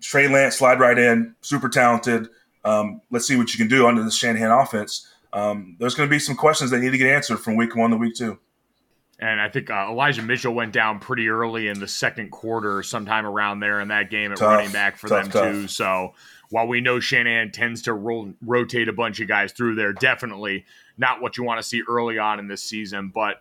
Trey 0.02 0.28
Lance 0.28 0.56
slide 0.56 0.80
right 0.80 0.98
in, 0.98 1.34
super 1.40 1.68
talented. 1.68 2.28
Um, 2.64 3.00
let's 3.10 3.26
see 3.26 3.36
what 3.36 3.52
you 3.54 3.58
can 3.58 3.68
do 3.68 3.86
under 3.86 4.02
the 4.02 4.10
Shanahan 4.10 4.50
offense. 4.50 5.08
Um, 5.32 5.76
there's 5.78 5.94
going 5.94 6.08
to 6.08 6.10
be 6.10 6.18
some 6.18 6.36
questions 6.36 6.70
that 6.70 6.80
need 6.80 6.90
to 6.90 6.98
get 6.98 7.08
answered 7.08 7.38
from 7.38 7.56
week 7.56 7.74
one 7.74 7.90
to 7.90 7.96
week 7.96 8.14
two. 8.14 8.38
And 9.18 9.40
I 9.40 9.48
think 9.48 9.70
uh, 9.70 9.86
Elijah 9.88 10.22
Mitchell 10.22 10.52
went 10.52 10.72
down 10.72 10.98
pretty 10.98 11.28
early 11.28 11.68
in 11.68 11.78
the 11.78 11.86
second 11.86 12.30
quarter, 12.30 12.82
sometime 12.82 13.24
around 13.24 13.60
there 13.60 13.80
in 13.80 13.88
that 13.88 14.10
game 14.10 14.32
at 14.32 14.38
Tough, 14.38 14.48
running 14.48 14.72
back 14.72 14.96
for 14.96 15.08
tough, 15.08 15.30
them 15.30 15.62
too. 15.62 15.68
So 15.68 16.14
while 16.50 16.66
we 16.66 16.80
know 16.80 16.98
Shanahan 16.98 17.52
tends 17.52 17.82
to 17.82 17.92
roll, 17.92 18.32
rotate 18.44 18.88
a 18.88 18.92
bunch 18.92 19.20
of 19.20 19.28
guys 19.28 19.52
through 19.52 19.76
there, 19.76 19.92
definitely 19.92 20.64
not 20.98 21.22
what 21.22 21.36
you 21.36 21.44
want 21.44 21.60
to 21.60 21.62
see 21.62 21.82
early 21.88 22.18
on 22.18 22.40
in 22.40 22.48
this 22.48 22.62
season. 22.62 23.12
But 23.14 23.40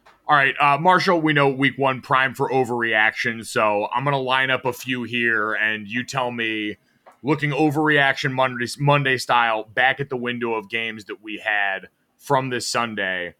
All 0.31 0.37
right, 0.37 0.55
uh, 0.61 0.77
Marshall, 0.77 1.19
we 1.19 1.33
know 1.33 1.49
week 1.49 1.77
one 1.77 1.99
prime 1.99 2.33
for 2.33 2.49
overreaction, 2.49 3.45
so 3.45 3.89
I'm 3.93 4.05
going 4.05 4.13
to 4.13 4.17
line 4.17 4.49
up 4.49 4.63
a 4.63 4.71
few 4.71 5.03
here, 5.03 5.51
and 5.55 5.85
you 5.85 6.05
tell 6.05 6.31
me, 6.31 6.77
looking 7.21 7.51
overreaction 7.51 8.31
Monday, 8.31 8.65
Monday 8.79 9.17
style, 9.17 9.65
back 9.65 9.99
at 9.99 10.07
the 10.07 10.15
window 10.15 10.53
of 10.53 10.69
games 10.69 11.03
that 11.03 11.21
we 11.21 11.43
had 11.43 11.89
from 12.15 12.49
this 12.49 12.65
Sunday, 12.65 13.35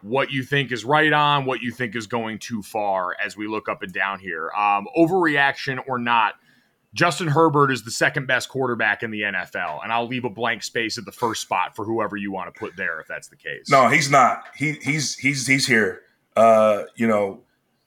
what 0.00 0.30
you 0.30 0.44
think 0.44 0.70
is 0.70 0.84
right 0.84 1.12
on, 1.12 1.44
what 1.44 1.60
you 1.60 1.72
think 1.72 1.96
is 1.96 2.06
going 2.06 2.38
too 2.38 2.62
far 2.62 3.16
as 3.20 3.36
we 3.36 3.48
look 3.48 3.68
up 3.68 3.82
and 3.82 3.92
down 3.92 4.20
here. 4.20 4.52
Um, 4.56 4.86
overreaction 4.96 5.80
or 5.88 5.98
not, 5.98 6.34
Justin 6.94 7.26
Herbert 7.26 7.72
is 7.72 7.82
the 7.82 7.90
second 7.90 8.26
best 8.26 8.48
quarterback 8.48 9.02
in 9.02 9.10
the 9.10 9.22
NFL, 9.22 9.82
and 9.82 9.92
I'll 9.92 10.06
leave 10.06 10.24
a 10.24 10.30
blank 10.30 10.62
space 10.62 10.98
at 10.98 11.04
the 11.04 11.10
first 11.10 11.42
spot 11.42 11.74
for 11.74 11.84
whoever 11.84 12.16
you 12.16 12.30
want 12.30 12.54
to 12.54 12.56
put 12.56 12.76
there 12.76 13.00
if 13.00 13.08
that's 13.08 13.26
the 13.26 13.34
case. 13.34 13.68
No, 13.68 13.88
he's 13.88 14.08
not. 14.08 14.44
He 14.54 14.74
he's 14.74 15.16
he's 15.16 15.48
he's 15.48 15.66
here. 15.66 16.02
Uh, 16.36 16.84
you 16.96 17.06
know, 17.06 17.40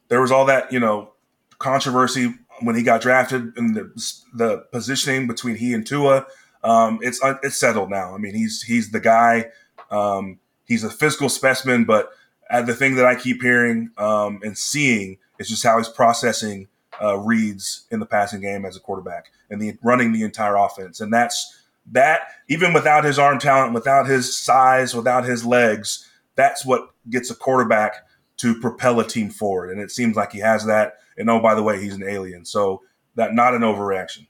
there 0.07 0.21
was 0.21 0.31
all 0.31 0.45
that 0.45 0.71
you 0.71 0.79
know 0.79 1.11
controversy 1.57 2.33
when 2.61 2.75
he 2.75 2.83
got 2.83 3.01
drafted 3.01 3.53
and 3.57 3.75
the 3.75 4.13
the 4.33 4.65
positioning 4.71 5.27
between 5.27 5.55
he 5.55 5.73
and 5.73 5.85
Tua. 5.85 6.25
Um, 6.63 6.99
it's 7.01 7.19
it's 7.43 7.57
settled 7.57 7.89
now. 7.89 8.15
I 8.15 8.17
mean, 8.17 8.33
he's 8.33 8.61
he's 8.61 8.91
the 8.91 8.99
guy. 8.99 9.51
Um, 9.91 10.39
he's 10.65 10.83
a 10.83 10.89
physical 10.89 11.29
specimen, 11.29 11.85
but 11.85 12.11
uh, 12.49 12.61
the 12.61 12.73
thing 12.73 12.95
that 12.95 13.05
I 13.05 13.15
keep 13.15 13.41
hearing 13.41 13.91
um, 13.97 14.39
and 14.43 14.57
seeing 14.57 15.17
is 15.39 15.49
just 15.49 15.63
how 15.63 15.77
he's 15.77 15.89
processing 15.89 16.67
uh, 17.01 17.17
reads 17.17 17.85
in 17.91 17.99
the 17.99 18.05
passing 18.05 18.41
game 18.41 18.65
as 18.65 18.75
a 18.75 18.79
quarterback 18.79 19.31
and 19.49 19.61
the 19.61 19.77
running 19.83 20.11
the 20.11 20.23
entire 20.23 20.55
offense, 20.55 21.01
and 21.01 21.13
that's 21.13 21.61
that. 21.91 22.21
Even 22.47 22.73
without 22.73 23.03
his 23.03 23.19
arm 23.19 23.39
talent, 23.39 23.73
without 23.73 24.07
his 24.07 24.35
size, 24.35 24.95
without 24.95 25.25
his 25.25 25.45
legs, 25.45 26.07
that's 26.35 26.65
what 26.65 26.89
gets 27.09 27.29
a 27.29 27.35
quarterback 27.35 28.04
to 28.37 28.59
propel 28.59 28.99
a 28.99 29.07
team 29.07 29.29
forward. 29.29 29.71
And 29.71 29.81
it 29.81 29.91
seems 29.91 30.15
like 30.15 30.31
he 30.31 30.39
has 30.39 30.65
that. 30.65 30.95
And 31.17 31.29
oh, 31.29 31.39
by 31.39 31.55
the 31.55 31.63
way, 31.63 31.81
he's 31.81 31.95
an 31.95 32.03
alien. 32.03 32.45
So 32.45 32.81
that 33.15 33.33
not 33.33 33.53
an 33.53 33.61
overreaction. 33.61 34.27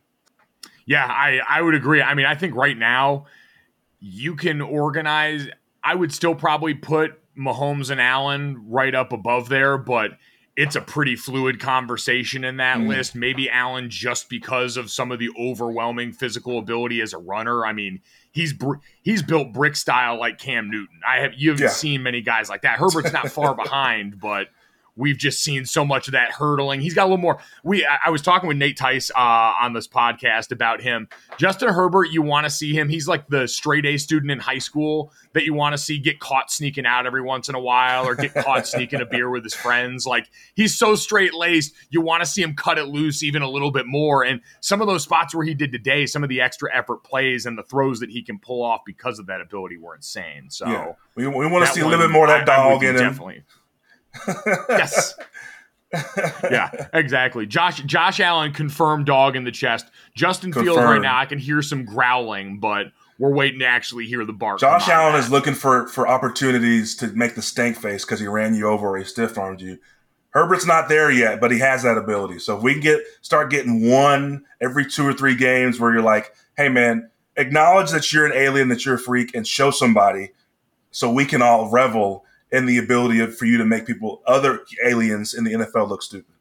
Yeah, 0.86 1.06
I, 1.06 1.40
I 1.48 1.62
would 1.62 1.74
agree. 1.74 2.02
I 2.02 2.14
mean, 2.14 2.28
I 2.28 2.36
think 2.36 2.56
right 2.56 2.78
now 2.78 3.26
you 4.00 4.36
can 4.36 4.62
organize. 4.62 5.48
I 5.84 5.96
would 5.96 6.14
still 6.14 6.36
probably 6.36 6.76
put 6.76 7.20
Mahomes 7.36 7.90
and 7.90 8.00
Allen 8.00 8.66
right 8.68 8.94
up 8.94 9.12
above 9.12 9.50
there, 9.50 9.78
but 9.78 10.12
it's 10.56 10.76
a 10.76 10.82
pretty 10.82 11.16
fluid 11.16 11.60
conversation 11.60 12.44
in 12.44 12.58
that 12.58 12.78
mm. 12.78 12.88
list. 12.88 13.16
Maybe 13.16 13.50
Allen 13.50 13.90
just 13.90 14.30
because 14.30 14.78
of 14.78 14.90
some 14.90 15.12
of 15.12 15.20
the 15.20 15.30
overwhelming 15.38 16.14
physical 16.14 16.60
ability 16.60 17.02
as 17.02 17.14
a 17.14 17.18
runner. 17.18 17.66
I 17.66 17.74
mean, 17.74 18.02
he's 18.36 18.54
he's 19.02 19.24
built 19.24 19.54
brick 19.54 19.76
style 19.76 20.20
like 20.20 20.38
Cam 20.38 20.70
Newton. 20.70 21.00
I 21.08 21.22
have 21.22 21.34
you 21.36 21.52
haven't 21.52 21.64
yeah. 21.64 21.70
seen 21.70 22.04
many 22.04 22.22
guys 22.22 22.50
like 22.50 22.62
that. 22.62 22.78
Herbert's 22.78 23.14
not 23.14 23.32
far 23.32 23.56
behind, 23.64 24.20
but 24.20 24.50
we've 24.96 25.18
just 25.18 25.44
seen 25.44 25.66
so 25.66 25.86
much 25.86 26.08
of 26.08 26.14
that 26.14 26.32
hurdling. 26.32 26.82
He's 26.82 26.94
got 26.94 27.04
a 27.04 27.10
little 27.10 27.18
more. 27.18 27.40
We 27.64 27.86
I, 27.86 27.98
I 28.06 28.10
was 28.10 28.22
talking 28.22 28.48
with 28.48 28.58
Nate 28.58 28.78
Tice 28.78 29.12
uh, 29.12 29.54
on 29.62 29.74
this 29.74 29.88
podcast 29.88 30.52
about 30.52 30.82
him. 30.82 31.08
Justin 31.38 31.70
Herbert, 31.70 32.06
you 32.06 32.22
want 32.22 32.46
to 32.46 32.50
see 32.50 32.74
him. 32.74 32.90
He's 32.90 33.08
like 33.08 33.28
the 33.28 33.48
straight 33.48 33.86
A 33.86 33.98
student 33.98 34.32
in 34.32 34.40
high 34.40 34.60
school 34.60 35.12
that 35.34 35.44
you 35.46 35.54
want 35.54 35.74
to 35.74 35.78
see 35.78 35.98
get 35.98 36.20
caught 36.20 36.52
sneaking 36.52 36.86
out 36.86 37.06
every 37.06 37.22
once 37.22 37.50
in 37.50 37.56
a 37.56 37.60
while 37.60 38.08
or 38.08 38.16
get 38.16 38.34
caught 38.34 38.68
sneaking 38.76 39.02
a 39.02 39.06
beer 39.06 39.30
with 39.30 39.44
his 39.44 39.54
friends. 39.54 40.06
Like 40.06 40.30
he's 40.56 40.78
so 40.78 40.96
straight 40.96 41.34
laced. 41.34 41.74
You 41.90 42.02
want 42.02 42.24
to 42.24 42.30
see 42.30 42.42
him 42.42 42.56
cut 42.56 42.78
it 42.78 42.86
loose 42.86 43.24
even 43.24 43.42
a 43.42 43.50
little 43.50 43.72
bit 43.72 43.86
more. 43.86 44.24
And 44.24 44.42
some 44.62 44.82
of 44.82 44.88
those 44.88 45.04
spots 45.04 45.36
where 45.36 45.46
he 45.46 45.54
did 45.54 45.72
today, 45.72 46.06
some 46.06 46.24
of 46.24 46.30
the 46.30 46.42
extra 46.42 46.76
effort 46.76 47.04
plays 47.04 47.46
and 47.46 47.58
the 47.58 47.64
throws 47.64 48.00
that 48.00 48.10
he 48.10 48.24
can 48.24 48.40
pull 48.40 48.64
off 48.64 48.82
because 48.86 49.20
of 49.20 49.28
that 49.28 49.42
ability 49.42 49.78
were 49.78 49.96
insane. 49.96 50.50
So 50.50 50.68
yeah. 50.68 50.94
we, 51.16 51.28
we 51.28 51.48
want 51.48 51.66
to 51.66 51.72
see 51.72 51.82
a 51.82 51.88
little 51.88 52.06
bit 52.06 52.12
more 52.12 52.26
of 52.26 52.30
that 52.30 52.46
dog 52.46 52.84
in 52.84 52.96
him. 52.96 53.02
Definitely 53.02 53.44
yes. 54.70 55.16
yeah, 56.52 56.88
exactly. 56.94 57.46
Josh 57.46 57.82
Josh 57.84 58.20
Allen 58.20 58.54
confirmed 58.54 59.06
dog 59.06 59.36
in 59.36 59.44
the 59.44 59.52
chest. 59.52 59.88
Justin 60.16 60.52
Confirmed. 60.52 60.76
Fields 60.76 60.84
right 60.84 61.02
now, 61.02 61.18
I 61.18 61.26
can 61.26 61.40
hear 61.40 61.62
some 61.62 61.86
growling, 61.86 62.60
but 62.60 62.88
we're 63.18 63.34
waiting 63.34 63.60
to 63.60 63.66
actually 63.66 64.06
hear 64.06 64.26
the 64.26 64.34
bark. 64.34 64.60
Josh 64.60 64.90
Allen 64.90 65.16
is 65.16 65.30
looking 65.30 65.54
for 65.54 65.88
for 65.88 66.08
opportunities 66.08 66.96
to 66.98 67.08
make 67.08 67.36
the 67.36 67.42
stank 67.42 67.78
face 67.78 68.04
because 68.04 68.20
he 68.20 68.28
ran 68.28 68.56
you 68.56 68.68
over 68.68 68.90
or 68.90 68.98
he 68.98 69.04
stiff 69.06 69.38
armed 69.38 69.62
you. 69.62 69.80
Herbert's 70.32 70.66
not 70.66 70.90
there 70.90 71.10
yet, 71.10 71.40
but 71.40 71.52
he 71.52 71.60
has 71.60 71.84
that 71.84 71.98
ability. 71.98 72.40
So 72.40 72.58
if 72.58 72.64
we 72.64 72.74
can 72.74 72.82
get 72.82 73.02
start 73.22 73.50
getting 73.50 73.90
one 73.90 74.44
every 74.60 74.86
two 74.86 75.08
or 75.08 75.14
three 75.14 75.36
games 75.36 75.80
where 75.80 75.94
you're 75.94 76.02
like, 76.02 76.36
hey 76.58 76.68
man, 76.68 77.10
acknowledge 77.38 77.92
that 77.92 78.12
you're 78.12 78.26
an 78.26 78.34
alien, 78.34 78.68
that 78.68 78.86
you're 78.86 78.96
a 78.96 79.00
freak, 79.00 79.34
and 79.34 79.48
show 79.48 79.72
somebody 79.72 80.32
so 80.92 81.10
we 81.12 81.26
can 81.26 81.42
all 81.42 81.70
revel 81.70 82.25
and 82.52 82.68
the 82.68 82.78
ability 82.78 83.20
of, 83.20 83.36
for 83.38 83.46
you 83.46 83.58
to 83.58 83.66
make 83.66 83.86
people, 83.86 84.22
other 84.26 84.62
aliens 84.86 85.34
in 85.34 85.44
the 85.44 85.54
NFL, 85.54 85.90
look 85.90 86.02
stupid. 86.02 86.36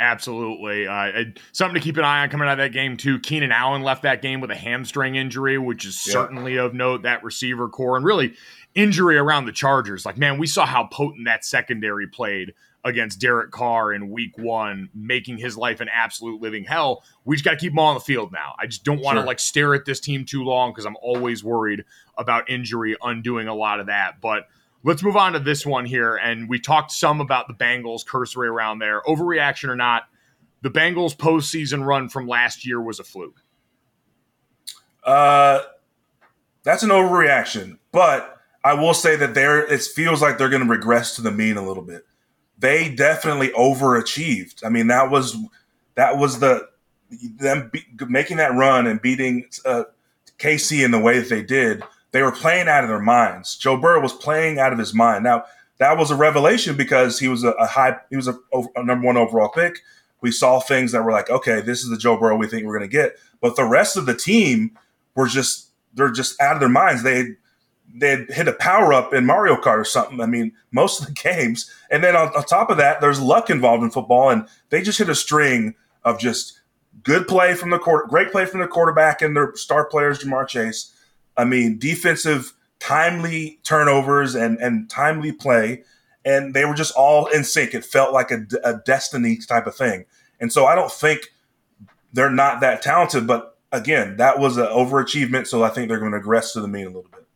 Absolutely. 0.00 0.86
Uh, 0.86 1.24
something 1.52 1.74
to 1.74 1.80
keep 1.80 1.98
an 1.98 2.04
eye 2.04 2.22
on 2.22 2.30
coming 2.30 2.48
out 2.48 2.52
of 2.52 2.58
that 2.58 2.72
game, 2.72 2.96
too. 2.96 3.18
Keenan 3.18 3.52
Allen 3.52 3.82
left 3.82 4.02
that 4.04 4.22
game 4.22 4.40
with 4.40 4.50
a 4.50 4.56
hamstring 4.56 5.14
injury, 5.14 5.58
which 5.58 5.84
is 5.84 6.02
yeah. 6.06 6.12
certainly 6.12 6.56
of 6.56 6.72
note, 6.72 7.02
that 7.02 7.22
receiver 7.22 7.68
corps, 7.68 7.96
and 7.96 8.06
really 8.06 8.34
injury 8.74 9.18
around 9.18 9.44
the 9.44 9.52
Chargers. 9.52 10.06
Like, 10.06 10.16
man, 10.16 10.38
we 10.38 10.46
saw 10.46 10.64
how 10.64 10.84
potent 10.84 11.26
that 11.26 11.44
secondary 11.44 12.06
played 12.06 12.54
against 12.82 13.20
Derek 13.20 13.50
Carr 13.50 13.92
in 13.92 14.10
week 14.10 14.38
one, 14.38 14.88
making 14.94 15.36
his 15.36 15.56
life 15.56 15.80
an 15.80 15.90
absolute 15.92 16.40
living 16.40 16.64
hell. 16.64 17.04
We 17.26 17.36
just 17.36 17.44
got 17.44 17.52
to 17.52 17.56
keep 17.58 17.72
him 17.72 17.78
all 17.78 17.88
on 17.88 17.94
the 17.94 18.00
field 18.00 18.32
now. 18.32 18.54
I 18.58 18.66
just 18.66 18.84
don't 18.84 19.02
want 19.02 19.16
to 19.16 19.20
sure. 19.20 19.26
like 19.26 19.38
stare 19.38 19.74
at 19.74 19.84
this 19.84 20.00
team 20.00 20.24
too 20.24 20.44
long 20.44 20.70
because 20.70 20.86
I'm 20.86 20.96
always 21.02 21.44
worried 21.44 21.84
about 22.16 22.48
injury 22.48 22.96
undoing 23.02 23.48
a 23.48 23.54
lot 23.54 23.80
of 23.80 23.86
that. 23.86 24.22
But 24.22 24.46
Let's 24.82 25.02
move 25.02 25.16
on 25.16 25.34
to 25.34 25.38
this 25.38 25.66
one 25.66 25.84
here. 25.84 26.16
And 26.16 26.48
we 26.48 26.58
talked 26.58 26.90
some 26.90 27.20
about 27.20 27.48
the 27.48 27.54
Bengals 27.54 28.04
cursory 28.06 28.48
around 28.48 28.78
there. 28.78 29.02
Overreaction 29.02 29.68
or 29.68 29.76
not, 29.76 30.04
the 30.62 30.70
Bengals 30.70 31.14
postseason 31.14 31.84
run 31.84 32.08
from 32.08 32.26
last 32.26 32.66
year 32.66 32.80
was 32.80 32.98
a 32.98 33.04
fluke. 33.04 33.42
Uh, 35.04 35.60
that's 36.62 36.82
an 36.82 36.90
overreaction, 36.90 37.78
but 37.90 38.38
I 38.62 38.74
will 38.74 38.92
say 38.92 39.16
that 39.16 39.34
there 39.34 39.64
it 39.64 39.82
feels 39.82 40.20
like 40.20 40.36
they're 40.36 40.50
going 40.50 40.62
to 40.62 40.68
regress 40.68 41.16
to 41.16 41.22
the 41.22 41.30
mean 41.30 41.56
a 41.56 41.66
little 41.66 41.82
bit. 41.82 42.06
They 42.58 42.94
definitely 42.94 43.48
overachieved. 43.48 44.64
I 44.64 44.68
mean, 44.68 44.88
that 44.88 45.10
was 45.10 45.36
that 45.94 46.18
was 46.18 46.40
the 46.40 46.68
them 47.10 47.70
be, 47.72 47.84
making 48.08 48.36
that 48.36 48.54
run 48.54 48.86
and 48.86 49.00
beating 49.00 49.46
uh, 49.64 49.84
KC 50.38 50.84
in 50.84 50.90
the 50.90 50.98
way 50.98 51.18
that 51.18 51.30
they 51.30 51.42
did 51.42 51.82
they 52.12 52.22
were 52.22 52.32
playing 52.32 52.68
out 52.68 52.84
of 52.84 52.88
their 52.88 53.00
minds. 53.00 53.56
Joe 53.56 53.76
Burrow 53.76 54.00
was 54.00 54.12
playing 54.12 54.58
out 54.58 54.72
of 54.72 54.78
his 54.78 54.94
mind. 54.94 55.24
Now 55.24 55.44
that 55.78 55.96
was 55.96 56.10
a 56.10 56.16
revelation 56.16 56.76
because 56.76 57.18
he 57.18 57.28
was 57.28 57.44
a, 57.44 57.50
a 57.52 57.66
high, 57.66 57.96
he 58.10 58.16
was 58.16 58.28
a, 58.28 58.38
a, 58.76 58.84
number 58.84 59.06
one 59.06 59.16
overall 59.16 59.48
pick. 59.48 59.80
We 60.20 60.30
saw 60.30 60.60
things 60.60 60.92
that 60.92 61.02
were 61.02 61.12
like, 61.12 61.30
okay, 61.30 61.60
this 61.60 61.82
is 61.82 61.88
the 61.88 61.96
Joe 61.96 62.18
Burrow 62.18 62.36
we 62.36 62.46
think 62.46 62.66
we're 62.66 62.76
going 62.76 62.90
to 62.90 62.96
get. 62.96 63.16
But 63.40 63.56
the 63.56 63.64
rest 63.64 63.96
of 63.96 64.06
the 64.06 64.14
team 64.14 64.76
were 65.14 65.26
just 65.26 65.68
they're 65.94 66.10
just 66.10 66.40
out 66.40 66.54
of 66.54 66.60
their 66.60 66.68
minds. 66.68 67.02
They 67.02 67.36
they 67.92 68.24
hit 68.28 68.46
a 68.46 68.52
power 68.52 68.92
up 68.92 69.12
in 69.14 69.26
Mario 69.26 69.56
Kart 69.56 69.78
or 69.78 69.84
something. 69.84 70.20
I 70.20 70.26
mean, 70.26 70.52
most 70.70 71.00
of 71.00 71.06
the 71.06 71.12
games, 71.22 71.70
and 71.90 72.04
then 72.04 72.16
on, 72.16 72.28
on 72.36 72.44
top 72.44 72.70
of 72.70 72.76
that, 72.76 73.00
there's 73.00 73.20
luck 73.20 73.50
involved 73.50 73.82
in 73.82 73.90
football, 73.90 74.30
and 74.30 74.46
they 74.68 74.82
just 74.82 74.98
hit 74.98 75.08
a 75.08 75.14
string 75.14 75.74
of 76.04 76.18
just 76.18 76.60
good 77.02 77.26
play 77.26 77.54
from 77.54 77.70
the 77.70 77.78
court, 77.78 78.08
great 78.08 78.30
play 78.30 78.44
from 78.44 78.60
the 78.60 78.66
quarterback 78.66 79.22
and 79.22 79.34
their 79.34 79.54
star 79.56 79.86
players, 79.86 80.18
Ja'Marr 80.18 80.46
Chase 80.46 80.94
I 81.36 81.44
mean, 81.44 81.78
defensive 81.78 82.54
timely 82.80 83.60
turnovers 83.62 84.34
and 84.34 84.58
and 84.58 84.88
timely 84.90 85.32
play, 85.32 85.84
and 86.24 86.54
they 86.54 86.64
were 86.64 86.74
just 86.74 86.94
all 86.96 87.26
in 87.26 87.44
sync. 87.44 87.74
It 87.74 87.84
felt 87.84 88.12
like 88.12 88.30
a, 88.30 88.46
a 88.64 88.78
destiny 88.84 89.36
type 89.36 89.66
of 89.66 89.76
thing. 89.76 90.06
And 90.40 90.52
so 90.52 90.66
I 90.66 90.74
don't 90.74 90.90
think 90.90 91.32
they're 92.12 92.30
not 92.30 92.60
that 92.60 92.82
talented. 92.82 93.26
But 93.26 93.58
again, 93.70 94.16
that 94.16 94.38
was 94.38 94.56
an 94.56 94.66
overachievement, 94.66 95.46
so 95.46 95.62
I 95.62 95.68
think 95.68 95.88
they're 95.88 95.98
going 95.98 96.12
to 96.12 96.18
regress 96.18 96.52
to 96.54 96.60
the 96.60 96.68
mean 96.68 96.86
a 96.86 96.88
little 96.88 97.02
bit. 97.02 97.26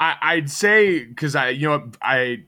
I, 0.00 0.34
would 0.34 0.50
say 0.50 1.04
because 1.04 1.34
I, 1.36 1.50
you 1.50 1.68
know, 1.68 1.90
I. 2.02 2.44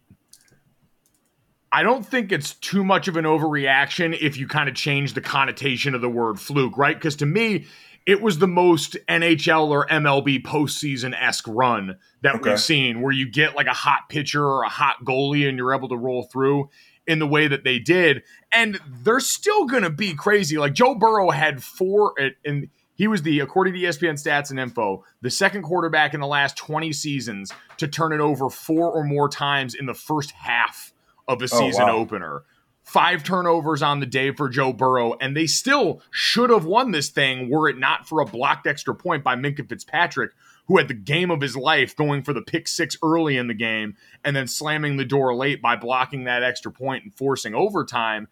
I 1.72 1.82
don't 1.82 2.06
think 2.06 2.32
it's 2.32 2.54
too 2.54 2.84
much 2.84 3.06
of 3.06 3.16
an 3.18 3.24
overreaction 3.24 4.16
if 4.18 4.38
you 4.38 4.46
kind 4.46 4.68
of 4.68 4.74
change 4.74 5.12
the 5.12 5.20
connotation 5.20 5.94
of 5.94 6.00
the 6.00 6.08
word 6.08 6.40
fluke, 6.40 6.78
right? 6.78 6.96
Because 6.96 7.16
to 7.16 7.26
me, 7.26 7.66
it 8.06 8.22
was 8.22 8.38
the 8.38 8.46
most 8.46 8.96
NHL 9.08 9.68
or 9.68 9.86
MLB 9.88 10.42
postseason 10.42 11.12
esque 11.20 11.48
run 11.48 11.98
that 12.22 12.36
okay. 12.36 12.50
we've 12.50 12.60
seen, 12.60 13.02
where 13.02 13.12
you 13.12 13.28
get 13.28 13.56
like 13.56 13.66
a 13.66 13.72
hot 13.72 14.08
pitcher 14.08 14.44
or 14.44 14.62
a 14.62 14.68
hot 14.68 15.04
goalie 15.04 15.48
and 15.48 15.58
you're 15.58 15.74
able 15.74 15.88
to 15.88 15.96
roll 15.96 16.22
through 16.22 16.70
in 17.06 17.18
the 17.18 17.26
way 17.26 17.48
that 17.48 17.64
they 17.64 17.80
did. 17.80 18.22
And 18.52 18.78
they're 19.02 19.20
still 19.20 19.66
going 19.66 19.82
to 19.82 19.90
be 19.90 20.14
crazy. 20.14 20.56
Like 20.56 20.72
Joe 20.72 20.94
Burrow 20.94 21.30
had 21.30 21.62
four, 21.64 22.14
and 22.44 22.68
he 22.94 23.08
was 23.08 23.22
the, 23.22 23.40
according 23.40 23.74
to 23.74 23.80
ESPN 23.80 24.14
stats 24.14 24.50
and 24.50 24.60
info, 24.60 25.04
the 25.20 25.30
second 25.30 25.62
quarterback 25.62 26.14
in 26.14 26.20
the 26.20 26.26
last 26.28 26.56
20 26.56 26.92
seasons 26.92 27.52
to 27.78 27.88
turn 27.88 28.12
it 28.12 28.20
over 28.20 28.48
four 28.48 28.90
or 28.90 29.02
more 29.02 29.28
times 29.28 29.74
in 29.74 29.86
the 29.86 29.94
first 29.94 30.30
half 30.30 30.92
of 31.26 31.42
a 31.42 31.44
oh, 31.44 31.46
season 31.46 31.86
wow. 31.86 31.96
opener. 31.96 32.42
Five 32.86 33.24
turnovers 33.24 33.82
on 33.82 33.98
the 33.98 34.06
day 34.06 34.30
for 34.30 34.48
Joe 34.48 34.72
Burrow, 34.72 35.16
and 35.20 35.36
they 35.36 35.48
still 35.48 36.00
should 36.12 36.50
have 36.50 36.64
won 36.64 36.92
this 36.92 37.08
thing 37.08 37.50
were 37.50 37.68
it 37.68 37.76
not 37.76 38.08
for 38.08 38.20
a 38.20 38.24
blocked 38.24 38.64
extra 38.64 38.94
point 38.94 39.24
by 39.24 39.34
Minkah 39.34 39.68
Fitzpatrick, 39.68 40.30
who 40.68 40.78
had 40.78 40.86
the 40.86 40.94
game 40.94 41.32
of 41.32 41.40
his 41.40 41.56
life 41.56 41.96
going 41.96 42.22
for 42.22 42.32
the 42.32 42.42
pick 42.42 42.68
six 42.68 42.96
early 43.02 43.36
in 43.36 43.48
the 43.48 43.54
game 43.54 43.96
and 44.24 44.36
then 44.36 44.46
slamming 44.46 44.96
the 44.96 45.04
door 45.04 45.34
late 45.34 45.60
by 45.60 45.74
blocking 45.74 46.24
that 46.24 46.44
extra 46.44 46.70
point 46.70 47.02
and 47.02 47.12
forcing 47.12 47.56
overtime, 47.56 48.28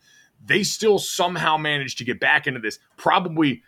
they 0.46 0.62
still 0.62 1.00
somehow 1.00 1.56
managed 1.56 1.98
to 1.98 2.04
get 2.04 2.20
back 2.20 2.46
into 2.46 2.60
this. 2.60 2.78
Probably, 2.96 3.64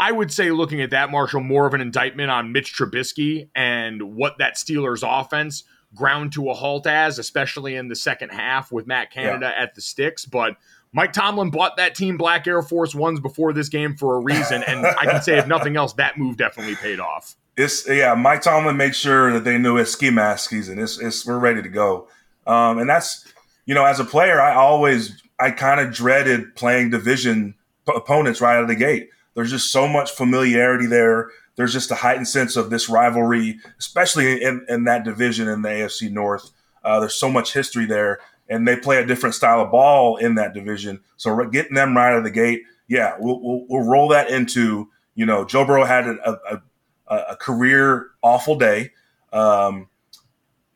I 0.00 0.10
would 0.10 0.32
say, 0.32 0.50
looking 0.52 0.80
at 0.80 0.88
that, 0.90 1.10
Marshall, 1.10 1.40
more 1.40 1.66
of 1.66 1.74
an 1.74 1.82
indictment 1.82 2.30
on 2.30 2.50
Mitch 2.50 2.74
Trubisky 2.74 3.50
and 3.54 4.14
what 4.16 4.38
that 4.38 4.56
Steelers 4.56 5.02
offense 5.06 5.64
ground 5.94 6.32
to 6.32 6.50
a 6.50 6.54
halt 6.54 6.86
as, 6.86 7.18
especially 7.18 7.76
in 7.76 7.88
the 7.88 7.96
second 7.96 8.30
half 8.30 8.72
with 8.72 8.86
Matt 8.86 9.10
Canada 9.10 9.52
yeah. 9.54 9.62
at 9.62 9.74
the 9.74 9.80
sticks. 9.80 10.24
But 10.24 10.56
Mike 10.92 11.12
Tomlin 11.12 11.50
bought 11.50 11.76
that 11.76 11.94
team 11.94 12.16
Black 12.16 12.46
Air 12.46 12.62
Force 12.62 12.94
Ones 12.94 13.20
before 13.20 13.52
this 13.52 13.68
game 13.68 13.96
for 13.96 14.16
a 14.16 14.20
reason. 14.20 14.62
And 14.62 14.86
I 15.00 15.06
can 15.06 15.22
say, 15.22 15.38
if 15.38 15.46
nothing 15.46 15.76
else, 15.76 15.92
that 15.94 16.18
move 16.18 16.36
definitely 16.36 16.76
paid 16.76 17.00
off 17.00 17.36
it's 17.56 17.88
yeah. 17.88 18.14
Mike 18.14 18.42
Tomlin 18.42 18.76
made 18.76 18.94
sure 18.94 19.32
that 19.32 19.44
they 19.44 19.58
knew 19.58 19.76
it's 19.76 19.92
ski 19.92 20.10
mask 20.10 20.50
season. 20.50 20.78
It's, 20.78 20.98
it's 20.98 21.26
we're 21.26 21.38
ready 21.38 21.62
to 21.62 21.68
go, 21.68 22.08
um, 22.46 22.78
and 22.78 22.88
that's 22.88 23.24
you 23.66 23.74
know 23.74 23.84
as 23.84 24.00
a 24.00 24.04
player, 24.04 24.40
I 24.40 24.54
always 24.54 25.22
I 25.38 25.50
kind 25.50 25.80
of 25.80 25.92
dreaded 25.92 26.54
playing 26.56 26.90
division 26.90 27.54
p- 27.86 27.94
opponents 27.94 28.40
right 28.40 28.56
out 28.56 28.62
of 28.62 28.68
the 28.68 28.74
gate. 28.74 29.10
There's 29.34 29.50
just 29.50 29.70
so 29.70 29.88
much 29.88 30.10
familiarity 30.10 30.86
there. 30.86 31.30
There's 31.56 31.72
just 31.72 31.90
a 31.90 31.96
heightened 31.96 32.28
sense 32.28 32.56
of 32.56 32.70
this 32.70 32.88
rivalry, 32.88 33.58
especially 33.78 34.42
in, 34.42 34.64
in 34.68 34.84
that 34.84 35.04
division 35.04 35.48
in 35.48 35.62
the 35.62 35.68
AFC 35.68 36.10
North. 36.10 36.50
Uh, 36.82 37.00
there's 37.00 37.14
so 37.14 37.30
much 37.30 37.52
history 37.52 37.86
there, 37.86 38.20
and 38.48 38.66
they 38.66 38.76
play 38.76 39.00
a 39.00 39.06
different 39.06 39.34
style 39.34 39.60
of 39.60 39.70
ball 39.70 40.16
in 40.16 40.34
that 40.34 40.52
division. 40.52 41.00
So 41.16 41.36
getting 41.46 41.74
them 41.74 41.96
right 41.96 42.12
out 42.12 42.18
of 42.18 42.24
the 42.24 42.30
gate, 42.30 42.62
yeah, 42.88 43.16
we'll, 43.18 43.40
we'll, 43.40 43.64
we'll 43.68 43.88
roll 43.88 44.08
that 44.08 44.30
into 44.30 44.88
you 45.14 45.24
know 45.24 45.44
Joe 45.44 45.64
Burrow 45.64 45.84
had 45.84 46.06
a, 46.06 46.38
a 46.50 46.62
a, 47.06 47.36
career 47.36 48.10
awful 48.22 48.56
day. 48.56 48.92
Um, 49.32 49.88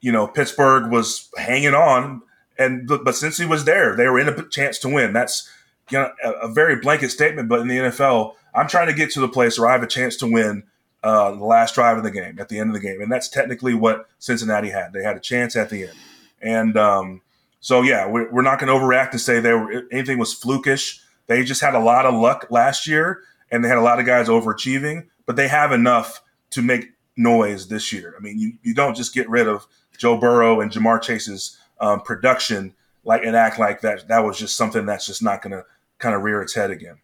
you 0.00 0.12
know, 0.12 0.26
Pittsburgh 0.26 0.90
was 0.90 1.28
hanging 1.36 1.74
on, 1.74 2.22
and 2.58 2.86
but, 2.86 3.04
but, 3.04 3.14
since 3.14 3.38
he 3.38 3.46
was 3.46 3.64
there, 3.64 3.96
they 3.96 4.06
were 4.08 4.18
in 4.18 4.28
a 4.28 4.48
chance 4.48 4.78
to 4.80 4.88
win. 4.88 5.12
That's 5.12 5.50
you 5.90 5.98
know 5.98 6.10
a, 6.24 6.30
a, 6.30 6.48
very 6.48 6.76
blanket 6.76 7.10
statement, 7.10 7.48
but 7.48 7.60
in 7.60 7.68
the 7.68 7.76
NFL, 7.76 8.34
I'm 8.58 8.68
trying 8.68 8.88
to 8.88 8.94
get 8.94 9.10
to 9.12 9.20
the 9.20 9.28
place 9.28 9.58
where 9.58 9.68
I 9.68 9.72
have 9.72 9.82
a 9.82 9.88
chance 9.88 10.16
to 10.16 10.30
win 10.30 10.64
uh, 11.02 11.32
the 11.32 11.44
last 11.44 11.74
drive 11.74 11.96
of 11.96 12.04
the 12.04 12.10
game 12.10 12.38
at 12.38 12.48
the 12.48 12.58
end 12.58 12.70
of 12.70 12.74
the 12.74 12.80
game, 12.80 13.00
and 13.00 13.10
that's 13.10 13.28
technically 13.28 13.74
what 13.74 14.08
Cincinnati 14.18 14.70
had. 14.70 14.92
They 14.92 15.02
had 15.02 15.16
a 15.16 15.20
chance 15.20 15.56
at 15.56 15.70
the 15.70 15.84
end, 15.84 15.96
and 16.42 16.76
um, 16.76 17.20
so 17.60 17.82
yeah, 17.82 18.06
we're, 18.06 18.30
we're 18.30 18.42
not 18.42 18.58
going 18.58 18.72
to 18.72 18.78
overreact 18.78 19.12
to 19.12 19.18
say 19.18 19.40
they 19.40 19.52
were 19.52 19.84
anything 19.92 20.18
was 20.18 20.34
flukish. 20.34 21.00
They 21.26 21.44
just 21.44 21.60
had 21.60 21.74
a 21.74 21.80
lot 21.80 22.06
of 22.06 22.14
luck 22.14 22.46
last 22.50 22.86
year, 22.86 23.20
and 23.50 23.64
they 23.64 23.68
had 23.68 23.78
a 23.78 23.82
lot 23.82 24.00
of 24.00 24.06
guys 24.06 24.28
overachieving 24.28 25.06
but 25.28 25.36
they 25.36 25.46
have 25.46 25.72
enough 25.72 26.22
to 26.48 26.62
make 26.62 26.94
noise 27.14 27.68
this 27.68 27.92
year. 27.92 28.14
I 28.16 28.22
mean, 28.22 28.38
you, 28.38 28.54
you 28.62 28.72
don't 28.72 28.96
just 28.96 29.12
get 29.12 29.28
rid 29.28 29.46
of 29.46 29.66
Joe 29.98 30.16
Burrow 30.16 30.62
and 30.62 30.72
Ja'Marr 30.72 31.02
Chase's 31.02 31.58
um, 31.80 32.00
production 32.00 32.74
like 33.04 33.22
and 33.24 33.36
act 33.36 33.58
like 33.58 33.82
that. 33.82 34.08
That 34.08 34.24
was 34.24 34.38
just 34.38 34.56
something 34.56 34.86
that's 34.86 35.06
just 35.06 35.22
not 35.22 35.42
going 35.42 35.50
to 35.50 35.64
kind 35.98 36.14
of 36.14 36.22
rear 36.22 36.40
its 36.40 36.54
head 36.54 36.70
again. 36.70 36.96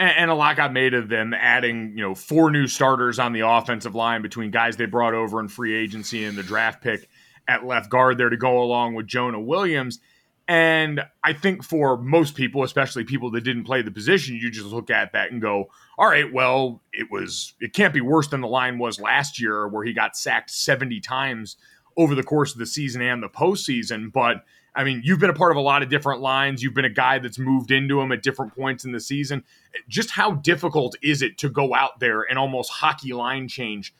And, 0.00 0.16
and 0.16 0.30
a 0.30 0.34
lot 0.34 0.56
got 0.56 0.72
made 0.72 0.94
of 0.94 1.08
them 1.10 1.34
adding, 1.34 1.92
you 1.94 2.02
know, 2.02 2.14
four 2.14 2.50
new 2.50 2.66
starters 2.66 3.18
on 3.18 3.34
the 3.34 3.46
offensive 3.46 3.94
line 3.94 4.22
between 4.22 4.50
guys 4.50 4.78
they 4.78 4.86
brought 4.86 5.12
over 5.12 5.38
in 5.40 5.48
free 5.48 5.76
agency 5.76 6.24
and 6.24 6.38
the 6.38 6.42
draft 6.42 6.82
pick 6.82 7.08
at 7.46 7.66
left 7.66 7.90
guard 7.90 8.16
there 8.16 8.30
to 8.30 8.36
go 8.36 8.62
along 8.62 8.94
with 8.94 9.06
Jonah 9.06 9.40
Williams. 9.40 10.00
And 10.48 11.02
I 11.22 11.34
think 11.34 11.62
for 11.62 11.96
most 11.96 12.34
people, 12.34 12.64
especially 12.64 13.04
people 13.04 13.30
that 13.32 13.44
didn't 13.44 13.64
play 13.64 13.82
the 13.82 13.90
position, 13.90 14.36
you 14.36 14.50
just 14.50 14.66
look 14.66 14.90
at 14.90 15.12
that 15.12 15.30
and 15.30 15.40
go, 15.40 15.68
all 15.98 16.08
right, 16.08 16.32
well, 16.32 16.82
it 16.92 17.08
was, 17.10 17.52
it 17.60 17.72
can't 17.72 17.94
be 17.94 18.00
worse 18.00 18.28
than 18.28 18.40
the 18.40 18.48
line 18.48 18.78
was 18.78 19.00
last 19.00 19.38
year 19.40 19.68
where 19.68 19.84
he 19.84 19.92
got 19.92 20.16
sacked 20.16 20.50
70 20.50 21.00
times 21.00 21.56
over 21.96 22.14
the 22.14 22.22
course 22.22 22.52
of 22.52 22.58
the 22.58 22.66
season 22.66 23.02
and 23.02 23.22
the 23.22 23.28
postseason. 23.28 24.10
But 24.10 24.44
I 24.74 24.84
mean, 24.84 25.02
you've 25.04 25.18
been 25.18 25.30
a 25.30 25.34
part 25.34 25.50
of 25.50 25.56
a 25.56 25.60
lot 25.60 25.82
of 25.82 25.88
different 25.88 26.20
lines. 26.20 26.62
You've 26.62 26.74
been 26.74 26.84
a 26.84 26.90
guy 26.90 27.18
that's 27.18 27.38
moved 27.38 27.70
into 27.70 27.98
them 27.98 28.12
at 28.12 28.22
different 28.22 28.54
points 28.54 28.84
in 28.84 28.92
the 28.92 29.00
season. 29.00 29.44
Just 29.88 30.10
how 30.10 30.32
difficult 30.32 30.94
is 31.02 31.22
it 31.22 31.38
to 31.38 31.48
go 31.48 31.74
out 31.74 32.00
there 32.00 32.22
and 32.22 32.38
almost 32.38 32.70
hockey 32.70 33.12
line 33.12 33.48
change 33.48 33.92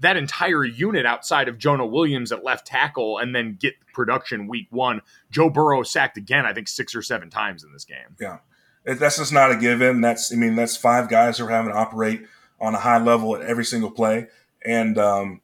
that 0.00 0.16
entire 0.16 0.64
unit 0.64 1.04
outside 1.04 1.48
of 1.48 1.58
Jonah 1.58 1.86
Williams 1.86 2.32
at 2.32 2.44
left 2.44 2.66
tackle 2.66 3.18
and 3.18 3.34
then 3.34 3.56
get 3.60 3.74
production 3.92 4.46
week 4.46 4.68
one. 4.70 5.02
Joe 5.30 5.50
Burrow 5.50 5.82
sacked 5.82 6.16
again, 6.16 6.46
I 6.46 6.52
think 6.52 6.68
six 6.68 6.94
or 6.94 7.02
seven 7.02 7.30
times 7.30 7.64
in 7.64 7.72
this 7.72 7.84
game. 7.84 8.16
Yeah. 8.20 8.38
That's 8.84 9.18
just 9.18 9.32
not 9.32 9.50
a 9.50 9.56
given. 9.56 10.00
That's, 10.00 10.32
I 10.32 10.36
mean, 10.36 10.56
that's 10.56 10.76
five 10.76 11.08
guys 11.08 11.38
who 11.38 11.46
are 11.46 11.50
having 11.50 11.72
to 11.72 11.76
operate 11.76 12.22
on 12.60 12.74
a 12.74 12.78
high 12.78 13.02
level 13.02 13.36
at 13.36 13.42
every 13.42 13.64
single 13.64 13.90
play. 13.90 14.28
And, 14.64 14.98
um, 14.98 15.40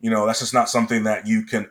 you 0.00 0.10
know, 0.10 0.26
that's 0.26 0.40
just 0.40 0.54
not 0.54 0.68
something 0.68 1.04
that 1.04 1.26
you 1.26 1.42
can 1.42 1.68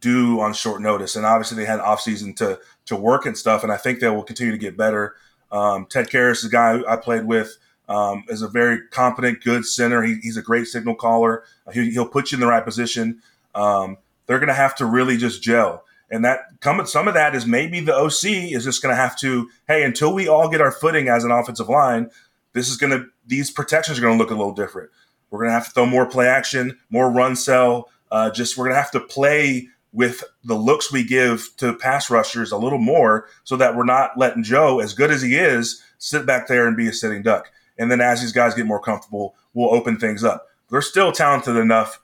do 0.00 0.40
on 0.40 0.52
short 0.54 0.80
notice. 0.80 1.16
And 1.16 1.26
obviously 1.26 1.56
they 1.56 1.64
had 1.64 1.80
offseason 1.80 2.36
to, 2.36 2.58
to 2.86 2.96
work 2.96 3.26
and 3.26 3.36
stuff. 3.36 3.62
And 3.62 3.72
I 3.72 3.76
think 3.76 4.00
they 4.00 4.08
will 4.08 4.22
continue 4.22 4.52
to 4.52 4.58
get 4.58 4.76
better. 4.76 5.16
Um, 5.50 5.86
Ted 5.86 6.08
Karras 6.08 6.44
is 6.44 6.48
guy 6.48 6.80
I 6.88 6.96
played 6.96 7.26
with 7.26 7.56
um, 7.88 8.24
is 8.28 8.42
a 8.42 8.48
very 8.48 8.86
competent, 8.88 9.42
good 9.42 9.66
center. 9.66 10.02
He, 10.02 10.16
he's 10.22 10.36
a 10.36 10.42
great 10.42 10.66
signal 10.66 10.94
caller. 10.94 11.44
He, 11.72 11.96
will 11.98 12.08
put 12.08 12.32
you 12.32 12.36
in 12.36 12.40
the 12.40 12.46
right 12.46 12.64
position. 12.64 13.20
Um, 13.54 13.98
they're 14.26 14.38
going 14.38 14.48
to 14.48 14.54
have 14.54 14.74
to 14.76 14.86
really 14.86 15.16
just 15.16 15.42
gel. 15.42 15.84
And 16.10 16.24
that 16.24 16.60
come, 16.60 16.84
some 16.86 17.08
of 17.08 17.14
that 17.14 17.34
is 17.34 17.46
maybe 17.46 17.80
the 17.80 17.94
OC 17.94 18.52
is 18.52 18.64
just 18.64 18.82
going 18.82 18.94
to 18.94 19.00
have 19.00 19.18
to, 19.18 19.48
hey, 19.66 19.82
until 19.82 20.14
we 20.14 20.28
all 20.28 20.48
get 20.48 20.60
our 20.60 20.72
footing 20.72 21.08
as 21.08 21.24
an 21.24 21.30
offensive 21.30 21.68
line, 21.68 22.10
this 22.52 22.68
is 22.68 22.76
going 22.76 22.92
to, 22.92 23.06
these 23.26 23.50
protections 23.50 23.98
are 23.98 24.02
going 24.02 24.16
to 24.16 24.22
look 24.22 24.30
a 24.30 24.34
little 24.34 24.54
different. 24.54 24.90
We're 25.30 25.40
going 25.40 25.48
to 25.48 25.54
have 25.54 25.66
to 25.66 25.70
throw 25.70 25.86
more 25.86 26.06
play 26.06 26.28
action, 26.28 26.78
more 26.90 27.10
run 27.10 27.34
sell. 27.34 27.90
Uh, 28.10 28.30
just 28.30 28.58
we're 28.58 28.64
going 28.64 28.74
to 28.74 28.80
have 28.80 28.90
to 28.90 29.00
play 29.00 29.68
with 29.92 30.24
the 30.44 30.54
looks 30.54 30.90
we 30.90 31.04
give 31.04 31.50
to 31.58 31.74
pass 31.74 32.10
rushers 32.10 32.50
a 32.50 32.56
little 32.56 32.78
more 32.78 33.28
so 33.44 33.56
that 33.56 33.76
we're 33.76 33.84
not 33.84 34.16
letting 34.16 34.42
Joe, 34.42 34.80
as 34.80 34.94
good 34.94 35.10
as 35.10 35.22
he 35.22 35.36
is, 35.36 35.82
sit 35.98 36.24
back 36.24 36.48
there 36.48 36.66
and 36.66 36.76
be 36.76 36.88
a 36.88 36.92
sitting 36.92 37.22
duck. 37.22 37.50
And 37.78 37.90
then 37.90 38.00
as 38.00 38.20
these 38.20 38.32
guys 38.32 38.54
get 38.54 38.66
more 38.66 38.80
comfortable, 38.80 39.34
we'll 39.54 39.74
open 39.74 39.98
things 39.98 40.24
up. 40.24 40.46
They're 40.70 40.82
still 40.82 41.12
talented 41.12 41.56
enough 41.56 42.00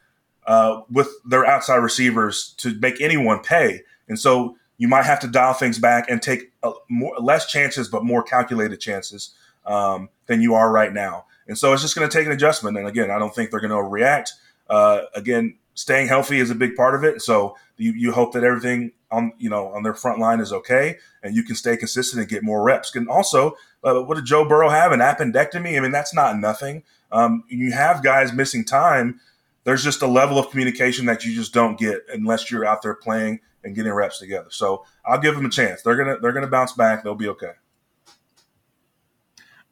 uh, 0.47 0.83
with 0.91 1.09
their 1.27 1.47
outside 1.47 1.77
receivers 1.77 2.55
to 2.59 2.79
make 2.79 3.01
anyone 3.01 3.41
pay. 3.41 3.83
And 4.09 4.19
so 4.19 4.57
you 4.77 4.89
might 4.89 5.05
have 5.05 5.21
to 5.21 5.27
dial 5.27 5.55
things 5.55 5.79
back 5.79 6.11
and 6.11 6.23
take 6.23 6.53
a, 6.63 6.73
more, 6.89 7.17
less 7.19 7.51
chances, 7.51 7.89
but 7.89 8.05
more 8.05 8.23
calculated 8.23 8.81
chances 8.81 9.35
um, 9.67 10.09
than 10.27 10.41
you 10.41 10.55
are 10.55 10.71
right 10.71 10.93
now. 10.93 11.27
And 11.47 11.57
so 11.57 11.73
it's 11.73 11.83
just 11.83 11.97
going 11.97 12.09
to 12.09 12.17
take 12.17 12.27
an 12.27 12.33
adjustment. 12.33 12.77
And 12.77 12.87
again, 12.87 13.11
I 13.11 13.19
don't 13.19 13.35
think 13.35 13.51
they're 13.51 13.61
going 13.61 13.71
to 13.71 13.83
react. 13.83 14.35
Uh, 14.69 15.03
again, 15.15 15.57
staying 15.79 16.09
healthy 16.09 16.41
is 16.41 16.51
a 16.51 16.57
big 16.57 16.75
part 16.75 16.97
of 16.97 17.05
it. 17.05 17.23
So 17.23 17.57
you, 17.77 17.93
you 17.93 18.11
hope 18.11 18.33
that 18.33 18.43
everything 18.43 18.91
on 19.13 19.33
you 19.39 19.49
know 19.49 19.69
on 19.69 19.85
their 19.85 19.95
front 19.95 20.19
line 20.19 20.41
is 20.41 20.53
okay, 20.53 20.99
and 21.23 21.37
you 21.37 21.45
can 21.45 21.55
stay 21.55 21.77
consistent 21.77 22.21
and 22.21 22.29
get 22.29 22.43
more 22.43 22.63
reps. 22.63 22.95
And 22.97 23.09
also, 23.09 23.57
uh, 23.85 24.01
what 24.01 24.17
did 24.17 24.25
Joe 24.25 24.47
Burrow 24.47 24.69
have? 24.69 24.91
An 24.91 24.99
appendectomy? 24.99 25.77
I 25.77 25.81
mean, 25.81 25.93
that's 25.93 26.13
not 26.13 26.37
nothing. 26.37 26.83
Um, 27.13 27.45
you 27.49 27.73
have 27.73 28.03
guys 28.03 28.33
missing 28.33 28.65
time. 28.65 29.21
There's 29.63 29.85
just 29.85 30.03
a 30.03 30.07
level 30.09 30.39
of 30.39 30.51
communication 30.51 31.07
that 31.07 31.25
you 31.25 31.33
just 31.35 31.55
don't 31.55 31.79
get 31.79 32.01
unless 32.13 32.51
you're 32.51 32.67
out 32.67 32.83
there 32.83 32.95
playing 32.95 33.41
and 33.63 33.77
getting 33.77 33.93
reps 33.93 34.19
together. 34.19 34.49
So 34.51 34.85
I'll 35.07 35.21
give 35.21 35.37
them 35.37 35.47
a 35.47 35.51
chance. 35.51 35.83
They're 35.83 35.97
gonna 35.97 36.19
they're 36.21 36.33
gonna 36.33 36.49
bounce 36.49 36.73
back. 36.73 37.05
They'll 37.05 37.15
be 37.15 37.29
okay. 37.29 37.53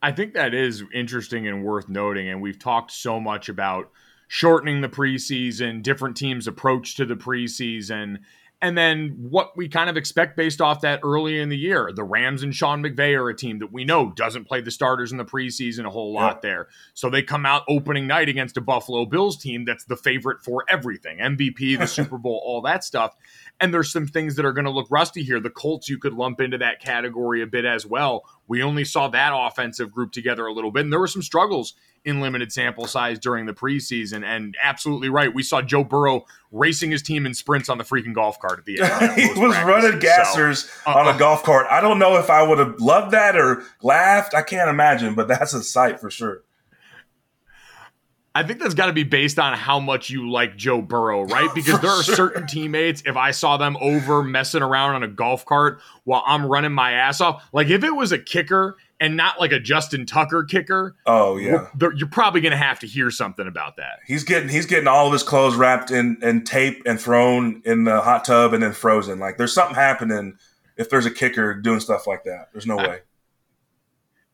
I 0.01 0.13
think 0.13 0.35
that 0.35 0.55
is 0.55 0.85
interesting 0.95 1.49
and 1.49 1.65
worth 1.65 1.89
noting. 1.89 2.29
And 2.29 2.41
we've 2.41 2.61
talked 2.61 2.93
so 2.93 3.19
much 3.19 3.49
about 3.49 3.91
shortening 4.29 4.81
the 4.81 4.89
preseason, 4.89 5.83
different 5.83 6.17
teams' 6.17 6.47
approach 6.47 6.97
to 6.97 7.05
the 7.05 7.17
preseason, 7.17 8.19
And 8.63 8.77
then 8.77 9.17
what 9.19 9.55
we 9.55 9.69
kind 9.69 9.91
of 9.91 9.99
expect 9.99 10.35
based 10.35 10.63
off 10.63 10.81
that 10.81 11.01
early 11.05 11.39
in 11.39 11.51
the 11.51 11.59
year. 11.59 11.93
The 11.95 12.03
Rams 12.03 12.43
and 12.43 12.55
Sean 12.55 12.83
McVay 12.83 13.15
are 13.15 13.29
a 13.29 13.37
team 13.37 13.59
that 13.59 13.71
we 13.71 13.85
know 13.85 14.13
doesn't 14.13 14.47
play 14.47 14.63
the 14.63 14.71
starters 14.71 15.13
in 15.13 15.19
the 15.19 15.27
preseason 15.27 15.85
a 15.85 15.91
whole 15.91 16.13
lot 16.15 16.41
there. 16.41 16.69
So 16.95 17.11
they 17.11 17.23
come 17.23 17.45
out 17.45 17.65
opening 17.69 18.07
night 18.07 18.31
against 18.31 18.57
a 18.57 18.63
Buffalo 18.63 19.05
Bills 19.05 19.37
team 19.37 19.67
that's 19.67 19.85
the 19.85 19.97
favorite 19.97 20.43
for 20.43 20.65
everything 20.71 21.19
MVP, 21.19 21.79
the 21.79 21.87
Super 21.87 22.17
Bowl, 22.17 22.41
all 22.45 22.63
that 22.63 22.83
stuff. 22.83 23.15
And 23.59 23.73
there's 23.73 23.91
some 23.91 24.07
things 24.07 24.37
that 24.37 24.45
are 24.45 24.53
going 24.53 24.67
to 24.67 24.71
look 24.71 24.89
rusty 24.91 25.23
here. 25.23 25.41
The 25.41 25.51
Colts, 25.51 25.89
you 25.89 25.99
could 25.99 26.13
lump 26.13 26.41
into 26.41 26.59
that 26.59 26.81
category 26.81 27.43
a 27.43 27.47
bit 27.47 27.65
as 27.65 27.87
well. 27.87 28.25
We 28.49 28.63
only 28.63 28.85
saw 28.85 29.09
that 29.09 29.33
offensive 29.35 29.91
group 29.91 30.13
together 30.13 30.47
a 30.47 30.53
little 30.53 30.71
bit, 30.71 30.85
and 30.85 30.93
there 30.93 31.01
were 31.01 31.07
some 31.07 31.23
struggles 31.23 31.75
in 32.05 32.21
limited 32.21 32.53
sample 32.53 32.87
size 32.87 33.19
during 33.19 33.47
the 33.47 33.53
preseason. 33.53 34.25
And 34.25 34.57
absolutely 34.63 35.09
right, 35.09 35.35
we 35.35 35.43
saw 35.43 35.61
Joe 35.61 35.83
Burrow 35.83 36.25
racing 36.53 36.93
his 36.93 37.03
team 37.03 37.27
in 37.27 37.35
sprints 37.35 37.69
on 37.69 37.79
the 37.79 37.85
freaking 37.85 38.15
golf 38.15 38.39
cart 38.39 38.61
at 38.61 38.65
the 38.65 38.81
end. 38.81 39.13
he 39.21 39.29
was 39.41 39.57
running 39.65 39.99
gassers 39.99 40.67
so, 40.67 40.91
uh, 40.91 40.95
on 40.95 41.07
a 41.07 41.11
uh, 41.11 41.19
golf 41.19 41.43
cart. 41.43 41.67
I 41.69 41.81
don't 41.81 41.99
know 41.99 42.17
if 42.17 42.31
I 42.31 42.43
would 42.43 42.59
have 42.59 42.79
loved 42.81 43.11
that 43.11 43.37
or 43.37 43.65
laughed. 43.83 44.35
I 44.35 44.43
can't 44.43 44.71
imagine, 44.71 45.15
but 45.15 45.27
that's 45.27 45.53
a 45.53 45.63
sight 45.63 45.99
for 45.99 46.09
sure. 46.09 46.43
I 48.37 48.43
think 48.43 48.61
that's 48.61 48.75
got 48.75 48.87
to 48.87 48.93
be 48.93 49.03
based 49.03 49.39
on 49.39 49.57
how 49.57 49.81
much 49.81 50.11
you 50.11 50.31
like 50.31 50.59
Joe 50.59 50.83
Burrow, 50.83 51.25
right? 51.25 51.49
Because 51.55 51.81
there 51.81 51.91
are 51.91 52.03
sure. 52.03 52.15
certain 52.15 52.47
teammates, 52.47 53.03
if 53.07 53.17
I 53.17 53.31
saw 53.31 53.57
them 53.57 53.79
over 53.81 54.23
messing 54.23 54.61
around 54.61 54.95
on 54.95 55.03
a 55.03 55.09
golf 55.09 55.47
cart 55.47 55.81
while 56.05 56.23
I'm 56.27 56.45
running 56.45 56.73
my 56.73 56.93
ass 56.93 57.23
off, 57.23 57.49
like 57.55 57.71
if 57.71 57.83
it 57.83 57.93
was 57.93 58.13
a 58.13 58.19
kicker 58.19 58.77
and 59.01 59.17
not 59.17 59.41
like 59.41 59.53
a 59.53 59.59
Justin 59.59 60.05
Tucker 60.05 60.45
kicker, 60.45 60.97
oh 61.07 61.39
yeah, 61.39 61.69
you're 61.95 62.09
probably 62.09 62.43
going 62.43 62.51
to 62.51 62.59
have 62.59 62.79
to 62.81 62.87
hear 62.87 63.11
something 63.11 63.47
about 63.49 63.77
that. 63.77 64.01
He's 64.07 64.23
getting 64.23 64.51
he's 64.51 64.67
getting 64.67 64.87
all 64.87 65.07
of 65.07 65.15
his 65.15 65.23
clothes 65.23 65.55
wrapped 65.55 65.91
in 65.91 66.19
in 66.21 66.45
tape 66.45 66.83
and 66.85 67.01
thrown 67.01 67.63
in 67.65 67.85
the 67.85 68.03
hot 68.03 68.27
tub 68.27 68.53
and 68.53 68.63
then 68.63 68.75
frozen. 68.75 69.19
Like 69.19 69.39
there's 69.39 69.55
something 69.55 69.77
happening 69.77 70.37
if 70.77 70.91
there's 70.91 71.07
a 71.07 71.11
kicker 71.11 71.55
doing 71.55 71.81
stuff 71.81 72.07
like 72.07 72.25
that. 72.25 72.49
There's 72.53 72.67
no 72.67 72.79
I, 72.79 72.89
way. 72.89 72.99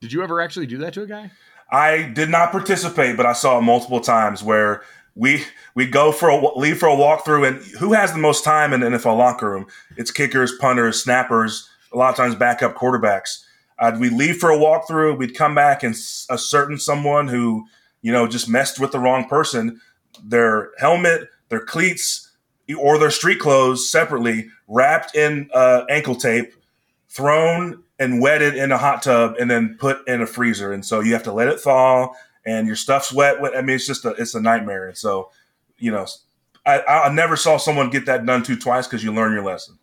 Did 0.01 0.13
you 0.13 0.25
ever 0.25 0.41
actually 0.41 0.67
do 0.67 0.79
that 0.79 0.93
to 0.95 1.03
a 1.03 1.07
guy? 1.07 1.31
I 1.73 2.03
did 2.03 2.29
not 2.29 2.53
participate, 2.53 3.17
but 3.17 3.25
I 3.25 3.33
saw 3.33 3.61
multiple 3.61 4.01
times 4.01 4.43
where 4.43 4.83
we 5.15 5.43
we 5.75 5.87
go 5.87 6.13
for 6.13 6.29
a 6.29 6.59
leave 6.59 6.79
for 6.79 6.89
a 6.89 6.95
walkthrough, 6.95 7.49
and 7.49 7.57
who 7.79 7.95
has 7.95 8.13
the 8.13 8.19
most 8.19 8.45
time 8.45 8.75
in 8.75 8.81
the 8.81 8.87
NFL 8.87 9.17
locker 9.17 9.51
room? 9.51 9.67
It's 9.97 10.11
kickers, 10.11 10.53
punters, 10.61 11.03
snappers, 11.03 11.69
a 11.93 11.97
lot 11.97 12.11
of 12.11 12.17
times 12.17 12.35
backup 12.35 12.75
quarterbacks. 12.75 13.43
Uh, 13.79 13.97
we 13.99 14.11
leave 14.11 14.37
for 14.37 14.51
a 14.51 14.57
walkthrough. 14.57 15.17
We'd 15.17 15.35
come 15.35 15.55
back 15.55 15.83
and 15.83 15.95
a 16.29 16.39
certain 16.39 16.79
someone 16.79 17.29
who 17.29 17.67
you 18.03 18.13
know 18.13 18.29
just 18.29 18.49
messed 18.51 18.79
with 18.79 18.93
the 18.93 18.99
wrong 18.99 19.27
person, 19.27 19.81
their 20.23 20.71
helmet, 20.79 21.29
their 21.49 21.65
cleats, 21.65 22.31
or 22.79 22.99
their 22.99 23.11
street 23.11 23.41
clothes 23.41 23.89
separately 23.89 24.49
wrapped 24.69 25.17
in 25.17 25.49
uh, 25.55 25.85
ankle 25.89 26.17
tape, 26.17 26.53
thrown 27.09 27.83
and 28.03 28.21
wet 28.21 28.43
it 28.43 28.57
in 28.57 28.73
a 28.73 28.79
hot 28.79 29.03
tub 29.03 29.37
and 29.39 29.51
then 29.51 29.77
put 29.79 30.07
in 30.09 30.21
a 30.21 30.27
freezer. 30.27 30.73
And 30.73 30.85
so 30.85 31.01
you 31.01 31.13
have 31.13 31.23
to 31.25 31.33
let 31.33 31.49
it 31.49 31.61
thaw 31.61 32.13
and 32.45 32.67
your 32.67 32.77
stuff's 32.77 33.13
wet. 33.13 33.37
I 33.55 33.63
mean, 33.63 33.77
it's 33.77 33.87
just 33.87 34.05
a, 34.05 34.11
it's 34.11 34.35
a 34.35 34.41
nightmare. 34.41 34.89
And 34.89 34.97
so, 34.97 35.31
you 35.79 35.93
know, 35.93 36.07
I, 36.67 36.81
I 36.81 37.13
never 37.13 37.37
saw 37.37 37.57
someone 37.57 37.91
get 37.91 38.07
that 38.07 38.27
done 38.27 38.43
to 38.45 38.57
twice 38.57 38.87
because 38.87 39.05
you 39.05 39.13
learn 39.13 39.33
your 39.33 39.45
lesson. 39.45 39.79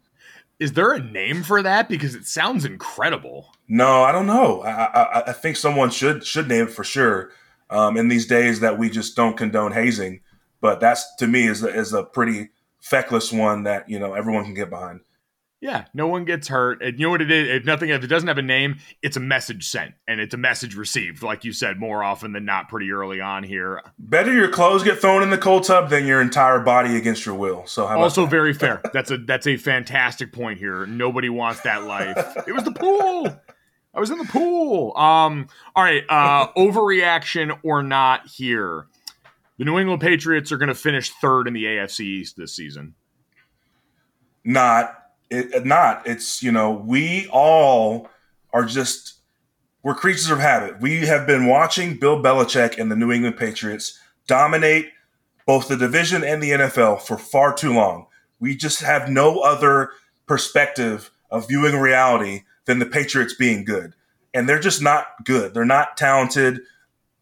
Is 0.59 0.73
there 0.73 0.91
a 0.91 0.99
name 0.99 1.43
for 1.43 1.63
that? 1.63 1.87
Because 1.87 2.15
it 2.15 2.25
sounds 2.25 2.65
incredible. 2.65 3.53
No, 3.69 4.03
I 4.03 4.11
don't 4.11 4.27
know. 4.27 4.61
I, 4.63 4.71
I, 4.71 5.23
I 5.27 5.31
think 5.31 5.55
someone 5.55 5.89
should 5.89 6.25
should 6.25 6.49
name 6.49 6.65
it 6.65 6.71
for 6.71 6.83
sure. 6.83 7.31
Um, 7.69 7.97
in 7.97 8.07
these 8.07 8.25
days 8.25 8.59
that 8.61 8.77
we 8.77 8.89
just 8.89 9.15
don't 9.15 9.37
condone 9.37 9.71
hazing, 9.71 10.21
but 10.59 10.79
that's 10.79 11.15
to 11.17 11.27
me 11.27 11.47
is 11.47 11.63
a, 11.63 11.67
is 11.67 11.93
a 11.93 12.03
pretty 12.03 12.49
feckless 12.81 13.31
one 13.31 13.63
that 13.63 13.87
you 13.87 13.99
know 13.99 14.15
everyone 14.15 14.43
can 14.43 14.53
get 14.53 14.69
behind. 14.69 15.01
Yeah, 15.61 15.85
no 15.93 16.07
one 16.07 16.23
gets 16.23 16.47
hurt. 16.47 16.81
And 16.81 16.97
you 16.97 17.05
know 17.05 17.09
what 17.09 17.21
it 17.21 17.29
is? 17.29 17.49
If 17.49 17.65
nothing, 17.65 17.89
if 17.89 18.01
it 18.01 18.07
doesn't 18.07 18.27
have 18.29 18.37
a 18.37 18.43
name, 18.43 18.77
it's 19.01 19.17
a 19.17 19.19
message 19.19 19.67
sent 19.67 19.93
and 20.07 20.21
it's 20.21 20.33
a 20.33 20.37
message 20.37 20.75
received, 20.75 21.21
like 21.21 21.43
you 21.43 21.51
said, 21.51 21.77
more 21.77 22.01
often 22.01 22.31
than 22.31 22.45
not, 22.45 22.69
pretty 22.69 22.91
early 22.91 23.19
on 23.19 23.43
here. 23.43 23.81
Better 23.97 24.33
your 24.33 24.47
clothes 24.47 24.83
get 24.83 24.99
thrown 24.99 25.21
in 25.21 25.31
the 25.31 25.37
cold 25.37 25.65
tub 25.65 25.89
than 25.89 26.05
your 26.05 26.21
entire 26.21 26.59
body 26.59 26.95
against 26.95 27.25
your 27.25 27.35
will. 27.35 27.65
So 27.67 27.85
also 27.87 28.21
that? 28.21 28.31
very 28.31 28.53
fair. 28.53 28.81
That's 28.93 29.11
a 29.11 29.17
that's 29.17 29.47
a 29.47 29.57
fantastic 29.57 30.31
point 30.31 30.59
here. 30.59 30.85
Nobody 30.85 31.29
wants 31.29 31.61
that 31.61 31.83
life. 31.83 32.17
it 32.47 32.53
was 32.53 32.63
the 32.63 32.71
pool. 32.71 33.27
I 33.93 33.99
was 33.99 34.09
in 34.11 34.17
the 34.17 34.25
pool. 34.25 34.95
Um. 34.95 35.47
All 35.75 35.83
right. 35.83 36.03
Uh, 36.07 36.51
overreaction 36.53 37.59
or 37.63 37.83
not 37.83 38.27
here. 38.27 38.87
The 39.57 39.65
New 39.65 39.77
England 39.77 40.01
Patriots 40.01 40.51
are 40.51 40.57
going 40.57 40.69
to 40.69 40.75
finish 40.75 41.09
third 41.09 41.47
in 41.47 41.53
the 41.53 41.65
AFC 41.65 42.01
East 42.01 42.37
this 42.37 42.55
season. 42.55 42.95
Not 44.45 44.95
it, 45.29 45.65
not. 45.65 46.07
It's 46.07 46.41
you 46.43 46.51
know 46.51 46.71
we 46.71 47.27
all 47.31 48.09
are 48.51 48.65
just 48.65 49.19
we're 49.83 49.95
creatures 49.95 50.29
of 50.29 50.39
habit. 50.39 50.81
We 50.81 51.05
have 51.05 51.25
been 51.25 51.45
watching 51.45 51.97
Bill 51.97 52.21
Belichick 52.21 52.77
and 52.77 52.91
the 52.91 52.95
New 52.95 53.11
England 53.11 53.37
Patriots 53.37 53.99
dominate 54.27 54.89
both 55.45 55.67
the 55.67 55.77
division 55.77 56.23
and 56.23 56.43
the 56.43 56.51
NFL 56.51 57.01
for 57.01 57.17
far 57.17 57.53
too 57.53 57.73
long. 57.73 58.07
We 58.39 58.55
just 58.55 58.81
have 58.81 59.09
no 59.09 59.39
other 59.39 59.91
perspective 60.27 61.11
of 61.31 61.47
viewing 61.47 61.75
reality 61.75 62.43
than 62.65 62.79
the 62.79 62.85
Patriots 62.85 63.33
being 63.33 63.65
good. 63.65 63.93
And 64.33 64.47
they're 64.47 64.59
just 64.59 64.81
not 64.81 65.07
good. 65.23 65.53
They're 65.53 65.65
not 65.65 65.97
talented. 65.97 66.61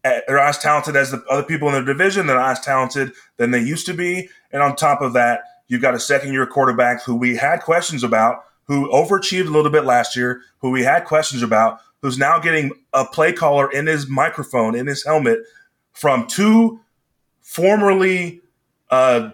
They're 0.04 0.22
not 0.28 0.48
as 0.48 0.58
talented 0.58 0.94
as 0.96 1.10
the 1.10 1.24
other 1.30 1.42
people 1.42 1.68
in 1.68 1.74
the 1.74 1.92
division. 1.92 2.26
They're 2.26 2.36
not 2.36 2.58
as 2.58 2.60
talented 2.60 3.12
than 3.38 3.50
they 3.50 3.62
used 3.62 3.86
to 3.86 3.94
be. 3.94 4.28
And 4.52 4.62
on 4.62 4.76
top 4.76 5.00
of 5.00 5.14
that, 5.14 5.40
You've 5.68 5.82
got 5.82 5.94
a 5.94 6.00
second 6.00 6.32
year 6.32 6.46
quarterback 6.46 7.02
who 7.04 7.14
we 7.14 7.36
had 7.36 7.60
questions 7.60 8.02
about, 8.02 8.44
who 8.64 8.90
overachieved 8.90 9.46
a 9.46 9.50
little 9.50 9.70
bit 9.70 9.84
last 9.84 10.16
year, 10.16 10.42
who 10.58 10.70
we 10.70 10.82
had 10.82 11.04
questions 11.04 11.42
about, 11.42 11.80
who's 12.02 12.18
now 12.18 12.38
getting 12.38 12.72
a 12.92 13.04
play 13.04 13.32
caller 13.32 13.70
in 13.70 13.86
his 13.86 14.08
microphone, 14.08 14.74
in 14.74 14.86
his 14.86 15.04
helmet, 15.04 15.40
from 15.92 16.26
two 16.26 16.80
formerly 17.40 18.40
uh, 18.90 19.30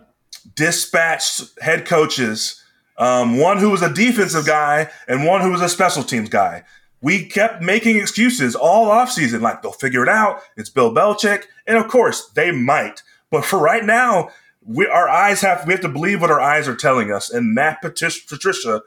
dispatched 0.55 1.43
head 1.61 1.87
coaches, 1.87 2.62
um, 2.99 3.39
one 3.39 3.59
who 3.59 3.70
was 3.70 3.82
a 3.82 3.93
defensive 3.93 4.47
guy 4.47 4.91
and 5.09 5.24
one 5.24 5.41
who 5.41 5.51
was 5.51 5.61
a 5.61 5.68
special 5.68 6.03
teams 6.03 6.28
guy. 6.28 6.64
We 7.01 7.26
kept 7.26 7.61
making 7.61 7.99
excuses 7.99 8.55
all 8.55 8.87
offseason, 8.87 9.43
like 9.43 9.62
they'll 9.62 9.72
figure 9.72 10.03
it 10.03 10.09
out. 10.09 10.41
It's 10.57 10.70
Bill 10.70 10.95
Belichick. 10.95 11.45
And 11.66 11.76
of 11.76 11.89
course, 11.89 12.30
they 12.30 12.51
might. 12.51 13.03
But 13.30 13.45
for 13.45 13.59
right 13.59 13.85
now, 13.85 14.30
we 14.67 14.87
our 14.87 15.09
eyes 15.09 15.41
have 15.43 15.67
we 15.67 15.73
have 15.73 15.83
to 15.83 15.89
believe 15.89 16.21
what 16.21 16.31
our 16.31 16.41
eyes 16.41 16.69
are 16.69 16.77
telling 16.77 17.12
us. 17.12 17.31
And 17.31 17.55
Matt 17.55 17.83
Patricia 17.83 18.83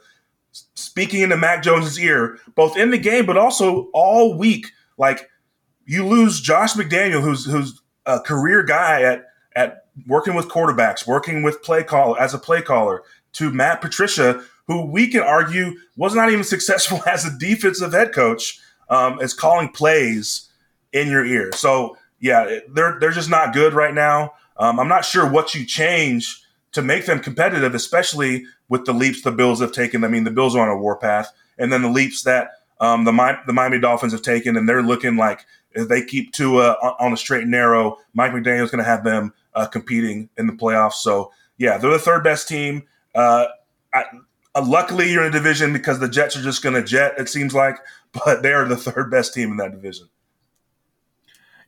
speaking 0.74 1.22
into 1.22 1.36
Mac 1.36 1.62
Jones's 1.62 1.98
ear, 1.98 2.38
both 2.54 2.76
in 2.76 2.90
the 2.90 2.98
game 2.98 3.26
but 3.26 3.36
also 3.36 3.88
all 3.92 4.36
week. 4.36 4.68
Like 4.96 5.28
you 5.86 6.06
lose 6.06 6.40
Josh 6.40 6.74
McDaniel, 6.74 7.22
who's 7.22 7.44
who's 7.44 7.80
a 8.06 8.20
career 8.20 8.62
guy 8.62 9.02
at 9.02 9.26
at 9.54 9.84
working 10.06 10.34
with 10.34 10.48
quarterbacks, 10.48 11.06
working 11.06 11.42
with 11.42 11.62
play 11.62 11.82
call 11.82 12.16
as 12.16 12.34
a 12.34 12.38
play 12.38 12.62
caller, 12.62 13.02
to 13.34 13.50
Matt 13.50 13.80
Patricia, 13.80 14.42
who 14.66 14.84
we 14.84 15.08
can 15.08 15.22
argue 15.22 15.74
was 15.96 16.14
not 16.14 16.30
even 16.30 16.44
successful 16.44 17.00
as 17.06 17.24
a 17.24 17.38
defensive 17.38 17.92
head 17.92 18.12
coach, 18.12 18.60
um, 18.90 19.18
as 19.20 19.34
calling 19.34 19.68
plays 19.68 20.48
in 20.92 21.08
your 21.08 21.24
ear. 21.24 21.52
So 21.52 21.96
yeah, 22.20 22.60
they're 22.68 22.98
they're 23.00 23.10
just 23.10 23.30
not 23.30 23.54
good 23.54 23.74
right 23.74 23.94
now. 23.94 24.32
Um, 24.58 24.80
I'm 24.80 24.88
not 24.88 25.04
sure 25.04 25.28
what 25.28 25.54
you 25.54 25.64
change 25.64 26.42
to 26.72 26.82
make 26.82 27.06
them 27.06 27.20
competitive, 27.20 27.74
especially 27.74 28.44
with 28.68 28.84
the 28.84 28.92
leaps 28.92 29.22
the 29.22 29.32
Bills 29.32 29.60
have 29.60 29.72
taken. 29.72 30.04
I 30.04 30.08
mean, 30.08 30.24
the 30.24 30.30
Bills 30.30 30.54
are 30.54 30.68
on 30.68 30.76
a 30.76 30.80
warpath, 30.80 31.32
and 31.58 31.72
then 31.72 31.82
the 31.82 31.90
leaps 31.90 32.22
that 32.24 32.50
um, 32.80 33.04
the, 33.04 33.38
the 33.46 33.52
Miami 33.52 33.80
Dolphins 33.80 34.12
have 34.12 34.22
taken, 34.22 34.56
and 34.56 34.68
they're 34.68 34.82
looking 34.82 35.16
like 35.16 35.44
if 35.72 35.88
they 35.88 36.02
keep 36.02 36.32
Tua 36.32 36.72
on 36.98 37.12
a 37.12 37.16
straight 37.16 37.42
and 37.42 37.50
narrow, 37.50 37.98
Mike 38.14 38.32
McDaniel's 38.32 38.70
going 38.70 38.82
to 38.82 38.88
have 38.88 39.04
them 39.04 39.32
uh, 39.54 39.66
competing 39.66 40.28
in 40.36 40.46
the 40.46 40.52
playoffs. 40.52 40.94
So, 40.94 41.32
yeah, 41.58 41.78
they're 41.78 41.90
the 41.90 41.98
third 41.98 42.24
best 42.24 42.48
team. 42.48 42.84
Uh, 43.14 43.46
I, 43.94 44.04
uh, 44.54 44.64
luckily, 44.66 45.12
you're 45.12 45.24
in 45.24 45.28
a 45.28 45.32
division 45.32 45.72
because 45.72 45.98
the 45.98 46.08
Jets 46.08 46.36
are 46.36 46.42
just 46.42 46.62
going 46.62 46.74
to 46.74 46.82
jet, 46.82 47.14
it 47.18 47.28
seems 47.28 47.54
like, 47.54 47.76
but 48.24 48.42
they 48.42 48.52
are 48.52 48.66
the 48.66 48.76
third 48.76 49.10
best 49.10 49.34
team 49.34 49.50
in 49.50 49.56
that 49.58 49.72
division. 49.72 50.08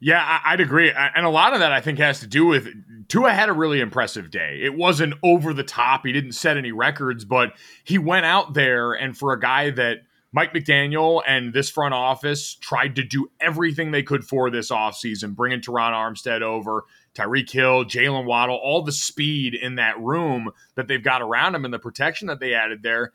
Yeah, 0.02 0.40
I'd 0.46 0.60
agree. 0.60 0.90
And 0.90 1.26
a 1.26 1.30
lot 1.30 1.52
of 1.52 1.60
that 1.60 1.72
I 1.72 1.82
think 1.82 1.98
has 1.98 2.20
to 2.20 2.26
do 2.26 2.46
with 2.46 2.66
Tua 3.08 3.32
had 3.32 3.50
a 3.50 3.52
really 3.52 3.80
impressive 3.80 4.30
day. 4.30 4.60
It 4.62 4.74
wasn't 4.74 5.12
over 5.22 5.52
the 5.52 5.62
top. 5.62 6.06
He 6.06 6.12
didn't 6.12 6.32
set 6.32 6.56
any 6.56 6.72
records, 6.72 7.26
but 7.26 7.52
he 7.84 7.98
went 7.98 8.24
out 8.24 8.54
there 8.54 8.92
and 8.92 9.14
for 9.14 9.34
a 9.34 9.38
guy 9.38 9.68
that 9.72 9.98
Mike 10.32 10.54
McDaniel 10.54 11.20
and 11.26 11.52
this 11.52 11.68
front 11.68 11.92
office 11.92 12.54
tried 12.54 12.96
to 12.96 13.04
do 13.04 13.30
everything 13.40 13.90
they 13.90 14.02
could 14.02 14.24
for 14.24 14.48
this 14.48 14.70
offseason, 14.70 15.34
bringing 15.34 15.60
Terron 15.60 15.92
Armstead 15.92 16.40
over, 16.40 16.84
Tyreek 17.14 17.50
Hill, 17.50 17.84
Jaylen 17.84 18.24
Waddle, 18.24 18.56
all 18.56 18.82
the 18.82 18.92
speed 18.92 19.54
in 19.54 19.74
that 19.74 20.00
room 20.00 20.50
that 20.76 20.88
they've 20.88 21.04
got 21.04 21.20
around 21.20 21.54
him 21.54 21.66
and 21.66 21.74
the 21.74 21.78
protection 21.78 22.28
that 22.28 22.40
they 22.40 22.54
added 22.54 22.82
there. 22.82 23.12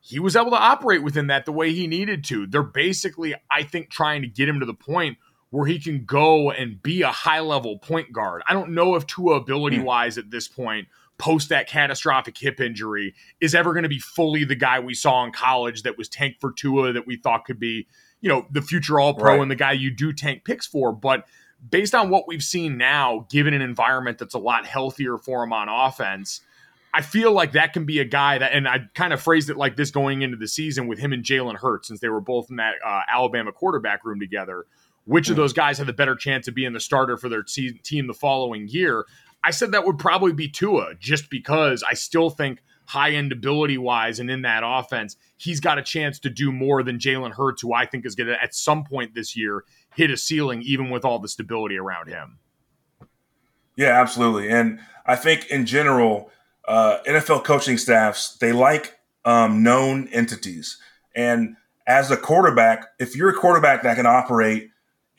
He 0.00 0.18
was 0.18 0.34
able 0.34 0.52
to 0.52 0.56
operate 0.56 1.02
within 1.02 1.26
that 1.26 1.44
the 1.44 1.52
way 1.52 1.74
he 1.74 1.86
needed 1.88 2.24
to. 2.24 2.46
They're 2.46 2.62
basically, 2.62 3.34
I 3.50 3.64
think, 3.64 3.90
trying 3.90 4.22
to 4.22 4.28
get 4.28 4.48
him 4.48 4.60
to 4.60 4.66
the 4.66 4.72
point– 4.72 5.18
where 5.52 5.66
he 5.66 5.78
can 5.78 6.04
go 6.06 6.50
and 6.50 6.82
be 6.82 7.02
a 7.02 7.12
high 7.12 7.40
level 7.40 7.78
point 7.78 8.10
guard. 8.10 8.42
I 8.48 8.54
don't 8.54 8.70
know 8.70 8.94
if 8.94 9.06
Tua 9.06 9.34
ability 9.34 9.80
wise 9.80 10.16
at 10.16 10.30
this 10.30 10.48
point 10.48 10.88
post 11.18 11.50
that 11.50 11.68
catastrophic 11.68 12.38
hip 12.38 12.58
injury 12.58 13.14
is 13.38 13.54
ever 13.54 13.74
going 13.74 13.82
to 13.82 13.88
be 13.88 13.98
fully 13.98 14.44
the 14.44 14.54
guy 14.54 14.80
we 14.80 14.94
saw 14.94 15.22
in 15.24 15.30
college 15.30 15.82
that 15.82 15.98
was 15.98 16.08
tanked 16.08 16.40
for 16.40 16.52
Tua 16.52 16.94
that 16.94 17.06
we 17.06 17.16
thought 17.16 17.44
could 17.44 17.60
be, 17.60 17.86
you 18.22 18.30
know, 18.30 18.46
the 18.50 18.62
future 18.62 18.98
all 18.98 19.12
pro 19.12 19.34
right. 19.34 19.40
and 19.42 19.50
the 19.50 19.54
guy 19.54 19.72
you 19.72 19.90
do 19.90 20.14
tank 20.14 20.42
picks 20.44 20.66
for. 20.66 20.90
But 20.90 21.26
based 21.70 21.94
on 21.94 22.08
what 22.08 22.26
we've 22.26 22.42
seen 22.42 22.78
now, 22.78 23.26
given 23.30 23.52
an 23.52 23.60
environment 23.60 24.16
that's 24.16 24.34
a 24.34 24.38
lot 24.38 24.64
healthier 24.64 25.18
for 25.18 25.44
him 25.44 25.52
on 25.52 25.68
offense, 25.68 26.40
I 26.94 27.02
feel 27.02 27.30
like 27.32 27.52
that 27.52 27.74
can 27.74 27.84
be 27.84 28.00
a 28.00 28.06
guy 28.06 28.38
that, 28.38 28.52
and 28.52 28.66
I 28.66 28.80
kind 28.94 29.12
of 29.12 29.20
phrased 29.20 29.50
it 29.50 29.58
like 29.58 29.76
this 29.76 29.90
going 29.90 30.22
into 30.22 30.38
the 30.38 30.48
season 30.48 30.88
with 30.88 30.98
him 30.98 31.12
and 31.12 31.22
Jalen 31.22 31.56
Hurts, 31.56 31.88
since 31.88 32.00
they 32.00 32.08
were 32.08 32.22
both 32.22 32.48
in 32.48 32.56
that 32.56 32.74
uh, 32.84 33.02
Alabama 33.10 33.52
quarterback 33.52 34.04
room 34.04 34.18
together. 34.18 34.64
Which 35.04 35.28
of 35.30 35.36
those 35.36 35.52
guys 35.52 35.78
have 35.78 35.86
the 35.86 35.92
better 35.92 36.14
chance 36.14 36.46
of 36.46 36.54
being 36.54 36.72
the 36.72 36.80
starter 36.80 37.16
for 37.16 37.28
their 37.28 37.42
te- 37.42 37.78
team 37.78 38.06
the 38.06 38.14
following 38.14 38.68
year? 38.68 39.04
I 39.44 39.50
said 39.50 39.72
that 39.72 39.84
would 39.84 39.98
probably 39.98 40.32
be 40.32 40.48
Tua, 40.48 40.94
just 40.98 41.28
because 41.28 41.82
I 41.88 41.94
still 41.94 42.30
think 42.30 42.62
high 42.86 43.10
end 43.10 43.32
ability 43.32 43.78
wise 43.78 44.20
and 44.20 44.30
in 44.30 44.42
that 44.42 44.62
offense, 44.64 45.16
he's 45.36 45.60
got 45.60 45.78
a 45.78 45.82
chance 45.82 46.18
to 46.20 46.30
do 46.30 46.52
more 46.52 46.82
than 46.82 46.98
Jalen 46.98 47.32
Hurts, 47.32 47.62
who 47.62 47.72
I 47.72 47.86
think 47.86 48.06
is 48.06 48.14
going 48.14 48.28
to 48.28 48.40
at 48.40 48.54
some 48.54 48.84
point 48.84 49.14
this 49.14 49.36
year 49.36 49.64
hit 49.94 50.10
a 50.10 50.16
ceiling, 50.16 50.62
even 50.62 50.90
with 50.90 51.04
all 51.04 51.18
the 51.18 51.28
stability 51.28 51.76
around 51.76 52.08
him. 52.08 52.38
Yeah, 53.76 54.00
absolutely. 54.00 54.50
And 54.50 54.80
I 55.06 55.16
think 55.16 55.46
in 55.46 55.66
general, 55.66 56.30
uh, 56.68 56.98
NFL 57.06 57.44
coaching 57.44 57.78
staffs 57.78 58.36
they 58.36 58.52
like 58.52 58.98
um, 59.24 59.62
known 59.62 60.08
entities. 60.08 60.78
And 61.14 61.56
as 61.86 62.10
a 62.10 62.16
quarterback, 62.16 62.86
if 62.98 63.16
you're 63.16 63.30
a 63.30 63.34
quarterback 63.34 63.82
that 63.82 63.96
can 63.96 64.06
operate 64.06 64.70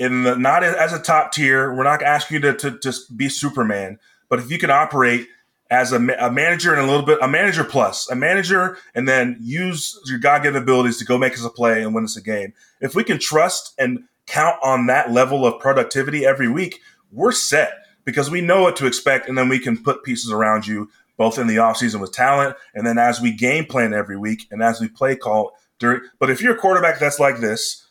in 0.04 0.24
the 0.24 0.36
not 0.36 0.64
as 0.64 0.92
a 0.92 1.00
top 1.00 1.32
tier, 1.32 1.74
we're 1.74 1.84
not 1.84 2.04
asking 2.04 2.36
you 2.36 2.42
to, 2.42 2.54
to 2.54 2.80
just 2.80 3.16
be 3.16 3.30
Superman, 3.30 4.00
but 4.30 4.40
if 4.40 4.52
you 4.52 4.58
can 4.58 4.70
operate 4.70 5.28
as 5.72 5.92
a, 5.92 5.96
a, 5.96 6.30
manager 6.30 6.74
and 6.74 6.82
a 6.82 6.86
little 6.86 7.06
bit 7.06 7.18
a 7.22 7.28
manager 7.28 7.64
plus 7.64 8.10
a 8.10 8.16
manager 8.16 8.78
and 8.94 9.08
then 9.08 9.38
use 9.40 10.00
your 10.06 10.20
god-given 10.20 10.62
abilities 10.62 10.98
to 10.98 11.06
go 11.06 11.18
make 11.18 11.34
us 11.34 11.44
a 11.44 11.50
play 11.50 11.82
and 11.82 11.96
win 11.96 12.04
us 12.04 12.18
a 12.18 12.22
game. 12.22 12.54
If 12.82 12.96
we 12.96 13.04
can 13.04 13.18
trust 13.18 13.74
and 13.80 14.04
count 14.28 14.58
on 14.62 14.88
that 14.88 15.12
level 15.12 15.46
of 15.46 15.60
productivity 15.60 16.26
every 16.26 16.50
week 16.50 16.80
we're 17.12 17.32
set 17.32 17.74
because 18.06 18.30
we 18.30 18.42
know 18.42 18.64
what 18.64 18.76
to 18.76 18.86
expect 18.86 19.28
and 19.28 19.38
then 19.38 19.50
we 19.50 19.60
can 19.60 19.82
put 19.82 20.04
pieces 20.04 20.32
around 20.32 20.68
you 20.68 20.90
both 21.18 21.40
in 21.40 21.48
the 21.48 21.56
offseason 21.56 22.00
with 22.00 22.12
talent 22.12 22.56
and 22.76 22.86
then 22.86 22.98
as 22.98 23.22
we 23.22 23.32
game 23.32 23.66
plan 23.66 23.94
every 23.94 24.18
week 24.18 24.48
and 24.52 24.62
as 24.62 24.80
we 24.80 24.88
play 24.88 25.16
call 25.16 25.54
during 25.80 26.02
but 26.20 26.30
if 26.30 26.42
you're 26.42 26.56
a 26.56 26.60
quarterback 26.60 27.00
that's 27.00 27.20
like 27.20 27.40
this 27.40 27.83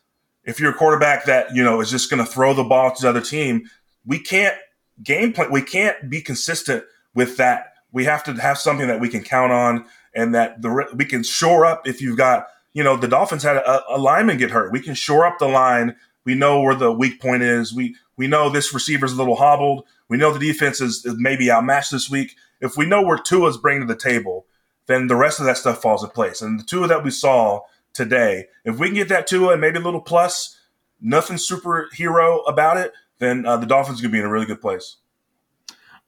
if 0.45 0.59
you're 0.59 0.73
a 0.73 0.75
quarterback 0.75 1.25
that 1.27 1.55
you 1.55 1.63
know 1.63 1.81
is 1.81 1.91
just 1.91 2.11
going 2.11 2.25
to 2.25 2.31
throw 2.31 2.55
the 2.55 2.65
ball 2.65 2.95
to 2.95 3.03
the 3.03 3.09
other 3.09 3.21
team 3.21 3.69
we 4.05 4.19
can't 4.19 4.57
game 5.03 5.33
plan 5.33 5.51
we 5.51 5.63
can't 5.63 6.11
be 6.11 6.21
consistent 6.21 6.85
with 7.15 7.37
that. 7.37 7.75
We 7.93 8.05
have 8.05 8.25
to 8.25 8.35
have 8.35 8.59
something 8.59 8.87
that 8.87 9.01
we 9.01 9.09
can 9.09 9.23
count 9.23 9.53
on 9.53 9.85
and 10.15 10.35
that 10.35 10.63
the 10.63 10.89
we 10.95 11.05
can 11.05 11.23
shore 11.23 11.67
up 11.67 11.87
if 11.87 12.01
you've 12.01 12.17
got 12.17 12.47
you 12.73 12.83
know 12.83 12.97
the 12.97 13.09
dolphins 13.09 13.43
had 13.43 13.57
a, 13.57 13.95
a 13.95 13.99
lineman 13.99 14.39
get 14.39 14.51
hurt. 14.51 14.73
We 14.73 14.81
can 14.81 14.95
shore 14.95 15.27
up 15.27 15.39
the 15.39 15.49
line. 15.49 15.97
We 16.25 16.35
know 16.35 16.61
where 16.61 16.75
the 16.75 16.93
weak 16.93 17.21
point 17.21 17.43
is. 17.43 17.75
We 17.75 17.97
we 18.17 18.27
know 18.27 18.49
this 18.49 18.73
receiver's 18.73 19.13
a 19.13 19.17
little 19.17 19.37
hobbled. 19.37 19.87
We 20.09 20.17
know 20.17 20.33
the 20.33 20.39
defense 20.39 20.81
is, 20.81 21.05
is 21.05 21.15
maybe 21.17 21.51
outmatched 21.51 21.91
this 21.91 22.11
week. 22.11 22.37
If 22.61 22.77
we 22.77 22.87
know 22.87 23.03
where 23.03 23.19
Tua's 23.19 23.57
bringing 23.57 23.87
to 23.87 23.93
the 23.93 23.99
table, 23.99 24.47
then 24.87 25.07
the 25.07 25.17
rest 25.17 25.41
of 25.41 25.47
that 25.47 25.57
stuff 25.57 25.81
falls 25.81 26.05
in 26.05 26.11
place. 26.11 26.43
And 26.43 26.61
the 26.61 26.65
Tua 26.65 26.87
that 26.89 27.03
we 27.03 27.11
saw 27.11 27.63
today, 27.93 28.47
if 28.65 28.79
we 28.79 28.89
can 28.89 28.95
get 28.95 29.09
that 29.09 29.27
Tua 29.27 29.53
and 29.53 29.61
maybe 29.61 29.79
a 29.79 29.83
little 29.83 30.01
plus, 30.01 30.59
nothing 31.01 31.37
superhero 31.37 32.43
about 32.49 32.77
it, 32.77 32.93
then 33.19 33.47
uh, 33.47 33.57
the 33.57 33.67
Dolphins 33.67 34.01
are 34.01 34.03
going 34.03 34.13
to 34.13 34.17
be 34.17 34.19
in 34.21 34.25
a 34.25 34.31
really 34.31 34.47
good 34.47 34.61
place. 34.61 34.97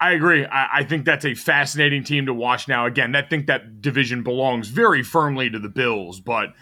I 0.01 0.13
agree. 0.13 0.45
I, 0.45 0.79
I, 0.81 0.85
think 0.85 1.05
that's 1.05 1.25
a 1.25 1.35
fascinating 1.35 2.03
team 2.05 2.27
to 2.27 2.35
watch 2.35 2.67
now. 2.67 2.85
Again, 2.85 3.15
I 3.15 3.23
think 3.23 3.47
that 3.47 3.81
division 3.81 4.23
belongs 4.23 4.69
very 4.69 5.03
firmly 5.03 5.49
to 5.51 5.59
the 5.59 5.69
Bills, 5.69 6.21
but 6.21 6.53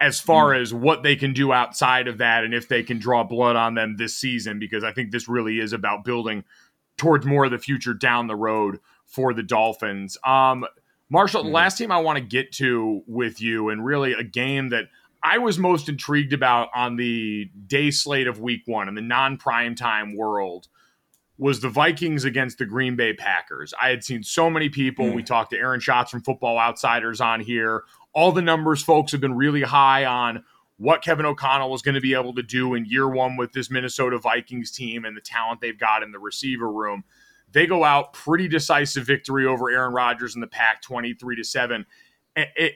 as 0.00 0.20
far 0.20 0.50
mm. 0.50 0.60
as 0.60 0.74
what 0.74 1.02
they 1.02 1.16
can 1.16 1.32
do 1.32 1.52
outside 1.52 2.08
of 2.08 2.18
that 2.18 2.44
and 2.44 2.52
if 2.52 2.68
they 2.68 2.82
can 2.82 2.98
draw 2.98 3.24
blood 3.24 3.56
on 3.56 3.74
them 3.74 3.96
this 3.96 4.14
season, 4.14 4.58
because 4.58 4.84
I 4.84 4.92
think 4.92 5.10
this 5.10 5.28
really 5.28 5.58
is 5.58 5.72
about 5.72 6.04
building 6.04 6.44
towards 6.96 7.24
more 7.24 7.46
of 7.46 7.50
the 7.50 7.58
future 7.58 7.94
down 7.94 8.26
the 8.26 8.36
road 8.36 8.78
for 9.06 9.32
the 9.32 9.42
Dolphins. 9.42 10.18
Um, 10.24 10.66
Marshall, 11.10 11.42
mm-hmm. 11.42 11.50
the 11.50 11.54
last 11.54 11.78
team 11.78 11.90
I 11.90 11.98
want 11.98 12.18
to 12.18 12.24
get 12.24 12.52
to 12.52 13.02
with 13.06 13.40
you, 13.40 13.68
and 13.68 13.84
really 13.84 14.12
a 14.12 14.24
game 14.24 14.70
that 14.70 14.86
I 15.22 15.38
was 15.38 15.58
most 15.58 15.88
intrigued 15.88 16.32
about 16.32 16.68
on 16.74 16.96
the 16.96 17.50
day 17.66 17.90
slate 17.90 18.26
of 18.26 18.40
week 18.40 18.62
one 18.66 18.88
in 18.88 18.94
the 18.94 19.00
non 19.00 19.36
prime 19.36 19.74
time 19.74 20.16
world 20.16 20.68
was 21.36 21.60
the 21.60 21.68
Vikings 21.68 22.24
against 22.24 22.58
the 22.58 22.66
Green 22.66 22.94
Bay 22.94 23.12
Packers. 23.12 23.74
I 23.80 23.88
had 23.88 24.04
seen 24.04 24.22
so 24.22 24.48
many 24.48 24.68
people. 24.68 25.06
Mm. 25.06 25.14
We 25.14 25.22
talked 25.22 25.50
to 25.50 25.58
Aaron 25.58 25.80
Schatz 25.80 26.10
from 26.10 26.22
Football 26.22 26.58
Outsiders 26.58 27.20
on 27.20 27.40
here. 27.40 27.82
All 28.12 28.30
the 28.30 28.42
numbers 28.42 28.82
folks 28.82 29.10
have 29.12 29.20
been 29.20 29.34
really 29.34 29.62
high 29.62 30.04
on 30.04 30.44
what 30.76 31.02
Kevin 31.02 31.26
O'Connell 31.26 31.70
was 31.70 31.82
going 31.82 31.94
to 31.94 32.00
be 32.00 32.14
able 32.14 32.34
to 32.34 32.42
do 32.42 32.74
in 32.74 32.84
year 32.84 33.08
one 33.08 33.36
with 33.36 33.52
this 33.52 33.70
Minnesota 33.70 34.18
Vikings 34.18 34.70
team 34.70 35.04
and 35.04 35.16
the 35.16 35.20
talent 35.20 35.60
they've 35.60 35.78
got 35.78 36.02
in 36.02 36.12
the 36.12 36.18
receiver 36.18 36.70
room. 36.70 37.04
They 37.54 37.66
go 37.66 37.84
out 37.84 38.12
pretty 38.12 38.48
decisive 38.48 39.06
victory 39.06 39.46
over 39.46 39.70
Aaron 39.70 39.94
Rodgers 39.94 40.34
in 40.34 40.40
the 40.40 40.46
pack 40.46 40.82
23 40.82 41.36
to 41.36 41.44
7. 41.44 41.86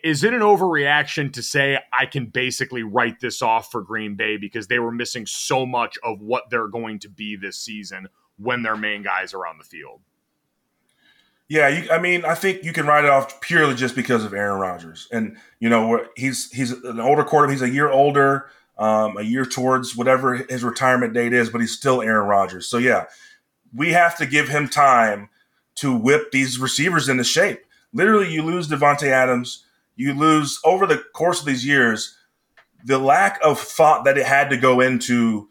Is 0.05 0.23
it 0.23 0.33
an 0.33 0.41
overreaction 0.41 1.33
to 1.33 1.43
say 1.43 1.79
I 1.93 2.07
can 2.07 2.27
basically 2.27 2.85
write 2.85 3.19
this 3.19 3.43
off 3.43 3.73
for 3.73 3.83
Green 3.83 4.15
Bay 4.15 4.37
because 4.37 4.69
they 4.69 4.79
were 4.79 4.93
missing 4.93 5.27
so 5.27 5.67
much 5.67 5.99
of 6.05 6.21
what 6.21 6.45
they're 6.49 6.69
going 6.69 7.01
to 7.01 7.09
be 7.09 7.35
this 7.35 7.59
season 7.59 8.09
when 8.37 8.63
their 8.63 8.77
main 8.77 9.03
guys 9.03 9.35
are 9.35 9.47
on 9.49 9.59
the 9.59 9.65
field? 9.65 10.01
Yeah, 11.49 11.69
you, 11.69 11.91
I 11.91 11.99
mean, 11.99 12.25
I 12.25 12.35
think 12.35 12.63
you 12.63 12.73
can 12.73 12.87
write 12.87 13.05
it 13.05 13.11
off 13.11 13.41
purely 13.41 13.75
just 13.75 13.97
because 13.97 14.25
of 14.25 14.35
Aaron 14.35 14.61
Rodgers, 14.61 15.09
and 15.11 15.39
you 15.61 15.71
know 15.71 16.07
he's 16.15 16.51
he's 16.53 16.73
an 16.73 17.01
older 17.01 17.25
quarterback. 17.25 17.55
He's 17.55 17.63
a 17.63 17.71
year 17.71 17.91
older, 17.91 18.51
um, 18.77 19.17
a 19.17 19.23
year 19.23 19.47
towards 19.47 19.97
whatever 19.97 20.35
his 20.35 20.63
retirement 20.63 21.15
date 21.15 21.33
is, 21.33 21.49
but 21.49 21.63
he's 21.63 21.73
still 21.73 22.03
Aaron 22.03 22.29
Rodgers. 22.29 22.69
So 22.69 22.77
yeah, 22.77 23.07
we 23.75 23.93
have 23.93 24.17
to 24.19 24.27
give 24.27 24.49
him 24.49 24.69
time 24.69 25.29
to 25.77 25.97
whip 25.97 26.33
these 26.33 26.59
receivers 26.59 27.09
into 27.09 27.25
shape. 27.25 27.61
Literally, 27.93 28.33
you 28.33 28.43
lose 28.43 28.69
Davante 28.69 29.09
Adams, 29.09 29.65
you 29.97 30.13
lose 30.13 30.61
over 30.65 30.87
the 30.87 31.03
course 31.15 31.41
of 31.41 31.47
these 31.47 31.67
years 31.67 32.17
the 32.85 32.99
lack 32.99 33.41
of 33.43 33.59
thought 33.59 34.05
that 34.05 34.19
it 34.19 34.27
had 34.27 34.51
to 34.51 34.57
go 34.57 34.81
into 34.81 35.49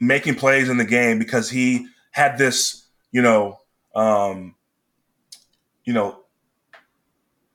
making 0.00 0.34
plays 0.34 0.68
in 0.68 0.78
the 0.78 0.84
game 0.84 1.18
because 1.18 1.50
he 1.50 1.86
had 2.10 2.38
this, 2.38 2.86
you 3.12 3.22
know, 3.22 3.60
um, 3.94 4.54
you 5.84 5.92
know, 5.92 6.20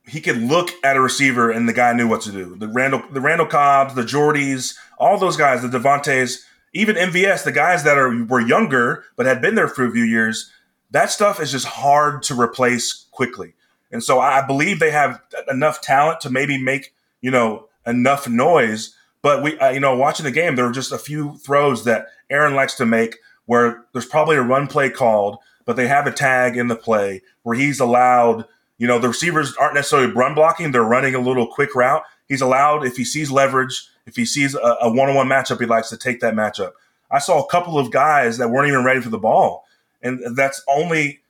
he 0.07 0.21
could 0.21 0.37
look 0.37 0.69
at 0.83 0.95
a 0.95 1.01
receiver 1.01 1.51
and 1.51 1.69
the 1.69 1.73
guy 1.73 1.93
knew 1.93 2.07
what 2.07 2.21
to 2.21 2.31
do. 2.31 2.55
The 2.55 2.67
Randall, 2.67 3.03
the 3.11 3.21
Randall 3.21 3.47
Cobbs, 3.47 3.93
the 3.93 4.03
Jordys, 4.03 4.75
all 4.97 5.17
those 5.17 5.37
guys, 5.37 5.61
the 5.61 5.67
Davantes, 5.67 6.41
even 6.73 6.95
MVS, 6.95 7.43
the 7.43 7.51
guys 7.51 7.83
that 7.83 7.97
are 7.97 8.25
were 8.25 8.39
younger 8.39 9.03
but 9.15 9.25
had 9.25 9.41
been 9.41 9.55
there 9.55 9.67
for 9.67 9.85
a 9.85 9.91
few 9.91 10.03
years, 10.03 10.51
that 10.91 11.11
stuff 11.11 11.39
is 11.39 11.51
just 11.51 11.65
hard 11.65 12.23
to 12.23 12.39
replace 12.39 13.05
quickly. 13.11 13.53
And 13.91 14.03
so 14.03 14.19
I 14.19 14.45
believe 14.45 14.79
they 14.79 14.91
have 14.91 15.21
enough 15.49 15.81
talent 15.81 16.21
to 16.21 16.29
maybe 16.29 16.61
make 16.61 16.93
you 17.21 17.31
know 17.31 17.67
enough 17.85 18.27
noise. 18.27 18.95
But 19.21 19.43
we, 19.43 19.57
uh, 19.59 19.71
you 19.71 19.79
know, 19.79 19.97
watching 19.97 20.23
the 20.23 20.31
game, 20.31 20.55
there 20.55 20.65
were 20.65 20.71
just 20.71 20.91
a 20.91 20.97
few 20.97 21.37
throws 21.37 21.83
that 21.83 22.07
Aaron 22.29 22.55
likes 22.55 22.75
to 22.75 22.85
make 22.85 23.17
where 23.45 23.85
there's 23.93 24.05
probably 24.05 24.37
a 24.37 24.41
run 24.41 24.67
play 24.67 24.89
called, 24.89 25.39
but 25.65 25.75
they 25.75 25.87
have 25.87 26.07
a 26.07 26.11
tag 26.11 26.55
in 26.55 26.67
the 26.67 26.75
play 26.75 27.21
where 27.43 27.57
he's 27.57 27.79
allowed. 27.79 28.45
You 28.77 28.87
know, 28.87 28.99
the 28.99 29.09
receivers 29.09 29.55
aren't 29.57 29.73
necessarily 29.73 30.13
run 30.13 30.35
blocking; 30.35 30.71
they're 30.71 30.83
running 30.83 31.15
a 31.15 31.19
little 31.19 31.47
quick 31.47 31.75
route. 31.75 32.03
He's 32.27 32.41
allowed 32.41 32.85
if 32.85 32.95
he 32.95 33.03
sees 33.03 33.31
leverage 33.31 33.89
if 34.09 34.15
he 34.15 34.25
sees 34.25 34.55
a, 34.55 34.89
one 34.89 35.07
on 35.07 35.15
one 35.15 35.27
matchup, 35.27 35.59
he 35.59 35.65
likes 35.65 35.89
to 35.89 35.97
take 35.97 36.19
that 36.19 36.33
matchup. 36.33 36.71
I 37.11 37.19
saw 37.19 37.43
a 37.43 37.47
couple 37.47 37.77
of 37.77 37.91
guys 37.91 38.37
that 38.37 38.49
weren't 38.49 38.67
even 38.67 38.83
ready 38.83 39.01
for 39.01 39.09
the 39.09 39.17
ball. 39.17 39.65
And 40.01 40.35
that's 40.35 40.61
only 40.67 41.21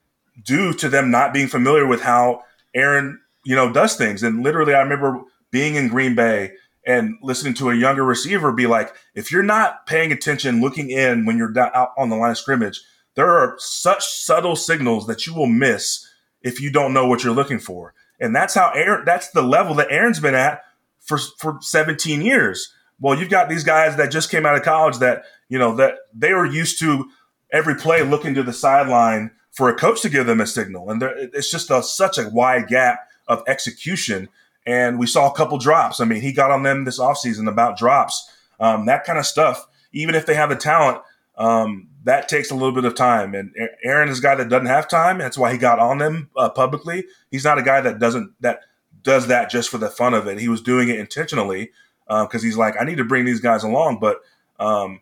due 0.44 0.74
to 0.74 0.90
them 0.90 1.12
not 1.12 1.34
being 1.34 1.48
familiar 1.48 1.86
with 1.86 2.02
how 2.02 2.44
Aaron, 2.74 3.20
you 3.46 3.56
know, 3.56 3.72
does 3.72 3.96
things. 3.96 4.24
And 4.24 4.44
literally, 4.44 4.74
I 4.74 4.82
remember 4.82 5.22
being 5.52 5.76
in 5.76 5.90
Green 5.90 6.16
Bay 6.16 6.54
and 6.86 7.18
listening 7.22 7.54
to 7.56 7.70
a 7.70 7.76
younger 7.76 8.04
receiver 8.04 8.52
be 8.52 8.68
like, 8.68 8.94
if 9.14 9.32
you're 9.32 9.44
not 9.44 9.86
paying 9.86 10.12
attention, 10.12 10.62
looking 10.62 10.90
in 10.90 11.26
when 11.26 11.38
you're 11.38 11.58
out 11.60 11.92
on 11.98 12.10
the 12.10 12.16
line 12.16 12.32
of 12.32 12.38
scrimmage, 12.38 12.82
there 13.16 13.30
are 13.30 13.56
such 13.58 14.06
subtle 14.06 14.56
signals 14.56 15.08
that 15.08 15.28
you 15.28 15.34
will 15.34 15.48
miss 15.48 16.08
if 16.42 16.62
you 16.62 16.72
don't 16.72 16.94
know 16.94 17.08
what 17.08 17.24
you're 17.24 17.34
looking 17.34 17.60
for. 17.60 17.94
And 18.20 18.36
that's 18.36 18.54
how 18.54 18.72
Aaron, 18.74 19.04
that's 19.06 19.30
the 19.32 19.42
level 19.42 19.76
that 19.76 19.92
Aaron's 19.92 20.20
been 20.20 20.36
at 20.36 20.62
for 21.10 21.18
for 21.38 21.58
17 21.60 22.22
years. 22.22 22.72
Well, 23.02 23.18
you've 23.18 23.30
got 23.30 23.50
these 23.50 23.64
guys 23.64 23.98
that 23.98 24.12
just 24.12 24.30
came 24.30 24.46
out 24.46 24.56
of 24.56 24.64
college 24.64 25.00
that 25.00 25.24
you 25.50 25.58
know 25.58 25.76
that 25.76 25.96
they 26.14 26.34
were 26.34 26.46
used 26.46 26.80
to 26.80 27.10
every 27.52 27.76
play 27.76 28.04
looking 28.04 28.36
to 28.36 28.44
the 28.44 28.54
sideline 28.54 29.32
for 29.52 29.70
a 29.70 29.76
coach 29.76 30.02
to 30.04 30.10
give 30.10 30.28
them 30.28 30.40
a 30.40 30.48
signal, 30.48 30.90
and 30.92 31.02
it's 31.34 31.52
just 31.52 31.72
a, 31.72 31.82
such 31.82 32.18
a 32.18 32.30
wide 32.30 32.68
gap 32.68 33.00
of 33.28 33.44
execution. 33.48 34.30
And 34.66 35.00
we 35.00 35.08
saw 35.08 35.28
a 35.28 35.34
couple 35.34 35.58
drops. 35.58 36.00
I 36.00 36.06
mean, 36.06 36.22
he 36.22 36.32
got 36.32 36.52
on 36.52 36.62
them 36.62 36.86
this 36.86 37.00
offseason 37.00 37.50
about 37.50 37.78
drops, 37.78 38.30
um, 38.60 38.86
that 38.86 39.04
kind 39.04 39.18
of 39.18 39.26
stuff. 39.26 39.66
Even 39.92 40.14
if 40.14 40.28
they 40.28 40.36
have 40.36 40.50
the 40.50 40.56
talent, 40.56 41.00
um, 41.38 41.88
that 42.04 42.30
takes 42.30 42.52
a 42.52 42.54
little 42.54 42.74
bit 42.74 42.86
of 42.86 42.94
time. 42.94 43.34
And 43.34 43.56
Aaron 43.84 44.10
is 44.10 44.20
a 44.20 44.22
guy 44.22 44.36
that 44.36 44.50
doesn't 44.50 44.68
have 44.68 44.88
time. 44.88 45.18
That's 45.18 45.38
why 45.38 45.52
he 45.52 45.58
got 45.58 45.80
on 45.80 45.98
them 45.98 46.30
uh, 46.38 46.50
publicly. 46.50 47.06
He's 47.32 47.46
not 47.46 47.58
a 47.58 47.64
guy 47.64 47.82
that 47.82 47.98
doesn't 47.98 48.34
that 48.42 48.62
does 49.04 49.28
that 49.28 49.50
just 49.50 49.70
for 49.70 49.78
the 49.78 49.90
fun 49.90 50.14
of 50.14 50.28
it. 50.28 50.40
He 50.40 50.50
was 50.50 50.62
doing 50.62 50.90
it 50.90 51.00
intentionally 51.00 51.72
because 52.08 52.42
uh, 52.42 52.46
he's 52.46 52.58
like, 52.58 52.76
I 52.80 52.84
need 52.84 52.98
to 52.98 53.04
bring 53.04 53.26
these 53.26 53.40
guys 53.40 53.64
along. 53.64 54.00
But 54.00 54.22
um, 54.60 55.02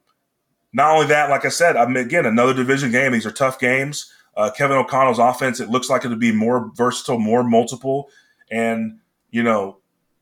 not 0.74 0.94
only 0.94 1.08
that, 1.08 1.30
like 1.30 1.46
I 1.46 1.50
said, 1.50 1.76
I 1.76 1.86
mean, 1.86 1.98
again, 1.98 2.26
another 2.26 2.54
division 2.54 2.92
game. 2.92 3.14
These 3.14 3.26
are 3.26 3.32
tough 3.32 3.60
games. 3.60 4.12
Uh, 4.36 4.52
Kevin 4.52 4.78
O'Connell's 4.78 5.20
offense, 5.20 5.60
it 5.60 5.70
looks 5.70 5.90
like 5.90 6.06
it'll 6.06 6.18
be 6.18 6.32
more 6.32 6.72
versatile, 6.76 7.18
more 7.18 7.44
multiple. 7.44 8.10
And, 8.52 9.00
you 9.32 9.42
know, 9.42 9.78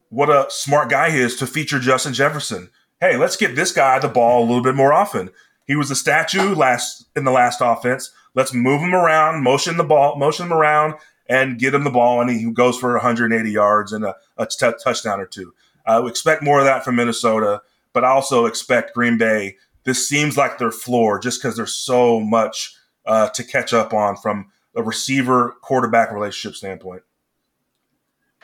what 0.10 0.30
a 0.30 0.46
smart 0.50 0.90
guy 0.90 1.12
he 1.12 1.20
is 1.20 1.36
to 1.38 1.48
feature 1.48 1.80
Justin 1.80 2.14
Jefferson. 2.14 2.70
Hey, 3.02 3.18
let's 3.18 3.36
get 3.36 3.56
this 3.56 3.74
guy 3.74 4.00
the 4.00 4.08
ball 4.08 4.42
a 4.42 4.46
little 4.46 4.64
bit 4.64 4.76
more 4.76 4.94
often. 4.94 5.32
He 5.68 5.76
was 5.76 5.92
a 5.92 5.96
statue 5.96 6.56
last 6.56 7.08
in 7.16 7.26
the 7.26 7.32
last 7.32 7.60
offense. 7.62 8.12
Let's 8.36 8.54
move 8.54 8.82
him 8.82 8.96
around, 8.96 9.44
motion 9.44 9.78
the 9.78 9.84
ball, 9.84 10.16
motion 10.16 10.46
him 10.46 10.54
around, 10.54 10.94
and 11.28 11.60
get 11.60 11.74
him 11.74 11.84
the 11.84 11.90
ball, 11.90 12.22
and 12.22 12.30
he 12.30 12.52
goes 12.52 12.78
for 12.78 12.94
180 12.94 13.50
yards 13.50 13.92
and 13.92 14.06
a, 14.06 14.16
a 14.38 14.46
t- 14.46 14.72
touchdown 14.84 15.20
or 15.20 15.26
two. 15.26 15.54
I 15.86 16.00
would 16.00 16.10
expect 16.10 16.44
more 16.44 16.60
of 16.60 16.66
that 16.66 16.84
from 16.84 16.96
Minnesota, 16.96 17.62
but 17.94 18.04
I 18.04 18.10
also 18.10 18.46
expect 18.46 18.94
Green 18.94 19.18
Bay. 19.18 19.58
This 19.84 20.08
seems 20.08 20.38
like 20.38 20.58
their 20.58 20.72
floor 20.72 21.20
just 21.20 21.42
because 21.42 21.56
there's 21.56 21.76
so 21.76 22.20
much 22.20 22.76
uh, 23.06 23.30
to 23.30 23.44
catch 23.44 23.74
up 23.74 23.94
on 23.94 24.18
from 24.18 24.52
a 24.76 24.84
receiver 24.84 25.56
quarterback 25.62 26.12
relationship 26.12 26.56
standpoint 26.56 27.04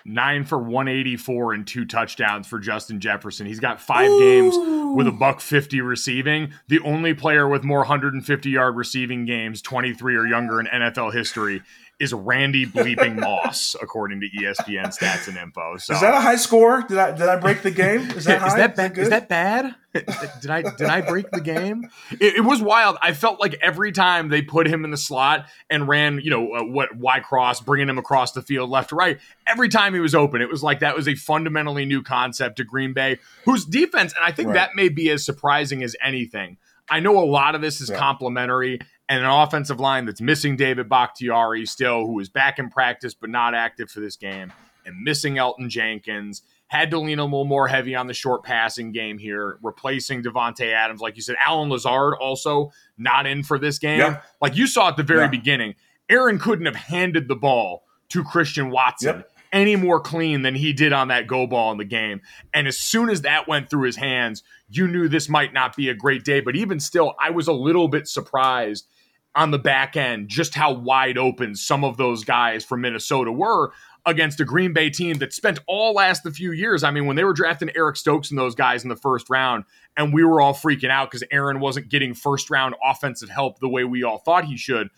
nine 0.06 0.44
for 0.44 0.58
184 0.58 1.54
and 1.54 1.68
two 1.68 1.86
touchdowns 1.86 2.48
for 2.48 2.60
Justin 2.60 3.00
Jefferson. 3.00 3.46
He's 3.46 3.60
got 3.60 3.82
five 3.82 4.10
Ooh. 4.10 4.20
games 4.20 4.56
with 4.96 5.08
a 5.08 5.12
buck 5.12 5.42
50 5.42 5.82
receiving. 5.82 6.54
The 6.68 6.80
only 6.80 7.14
player 7.14 7.48
with 7.48 7.64
more 7.64 7.80
150 7.80 8.50
yard 8.50 8.76
receiving 8.76 9.26
games, 9.26 9.62
23 9.62 10.16
or 10.16 10.28
younger 10.28 10.60
in 10.60 10.68
NFL 10.68 11.14
history, 11.14 11.62
is 12.02 12.14
Randy 12.14 12.66
bleeping 12.66 13.20
Moss, 13.20 13.76
according 13.80 14.22
to 14.22 14.28
ESPN 14.28 14.88
stats 14.88 15.28
and 15.28 15.38
info. 15.38 15.78
So 15.78 15.94
is 15.94 16.02
that 16.02 16.16
a 16.16 16.20
high 16.20 16.36
score? 16.36 16.82
Did 16.82 16.98
I 16.98 17.12
did 17.12 17.30
I 17.30 17.36
break 17.36 17.62
the 17.62 17.70
game? 17.70 18.02
Is 18.12 18.26
that 18.26 18.42
is 18.48 18.56
that, 18.56 18.76
ba- 18.76 19.00
is 19.00 19.10
that 19.10 19.30
bad? 19.30 19.76
did 19.94 20.50
I 20.50 20.64
did 20.64 20.88
I 20.88 21.02
break 21.02 21.30
the 21.32 21.42
game? 21.42 21.88
It, 22.20 22.36
it, 22.36 22.42
was 22.42 22.62
wild. 22.62 22.98
I 23.02 23.14
felt 23.14 23.40
like 23.40 23.56
every 23.62 23.92
time 23.92 24.30
they 24.30 24.42
put 24.42 24.68
him 24.68 24.84
in 24.84 24.92
the 24.92 24.98
slot 24.98 25.46
and 25.70 25.88
ran, 25.88 26.20
you 26.20 26.30
know, 26.30 26.54
uh, 26.54 26.64
what 26.64 26.96
Y 26.96 27.20
cross, 27.20 27.62
bringing 27.62 27.88
him 27.88 27.98
across 27.98 28.34
the 28.34 28.42
field 28.42 28.70
left 28.70 28.90
to 28.90 28.96
right. 28.96 29.20
Every 29.48 29.70
time 29.70 29.94
he 29.94 30.00
was 30.00 30.14
open, 30.14 30.42
it 30.42 30.50
was 30.50 30.62
like 30.62 30.80
that 30.80 30.96
was 30.96 31.08
a 31.08 31.16
fundamentally 31.16 31.86
new 31.86 32.04
concept 32.04 32.58
to 32.58 32.64
Green 32.64 32.94
Bay, 32.94 33.20
whose 33.46 33.66
defense, 33.66 34.14
and 34.14 34.26
I 34.26 34.32
think 34.32 34.48
right. 34.48 34.56
that 34.56 34.76
may 34.76 34.90
be 34.90 35.10
as 35.10 35.26
surprising 35.26 35.84
as 35.84 35.96
anything. 36.04 36.58
I 36.90 37.00
know 37.00 37.18
a 37.18 37.26
lot 37.26 37.56
of 37.56 37.62
this 37.62 37.80
is 37.80 37.90
yeah. 37.90 37.98
complimentary, 37.98 38.80
and 39.12 39.26
an 39.26 39.30
offensive 39.30 39.78
line 39.78 40.06
that's 40.06 40.22
missing 40.22 40.56
David 40.56 40.88
Bakhtiari 40.88 41.66
still, 41.66 42.08
who 42.08 42.18
is 42.22 42.30
back 42.30 42.60
in 42.60 42.70
practice 42.70 43.14
but 43.14 43.30
not 43.30 43.54
active 43.54 43.92
for 43.92 44.00
this 44.00 44.16
game, 44.16 44.54
and 44.86 44.96
missing 45.04 45.36
Elgton 45.36 45.68
Jenkins. 45.68 46.44
Had 46.68 46.92
to 46.92 47.00
lean 47.00 47.20
a 47.20 47.26
little 47.26 47.44
more 47.44 47.68
heavy 47.68 47.96
on 47.96 48.08
the 48.08 48.14
short 48.14 48.46
passing 48.46 48.94
game 48.94 49.18
here, 49.18 49.60
replacing 49.62 50.24
Davante 50.24 50.72
Adams. 50.72 51.02
Like 51.02 51.18
you 51.18 51.22
said, 51.22 51.36
Allen 51.46 51.70
Lazard 51.70 52.14
also 52.22 52.72
not 52.98 53.28
in 53.28 53.44
for 53.44 53.60
this 53.60 53.78
game. 53.78 54.00
Yeah. 54.00 54.22
Like 54.40 54.56
you 54.56 54.68
saw 54.68 54.88
at 54.88 54.96
the 54.96 55.04
very 55.04 55.24
yeah. 55.24 55.28
beginning, 55.28 55.76
Aaron 56.08 56.40
couldn't 56.40 56.66
have 56.68 56.78
handed 56.78 57.28
the 57.28 57.36
ball 57.36 57.84
to 58.10 58.24
Christian 58.24 58.70
Watson. 58.70 59.18
Yep 59.18 59.28
any 59.54 59.76
more 59.76 60.00
clean 60.00 60.44
than 60.44 60.56
he 60.56 60.72
did 60.72 60.94
on 60.94 61.10
that 61.10 61.28
go 61.28 61.46
ball 61.46 61.74
in 61.74 61.78
the 61.78 61.84
game. 61.84 62.22
And 62.54 62.70
as 62.70 62.78
soon 62.78 63.10
as 63.10 63.24
that 63.24 63.50
went 63.50 63.70
through 63.70 63.82
his 63.82 63.98
hands, 63.98 64.44
you 64.70 64.88
knew 64.88 65.10
this 65.10 65.28
might 65.28 65.52
not 65.52 65.76
be 65.76 65.90
a 65.90 65.94
great 65.94 66.24
day. 66.24 66.40
But 66.40 66.56
even 66.56 66.80
still, 66.80 67.16
I 67.20 67.32
was 67.32 67.50
a 67.50 67.52
little 67.52 67.90
bit 67.90 68.08
surprised 68.08 68.88
on 69.36 69.52
the 69.52 69.60
back 69.60 69.96
end 69.96 70.28
just 70.28 70.56
how 70.56 70.74
wide 70.74 71.18
open 71.18 71.56
some 71.56 71.84
of 71.84 71.98
those 71.98 72.24
guys 72.24 72.66
from 72.66 72.82
Minnesota 72.82 73.32
were 73.32 73.72
against 74.06 74.40
a 74.40 74.46
Green 74.46 74.74
Bay 74.74 74.90
team 74.90 75.18
that 75.20 75.34
spent 75.34 75.60
all 75.68 75.94
last 75.94 76.24
the 76.24 76.32
few 76.32 76.52
years. 76.52 76.84
I 76.84 76.92
mean, 76.92 77.06
when 77.06 77.16
they 77.16 77.24
were 77.24 77.34
drafting 77.34 77.70
Eric 77.76 77.96
Stokes 77.96 78.32
and 78.32 78.40
those 78.40 78.56
guys 78.56 78.84
in 78.84 78.90
the 78.90 78.96
first 78.96 79.30
round, 79.30 79.64
and 79.96 80.14
we 80.14 80.24
were 80.24 80.42
all 80.42 80.54
freaking 80.54 80.90
out 80.90 81.12
because 81.12 81.24
Aaron 81.32 81.60
wasn't 81.60 81.90
getting 81.90 82.14
first 82.14 82.50
round 82.50 82.76
offensive 82.84 83.30
help 83.30 83.60
the 83.60 83.70
way 83.70 83.84
we 83.84 84.04
all 84.04 84.18
thought 84.18 84.46
he 84.46 84.58
should. 84.58 84.90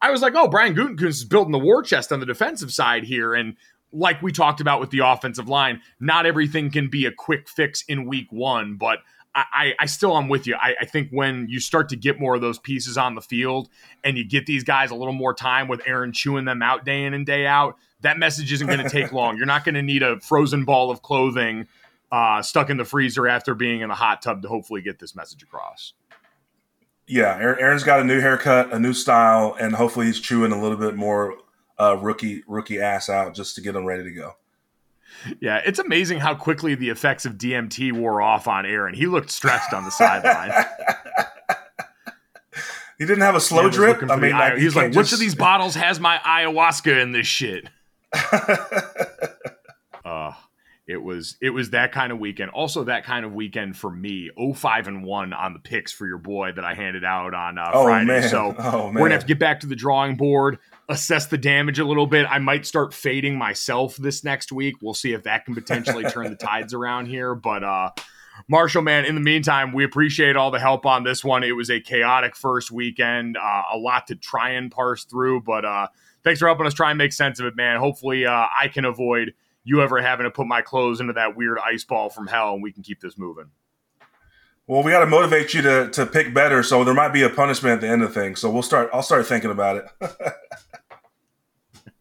I 0.00 0.10
was 0.10 0.22
like, 0.22 0.34
oh, 0.36 0.48
Brian 0.48 0.74
Gutekunst 0.74 1.08
is 1.08 1.24
building 1.24 1.52
the 1.52 1.58
war 1.58 1.82
chest 1.82 2.12
on 2.12 2.20
the 2.20 2.26
defensive 2.26 2.72
side 2.72 3.04
here. 3.04 3.34
And 3.34 3.56
like 3.92 4.22
we 4.22 4.32
talked 4.32 4.60
about 4.60 4.80
with 4.80 4.90
the 4.90 5.00
offensive 5.00 5.48
line, 5.48 5.80
not 5.98 6.26
everything 6.26 6.70
can 6.70 6.88
be 6.88 7.06
a 7.06 7.12
quick 7.12 7.48
fix 7.48 7.82
in 7.88 8.06
week 8.06 8.30
one, 8.30 8.76
but 8.76 8.98
I, 9.34 9.74
I 9.78 9.86
still 9.86 10.16
am 10.16 10.28
with 10.28 10.46
you. 10.46 10.56
I, 10.56 10.74
I, 10.80 10.84
think 10.84 11.10
when 11.10 11.46
you 11.48 11.60
start 11.60 11.90
to 11.90 11.96
get 11.96 12.18
more 12.18 12.34
of 12.34 12.40
those 12.40 12.58
pieces 12.58 12.98
on 12.98 13.14
the 13.14 13.20
field 13.20 13.68
and 14.02 14.18
you 14.18 14.24
get 14.24 14.46
these 14.46 14.64
guys 14.64 14.90
a 14.90 14.96
little 14.96 15.12
more 15.12 15.32
time 15.32 15.68
with 15.68 15.80
Aaron 15.86 16.12
chewing 16.12 16.44
them 16.44 16.60
out 16.60 16.84
day 16.84 17.04
in 17.04 17.14
and 17.14 17.24
day 17.24 17.46
out, 17.46 17.76
that 18.00 18.18
message 18.18 18.52
isn't 18.52 18.66
going 18.66 18.80
to 18.80 18.88
take 18.88 19.12
long. 19.12 19.36
You're 19.36 19.46
not 19.46 19.64
going 19.64 19.76
to 19.76 19.82
need 19.82 20.02
a 20.02 20.18
frozen 20.20 20.64
ball 20.64 20.90
of 20.90 21.02
clothing 21.02 21.68
uh, 22.10 22.42
stuck 22.42 22.70
in 22.70 22.78
the 22.78 22.84
freezer 22.84 23.28
after 23.28 23.54
being 23.54 23.80
in 23.80 23.88
the 23.88 23.94
hot 23.94 24.22
tub 24.22 24.42
to 24.42 24.48
hopefully 24.48 24.82
get 24.82 24.98
this 24.98 25.14
message 25.14 25.42
across. 25.42 25.92
Yeah, 27.06 27.36
Aaron's 27.38 27.84
got 27.84 28.00
a 28.00 28.04
new 28.04 28.20
haircut, 28.20 28.72
a 28.72 28.78
new 28.78 28.92
style, 28.92 29.56
and 29.58 29.74
hopefully 29.74 30.06
he's 30.06 30.20
chewing 30.20 30.52
a 30.52 30.60
little 30.60 30.76
bit 30.76 30.94
more 30.94 31.36
uh, 31.78 31.96
rookie 31.96 32.42
rookie 32.46 32.80
ass 32.80 33.08
out 33.08 33.34
just 33.34 33.54
to 33.54 33.60
get 33.60 33.74
him 33.74 33.86
ready 33.86 34.02
to 34.02 34.10
go. 34.10 34.36
Yeah, 35.40 35.60
it's 35.64 35.78
amazing 35.78 36.20
how 36.20 36.34
quickly 36.34 36.74
the 36.74 36.90
effects 36.90 37.26
of 37.26 37.34
DMT 37.34 37.92
wore 37.92 38.22
off 38.22 38.48
on 38.48 38.66
Aaron. 38.66 38.94
He 38.94 39.06
looked 39.06 39.30
stressed 39.30 39.72
on 39.72 39.84
the 39.84 39.90
sideline. 39.90 40.52
he 42.98 43.06
didn't 43.06 43.22
have 43.22 43.34
a 43.34 43.40
slow 43.40 43.64
yeah, 43.64 43.70
drip. 43.70 44.10
I 44.10 44.16
mean, 44.16 44.32
like, 44.32 44.58
he's 44.58 44.76
like, 44.76 44.92
just... 44.92 44.96
which 44.96 45.12
of 45.12 45.18
these 45.18 45.34
bottles 45.34 45.74
has 45.74 46.00
my 46.00 46.18
ayahuasca 46.18 47.02
in 47.02 47.12
this 47.12 47.26
shit? 47.26 47.68
uh, 50.04 50.32
it 50.86 51.02
was 51.02 51.36
it 51.42 51.50
was 51.50 51.70
that 51.70 51.92
kind 51.92 52.12
of 52.12 52.18
weekend. 52.18 52.50
Also, 52.50 52.84
that 52.84 53.04
kind 53.04 53.26
of 53.26 53.34
weekend 53.34 53.76
for 53.76 53.90
me. 53.90 54.30
05 54.54 54.88
and 54.88 55.04
one 55.04 55.32
on 55.32 55.52
the 55.52 55.58
picks 55.58 55.92
for 55.92 56.06
your 56.06 56.18
boy 56.18 56.52
that 56.52 56.64
I 56.64 56.74
handed 56.74 57.04
out 57.04 57.34
on 57.34 57.58
uh, 57.58 57.70
oh, 57.74 57.84
Friday. 57.84 58.06
Man. 58.06 58.28
So 58.28 58.54
oh, 58.58 58.86
we're 58.86 59.00
gonna 59.00 59.12
have 59.12 59.22
to 59.22 59.26
get 59.26 59.38
back 59.38 59.60
to 59.60 59.66
the 59.66 59.76
drawing 59.76 60.16
board 60.16 60.58
assess 60.88 61.26
the 61.26 61.38
damage 61.38 61.78
a 61.78 61.84
little 61.84 62.06
bit. 62.06 62.26
I 62.28 62.38
might 62.38 62.66
start 62.66 62.94
fading 62.94 63.36
myself 63.36 63.96
this 63.96 64.24
next 64.24 64.52
week. 64.52 64.76
We'll 64.80 64.94
see 64.94 65.12
if 65.12 65.24
that 65.24 65.44
can 65.44 65.54
potentially 65.54 66.04
turn 66.04 66.30
the 66.30 66.36
tides 66.36 66.72
around 66.74 67.06
here. 67.06 67.34
But 67.34 67.64
uh 67.64 67.90
Marshall, 68.46 68.82
man, 68.82 69.04
in 69.04 69.14
the 69.14 69.20
meantime, 69.20 69.72
we 69.72 69.84
appreciate 69.84 70.36
all 70.36 70.50
the 70.50 70.60
help 70.60 70.86
on 70.86 71.02
this 71.02 71.24
one. 71.24 71.42
It 71.42 71.52
was 71.52 71.70
a 71.70 71.80
chaotic 71.80 72.36
first 72.36 72.70
weekend, 72.70 73.36
uh, 73.36 73.62
a 73.72 73.76
lot 73.76 74.06
to 74.08 74.14
try 74.14 74.50
and 74.50 74.70
parse 74.70 75.04
through, 75.04 75.42
but 75.42 75.64
uh, 75.64 75.88
thanks 76.22 76.38
for 76.38 76.46
helping 76.46 76.66
us 76.66 76.74
try 76.74 76.90
and 76.90 76.98
make 76.98 77.12
sense 77.12 77.40
of 77.40 77.46
it, 77.46 77.56
man. 77.56 77.78
Hopefully, 77.78 78.26
uh, 78.26 78.46
I 78.58 78.68
can 78.68 78.84
avoid 78.84 79.34
you 79.64 79.82
ever 79.82 80.00
having 80.00 80.24
to 80.24 80.30
put 80.30 80.46
my 80.46 80.62
clothes 80.62 81.00
into 81.00 81.12
that 81.14 81.36
weird 81.36 81.58
ice 81.58 81.84
ball 81.84 82.10
from 82.10 82.26
hell, 82.26 82.54
and 82.54 82.62
we 82.62 82.72
can 82.72 82.82
keep 82.82 83.00
this 83.00 83.18
moving. 83.18 83.46
Well, 84.66 84.82
we 84.82 84.92
got 84.92 85.00
to 85.00 85.06
motivate 85.06 85.54
you 85.54 85.62
to 85.62 85.90
to 85.90 86.06
pick 86.06 86.34
better, 86.34 86.62
so 86.62 86.84
there 86.84 86.94
might 86.94 87.12
be 87.12 87.22
a 87.22 87.30
punishment 87.30 87.74
at 87.74 87.80
the 87.80 87.88
end 87.88 88.02
of 88.02 88.12
things. 88.12 88.38
So 88.40 88.50
we'll 88.50 88.62
start. 88.62 88.90
I'll 88.92 89.02
start 89.02 89.26
thinking 89.26 89.50
about 89.50 89.76
it. 89.76 89.86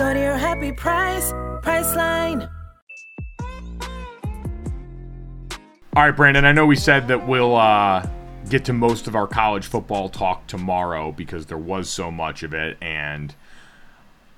Go 0.00 0.14
to 0.14 0.18
your 0.18 0.38
happy 0.38 0.72
price, 0.72 1.30
Priceline. 1.60 2.50
All 5.94 6.04
right, 6.04 6.16
Brandon, 6.16 6.46
I 6.46 6.52
know 6.52 6.64
we 6.64 6.76
said 6.76 7.08
that 7.08 7.28
we'll 7.28 7.54
uh, 7.54 8.08
get 8.48 8.64
to 8.64 8.72
most 8.72 9.08
of 9.08 9.14
our 9.14 9.26
college 9.26 9.66
football 9.66 10.08
talk 10.08 10.46
tomorrow 10.46 11.12
because 11.12 11.44
there 11.44 11.58
was 11.58 11.90
so 11.90 12.10
much 12.10 12.42
of 12.42 12.54
it. 12.54 12.78
And 12.80 13.34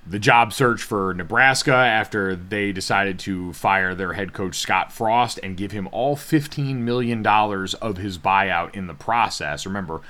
the 0.05 0.19
job 0.19 0.53
search 0.53 0.83
for 0.83 1.15
Nebraska 1.15 1.73
after 1.73 2.35
they 2.35 2.73
decided 2.73 3.21
to 3.21 3.53
fire 3.53 3.95
their 3.95 4.15
head 4.15 4.33
coach, 4.33 4.59
Scott 4.59 4.91
Frost, 4.91 5.39
and 5.45 5.57
give 5.57 5.71
him 5.71 5.89
all 5.93 6.17
$15 6.17 6.79
million 6.79 7.25
of 7.25 7.99
his 7.99 8.19
buyout 8.19 8.75
in 8.75 8.89
the 8.89 8.95
process. 8.95 9.65
Remember, 9.65 10.01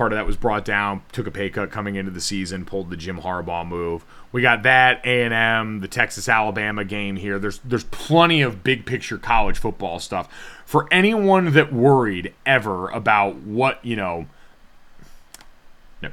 part 0.00 0.14
of 0.14 0.16
that 0.16 0.24
was 0.24 0.38
brought 0.38 0.64
down, 0.64 1.02
took 1.12 1.26
a 1.26 1.30
pay 1.30 1.50
cut 1.50 1.70
coming 1.70 1.94
into 1.94 2.10
the 2.10 2.22
season, 2.22 2.64
pulled 2.64 2.88
the 2.88 2.96
Jim 2.96 3.20
Harbaugh 3.20 3.68
move. 3.68 4.02
We 4.32 4.40
got 4.40 4.62
that 4.62 5.04
A 5.04 5.24
and 5.24 5.34
M, 5.34 5.80
the 5.80 5.88
Texas 5.88 6.26
Alabama 6.26 6.86
game 6.86 7.16
here. 7.16 7.38
There's 7.38 7.58
there's 7.58 7.84
plenty 7.84 8.40
of 8.40 8.64
big 8.64 8.86
picture 8.86 9.18
college 9.18 9.58
football 9.58 9.98
stuff 9.98 10.26
for 10.64 10.88
anyone 10.90 11.52
that 11.52 11.70
worried 11.70 12.32
ever 12.46 12.88
about 12.88 13.36
what 13.40 13.84
you 13.84 13.94
know 13.94 14.24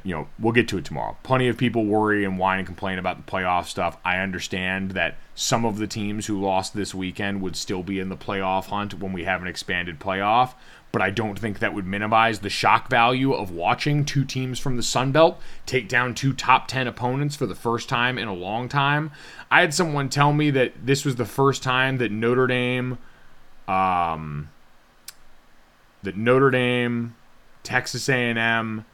you 0.03 0.13
know, 0.13 0.27
we'll 0.37 0.53
get 0.53 0.67
to 0.69 0.77
it 0.77 0.85
tomorrow. 0.85 1.17
Plenty 1.23 1.47
of 1.47 1.57
people 1.57 1.85
worry 1.85 2.25
and 2.25 2.37
whine 2.37 2.59
and 2.59 2.67
complain 2.67 2.99
about 2.99 3.17
the 3.17 3.31
playoff 3.31 3.65
stuff. 3.65 3.97
I 4.03 4.17
understand 4.17 4.91
that 4.91 5.15
some 5.33 5.65
of 5.65 5.77
the 5.77 5.87
teams 5.87 6.25
who 6.25 6.41
lost 6.41 6.73
this 6.73 6.93
weekend 6.93 7.41
would 7.41 7.55
still 7.55 7.83
be 7.83 7.99
in 7.99 8.09
the 8.09 8.17
playoff 8.17 8.65
hunt 8.65 8.99
when 8.99 9.13
we 9.13 9.23
have 9.23 9.41
an 9.41 9.47
expanded 9.47 9.99
playoff, 9.99 10.55
but 10.91 11.01
I 11.01 11.09
don't 11.09 11.39
think 11.39 11.59
that 11.59 11.73
would 11.73 11.85
minimize 11.85 12.39
the 12.39 12.49
shock 12.49 12.89
value 12.89 13.33
of 13.33 13.51
watching 13.51 14.03
two 14.03 14.25
teams 14.25 14.59
from 14.59 14.75
the 14.75 14.83
Sun 14.83 15.13
Belt 15.13 15.39
take 15.65 15.87
down 15.87 16.13
two 16.13 16.33
top 16.33 16.67
10 16.67 16.87
opponents 16.87 17.35
for 17.35 17.45
the 17.45 17.55
first 17.55 17.87
time 17.87 18.17
in 18.17 18.27
a 18.27 18.33
long 18.33 18.67
time. 18.67 19.11
I 19.49 19.61
had 19.61 19.73
someone 19.73 20.09
tell 20.09 20.33
me 20.33 20.49
that 20.51 20.73
this 20.85 21.05
was 21.05 21.15
the 21.15 21.25
first 21.25 21.63
time 21.63 21.97
that 21.97 22.11
Notre 22.11 22.47
Dame 22.47 22.97
um 23.67 24.49
that 26.03 26.15
Notre 26.15 26.51
Dame, 26.51 27.15
Texas 27.63 28.07
A&M 28.07 28.85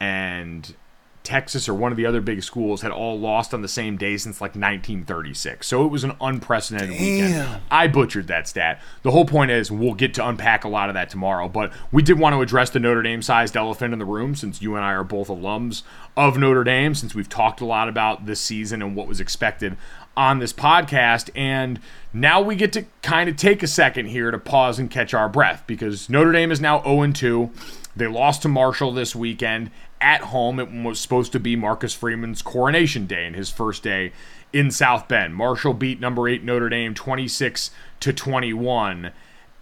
and 0.00 0.74
Texas 1.22 1.68
or 1.68 1.74
one 1.74 1.92
of 1.92 1.98
the 1.98 2.06
other 2.06 2.20
big 2.20 2.42
schools 2.42 2.80
had 2.80 2.90
all 2.90 3.18
lost 3.18 3.52
on 3.52 3.60
the 3.60 3.68
same 3.68 3.96
day 3.96 4.16
since 4.16 4.40
like 4.40 4.50
1936. 4.50 5.66
So 5.66 5.84
it 5.84 5.88
was 5.88 6.02
an 6.02 6.12
unprecedented 6.20 6.90
Damn. 6.90 7.00
weekend. 7.00 7.62
I 7.70 7.88
butchered 7.88 8.26
that 8.28 8.48
stat. 8.48 8.80
The 9.02 9.10
whole 9.10 9.26
point 9.26 9.50
is 9.50 9.70
we'll 9.70 9.94
get 9.94 10.14
to 10.14 10.26
unpack 10.26 10.64
a 10.64 10.68
lot 10.68 10.88
of 10.88 10.94
that 10.94 11.10
tomorrow, 11.10 11.48
but 11.48 11.72
we 11.92 12.02
did 12.02 12.18
want 12.18 12.34
to 12.34 12.40
address 12.40 12.70
the 12.70 12.80
Notre 12.80 13.02
Dame 13.02 13.20
sized 13.20 13.56
elephant 13.56 13.92
in 13.92 13.98
the 13.98 14.04
room 14.06 14.34
since 14.34 14.62
you 14.62 14.76
and 14.76 14.84
I 14.84 14.92
are 14.92 15.04
both 15.04 15.28
alums 15.28 15.82
of 16.16 16.38
Notre 16.38 16.64
Dame, 16.64 16.94
since 16.94 17.14
we've 17.14 17.28
talked 17.28 17.60
a 17.60 17.66
lot 17.66 17.88
about 17.88 18.24
this 18.24 18.40
season 18.40 18.80
and 18.80 18.96
what 18.96 19.06
was 19.06 19.20
expected 19.20 19.76
on 20.16 20.38
this 20.38 20.54
podcast. 20.54 21.28
And 21.36 21.80
now 22.14 22.40
we 22.40 22.56
get 22.56 22.72
to 22.72 22.86
kind 23.02 23.28
of 23.28 23.36
take 23.36 23.62
a 23.62 23.68
second 23.68 24.06
here 24.06 24.30
to 24.30 24.38
pause 24.38 24.78
and 24.78 24.90
catch 24.90 25.12
our 25.12 25.28
breath 25.28 25.64
because 25.66 26.08
Notre 26.08 26.32
Dame 26.32 26.50
is 26.50 26.62
now 26.62 26.82
0 26.82 27.12
2. 27.12 27.50
They 27.94 28.06
lost 28.06 28.42
to 28.42 28.48
Marshall 28.48 28.92
this 28.92 29.14
weekend 29.14 29.70
at 30.00 30.22
home. 30.22 30.58
It 30.58 30.70
was 30.70 31.00
supposed 31.00 31.32
to 31.32 31.40
be 31.40 31.56
Marcus 31.56 31.94
Freeman's 31.94 32.42
coronation 32.42 33.06
day 33.06 33.26
and 33.26 33.36
his 33.36 33.50
first 33.50 33.82
day 33.82 34.12
in 34.52 34.70
South 34.70 35.08
Bend. 35.08 35.34
Marshall 35.34 35.74
beat 35.74 36.00
number 36.00 36.28
8 36.28 36.42
Notre 36.42 36.68
Dame 36.68 36.94
26 36.94 37.70
to 38.00 38.12
21 38.12 39.12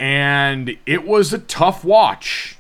and 0.01 0.77
it 0.87 1.07
was 1.07 1.33
a 1.33 1.39
tough 1.39 1.85
watch 1.85 2.57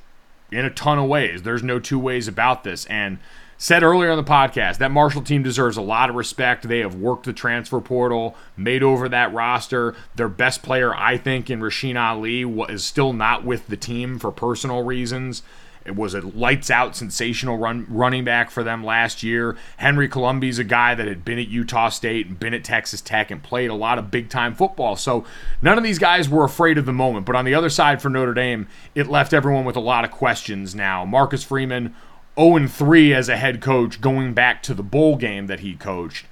in 0.50 0.64
a 0.64 0.70
ton 0.70 0.98
of 0.98 1.09
ways. 1.09 1.42
There's 1.42 1.62
no 1.62 1.78
two 1.78 1.98
ways 1.98 2.26
about 2.26 2.64
this 2.64 2.84
and 2.86 3.18
said 3.56 3.82
earlier 3.82 4.10
on 4.10 4.16
the 4.16 4.24
podcast 4.24 4.78
that 4.78 4.90
Marshall 4.90 5.22
team 5.22 5.42
deserves 5.42 5.76
a 5.76 5.82
lot 5.82 6.09
of 6.09 6.16
respect. 6.16 6.68
They 6.68 6.78
have 6.78 6.94
worked 6.94 7.26
the 7.26 7.32
transfer 7.32 7.80
portal, 7.80 8.36
made 8.56 8.82
over 8.82 9.09
that 9.09 9.32
roster. 9.32 9.94
Their 10.14 10.28
best 10.28 10.62
player, 10.62 10.94
I 10.94 11.16
think, 11.16 11.50
in 11.50 11.60
Rasheen 11.60 12.00
Ali, 12.00 12.42
is 12.72 12.84
still 12.84 13.12
not 13.12 13.44
with 13.44 13.66
the 13.66 13.76
team 13.76 14.18
for 14.18 14.30
personal 14.30 14.84
reasons. 14.84 15.42
It 15.89 15.97
was 15.97 16.15
a 16.15 16.20
lights 16.20 16.70
out 16.70 16.94
sensational 16.94 17.56
run 17.56 17.86
running 17.89 18.24
back 18.24 18.51
for 18.51 18.62
them 18.62 18.85
last 18.85 19.23
year. 19.23 19.56
Henry 19.78 20.09
Colombi's 20.09 20.59
a 20.59 20.65
guy 20.65 20.94
that 20.94 21.09
had 21.09 21.24
been 21.24 21.39
at 21.39 21.48
Utah 21.48 21.89
State 21.89 22.27
and 22.27 22.39
been 22.39 22.55
at 22.55 22.62
Texas 22.62 23.01
Tech 23.01 23.31
and 23.31 23.43
played 23.43 23.70
a 23.70 23.74
lot 23.74 23.98
of 23.98 24.10
big 24.10 24.28
time 24.28 24.55
football. 24.55 24.97
So 24.97 25.24
none 25.62 25.78
of 25.78 25.85
these 25.85 25.98
guys 25.98 26.28
were 26.28 26.44
afraid 26.44 26.78
of 26.78 26.86
the 26.86 26.93
moment. 26.93 27.27
But 27.27 27.36
on 27.36 27.44
the 27.44 27.55
other 27.55 27.70
side 27.70 28.02
for 28.02 28.10
Notre 28.10 28.35
Dame, 28.35 28.69
it 28.94 29.09
left 29.09 29.32
everyone 29.32 29.65
with 29.65 29.77
a 29.77 29.81
lot 29.81 30.05
of 30.05 30.10
questions 30.10 30.74
now. 30.74 31.05
Marcus 31.05 31.43
Freeman 31.43 31.94
0 32.39 32.69
3 32.69 33.15
as 33.15 33.28
a 33.28 33.36
head 33.36 33.60
coach 33.60 34.01
going 34.01 34.35
back 34.35 34.62
to 34.62 34.74
the 34.74 34.82
bowl 34.82 35.16
game 35.16 35.47
that 35.47 35.60
he 35.60 35.74
coached 35.74 36.27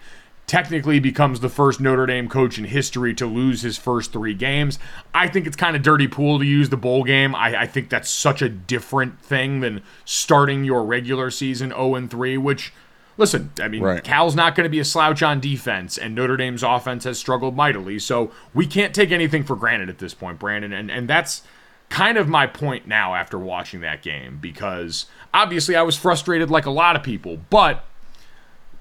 technically 0.46 1.00
becomes 1.00 1.40
the 1.40 1.48
first 1.48 1.80
Notre 1.80 2.06
Dame 2.06 2.28
coach 2.28 2.58
in 2.58 2.64
history 2.64 3.12
to 3.14 3.26
lose 3.26 3.62
his 3.62 3.76
first 3.76 4.12
three 4.12 4.34
games. 4.34 4.78
I 5.12 5.28
think 5.28 5.46
it's 5.46 5.56
kind 5.56 5.74
of 5.74 5.82
dirty 5.82 6.06
pool 6.06 6.38
to 6.38 6.44
use 6.44 6.68
the 6.68 6.76
bowl 6.76 7.04
game. 7.04 7.34
I, 7.34 7.62
I 7.62 7.66
think 7.66 7.88
that's 7.90 8.08
such 8.08 8.42
a 8.42 8.48
different 8.48 9.20
thing 9.20 9.60
than 9.60 9.82
starting 10.04 10.64
your 10.64 10.84
regular 10.84 11.30
season 11.30 11.70
0 11.70 12.06
3, 12.06 12.38
which. 12.38 12.72
Listen, 13.18 13.50
I 13.62 13.68
mean, 13.68 13.82
right. 13.82 14.04
Cal's 14.04 14.36
not 14.36 14.54
going 14.54 14.66
to 14.66 14.70
be 14.70 14.78
a 14.78 14.84
slouch 14.84 15.22
on 15.22 15.40
defense, 15.40 15.96
and 15.96 16.14
Notre 16.14 16.36
Dame's 16.36 16.62
offense 16.62 17.04
has 17.04 17.18
struggled 17.18 17.56
mightily. 17.56 17.98
So 17.98 18.30
we 18.52 18.66
can't 18.66 18.94
take 18.94 19.10
anything 19.10 19.42
for 19.42 19.56
granted 19.56 19.88
at 19.88 19.96
this 19.96 20.12
point, 20.12 20.38
Brandon. 20.38 20.70
And, 20.70 20.90
and 20.90 21.08
that's 21.08 21.40
kind 21.88 22.18
of 22.18 22.28
my 22.28 22.46
point 22.46 22.86
now 22.86 23.14
after 23.14 23.38
watching 23.38 23.80
that 23.80 24.02
game, 24.02 24.36
because 24.38 25.06
obviously 25.32 25.74
I 25.74 25.80
was 25.80 25.96
frustrated 25.96 26.50
like 26.50 26.66
a 26.66 26.70
lot 26.70 26.94
of 26.94 27.02
people, 27.02 27.38
but 27.48 27.86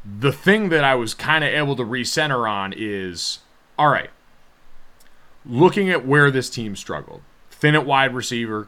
the 0.06 0.32
thing 0.32 0.70
that 0.70 0.84
I 0.84 0.96
was 0.96 1.14
kind 1.14 1.44
of 1.44 1.52
able 1.52 1.76
to 1.76 1.84
recenter 1.84 2.50
on 2.50 2.74
is 2.76 3.40
all 3.78 3.90
right, 3.90 4.10
looking 5.46 5.90
at 5.90 6.06
where 6.06 6.32
this 6.32 6.50
team 6.50 6.76
struggled. 6.76 7.22
Thin 7.52 7.76
at 7.76 7.86
wide 7.86 8.14
receiver, 8.14 8.68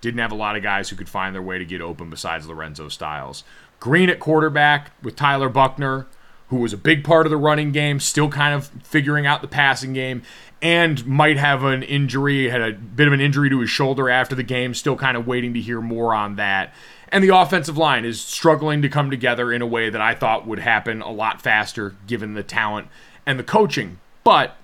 didn't 0.00 0.20
have 0.20 0.32
a 0.32 0.36
lot 0.36 0.56
of 0.56 0.62
guys 0.62 0.88
who 0.88 0.96
could 0.96 1.08
find 1.08 1.34
their 1.34 1.42
way 1.42 1.58
to 1.58 1.64
get 1.64 1.80
open 1.80 2.10
besides 2.10 2.46
Lorenzo 2.46 2.88
Styles. 2.88 3.44
Green 3.80 4.08
at 4.08 4.20
quarterback 4.20 4.92
with 5.02 5.16
Tyler 5.16 5.48
Buchner, 5.48 6.06
who 6.48 6.56
was 6.56 6.72
a 6.72 6.78
big 6.78 7.02
part 7.02 7.26
of 7.26 7.30
the 7.30 7.36
running 7.36 7.72
game, 7.72 7.98
still 7.98 8.28
kind 8.28 8.54
of 8.54 8.68
figuring 8.84 9.26
out 9.26 9.42
the 9.42 9.48
passing 9.48 9.92
game, 9.92 10.22
and 10.62 11.04
might 11.06 11.36
have 11.36 11.64
an 11.64 11.82
injury, 11.82 12.48
had 12.48 12.60
a 12.60 12.72
bit 12.72 13.06
of 13.06 13.12
an 13.12 13.20
injury 13.20 13.50
to 13.50 13.60
his 13.60 13.70
shoulder 13.70 14.08
after 14.08 14.34
the 14.34 14.42
game, 14.42 14.74
still 14.74 14.96
kind 14.96 15.16
of 15.16 15.26
waiting 15.26 15.52
to 15.54 15.60
hear 15.60 15.80
more 15.80 16.14
on 16.14 16.36
that. 16.36 16.72
And 17.10 17.22
the 17.22 17.36
offensive 17.36 17.78
line 17.78 18.04
is 18.04 18.20
struggling 18.20 18.82
to 18.82 18.88
come 18.88 19.10
together 19.10 19.52
in 19.52 19.62
a 19.62 19.66
way 19.66 19.90
that 19.90 20.00
I 20.00 20.14
thought 20.14 20.46
would 20.46 20.58
happen 20.58 21.02
a 21.02 21.10
lot 21.10 21.40
faster 21.40 21.94
given 22.06 22.34
the 22.34 22.42
talent 22.42 22.88
and 23.24 23.38
the 23.38 23.44
coaching. 23.44 23.98
But 24.24 24.56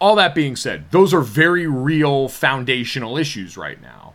all 0.00 0.16
that 0.16 0.34
being 0.34 0.56
said, 0.56 0.90
those 0.90 1.12
are 1.12 1.20
very 1.20 1.66
real 1.66 2.28
foundational 2.28 3.18
issues 3.18 3.56
right 3.56 3.80
now 3.80 4.14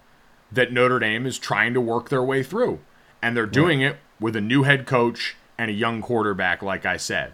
that 0.52 0.72
Notre 0.72 0.99
Dame 0.99 1.26
is 1.26 1.38
trying 1.38 1.73
to 1.73 1.82
work 1.82 2.10
their 2.10 2.23
way 2.23 2.41
through. 2.41 2.80
And 3.22 3.36
they're 3.36 3.45
doing 3.45 3.82
it 3.82 3.98
with 4.19 4.36
a 4.36 4.41
new 4.41 4.64
head 4.64 4.86
coach 4.86 5.36
and 5.57 5.69
a 5.69 5.73
young 5.73 6.02
quarterback, 6.02 6.61
like 6.61 6.86
I 6.86 6.98
said. 6.98 7.34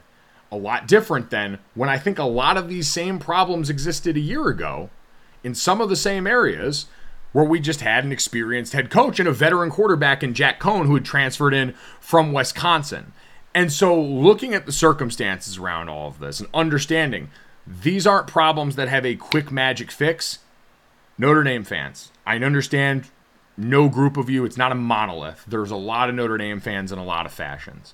A 0.52 0.58
lot 0.58 0.88
different 0.88 1.30
than 1.30 1.60
when 1.76 1.90
I 1.90 1.98
think 1.98 2.20
a 2.20 2.24
lot 2.24 2.58
of 2.58 2.68
these 2.68 2.90
same 2.90 3.20
problems 3.20 3.70
existed 3.70 4.18
a 4.18 4.22
year 4.22 4.48
ago 4.48 4.90
in 5.44 5.56
some 5.56 5.80
of 5.80 5.90
the 5.90 5.96
same 5.96 6.28
areas 6.28 6.88
where 7.32 7.46
we 7.46 7.60
just 7.60 7.82
had 7.82 8.04
an 8.04 8.12
experienced 8.12 8.74
head 8.74 8.90
coach 8.90 9.20
and 9.20 9.28
a 9.28 9.34
veteran 9.34 9.70
quarterback 9.70 10.24
in 10.24 10.34
Jack 10.34 10.60
Coan 10.60 10.86
who 10.86 10.96
had 10.96 11.06
transferred 11.06 11.54
in 11.54 11.74
from 12.00 12.34
Wisconsin. 12.34 13.14
And 13.54 13.72
so, 13.72 14.00
looking 14.00 14.54
at 14.54 14.66
the 14.66 14.72
circumstances 14.72 15.58
around 15.58 15.90
all 15.90 16.08
of 16.08 16.20
this 16.20 16.40
and 16.40 16.50
understanding 16.54 17.30
these 17.68 18.08
aren't 18.08 18.28
problems 18.28 18.76
that 18.76 18.88
have 18.88 19.06
a 19.06 19.16
quick 19.16 19.52
magic 19.52 19.92
fix, 19.92 20.40
Notre 21.18 21.44
Dame 21.44 21.64
fans, 21.64 22.12
I 22.26 22.38
understand 22.38 23.10
no 23.58 23.90
group 23.90 24.18
of 24.18 24.30
you, 24.30 24.46
it's 24.46 24.58
not 24.58 24.72
a 24.72 24.76
monolith. 24.76 25.44
There's 25.48 25.72
a 25.72 25.76
lot 25.76 26.10
of 26.10 26.16
Notre 26.16 26.38
Dame 26.38 26.60
fans 26.60 26.92
in 26.92 27.00
a 27.00 27.04
lot 27.04 27.26
of 27.26 27.32
fashions. 27.32 27.94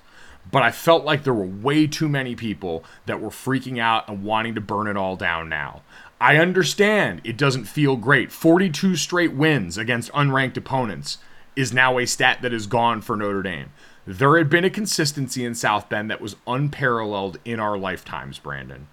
But 0.50 0.62
I 0.62 0.70
felt 0.70 1.04
like 1.04 1.24
there 1.24 1.34
were 1.34 1.44
way 1.44 1.86
too 1.86 2.08
many 2.08 2.34
people 2.34 2.84
that 3.06 3.20
were 3.20 3.28
freaking 3.28 3.78
out 3.78 4.08
and 4.08 4.24
wanting 4.24 4.54
to 4.54 4.60
burn 4.60 4.86
it 4.86 4.96
all 4.96 5.16
down 5.16 5.48
now. 5.48 5.82
I 6.20 6.36
understand 6.36 7.20
it 7.22 7.36
doesn't 7.36 7.64
feel 7.64 7.96
great. 7.96 8.32
42 8.32 8.96
straight 8.96 9.32
wins 9.32 9.78
against 9.78 10.12
unranked 10.12 10.56
opponents 10.56 11.18
is 11.54 11.72
now 11.72 11.98
a 11.98 12.06
stat 12.06 12.42
that 12.42 12.52
is 12.52 12.66
gone 12.66 13.00
for 13.00 13.16
Notre 13.16 13.42
Dame. 13.42 13.70
There 14.06 14.38
had 14.38 14.48
been 14.48 14.64
a 14.64 14.70
consistency 14.70 15.44
in 15.44 15.54
South 15.54 15.88
Bend 15.88 16.10
that 16.10 16.20
was 16.20 16.36
unparalleled 16.46 17.38
in 17.44 17.60
our 17.60 17.76
lifetimes, 17.76 18.38
Brandon. 18.38 18.88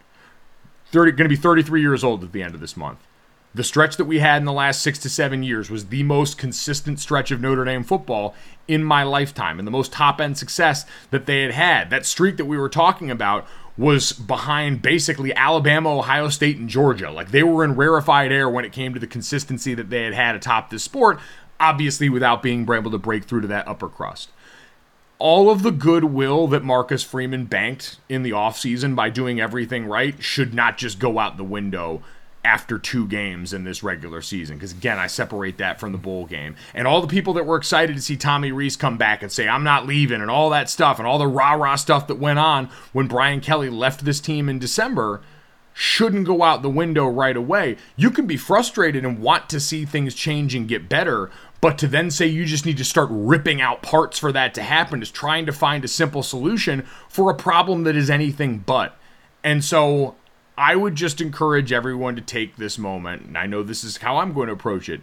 30, 0.92 1.14
going 1.14 1.30
to 1.30 1.36
be 1.36 1.42
33 1.42 1.82
years 1.82 2.04
old 2.04 2.24
at 2.24 2.32
the 2.32 2.44
end 2.44 2.54
of 2.54 2.62
this 2.62 2.78
month. 2.78 3.00
The 3.56 3.64
stretch 3.64 3.96
that 3.96 4.06
we 4.06 4.20
had 4.20 4.42
in 4.42 4.46
the 4.46 4.52
last 4.52 4.82
six 4.82 5.00
to 5.00 5.10
seven 5.10 5.42
years 5.42 5.70
was 5.70 5.86
the 5.86 6.04
most 6.04 6.38
consistent 6.38 7.00
stretch 7.00 7.32
of 7.32 7.40
Notre 7.40 7.64
Dame 7.64 7.86
football 7.86 8.36
in 8.68 8.84
my 8.84 9.04
lifetime 9.04 9.58
and 9.58 9.66
the 9.66 9.72
most 9.72 9.94
top 9.94 10.20
end 10.20 10.38
success 10.38 10.86
that 11.10 11.26
they 11.26 11.44
had 11.44 11.52
had. 11.52 11.90
That 11.90 12.06
streak 12.06 12.36
that 12.36 12.46
we 12.46 12.58
were 12.58 12.68
talking 12.68 13.10
about 13.10 13.48
was 13.78 14.14
behind 14.14 14.82
basically 14.82 15.36
Alabama, 15.36 15.98
Ohio 15.98 16.30
State, 16.30 16.58
and 16.58 16.70
Georgia. 16.70 17.12
Like 17.12 17.32
they 17.32 17.44
were 17.44 17.64
in 17.64 17.76
rarefied 17.76 18.32
air 18.32 18.50
when 18.50 18.66
it 18.66 18.72
came 18.72 18.94
to 18.94 19.00
the 19.00 19.08
consistency 19.08 19.74
that 19.74 19.90
they 19.90 20.04
had 20.04 20.14
had 20.14 20.36
atop 20.36 20.70
this 20.70 20.84
sport, 20.84 21.20
obviously 21.60 22.10
without 22.10 22.42
being 22.42 22.70
able 22.72 22.92
to 22.92 22.98
break 22.98 23.26
through 23.26 23.42
to 23.42 23.48
that 23.48 23.68
upper 23.68 23.90
crust. 23.90 24.30
All 25.18 25.50
of 25.50 25.64
the 25.64 25.72
goodwill 25.72 26.48
that 26.48 26.64
Marcus 26.64 27.02
Freeman 27.04 27.46
banked 27.46 27.98
in 28.10 28.24
the 28.24 28.32
offseason 28.32 28.96
by 28.96 29.10
doing 29.10 29.40
everything 29.40 29.86
right 29.86 30.22
should 30.22 30.54
not 30.54 30.78
just 30.78 31.00
go 31.00 31.20
out 31.20 31.38
the 31.38 31.44
window 31.44 32.04
after 32.46 32.78
two 32.78 33.08
games 33.08 33.52
in 33.52 33.64
this 33.64 33.84
regular 33.84 34.22
season. 34.22 34.56
Because 34.56 34.72
again, 34.72 35.00
I 35.00 35.08
separate 35.08 35.58
that 35.58 35.80
from 35.80 35.92
the 35.92 35.98
bowl 35.98 36.26
game. 36.26 36.56
And 36.74 36.88
all 36.88 37.02
the 37.02 37.08
people 37.08 37.34
that 37.34 37.46
were 37.46 37.58
excited 37.58 37.96
to 37.96 38.02
see 38.02 38.16
Tommy 38.16 38.52
Rees 38.52 38.78
come 38.78 38.98
back 38.98 39.24
and 39.24 39.32
say, 39.32 39.48
I'm 39.48 39.64
not 39.64 39.88
leaving, 39.88 40.22
and 40.22 40.30
all 40.30 40.52
that 40.52 40.70
stuff, 40.70 41.00
and 41.00 41.08
all 41.08 41.18
the 41.18 41.28
rah 41.28 41.54
rah 41.54 41.76
stuff 41.76 42.08
that 42.08 42.20
went 42.20 42.40
on 42.40 42.70
when 42.94 43.08
Brian 43.08 43.42
Kelly 43.42 43.70
left 43.70 44.06
this 44.06 44.22
team 44.22 44.48
in 44.48 44.60
December 44.60 45.22
shouldn't 45.74 46.26
go 46.26 46.42
out 46.42 46.62
the 46.62 46.70
window 46.70 47.06
right 47.06 47.36
away. 47.36 47.76
You 47.98 48.10
can 48.10 48.26
be 48.28 48.38
frustrated 48.38 49.04
and 49.04 49.20
want 49.20 49.50
to 49.50 49.60
see 49.60 49.84
things 49.84 50.16
change 50.16 50.56
and 50.56 50.70
get 50.70 50.88
better, 50.88 51.30
but 51.60 51.78
to 51.80 51.88
then 51.88 52.12
say 52.12 52.28
you 52.28 52.46
just 52.46 52.66
need 52.66 52.78
to 52.78 52.86
start 52.86 53.10
ripping 53.12 53.60
out 53.60 53.82
parts 53.82 54.18
for 54.18 54.32
that 54.32 54.54
to 54.54 54.64
happen 54.64 55.02
is 55.02 55.12
trying 55.12 55.46
to 55.48 55.52
find 55.52 55.84
a 55.84 55.90
simple 55.90 56.24
solution 56.24 56.86
for 57.10 57.30
a 57.30 57.36
problem 57.36 57.84
that 57.84 57.96
is 57.96 58.10
anything 58.10 58.60
but. 58.60 58.98
And 59.44 59.66
so 59.66 60.16
I 60.58 60.76
would 60.76 60.96
just 60.96 61.20
encourage 61.20 61.72
everyone 61.72 62.16
to 62.16 62.22
take 62.22 62.56
this 62.56 62.78
moment, 62.78 63.24
and 63.24 63.38
I 63.38 63.46
know 63.46 63.62
this 63.62 63.84
is 63.84 63.98
how 63.98 64.18
I'm 64.18 64.34
going 64.34 64.48
to 64.48 64.54
approach 64.54 64.88
it, 64.88 65.02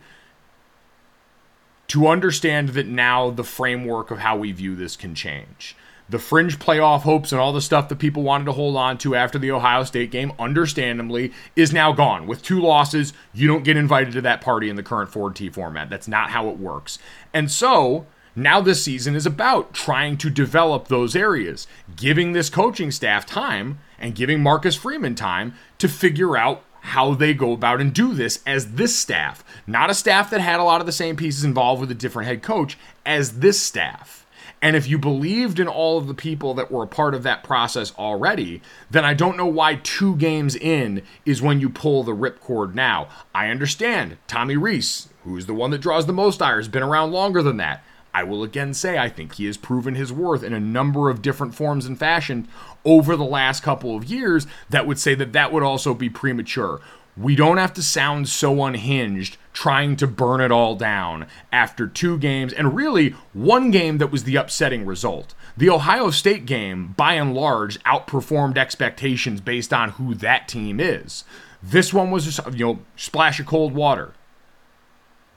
to 1.88 2.08
understand 2.08 2.70
that 2.70 2.86
now 2.86 3.30
the 3.30 3.44
framework 3.44 4.10
of 4.10 4.20
how 4.20 4.36
we 4.36 4.52
view 4.52 4.74
this 4.74 4.96
can 4.96 5.14
change. 5.14 5.76
The 6.08 6.18
fringe 6.18 6.58
playoff 6.58 7.02
hopes 7.02 7.32
and 7.32 7.40
all 7.40 7.52
the 7.52 7.60
stuff 7.60 7.88
that 7.88 7.98
people 7.98 8.22
wanted 8.22 8.46
to 8.46 8.52
hold 8.52 8.76
on 8.76 8.98
to 8.98 9.14
after 9.14 9.38
the 9.38 9.50
Ohio 9.50 9.84
State 9.84 10.10
game, 10.10 10.32
understandably, 10.38 11.32
is 11.54 11.72
now 11.72 11.92
gone. 11.92 12.26
With 12.26 12.42
two 12.42 12.60
losses, 12.60 13.12
you 13.32 13.46
don't 13.46 13.64
get 13.64 13.76
invited 13.76 14.12
to 14.14 14.20
that 14.22 14.40
party 14.40 14.68
in 14.68 14.76
the 14.76 14.82
current 14.82 15.10
4T 15.10 15.52
format. 15.52 15.90
That's 15.90 16.08
not 16.08 16.30
how 16.30 16.48
it 16.48 16.58
works. 16.58 16.98
And 17.32 17.50
so, 17.50 18.06
now 18.34 18.60
this 18.60 18.82
season 18.82 19.14
is 19.14 19.26
about 19.26 19.74
trying 19.74 20.16
to 20.18 20.30
develop 20.30 20.88
those 20.88 21.14
areas, 21.14 21.66
giving 21.94 22.32
this 22.32 22.48
coaching 22.48 22.90
staff 22.90 23.26
time 23.26 23.78
and 24.02 24.14
giving 24.14 24.42
Marcus 24.42 24.74
Freeman 24.74 25.14
time 25.14 25.54
to 25.78 25.88
figure 25.88 26.36
out 26.36 26.64
how 26.80 27.14
they 27.14 27.32
go 27.32 27.52
about 27.52 27.80
and 27.80 27.94
do 27.94 28.12
this 28.12 28.42
as 28.44 28.72
this 28.72 28.94
staff, 28.94 29.44
not 29.66 29.88
a 29.88 29.94
staff 29.94 30.28
that 30.30 30.40
had 30.40 30.58
a 30.58 30.64
lot 30.64 30.80
of 30.80 30.86
the 30.86 30.92
same 30.92 31.16
pieces 31.16 31.44
involved 31.44 31.80
with 31.80 31.90
a 31.92 31.94
different 31.94 32.26
head 32.26 32.42
coach, 32.42 32.76
as 33.06 33.38
this 33.38 33.60
staff. 33.60 34.26
And 34.60 34.76
if 34.76 34.88
you 34.88 34.98
believed 34.98 35.58
in 35.58 35.68
all 35.68 35.98
of 35.98 36.06
the 36.06 36.14
people 36.14 36.54
that 36.54 36.70
were 36.70 36.84
a 36.84 36.88
part 36.88 37.14
of 37.14 37.22
that 37.22 37.42
process 37.42 37.92
already, 37.96 38.62
then 38.90 39.04
I 39.04 39.14
don't 39.14 39.36
know 39.36 39.46
why 39.46 39.76
two 39.76 40.16
games 40.16 40.54
in 40.54 41.02
is 41.24 41.42
when 41.42 41.60
you 41.60 41.68
pull 41.68 42.02
the 42.02 42.14
ripcord 42.14 42.74
now. 42.74 43.08
I 43.34 43.48
understand 43.48 44.18
Tommy 44.26 44.56
Rees, 44.56 45.08
who's 45.24 45.46
the 45.46 45.54
one 45.54 45.70
that 45.70 45.80
draws 45.80 46.06
the 46.06 46.12
most 46.12 46.42
ire, 46.42 46.56
has 46.56 46.68
been 46.68 46.82
around 46.82 47.12
longer 47.12 47.42
than 47.42 47.56
that. 47.58 47.84
I 48.14 48.24
will 48.24 48.42
again 48.42 48.74
say 48.74 48.98
I 48.98 49.08
think 49.08 49.34
he 49.34 49.46
has 49.46 49.56
proven 49.56 49.94
his 49.94 50.12
worth 50.12 50.42
in 50.42 50.52
a 50.52 50.60
number 50.60 51.08
of 51.08 51.22
different 51.22 51.54
forms 51.54 51.86
and 51.86 51.98
fashion 51.98 52.46
over 52.84 53.16
the 53.16 53.24
last 53.24 53.62
couple 53.62 53.96
of 53.96 54.04
years 54.04 54.46
that 54.68 54.86
would 54.86 54.98
say 54.98 55.14
that 55.14 55.32
that 55.32 55.52
would 55.52 55.62
also 55.62 55.94
be 55.94 56.10
premature. 56.10 56.80
We 57.16 57.36
don't 57.36 57.58
have 57.58 57.74
to 57.74 57.82
sound 57.82 58.28
so 58.28 58.64
unhinged 58.64 59.36
trying 59.52 59.96
to 59.96 60.06
burn 60.06 60.40
it 60.40 60.50
all 60.50 60.76
down 60.76 61.26
after 61.52 61.86
two 61.86 62.16
games 62.18 62.52
and 62.52 62.74
really 62.74 63.10
one 63.34 63.70
game 63.70 63.98
that 63.98 64.10
was 64.10 64.24
the 64.24 64.36
upsetting 64.36 64.86
result. 64.86 65.34
The 65.56 65.68
Ohio 65.68 66.10
State 66.10 66.46
game, 66.46 66.94
by 66.96 67.14
and 67.14 67.34
large, 67.34 67.78
outperformed 67.84 68.56
expectations 68.56 69.42
based 69.42 69.74
on 69.74 69.90
who 69.90 70.14
that 70.14 70.48
team 70.48 70.80
is. 70.80 71.24
This 71.62 71.92
one 71.92 72.10
was 72.10 72.24
just, 72.24 72.40
you 72.54 72.64
know, 72.64 72.78
splash 72.96 73.38
of 73.38 73.46
cold 73.46 73.74
water. 73.74 74.14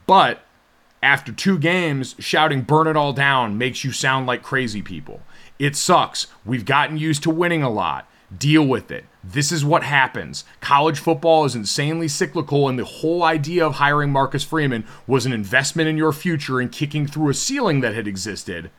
But 0.07 0.45
after 1.06 1.32
two 1.32 1.60
games, 1.60 2.15
shouting 2.18 2.64
burn 2.64 2.88
it 2.88 2.98
all 2.98 3.14
down 3.14 3.60
makes 3.60 3.84
you 3.84 3.91
sound 3.91 4.26
like 4.26 4.41
crazy 4.41 4.82
people. 4.82 5.22
It 5.60 5.76
sucks. 5.76 6.26
We've 6.44 6.65
gotten 6.65 6.98
used 6.98 7.22
to 7.23 7.30
winning 7.30 7.61
a 7.61 7.69
lot. 7.69 8.10
Deal 8.36 8.65
with 8.65 8.90
it. 8.90 9.06
This 9.23 9.52
is 9.52 9.64
what 9.64 9.84
happens. 9.84 10.45
College 10.61 10.98
football 10.98 11.45
is 11.45 11.56
insanely 11.56 12.07
cyclical, 12.07 12.68
and 12.68 12.80
the 12.80 12.86
whole 12.86 13.22
idea 13.22 13.65
of 13.65 13.76
hiring 13.76 14.11
Marcus 14.11 14.44
Freeman 14.44 14.84
was 15.06 15.27
an 15.27 15.32
investment 15.32 15.88
in 15.88 15.95
your 15.95 16.11
future 16.11 16.60
and 16.60 16.72
kicking 16.72 17.06
through 17.06 17.30
a 17.30 17.36
ceiling 17.36 17.82
that 17.82 17.94
had 17.94 18.07
existed, 18.07 18.72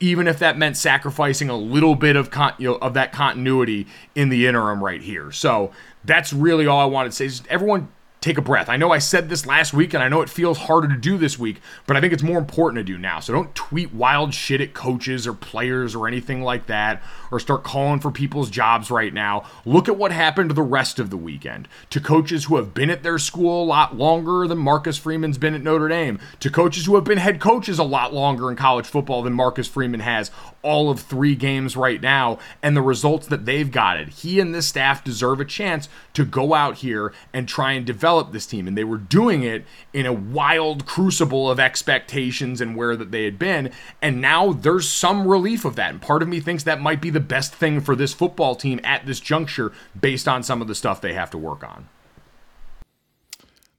even 0.00 0.26
if 0.26 0.40
that 0.40 0.58
meant 0.58 0.76
sacrificing 0.76 1.48
a 1.48 1.56
little 1.56 1.94
bit 1.94 2.16
of 2.16 2.32
con- 2.32 2.54
you 2.58 2.70
know, 2.70 2.76
of 2.78 2.94
that 2.94 3.12
continuity 3.12 3.86
in 4.16 4.30
the 4.30 4.48
interim 4.48 4.82
right 4.82 5.00
here. 5.00 5.30
So 5.30 5.70
that's 6.04 6.32
really 6.32 6.66
all 6.66 6.80
I 6.80 6.86
wanted 6.86 7.10
to 7.10 7.16
say. 7.16 7.26
Is 7.26 7.42
everyone 7.48 7.88
take 8.20 8.36
a 8.36 8.42
breath. 8.42 8.68
I 8.68 8.76
know 8.76 8.90
I 8.90 8.98
said 8.98 9.28
this 9.28 9.46
last 9.46 9.72
week 9.72 9.94
and 9.94 10.02
I 10.02 10.08
know 10.08 10.22
it 10.22 10.28
feels 10.28 10.58
harder 10.58 10.88
to 10.88 10.96
do 10.96 11.16
this 11.16 11.38
week, 11.38 11.60
but 11.86 11.96
I 11.96 12.00
think 12.00 12.12
it's 12.12 12.22
more 12.22 12.38
important 12.38 12.78
to 12.78 12.92
do 12.92 12.98
now. 12.98 13.20
So 13.20 13.32
don't 13.32 13.54
tweet 13.54 13.94
wild 13.94 14.34
shit 14.34 14.60
at 14.60 14.74
coaches 14.74 15.24
or 15.24 15.32
players 15.32 15.94
or 15.94 16.08
anything 16.08 16.42
like 16.42 16.66
that 16.66 17.00
or 17.30 17.38
start 17.38 17.62
calling 17.62 18.00
for 18.00 18.10
people's 18.10 18.50
jobs 18.50 18.90
right 18.90 19.14
now. 19.14 19.44
Look 19.64 19.88
at 19.88 19.96
what 19.96 20.10
happened 20.10 20.50
the 20.50 20.62
rest 20.62 20.98
of 20.98 21.10
the 21.10 21.16
weekend 21.16 21.68
to 21.90 22.00
coaches 22.00 22.46
who 22.46 22.56
have 22.56 22.74
been 22.74 22.90
at 22.90 23.04
their 23.04 23.18
school 23.18 23.62
a 23.62 23.64
lot 23.64 23.96
longer 23.96 24.48
than 24.48 24.58
Marcus 24.58 24.98
Freeman's 24.98 25.38
been 25.38 25.54
at 25.54 25.62
Notre 25.62 25.88
Dame, 25.88 26.18
to 26.40 26.50
coaches 26.50 26.86
who 26.86 26.96
have 26.96 27.04
been 27.04 27.18
head 27.18 27.38
coaches 27.40 27.78
a 27.78 27.84
lot 27.84 28.12
longer 28.12 28.50
in 28.50 28.56
college 28.56 28.86
football 28.86 29.22
than 29.22 29.32
Marcus 29.32 29.68
Freeman 29.68 30.00
has 30.00 30.32
all 30.62 30.90
of 30.90 31.00
3 31.00 31.36
games 31.36 31.76
right 31.76 32.02
now 32.02 32.38
and 32.62 32.76
the 32.76 32.82
results 32.82 33.28
that 33.28 33.46
they've 33.46 33.70
gotten. 33.70 34.08
He 34.08 34.40
and 34.40 34.52
this 34.52 34.66
staff 34.66 35.04
deserve 35.04 35.40
a 35.40 35.44
chance 35.44 35.88
to 36.14 36.24
go 36.24 36.54
out 36.54 36.78
here 36.78 37.12
and 37.32 37.46
try 37.46 37.72
and 37.72 37.86
develop 37.86 38.07
develop 38.08 38.32
this 38.32 38.46
team, 38.46 38.66
and 38.66 38.76
they 38.76 38.84
were 38.84 38.96
doing 38.96 39.42
it 39.42 39.66
in 39.92 40.06
a 40.06 40.12
wild 40.12 40.86
crucible 40.86 41.50
of 41.50 41.60
expectations 41.60 42.58
and 42.58 42.74
where 42.74 42.96
that 42.96 43.10
they 43.10 43.24
had 43.24 43.38
been. 43.38 43.70
And 44.00 44.18
now 44.18 44.52
there's 44.52 44.88
some 44.88 45.28
relief 45.28 45.66
of 45.66 45.76
that. 45.76 45.90
And 45.90 46.00
part 46.00 46.22
of 46.22 46.28
me 46.28 46.40
thinks 46.40 46.64
that 46.64 46.80
might 46.80 47.02
be 47.02 47.10
the 47.10 47.20
best 47.20 47.54
thing 47.54 47.82
for 47.82 47.94
this 47.94 48.14
football 48.14 48.54
team 48.54 48.80
at 48.82 49.04
this 49.04 49.20
juncture 49.20 49.72
based 50.00 50.26
on 50.26 50.42
some 50.42 50.62
of 50.62 50.68
the 50.68 50.74
stuff 50.74 51.02
they 51.02 51.12
have 51.12 51.30
to 51.32 51.38
work 51.38 51.62
on. 51.62 51.86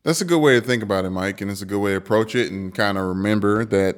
That's 0.03 0.21
a 0.21 0.25
good 0.25 0.41
way 0.41 0.59
to 0.59 0.65
think 0.65 0.83
about 0.83 1.05
it, 1.05 1.09
Mike, 1.09 1.41
and 1.41 1.49
it's 1.49 1.63
a 1.63 1.65
good 1.65 1.79
way 1.79 1.91
to 1.91 1.97
approach 1.97 2.35
it 2.35 2.51
and 2.51 2.73
kind 2.73 2.99
of 2.99 3.05
remember 3.05 3.65
that 3.65 3.97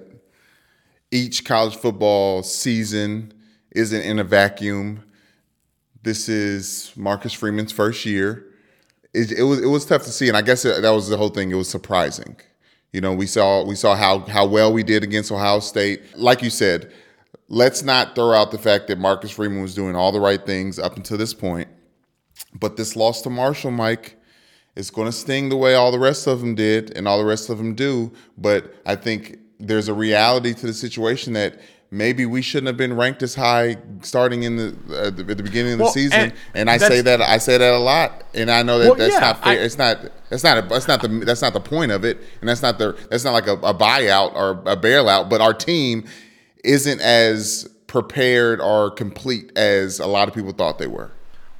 each 1.11 1.43
college 1.43 1.75
football 1.75 2.41
season 2.41 3.33
isn't 3.71 4.01
in 4.01 4.17
a 4.17 4.23
vacuum. 4.23 5.03
This 6.03 6.29
is 6.29 6.93
Marcus 6.95 7.33
Freeman's 7.33 7.73
first 7.73 8.05
year 8.05 8.50
it, 9.13 9.31
it 9.31 9.43
was 9.43 9.61
it 9.61 9.67
was 9.67 9.85
tough 9.85 10.03
to 10.03 10.11
see, 10.11 10.27
and 10.27 10.37
I 10.37 10.41
guess 10.41 10.65
it, 10.65 10.81
that 10.81 10.89
was 10.91 11.09
the 11.09 11.17
whole 11.17 11.29
thing. 11.29 11.51
It 11.51 11.55
was 11.55 11.69
surprising. 11.69 12.35
You 12.93 13.01
know, 13.01 13.13
we 13.13 13.25
saw 13.25 13.63
we 13.63 13.75
saw 13.75 13.95
how 13.95 14.19
how 14.19 14.45
well 14.45 14.71
we 14.71 14.83
did 14.83 15.03
against 15.03 15.31
Ohio 15.31 15.59
State. 15.59 16.01
Like 16.17 16.41
you 16.41 16.49
said, 16.49 16.91
let's 17.47 17.83
not 17.83 18.15
throw 18.15 18.31
out 18.31 18.51
the 18.51 18.57
fact 18.57 18.87
that 18.87 18.97
Marcus 18.97 19.31
Freeman 19.31 19.61
was 19.61 19.75
doing 19.75 19.95
all 19.95 20.11
the 20.11 20.19
right 20.19 20.45
things 20.45 20.79
up 20.79 20.97
until 20.97 21.17
this 21.17 21.33
point. 21.33 21.67
But 22.53 22.77
this 22.77 22.95
loss 22.95 23.21
to 23.21 23.29
Marshall, 23.29 23.71
Mike, 23.71 24.17
is 24.75 24.89
going 24.89 25.07
to 25.07 25.11
sting 25.11 25.49
the 25.49 25.57
way 25.57 25.75
all 25.75 25.91
the 25.91 25.99
rest 25.99 26.27
of 26.27 26.39
them 26.39 26.55
did, 26.55 26.95
and 26.97 27.07
all 27.07 27.17
the 27.17 27.25
rest 27.25 27.49
of 27.49 27.57
them 27.57 27.75
do. 27.75 28.11
But 28.37 28.73
I 28.85 28.95
think 28.95 29.39
there's 29.59 29.87
a 29.87 29.93
reality 29.93 30.53
to 30.53 30.65
the 30.65 30.73
situation 30.73 31.33
that 31.33 31.59
maybe 31.91 32.25
we 32.25 32.41
shouldn't 32.41 32.67
have 32.67 32.77
been 32.77 32.95
ranked 32.95 33.21
as 33.21 33.35
high 33.35 33.75
starting 34.01 34.43
in 34.43 34.55
the 34.55 34.75
uh, 34.89 35.07
at 35.07 35.17
the 35.17 35.43
beginning 35.43 35.73
of 35.73 35.79
the 35.79 35.89
season. 35.89 36.19
And, 36.19 36.33
and 36.53 36.69
I 36.69 36.77
say 36.77 37.01
that 37.01 37.21
I 37.21 37.37
say 37.37 37.57
that 37.57 37.73
a 37.73 37.77
lot, 37.77 38.23
and 38.33 38.49
I 38.49 38.63
know 38.63 38.79
that 38.79 38.89
well, 38.89 38.95
that's 38.95 39.13
yeah, 39.13 39.19
not 39.19 39.43
fair. 39.43 39.53
I, 39.53 39.63
it's 39.63 39.77
not 39.77 39.99
that's 40.29 40.43
not 40.43 40.57
a, 40.57 40.61
that's 40.61 40.87
not 40.87 41.01
the 41.01 41.07
that's 41.07 41.41
not 41.41 41.53
the 41.53 41.59
point 41.59 41.91
of 41.91 42.05
it, 42.05 42.17
and 42.39 42.49
that's 42.49 42.61
not 42.61 42.79
the 42.79 42.97
that's 43.09 43.23
not 43.23 43.33
like 43.33 43.47
a, 43.47 43.53
a 43.57 43.73
buyout 43.73 44.33
or 44.33 44.51
a 44.65 44.77
bailout. 44.77 45.29
But 45.29 45.41
our 45.41 45.53
team 45.53 46.05
isn't 46.63 47.01
as 47.01 47.67
prepared 47.87 48.61
or 48.61 48.89
complete 48.89 49.55
as 49.57 49.99
a 49.99 50.07
lot 50.07 50.27
of 50.27 50.33
people 50.33 50.53
thought 50.53 50.79
they 50.79 50.87
were. 50.87 51.11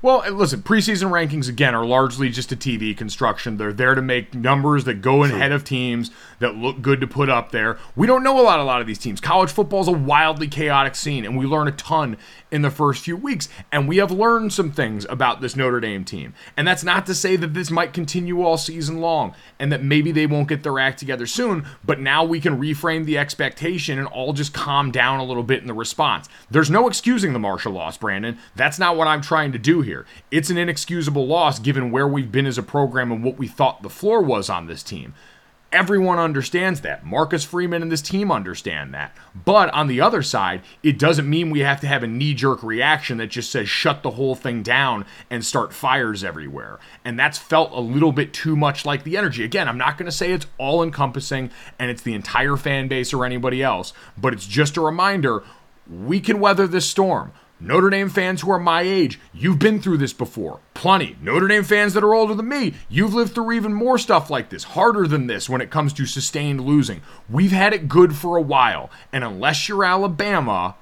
Well, 0.04 0.24
listen, 0.32 0.64
preseason 0.64 1.12
rankings 1.12 1.48
again 1.48 1.76
are 1.76 1.86
largely 1.86 2.30
just 2.30 2.52
a 2.52 2.56
TV 2.56 2.98
construction. 2.98 3.58
They're 3.58 3.74
there 3.74 3.94
to 3.94 4.02
make 4.02 4.34
numbers 4.34 4.86
that 4.86 4.96
go 5.02 5.24
ahead 5.24 5.52
of 5.52 5.64
teams 5.64 6.10
that 6.42 6.56
look 6.56 6.82
good 6.82 7.00
to 7.02 7.08
put 7.08 7.30
up 7.30 7.52
there. 7.52 7.78
We 7.96 8.06
don't 8.06 8.24
know 8.24 8.40
a 8.40 8.44
lot 8.44 8.60
a 8.60 8.64
lot 8.64 8.82
of 8.82 8.88
these 8.88 9.00
teams. 9.00 9.22
College 9.22 9.52
football 9.52 9.82
is 9.82 9.88
a 9.88 9.92
wildly 9.92 10.48
chaotic 10.48 10.96
scene 10.96 11.24
and 11.24 11.38
we 11.38 11.46
learn 11.46 11.68
a 11.68 11.72
ton 11.72 12.18
in 12.52 12.62
the 12.62 12.70
first 12.70 13.04
few 13.04 13.16
weeks. 13.16 13.48
And 13.72 13.88
we 13.88 13.98
have 13.98 14.12
learned 14.12 14.52
some 14.52 14.72
things 14.72 15.06
about 15.10 15.42
this 15.42 15.56
Notre 15.56 15.80
Dame 15.80 16.04
team. 16.04 16.34
And 16.58 16.68
that's 16.68 16.84
not 16.84 17.06
to 17.06 17.16
say 17.16 17.36
that 17.38 17.54
this 17.54 17.72
might 17.72 17.94
continue 17.94 18.44
all 18.44 18.58
season 18.58 19.00
long 19.00 19.34
and 19.60 19.72
that 19.72 19.84
maybe 19.84 20.12
they 20.12 20.28
won't 20.28 20.50
get 20.50 20.64
their 20.64 20.80
act 20.80 21.00
together 21.00 21.26
soon, 21.26 21.66
but 21.84 22.00
now 22.00 22.24
we 22.24 22.42
can 22.42 22.60
reframe 22.60 23.06
the 23.06 23.18
expectation 23.18 23.98
and 23.98 24.08
all 24.08 24.34
just 24.34 24.54
calm 24.54 24.92
down 24.92 25.20
a 25.20 25.24
little 25.24 25.44
bit 25.44 25.62
in 25.62 25.68
the 25.68 25.74
response. 25.74 26.28
There's 26.50 26.70
no 26.70 26.88
excusing 26.88 27.34
the 27.34 27.40
Marshall 27.40 27.74
loss, 27.74 27.98
Brandon. 27.98 28.38
That's 28.56 28.80
not 28.80 28.98
what 28.98 29.08
I'm 29.08 29.22
trying 29.22 29.52
to 29.54 29.60
do 29.60 29.82
here. 29.82 30.06
It's 30.32 30.50
an 30.50 30.58
inexcusable 30.58 31.26
loss 31.26 31.60
given 31.60 31.92
where 31.92 32.08
we've 32.08 32.32
been 32.32 32.46
as 32.46 32.58
a 32.58 32.64
program 32.64 33.12
and 33.12 33.24
what 33.24 33.38
we 33.38 33.48
thought 33.48 33.84
the 33.84 33.90
floor 33.90 34.22
was 34.22 34.50
on 34.50 34.68
this 34.68 34.84
team. 34.84 35.14
Everyone 35.72 36.20
understands 36.20 36.82
that. 36.82 37.06
Marcus 37.06 37.46
Freeman 37.46 37.82
and 37.82 37.90
this 37.90 38.02
team 38.02 38.30
understand 38.30 38.94
that. 38.94 39.16
But 39.34 39.70
on 39.74 39.88
the 39.88 40.02
other 40.02 40.22
side, 40.22 40.64
it 40.84 41.00
doesn't 41.00 41.30
mean 41.30 41.50
we 41.50 41.62
have 41.62 41.80
to 41.82 41.88
have 41.88 42.04
a 42.04 42.08
knee 42.08 42.34
jerk 42.34 42.62
reaction 42.62 43.18
that 43.20 43.28
just 43.28 43.52
says 43.52 43.70
shut 43.70 44.04
the 44.04 44.12
whole 44.12 44.36
thing 44.36 44.64
down 44.64 45.06
and 45.30 45.46
start 45.46 45.74
fires 45.74 46.26
everywhere. 46.26 46.78
And 47.06 47.18
that's 47.18 47.38
felt 47.38 47.72
a 47.72 47.80
little 47.80 48.12
bit 48.12 48.34
too 48.34 48.58
much 48.58 48.86
like 48.86 49.06
the 49.06 49.16
energy. 49.16 49.46
Again, 49.46 49.70
I'm 49.70 49.78
not 49.78 49.98
going 49.98 50.08
to 50.08 50.12
say 50.12 50.34
it's 50.34 50.48
all 50.58 50.84
encompassing 50.84 51.52
and 51.80 51.90
it's 51.90 52.02
the 52.02 52.16
entire 52.16 52.58
fan 52.58 52.90
base 52.90 53.14
or 53.14 53.26
anybody 53.26 53.64
else, 53.64 53.94
but 54.18 54.34
it's 54.34 54.48
just 54.48 54.76
a 54.76 54.82
reminder 54.82 55.42
we 55.90 56.20
can 56.20 56.40
weather 56.40 56.68
this 56.68 56.90
storm. 56.90 57.32
Notre 57.64 57.92
Dame 57.92 58.10
fans 58.10 58.42
who 58.42 58.50
are 58.50 58.58
my 58.58 58.82
age, 58.82 59.20
you've 59.36 59.60
been 59.60 59.80
through 59.80 59.98
this 59.98 60.14
before. 60.14 60.62
Plenty. 60.74 61.16
Notre 61.22 61.48
Dame 61.48 61.64
fans 61.64 61.94
that 61.94 62.04
are 62.04 62.16
older 62.16 62.34
than 62.34 62.50
me, 62.50 62.74
you've 62.90 63.14
lived 63.14 63.36
through 63.36 63.52
even 63.52 63.72
more 63.72 64.00
stuff 64.00 64.32
like 64.32 64.50
this, 64.50 64.64
harder 64.64 65.08
than 65.08 65.28
this 65.28 65.48
when 65.48 65.62
it 65.62 65.70
comes 65.70 65.94
to 65.94 66.08
sustained 66.08 66.62
losing. 66.62 67.02
We've 67.30 67.52
had 67.52 67.74
it 67.74 67.88
good 67.88 68.16
for 68.16 68.36
a 68.36 68.42
while, 68.42 68.90
and 69.14 69.24
unless 69.24 69.70
you're 69.70 69.86
Alabama, 69.86 70.76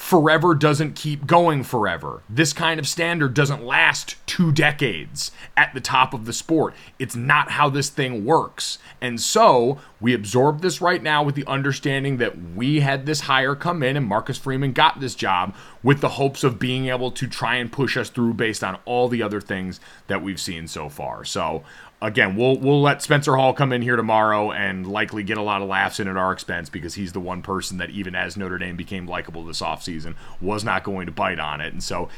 forever 0.00 0.54
doesn't 0.54 0.96
keep 0.96 1.26
going 1.26 1.62
forever. 1.62 2.22
This 2.26 2.54
kind 2.54 2.80
of 2.80 2.88
standard 2.88 3.34
doesn't 3.34 3.62
last 3.62 4.16
two 4.26 4.50
decades 4.50 5.30
at 5.58 5.74
the 5.74 5.80
top 5.80 6.14
of 6.14 6.24
the 6.24 6.32
sport. 6.32 6.74
It's 6.98 7.14
not 7.14 7.50
how 7.50 7.68
this 7.68 7.90
thing 7.90 8.24
works. 8.24 8.78
And 9.02 9.20
so 9.20 9.78
we 10.00 10.14
absorb 10.14 10.62
this 10.62 10.80
right 10.80 11.02
now 11.02 11.22
with 11.22 11.34
the 11.34 11.46
understanding 11.46 12.16
that 12.16 12.54
we 12.54 12.80
had 12.80 13.04
this 13.04 13.20
hire 13.20 13.54
come 13.54 13.82
in 13.82 13.94
and 13.94 14.06
Marcus 14.06 14.38
Freeman 14.38 14.72
got 14.72 15.00
this 15.00 15.14
job 15.14 15.54
with 15.82 16.00
the 16.00 16.08
hopes 16.08 16.42
of 16.42 16.58
being 16.58 16.86
able 16.86 17.10
to 17.10 17.26
try 17.26 17.56
and 17.56 17.70
push 17.70 17.98
us 17.98 18.08
through 18.08 18.32
based 18.32 18.64
on 18.64 18.78
all 18.86 19.06
the 19.06 19.22
other 19.22 19.40
things 19.40 19.80
that 20.06 20.22
we've 20.22 20.40
seen 20.40 20.66
so 20.66 20.88
far. 20.88 21.26
So 21.26 21.62
again, 22.02 22.36
we'll 22.36 22.56
we'll 22.56 22.80
let 22.82 23.02
Spencer 23.02 23.36
Hall 23.36 23.52
come 23.52 23.72
in 23.72 23.82
here 23.82 23.96
tomorrow 23.96 24.50
and 24.52 24.86
likely 24.86 25.22
get 25.22 25.38
a 25.38 25.42
lot 25.42 25.62
of 25.62 25.68
laughs 25.68 26.00
in 26.00 26.08
at 26.08 26.16
our 26.16 26.32
expense 26.32 26.68
because 26.68 26.94
he's 26.94 27.12
the 27.12 27.20
one 27.20 27.42
person 27.42 27.78
that 27.78 27.90
even 27.90 28.14
as 28.14 28.36
Notre 28.36 28.58
Dame 28.58 28.76
became 28.76 29.06
likable 29.06 29.44
this 29.44 29.60
offseason 29.60 30.14
was 30.40 30.64
not 30.64 30.84
going 30.84 31.06
to 31.06 31.12
bite 31.12 31.38
on 31.38 31.60
it. 31.60 31.72
And 31.72 31.82
so 31.82 32.08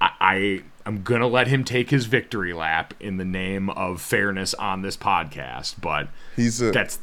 I, 0.00 0.10
I 0.20 0.62
am 0.88 1.02
gonna 1.02 1.26
let 1.26 1.48
him 1.48 1.64
take 1.64 1.90
his 1.90 2.06
victory 2.06 2.52
lap 2.52 2.94
in 3.00 3.16
the 3.16 3.24
name 3.24 3.70
of 3.70 4.00
fairness 4.00 4.54
on 4.54 4.82
this 4.82 4.96
podcast. 4.96 5.80
But 5.80 6.08
He's 6.34 6.60
a 6.62 6.70
that's 6.70 6.98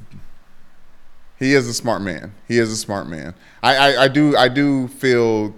he 1.37 1.53
is 1.53 1.67
a 1.67 1.73
smart 1.73 2.01
man. 2.01 2.33
He 2.47 2.57
is 2.57 2.71
a 2.71 2.77
smart 2.77 3.07
man. 3.07 3.33
I 3.61 3.75
I, 3.75 4.03
I 4.03 4.07
do 4.07 4.35
I 4.37 4.47
do 4.47 4.87
feel 4.87 5.53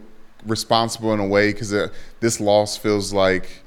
responsible 0.46 1.14
in 1.14 1.20
a 1.20 1.28
way 1.28 1.52
because 1.52 1.74
uh, 1.74 1.90
this 2.20 2.40
loss 2.40 2.78
feels 2.78 3.12
like 3.14 3.64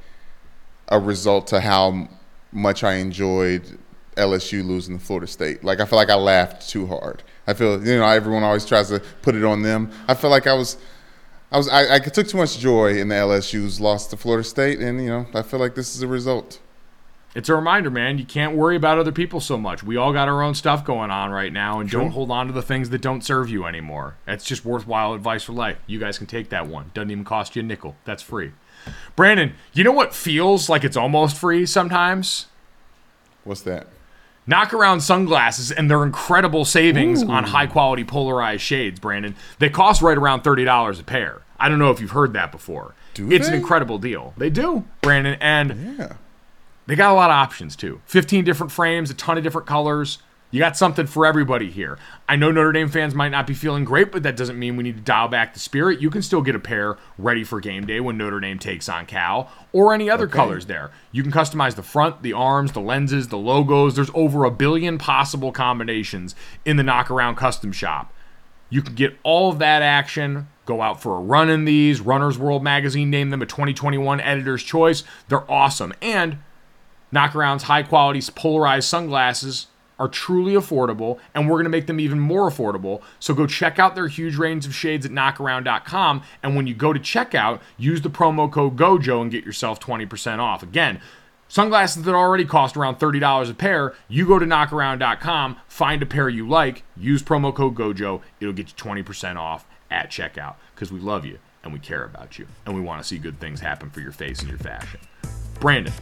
a 0.88 0.98
result 0.98 1.46
to 1.48 1.60
how 1.60 2.08
much 2.52 2.84
I 2.84 2.94
enjoyed 2.94 3.78
LSU 4.16 4.66
losing 4.66 4.98
to 4.98 5.04
Florida 5.04 5.26
State. 5.26 5.64
Like 5.64 5.80
I 5.80 5.84
feel 5.84 5.98
like 5.98 6.10
I 6.10 6.14
laughed 6.16 6.68
too 6.68 6.86
hard. 6.86 7.22
I 7.46 7.54
feel 7.54 7.84
you 7.84 7.98
know 7.98 8.06
everyone 8.06 8.42
always 8.42 8.66
tries 8.66 8.88
to 8.88 9.00
put 9.22 9.34
it 9.34 9.44
on 9.44 9.62
them. 9.62 9.90
I 10.06 10.14
feel 10.14 10.30
like 10.30 10.46
I 10.46 10.54
was. 10.54 10.76
I 11.50 11.56
was 11.56 11.68
I, 11.68 11.94
I 11.94 11.98
took 11.98 12.28
too 12.28 12.36
much 12.36 12.58
joy 12.58 12.98
in 12.98 13.08
the 13.08 13.14
LSU's 13.14 13.80
loss 13.80 14.06
to 14.08 14.18
Florida 14.18 14.44
State, 14.44 14.80
and 14.80 15.02
you 15.02 15.08
know 15.08 15.26
I 15.32 15.42
feel 15.42 15.58
like 15.60 15.74
this 15.74 15.96
is 15.96 16.02
a 16.02 16.06
result. 16.06 16.60
it's 17.34 17.48
a 17.48 17.54
reminder, 17.54 17.88
man. 17.90 18.18
You 18.18 18.26
can't 18.26 18.54
worry 18.54 18.76
about 18.76 18.98
other 18.98 19.12
people 19.12 19.40
so 19.40 19.56
much. 19.56 19.82
We 19.82 19.96
all 19.96 20.12
got 20.12 20.28
our 20.28 20.42
own 20.42 20.54
stuff 20.54 20.84
going 20.84 21.10
on 21.10 21.30
right 21.30 21.52
now, 21.52 21.80
and 21.80 21.88
don't 21.88 22.10
hold 22.10 22.30
on 22.30 22.48
to 22.48 22.52
the 22.52 22.60
things 22.60 22.90
that 22.90 23.00
don't 23.00 23.24
serve 23.24 23.48
you 23.48 23.64
anymore. 23.64 24.16
That's 24.26 24.44
just 24.44 24.64
worthwhile 24.66 25.14
advice 25.14 25.44
for 25.44 25.52
life. 25.54 25.78
You 25.86 25.98
guys 25.98 26.18
can 26.18 26.26
take 26.26 26.50
that 26.50 26.66
one. 26.66 26.90
Doesn't 26.92 27.10
even 27.10 27.24
cost 27.24 27.56
you 27.56 27.60
a 27.60 27.62
nickel. 27.64 27.96
That's 28.04 28.22
free. 28.22 28.52
Brandon, 29.16 29.54
you 29.72 29.84
know 29.84 29.92
what 29.92 30.14
feels 30.14 30.68
like 30.68 30.84
it's 30.84 30.96
almost 30.96 31.36
free 31.36 31.66
sometimes? 31.66 32.46
What's 33.44 33.62
that? 33.62 33.86
Knockaround 34.48 35.02
sunglasses 35.02 35.70
and 35.70 35.90
their 35.90 36.02
incredible 36.04 36.64
savings 36.64 37.22
on 37.22 37.44
high 37.44 37.66
quality 37.66 38.02
polarized 38.04 38.62
shades, 38.62 38.98
Brandon. 38.98 39.34
They 39.58 39.68
cost 39.68 40.00
right 40.00 40.16
around 40.16 40.42
$30 40.42 41.00
a 41.00 41.02
pair. 41.02 41.42
I 41.60 41.68
don't 41.68 41.78
know 41.78 41.90
if 41.90 42.00
you've 42.00 42.12
heard 42.12 42.32
that 42.32 42.50
before. 42.50 42.94
Do 43.14 43.30
it's 43.30 43.48
an 43.48 43.54
incredible 43.54 43.98
deal. 43.98 44.32
They 44.38 44.48
do, 44.48 44.84
Brandon. 45.02 45.36
And 45.40 45.96
Yeah. 45.98 46.12
they 46.86 46.94
got 46.96 47.10
a 47.12 47.14
lot 47.14 47.30
of 47.30 47.34
options 47.34 47.76
too 47.76 48.00
15 48.06 48.44
different 48.44 48.72
frames, 48.72 49.10
a 49.10 49.14
ton 49.14 49.36
of 49.36 49.44
different 49.44 49.66
colors. 49.66 50.18
You 50.50 50.58
got 50.58 50.78
something 50.78 51.06
for 51.06 51.26
everybody 51.26 51.70
here. 51.70 51.98
I 52.26 52.36
know 52.36 52.50
Notre 52.50 52.72
Dame 52.72 52.88
fans 52.88 53.14
might 53.14 53.28
not 53.28 53.46
be 53.46 53.52
feeling 53.52 53.84
great, 53.84 54.10
but 54.10 54.22
that 54.22 54.36
doesn't 54.36 54.58
mean 54.58 54.76
we 54.76 54.84
need 54.84 54.96
to 54.96 55.02
dial 55.02 55.28
back 55.28 55.52
the 55.52 55.60
spirit. 55.60 56.00
You 56.00 56.08
can 56.08 56.22
still 56.22 56.40
get 56.40 56.54
a 56.54 56.58
pair 56.58 56.96
ready 57.18 57.44
for 57.44 57.60
game 57.60 57.86
day 57.86 58.00
when 58.00 58.16
Notre 58.16 58.40
Dame 58.40 58.58
takes 58.58 58.88
on 58.88 59.04
Cal 59.04 59.52
or 59.74 59.92
any 59.92 60.08
other 60.08 60.26
colors 60.26 60.64
there. 60.64 60.90
You 61.12 61.22
can 61.22 61.32
customize 61.32 61.74
the 61.74 61.82
front, 61.82 62.22
the 62.22 62.32
arms, 62.32 62.72
the 62.72 62.80
lenses, 62.80 63.28
the 63.28 63.36
logos. 63.36 63.94
There's 63.94 64.10
over 64.14 64.44
a 64.44 64.50
billion 64.50 64.96
possible 64.96 65.52
combinations 65.52 66.34
in 66.64 66.78
the 66.78 66.82
Knockaround 66.82 67.36
custom 67.36 67.70
shop. 67.70 68.10
You 68.70 68.80
can 68.80 68.94
get 68.94 69.18
all 69.22 69.50
of 69.50 69.58
that 69.58 69.82
action. 69.82 70.48
Go 70.64 70.80
out 70.80 71.02
for 71.02 71.16
a 71.16 71.20
run 71.20 71.50
in 71.50 71.66
these. 71.66 72.00
Runner's 72.00 72.38
World 72.38 72.62
magazine 72.62 73.10
named 73.10 73.34
them 73.34 73.42
a 73.42 73.46
2021 73.46 74.18
editor's 74.20 74.62
choice. 74.62 75.04
They're 75.28 75.50
awesome. 75.50 75.92
And 76.00 76.38
Knockaround's 77.12 77.64
high 77.64 77.82
quality 77.82 78.22
polarized 78.34 78.88
sunglasses 78.88 79.66
are 79.98 80.08
truly 80.08 80.54
affordable, 80.54 81.18
and 81.34 81.48
we're 81.48 81.56
going 81.56 81.64
to 81.64 81.70
make 81.70 81.86
them 81.86 82.00
even 82.00 82.20
more 82.20 82.48
affordable. 82.48 83.02
So 83.18 83.34
go 83.34 83.46
check 83.46 83.78
out 83.78 83.94
their 83.94 84.08
huge 84.08 84.36
range 84.36 84.66
of 84.66 84.74
shades 84.74 85.04
at 85.04 85.12
knockaround.com. 85.12 86.22
And 86.42 86.56
when 86.56 86.66
you 86.66 86.74
go 86.74 86.92
to 86.92 87.00
checkout, 87.00 87.60
use 87.76 88.02
the 88.02 88.10
promo 88.10 88.50
code 88.50 88.76
GOJO 88.76 89.22
and 89.22 89.30
get 89.30 89.44
yourself 89.44 89.80
20% 89.80 90.38
off. 90.38 90.62
Again, 90.62 91.00
sunglasses 91.48 92.04
that 92.04 92.14
already 92.14 92.44
cost 92.44 92.76
around 92.76 92.98
$30 92.98 93.50
a 93.50 93.54
pair, 93.54 93.94
you 94.08 94.26
go 94.26 94.38
to 94.38 94.46
knockaround.com, 94.46 95.56
find 95.66 96.02
a 96.02 96.06
pair 96.06 96.28
you 96.28 96.48
like, 96.48 96.84
use 96.96 97.22
promo 97.22 97.54
code 97.54 97.74
GOJO, 97.74 98.20
it'll 98.40 98.54
get 98.54 98.68
you 98.68 98.74
20% 98.74 99.36
off 99.36 99.66
at 99.90 100.10
checkout 100.10 100.56
because 100.74 100.92
we 100.92 101.00
love 101.00 101.24
you 101.24 101.38
and 101.64 101.72
we 101.72 101.78
care 101.78 102.04
about 102.04 102.38
you 102.38 102.46
and 102.66 102.74
we 102.74 102.80
want 102.80 103.02
to 103.02 103.06
see 103.06 103.18
good 103.18 103.40
things 103.40 103.60
happen 103.60 103.90
for 103.90 104.00
your 104.00 104.12
face 104.12 104.40
and 104.40 104.48
your 104.48 104.58
fashion. 104.58 105.00
Brandon, 105.60 105.92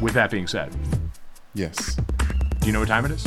with 0.00 0.14
that 0.14 0.30
being 0.30 0.46
said, 0.46 0.74
Yes, 1.54 1.96
do 2.60 2.66
you 2.66 2.72
know 2.72 2.80
what 2.80 2.88
time 2.88 3.04
it 3.04 3.10
is? 3.12 3.26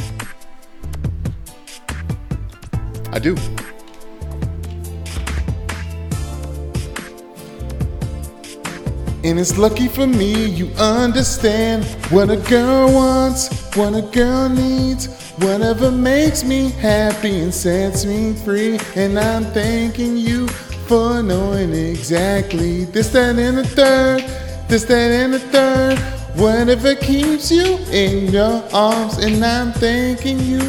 I 3.12 3.20
do. 3.20 3.36
And 9.26 9.40
it's 9.40 9.58
lucky 9.58 9.88
for 9.88 10.06
me 10.06 10.50
you 10.50 10.68
understand 10.78 11.86
what 12.12 12.30
a 12.30 12.36
girl 12.36 12.92
wants, 12.92 13.74
what 13.76 13.94
a 13.94 14.02
girl 14.02 14.50
needs, 14.50 15.08
whatever 15.38 15.92
makes 15.92 16.44
me 16.44 16.72
happy 16.72 17.40
and 17.40 17.54
sets 17.54 18.04
me 18.04 18.34
free. 18.34 18.80
And 18.96 19.18
I'm 19.18 19.46
thanking 19.46 20.18
you 20.18 20.48
for 20.88 21.24
knowing 21.24 21.72
exactly 21.72 22.84
this, 22.86 23.10
that, 23.14 23.40
and 23.40 23.60
the 23.60 23.64
third, 23.64 24.22
this, 24.68 24.84
that, 24.86 25.12
and 25.12 25.34
the 25.34 25.40
third. 25.40 26.23
Whatever 26.36 26.96
keeps 26.96 27.52
you 27.52 27.78
in 27.92 28.32
your 28.32 28.64
arms, 28.74 29.18
and 29.20 29.44
I'm 29.46 29.72
thanking 29.74 30.40
you 30.40 30.62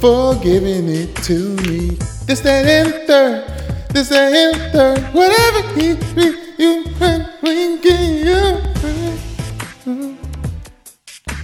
for 0.00 0.34
giving 0.36 0.88
it 0.88 1.14
to 1.24 1.54
me. 1.56 1.90
This, 2.24 2.40
that, 2.40 2.64
and 2.64 3.06
third, 3.06 3.46
this, 3.90 4.08
that, 4.08 4.32
and 4.32 4.72
third. 4.72 5.02
Whatever 5.12 5.74
keeps 5.78 6.16
me, 6.16 6.34
you 6.58 6.84
and 7.00 7.28
winking 7.42 8.14
you. 8.16 8.60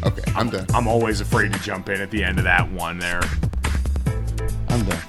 Okay, 0.05 0.33
I'm 0.35 0.49
done. 0.49 0.67
I'm 0.73 0.89
always 0.89 1.21
afraid 1.21 1.53
to 1.53 1.59
jump 1.61 1.91
in 1.91 2.01
at 2.01 2.11
the 2.11 2.25
end 2.25 2.39
of 2.39 2.45
that 2.45 2.71
one 2.73 2.99
there. 2.99 3.21
I'm 4.71 4.85
done. 4.85 5.03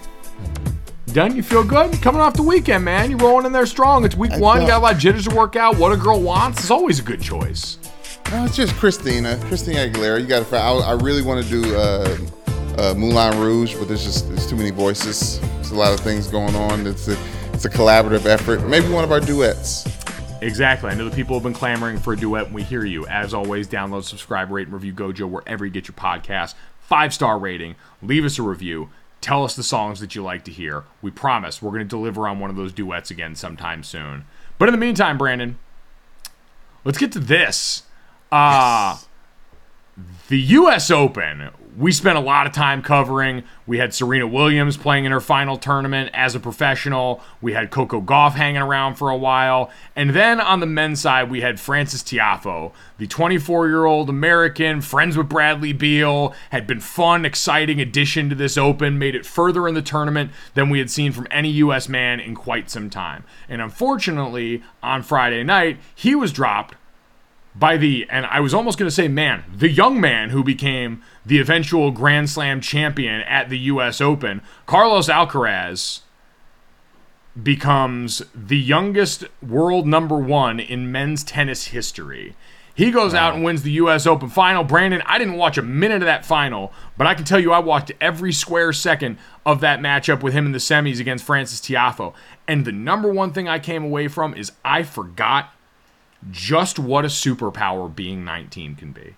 Done? 1.13 1.35
You 1.35 1.43
feel 1.43 1.63
good? 1.63 1.93
Coming 2.01 2.19
off 2.19 2.33
the 2.33 2.43
weekend, 2.43 2.83
man. 2.83 3.11
You're 3.11 3.19
rolling 3.19 3.45
in 3.45 3.53
there 3.53 3.65
strong. 3.65 4.03
It's 4.03 4.15
week 4.15 4.33
I 4.33 4.39
one. 4.39 4.61
You 4.61 4.67
got 4.67 4.79
a 4.79 4.83
lot 4.83 4.93
of 4.95 4.99
jitters 4.99 5.25
to 5.27 5.35
work 5.35 5.55
out. 5.55 5.77
What 5.77 5.93
a 5.93 5.97
girl 5.97 6.21
wants 6.21 6.65
is 6.65 6.71
always 6.71 6.99
a 6.99 7.03
good 7.03 7.21
choice. 7.21 7.77
No, 8.29 8.43
it's 8.43 8.57
just 8.57 8.75
Christina, 8.75 9.39
Christina 9.45 9.87
Aguilera. 9.87 10.19
You 10.19 10.27
got 10.27 10.45
to. 10.45 10.57
I, 10.57 10.73
I 10.73 10.91
really 10.93 11.21
want 11.21 11.45
to 11.45 11.49
do 11.49 11.77
uh, 11.77 12.17
uh, 12.77 12.93
Moulin 12.93 13.39
Rouge, 13.39 13.73
but 13.75 13.87
there's 13.87 14.03
just 14.03 14.27
there's 14.27 14.45
too 14.45 14.57
many 14.57 14.69
voices. 14.69 15.39
There's 15.39 15.71
a 15.71 15.75
lot 15.75 15.93
of 15.93 16.01
things 16.01 16.27
going 16.27 16.53
on. 16.53 16.85
It's 16.85 17.07
a 17.07 17.17
it's 17.53 17.63
a 17.63 17.69
collaborative 17.69 18.25
effort. 18.25 18.67
Maybe 18.67 18.89
one 18.89 19.05
of 19.05 19.13
our 19.13 19.21
duets. 19.21 19.85
Exactly. 20.41 20.89
I 20.89 20.93
know 20.93 21.07
the 21.07 21.15
people 21.15 21.35
have 21.37 21.43
been 21.43 21.53
clamoring 21.53 21.99
for 21.99 22.11
a 22.11 22.17
duet, 22.17 22.47
and 22.47 22.53
we 22.53 22.63
hear 22.63 22.83
you. 22.83 23.07
As 23.07 23.33
always, 23.33 23.65
download, 23.65 24.03
subscribe, 24.03 24.51
rate, 24.51 24.67
and 24.67 24.73
review 24.73 24.91
Gojo 24.93 25.29
wherever 25.29 25.65
you 25.65 25.71
get 25.71 25.87
your 25.87 25.95
podcast. 25.95 26.53
Five 26.81 27.13
star 27.13 27.39
rating. 27.39 27.75
Leave 28.01 28.25
us 28.25 28.37
a 28.37 28.43
review. 28.43 28.89
Tell 29.21 29.45
us 29.45 29.55
the 29.55 29.63
songs 29.63 30.01
that 30.01 30.15
you 30.15 30.21
like 30.21 30.43
to 30.43 30.51
hear. 30.51 30.83
We 31.01 31.11
promise 31.11 31.61
we're 31.61 31.71
going 31.71 31.79
to 31.79 31.85
deliver 31.85 32.27
on 32.27 32.41
one 32.41 32.49
of 32.49 32.57
those 32.57 32.73
duets 32.73 33.09
again 33.09 33.35
sometime 33.35 33.83
soon. 33.83 34.25
But 34.59 34.67
in 34.67 34.73
the 34.73 34.77
meantime, 34.77 35.17
Brandon, 35.17 35.57
let's 36.83 36.97
get 36.97 37.13
to 37.13 37.19
this. 37.19 37.83
Uh, 38.31 38.97
the 40.27 40.39
U.S. 40.39 40.91
Open, 40.91 41.49
we 41.77 41.91
spent 41.91 42.17
a 42.17 42.21
lot 42.21 42.47
of 42.47 42.53
time 42.53 42.81
covering. 42.81 43.43
We 43.67 43.77
had 43.77 43.93
Serena 43.93 44.25
Williams 44.27 44.77
playing 44.77 45.05
in 45.05 45.11
her 45.11 45.21
final 45.21 45.57
tournament 45.57 46.09
as 46.11 46.33
a 46.33 46.39
professional. 46.39 47.21
We 47.39 47.53
had 47.53 47.69
Coco 47.69 48.01
Gauff 48.01 48.33
hanging 48.33 48.61
around 48.61 48.95
for 48.95 49.09
a 49.09 49.15
while. 49.15 49.69
And 49.95 50.09
then 50.09 50.41
on 50.41 50.59
the 50.59 50.65
men's 50.65 51.01
side, 51.01 51.29
we 51.29 51.41
had 51.41 51.59
Frances 51.59 52.01
Tiafoe, 52.01 52.73
the 52.97 53.05
24 53.05 53.67
year 53.67 53.85
old 53.85 54.09
American, 54.09 54.81
friends 54.81 55.15
with 55.15 55.29
Bradley 55.29 55.71
Beal, 55.71 56.33
had 56.49 56.65
been 56.65 56.79
fun, 56.79 57.25
exciting 57.25 57.79
addition 57.79 58.27
to 58.29 58.35
this 58.35 58.57
Open, 58.57 58.97
made 58.97 59.13
it 59.13 59.25
further 59.25 59.67
in 59.67 59.75
the 59.75 59.81
tournament 59.83 60.31
than 60.55 60.69
we 60.69 60.79
had 60.79 60.89
seen 60.89 61.11
from 61.11 61.27
any 61.29 61.49
U.S. 61.49 61.87
man 61.87 62.19
in 62.19 62.33
quite 62.33 62.71
some 62.71 62.89
time. 62.89 63.23
And 63.47 63.61
unfortunately, 63.61 64.63
on 64.81 65.03
Friday 65.03 65.43
night, 65.43 65.77
he 65.93 66.15
was 66.15 66.31
dropped 66.31 66.73
by 67.57 67.77
the, 67.77 68.05
and 68.09 68.25
I 68.25 68.39
was 68.39 68.53
almost 68.53 68.77
going 68.77 68.87
to 68.87 68.95
say 68.95 69.07
man, 69.07 69.43
the 69.53 69.69
young 69.69 69.99
man 69.99 70.29
who 70.29 70.43
became 70.43 71.01
the 71.25 71.39
eventual 71.39 71.91
Grand 71.91 72.29
Slam 72.29 72.61
champion 72.61 73.21
at 73.21 73.49
the 73.49 73.57
U.S. 73.59 73.99
Open, 74.01 74.41
Carlos 74.65 75.07
Alcaraz, 75.07 76.01
becomes 77.41 78.23
the 78.33 78.57
youngest 78.57 79.25
world 79.41 79.85
number 79.87 80.17
one 80.17 80.59
in 80.59 80.91
men's 80.91 81.23
tennis 81.23 81.67
history. 81.67 82.35
He 82.73 82.91
goes 82.91 83.15
out 83.15 83.33
and 83.33 83.43
wins 83.43 83.63
the 83.63 83.71
U.S. 83.71 84.05
Open 84.05 84.29
final. 84.29 84.63
Brandon, 84.63 85.01
I 85.07 85.17
didn't 85.17 85.37
watch 85.37 85.57
a 85.57 85.63
minute 85.63 86.03
of 86.03 86.05
that 86.05 86.25
final, 86.25 86.71
but 86.95 87.07
I 87.07 87.15
can 87.15 87.25
tell 87.25 87.39
you 87.39 87.51
I 87.51 87.57
watched 87.57 87.91
every 87.99 88.31
square 88.31 88.71
second 88.71 89.17
of 89.47 89.61
that 89.61 89.79
matchup 89.79 90.21
with 90.21 90.33
him 90.33 90.45
in 90.45 90.51
the 90.51 90.59
semis 90.59 90.99
against 90.99 91.25
Frances 91.25 91.59
Tiafoe. 91.59 92.13
And 92.47 92.65
the 92.65 92.71
number 92.71 93.11
one 93.11 93.33
thing 93.33 93.47
I 93.47 93.57
came 93.57 93.83
away 93.83 94.07
from 94.07 94.35
is 94.35 94.51
I 94.63 94.83
forgot 94.83 95.51
just 96.31 96.79
what 96.79 97.05
a 97.05 97.09
superpower 97.09 97.93
being 97.93 98.25
19 98.25 98.75
can 98.75 98.91
be. 98.91 99.15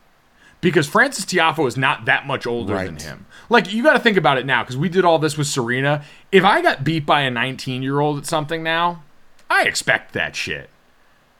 Because 0.61 0.87
Frances 0.87 1.25
Tiafoe 1.25 1.67
is 1.67 1.77
not 1.77 2.05
that 2.05 2.27
much 2.27 2.45
older 2.45 2.75
than 2.75 2.97
him. 2.97 3.25
Like, 3.49 3.71
you 3.71 3.81
got 3.81 3.93
to 3.93 3.99
think 3.99 4.17
about 4.17 4.37
it 4.37 4.45
now, 4.45 4.61
because 4.63 4.75
we 4.75 4.89
did 4.89 5.05
all 5.05 5.17
this 5.17 5.37
with 5.37 5.47
Serena. 5.47 6.03
If 6.33 6.43
I 6.43 6.61
got 6.61 6.83
beat 6.83 7.05
by 7.05 7.21
a 7.21 7.31
19 7.31 7.81
year 7.81 8.01
old 8.01 8.17
at 8.17 8.25
something 8.25 8.61
now, 8.61 9.03
I 9.49 9.63
expect 9.63 10.13
that 10.13 10.35
shit. 10.35 10.69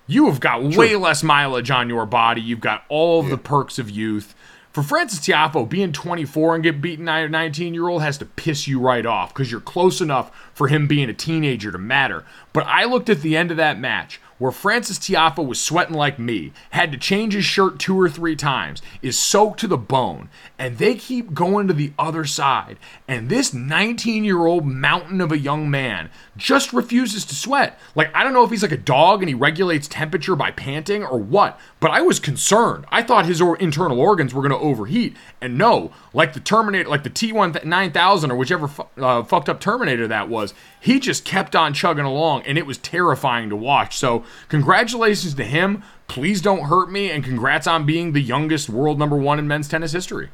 You 0.07 0.27
have 0.27 0.40
got 0.40 0.64
way 0.64 0.95
less 0.95 1.22
mileage 1.22 1.69
on 1.69 1.90
your 1.90 2.06
body. 2.06 2.41
You've 2.41 2.61
got 2.61 2.84
all 2.90 3.19
of 3.19 3.30
the 3.30 3.38
perks 3.38 3.77
of 3.77 3.91
youth. 3.91 4.34
For 4.72 4.84
Frances 4.84 5.19
Tiafoe, 5.19 5.68
being 5.68 5.91
24 5.91 6.56
and 6.56 6.64
get 6.64 6.81
beaten 6.81 7.06
by 7.06 7.19
a 7.19 7.30
19 7.30 7.73
year 7.73 7.88
old 7.88 8.02
has 8.02 8.18
to 8.19 8.26
piss 8.26 8.68
you 8.68 8.80
right 8.80 9.06
off 9.06 9.34
because 9.34 9.52
you're 9.52 9.60
close 9.60 9.99
enough 9.99 10.31
for 10.53 10.68
him 10.68 10.88
being 10.88 11.10
a 11.10 11.14
teenager 11.14 11.72
to 11.72 11.77
matter. 11.77 12.23
But 12.53 12.65
I 12.68 12.86
looked 12.86 13.10
at 13.10 13.22
the 13.22 13.36
end 13.36 13.52
of 13.52 13.57
that 13.57 13.80
match 13.80 14.22
where 14.39 14.51
Frances 14.51 14.97
Tiafoe 14.97 15.45
was 15.45 15.61
sweating 15.61 15.95
like 15.95 16.17
me, 16.17 16.51
had 16.71 16.91
to 16.91 16.97
change 16.97 17.33
his 17.33 17.45
shirt 17.45 17.77
two 17.77 17.99
or 17.99 18.09
three 18.09 18.35
times, 18.35 18.81
is 19.03 19.17
soaked 19.17 19.59
to 19.59 19.67
the 19.67 19.77
bone, 19.77 20.29
and 20.57 20.77
they 20.77 20.95
keep 20.95 21.33
going 21.33 21.67
to 21.67 21.73
the 21.73 21.93
other 21.99 22.25
side. 22.25 22.77
And 23.07 23.29
this 23.29 23.53
19 23.53 24.23
year 24.23 24.47
old 24.47 24.65
mountain 24.65 25.21
of 25.21 25.31
a 25.31 25.37
young 25.37 25.69
man 25.69 26.09
just 26.39 26.73
refuses 26.73 27.25
to 27.25 27.35
sweat. 27.35 27.77
Like, 27.93 28.13
I 28.15 28.23
don't 28.23 28.33
know 28.33 28.43
if 28.43 28.49
he's 28.49 28.63
like 28.63 28.71
a 28.71 28.77
dog 28.77 29.21
and 29.21 29.29
he 29.29 29.35
regulates 29.35 29.87
temperature 29.87 30.35
by 30.35 30.51
panting 30.51 31.03
or 31.03 31.19
what, 31.19 31.59
but 31.79 31.91
I 31.91 32.01
was 32.01 32.19
concerned. 32.19 32.85
I 32.89 33.03
thought 33.03 33.25
his 33.25 33.41
internal 33.41 33.99
organs 33.99 34.33
were 34.33 34.41
going 34.41 34.57
to 34.57 34.65
overheat. 34.65 35.15
And 35.41 35.57
no, 35.57 35.91
like 36.13 36.33
the 36.33 36.39
Terminator, 36.39 36.89
like 36.89 37.03
the 37.03 37.09
T1 37.09 37.63
9000 37.63 38.31
or 38.31 38.35
whichever 38.35 38.67
fu- 38.67 38.87
uh, 38.97 39.23
fucked 39.23 39.49
up 39.49 39.59
Terminator 39.59 40.07
that 40.07 40.29
was, 40.29 40.53
he 40.79 40.99
just 40.99 41.25
kept 41.25 41.55
on 41.55 41.73
chugging 41.73 42.05
along 42.05 42.43
and 42.43 42.57
it 42.57 42.65
was 42.65 42.77
terrifying 42.77 43.49
to 43.49 43.55
watch. 43.55 43.97
So, 43.97 44.23
congratulations 44.47 45.33
to 45.35 45.43
him. 45.43 45.83
Please 46.07 46.41
don't 46.41 46.63
hurt 46.63 46.89
me. 46.89 47.11
And 47.11 47.23
congrats 47.23 47.67
on 47.67 47.85
being 47.85 48.13
the 48.13 48.21
youngest 48.21 48.69
world 48.69 48.97
number 48.97 49.17
one 49.17 49.37
in 49.37 49.47
men's 49.47 49.67
tennis 49.67 49.91
history. 49.91 50.29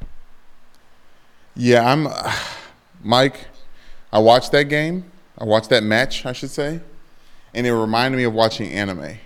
Yeah, 1.56 1.92
I'm 1.92 2.08
Mike. 3.04 3.48
I 4.14 4.20
watched 4.20 4.52
that 4.52 4.66
game. 4.66 5.12
I 5.38 5.44
watched 5.44 5.70
that 5.70 5.84
match, 5.84 6.26
I 6.26 6.34
should 6.34 6.52
say, 6.52 6.80
and 7.54 7.68
it 7.68 7.74
reminded 7.74 8.18
me 8.18 8.24
of 8.24 8.34
watching 8.34 8.72
anime. 8.72 9.18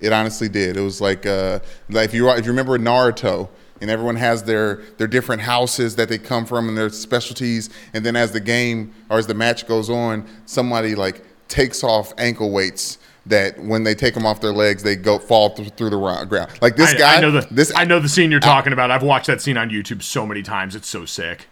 It 0.00 0.12
honestly 0.12 0.48
did. 0.48 0.76
It 0.76 0.80
was 0.80 1.00
like, 1.00 1.26
uh, 1.26 1.60
like 1.88 2.06
if 2.06 2.14
you 2.14 2.28
if 2.30 2.44
you 2.44 2.50
remember 2.50 2.78
Naruto, 2.78 3.48
and 3.80 3.90
everyone 3.90 4.16
has 4.16 4.44
their 4.44 4.76
their 4.96 5.06
different 5.06 5.42
houses 5.42 5.96
that 5.96 6.08
they 6.08 6.18
come 6.18 6.46
from 6.46 6.68
and 6.68 6.78
their 6.78 6.88
specialties, 6.88 7.68
and 7.92 8.06
then 8.06 8.16
as 8.16 8.32
the 8.32 8.40
game 8.40 8.94
or 9.10 9.18
as 9.18 9.26
the 9.26 9.34
match 9.34 9.66
goes 9.66 9.90
on, 9.90 10.26
somebody 10.46 10.94
like 10.94 11.22
takes 11.48 11.84
off 11.84 12.14
ankle 12.16 12.50
weights 12.50 12.98
that 13.26 13.58
when 13.58 13.84
they 13.84 13.94
take 13.94 14.14
them 14.14 14.26
off 14.26 14.40
their 14.40 14.52
legs, 14.52 14.82
they 14.82 14.96
go 14.96 15.18
fall 15.18 15.50
through, 15.50 15.66
through 15.66 15.90
the 15.90 15.96
ro- 15.96 16.24
ground. 16.24 16.50
Like 16.60 16.76
this 16.76 16.94
I, 16.94 16.98
guy, 16.98 17.16
I 17.16 17.20
know 17.20 17.30
the 17.30 17.46
this 17.50 17.72
I 17.76 17.84
know 17.84 18.00
the 18.00 18.08
scene 18.08 18.30
you're 18.30 18.40
talking 18.40 18.72
about. 18.72 18.90
I've 18.90 19.02
watched 19.02 19.26
that 19.26 19.42
scene 19.42 19.56
on 19.56 19.68
YouTube 19.70 20.02
so 20.02 20.26
many 20.26 20.42
times. 20.42 20.74
It's 20.74 20.88
so 20.88 21.04
sick. 21.04 21.48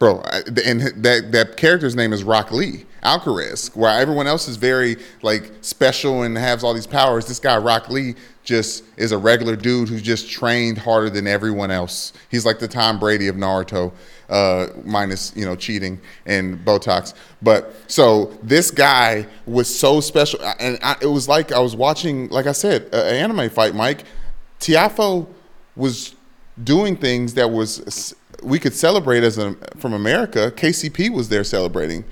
Bro. 0.00 0.22
And 0.64 0.80
that 1.04 1.30
that 1.30 1.58
character's 1.58 1.94
name 1.94 2.14
is 2.14 2.24
Rock 2.24 2.50
Lee 2.52 2.86
Alcaraz. 3.04 3.76
Where 3.76 4.00
everyone 4.00 4.26
else 4.26 4.48
is 4.48 4.56
very 4.56 4.96
like 5.20 5.52
special 5.60 6.22
and 6.22 6.38
has 6.38 6.64
all 6.64 6.72
these 6.72 6.86
powers. 6.86 7.26
This 7.26 7.38
guy 7.38 7.58
Rock 7.58 7.90
Lee 7.90 8.14
just 8.42 8.82
is 8.96 9.12
a 9.12 9.18
regular 9.18 9.56
dude 9.56 9.90
who's 9.90 10.00
just 10.00 10.30
trained 10.30 10.78
harder 10.78 11.10
than 11.10 11.26
everyone 11.26 11.70
else. 11.70 12.14
He's 12.30 12.46
like 12.46 12.58
the 12.58 12.66
Tom 12.66 12.98
Brady 12.98 13.28
of 13.28 13.36
Naruto, 13.36 13.92
uh, 14.30 14.68
minus 14.86 15.36
you 15.36 15.44
know 15.44 15.54
cheating 15.54 16.00
and 16.24 16.58
Botox. 16.64 17.12
But 17.42 17.74
so 17.86 18.38
this 18.42 18.70
guy 18.70 19.26
was 19.44 19.72
so 19.72 20.00
special, 20.00 20.40
and 20.58 20.78
I, 20.82 20.96
it 21.02 21.08
was 21.08 21.28
like 21.28 21.52
I 21.52 21.60
was 21.60 21.76
watching, 21.76 22.30
like 22.30 22.46
I 22.46 22.52
said, 22.52 22.84
an 22.94 23.16
anime 23.16 23.50
fight. 23.50 23.74
Mike 23.74 24.04
Tiafoe 24.60 25.26
was 25.76 26.14
doing 26.64 26.96
things 26.96 27.34
that 27.34 27.50
was 27.50 28.14
we 28.42 28.58
could 28.58 28.74
celebrate 28.74 29.22
as 29.22 29.38
a, 29.38 29.54
from 29.78 29.92
America. 29.92 30.52
KCP 30.54 31.10
was 31.10 31.28
there 31.28 31.44
celebrating. 31.44 32.04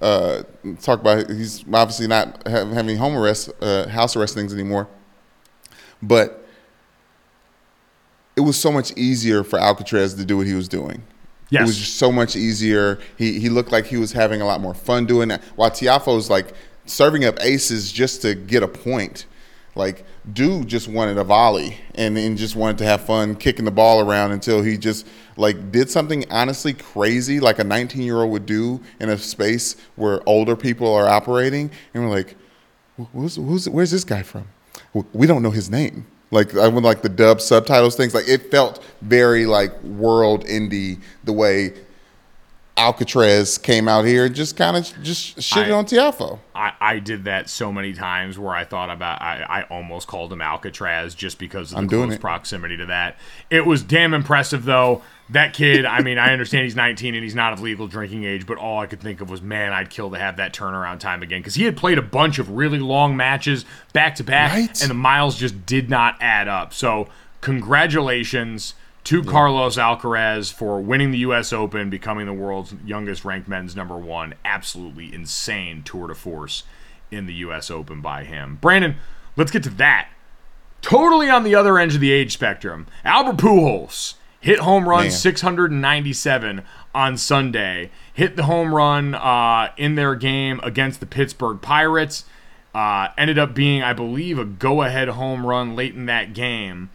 Uh, 0.00 0.42
talk 0.80 1.00
about 1.00 1.28
he's 1.28 1.62
obviously 1.72 2.06
not 2.06 2.46
ha- 2.48 2.64
having 2.66 2.96
home 2.96 3.16
arrest, 3.16 3.50
uh, 3.60 3.86
house 3.88 4.16
arrest 4.16 4.34
things 4.34 4.52
anymore. 4.52 4.88
But 6.02 6.46
it 8.36 8.40
was 8.40 8.58
so 8.58 8.72
much 8.72 8.92
easier 8.96 9.44
for 9.44 9.58
Alcatraz 9.58 10.14
to 10.14 10.24
do 10.24 10.38
what 10.38 10.46
he 10.46 10.54
was 10.54 10.68
doing. 10.68 11.02
Yes. 11.50 11.62
It 11.62 11.66
was 11.66 11.78
just 11.78 11.96
so 11.96 12.10
much 12.10 12.36
easier. 12.36 12.98
He 13.18 13.40
he 13.40 13.48
looked 13.48 13.72
like 13.72 13.86
he 13.86 13.96
was 13.96 14.12
having 14.12 14.40
a 14.40 14.46
lot 14.46 14.60
more 14.60 14.74
fun 14.74 15.04
doing 15.04 15.28
that. 15.28 15.42
While 15.56 15.70
Tiafoe's 15.70 16.30
like 16.30 16.54
serving 16.86 17.24
up 17.24 17.38
aces 17.40 17.92
just 17.92 18.22
to 18.22 18.34
get 18.34 18.62
a 18.62 18.68
point. 18.68 19.26
Like 19.74 20.04
dude 20.32 20.68
just 20.68 20.88
wanted 20.88 21.16
a 21.18 21.24
volley 21.24 21.78
and, 21.94 22.18
and 22.18 22.36
just 22.36 22.56
wanted 22.56 22.78
to 22.78 22.84
have 22.84 23.02
fun 23.02 23.36
kicking 23.36 23.64
the 23.64 23.70
ball 23.70 24.00
around 24.00 24.32
until 24.32 24.62
he 24.62 24.76
just 24.76 25.06
like 25.36 25.70
did 25.70 25.88
something 25.88 26.24
honestly 26.30 26.72
crazy 26.72 27.40
like 27.40 27.58
a 27.58 27.64
19 27.64 28.02
year 28.02 28.22
old 28.22 28.30
would 28.32 28.46
do 28.46 28.80
in 28.98 29.08
a 29.08 29.18
space 29.18 29.76
where 29.96 30.20
older 30.28 30.56
people 30.56 30.92
are 30.92 31.08
operating. 31.08 31.70
And 31.94 32.04
we're 32.04 32.10
like 32.10 32.36
who's, 33.12 33.36
who's, 33.36 33.68
where's 33.68 33.90
this 33.90 34.04
guy 34.04 34.22
from? 34.22 34.48
We 35.12 35.26
don't 35.26 35.42
know 35.42 35.50
his 35.50 35.70
name. 35.70 36.06
Like 36.30 36.56
I 36.56 36.68
would 36.68 36.84
like 36.84 37.02
the 37.02 37.08
dub 37.08 37.40
subtitles 37.40 37.96
things 37.96 38.14
like 38.14 38.28
it 38.28 38.50
felt 38.50 38.84
very 39.02 39.46
like 39.46 39.82
world 39.82 40.44
indie 40.46 41.00
the 41.24 41.32
way 41.32 41.74
Alcatraz 42.76 43.58
came 43.58 43.88
out 43.88 44.04
here 44.06 44.24
and 44.26 44.34
just 44.34 44.56
kind 44.56 44.76
of 44.76 44.84
just 45.02 45.36
shitted 45.38 45.68
I- 45.68 45.72
on 45.72 45.84
Tiafoe. 45.84 46.38
I, 46.54 46.72
I 46.80 46.98
did 46.98 47.24
that 47.24 47.48
so 47.50 47.72
many 47.72 47.92
times 47.92 48.38
where 48.38 48.54
I 48.54 48.64
thought 48.64 48.90
about 48.90 49.20
I, 49.22 49.44
I 49.48 49.62
almost 49.64 50.08
called 50.08 50.32
him 50.32 50.40
Alcatraz 50.42 51.14
just 51.14 51.38
because 51.38 51.72
of 51.72 51.76
the 51.76 51.82
I'm 51.82 51.88
close 51.88 52.14
it. 52.14 52.20
proximity 52.20 52.76
to 52.78 52.86
that. 52.86 53.16
It 53.50 53.66
was 53.66 53.82
damn 53.82 54.14
impressive 54.14 54.64
though. 54.64 55.02
That 55.30 55.54
kid, 55.54 55.84
I 55.84 56.00
mean, 56.02 56.18
I 56.18 56.32
understand 56.32 56.64
he's 56.64 56.74
19 56.74 57.14
and 57.14 57.22
he's 57.22 57.36
not 57.36 57.52
of 57.52 57.60
legal 57.60 57.86
drinking 57.86 58.24
age, 58.24 58.46
but 58.46 58.58
all 58.58 58.80
I 58.80 58.86
could 58.86 59.00
think 59.00 59.20
of 59.20 59.30
was, 59.30 59.40
man, 59.40 59.72
I'd 59.72 59.88
kill 59.88 60.10
to 60.10 60.18
have 60.18 60.38
that 60.38 60.52
turnaround 60.52 60.98
time 60.98 61.22
again 61.22 61.38
because 61.40 61.54
he 61.54 61.62
had 61.64 61.76
played 61.76 61.98
a 61.98 62.02
bunch 62.02 62.40
of 62.40 62.50
really 62.50 62.80
long 62.80 63.16
matches 63.16 63.64
back 63.92 64.16
to 64.16 64.24
back, 64.24 64.52
and 64.80 64.90
the 64.90 64.94
miles 64.94 65.38
just 65.38 65.64
did 65.66 65.88
not 65.88 66.16
add 66.20 66.48
up. 66.48 66.74
So, 66.74 67.08
congratulations 67.42 68.74
to 69.04 69.22
Carlos 69.22 69.76
Alcaraz 69.76 70.52
for 70.52 70.80
winning 70.80 71.10
the 71.10 71.18
U.S. 71.18 71.52
Open, 71.52 71.90
becoming 71.90 72.26
the 72.26 72.32
world's 72.32 72.74
youngest 72.84 73.24
ranked 73.24 73.48
men's 73.48 73.74
number 73.74 73.96
one. 73.96 74.34
Absolutely 74.44 75.12
insane 75.12 75.82
tour 75.82 76.08
de 76.08 76.14
force 76.14 76.64
in 77.10 77.26
the 77.26 77.34
U.S. 77.34 77.70
Open 77.70 78.00
by 78.00 78.24
him. 78.24 78.58
Brandon, 78.60 78.96
let's 79.36 79.50
get 79.50 79.62
to 79.64 79.70
that. 79.70 80.10
Totally 80.82 81.28
on 81.28 81.44
the 81.44 81.54
other 81.54 81.78
end 81.78 81.92
of 81.92 82.00
the 82.00 82.12
age 82.12 82.32
spectrum, 82.32 82.86
Albert 83.04 83.36
Pujols 83.36 84.14
hit 84.40 84.60
home 84.60 84.88
run 84.88 85.04
Man. 85.04 85.10
697 85.10 86.62
on 86.94 87.16
Sunday. 87.16 87.90
Hit 88.12 88.36
the 88.36 88.44
home 88.44 88.74
run 88.74 89.14
uh, 89.14 89.72
in 89.76 89.94
their 89.94 90.14
game 90.14 90.60
against 90.62 91.00
the 91.00 91.06
Pittsburgh 91.06 91.60
Pirates. 91.60 92.24
Uh, 92.74 93.08
ended 93.18 93.38
up 93.38 93.54
being, 93.54 93.82
I 93.82 93.92
believe, 93.92 94.38
a 94.38 94.44
go-ahead 94.44 95.08
home 95.08 95.44
run 95.44 95.74
late 95.74 95.94
in 95.94 96.06
that 96.06 96.32
game. 96.34 96.90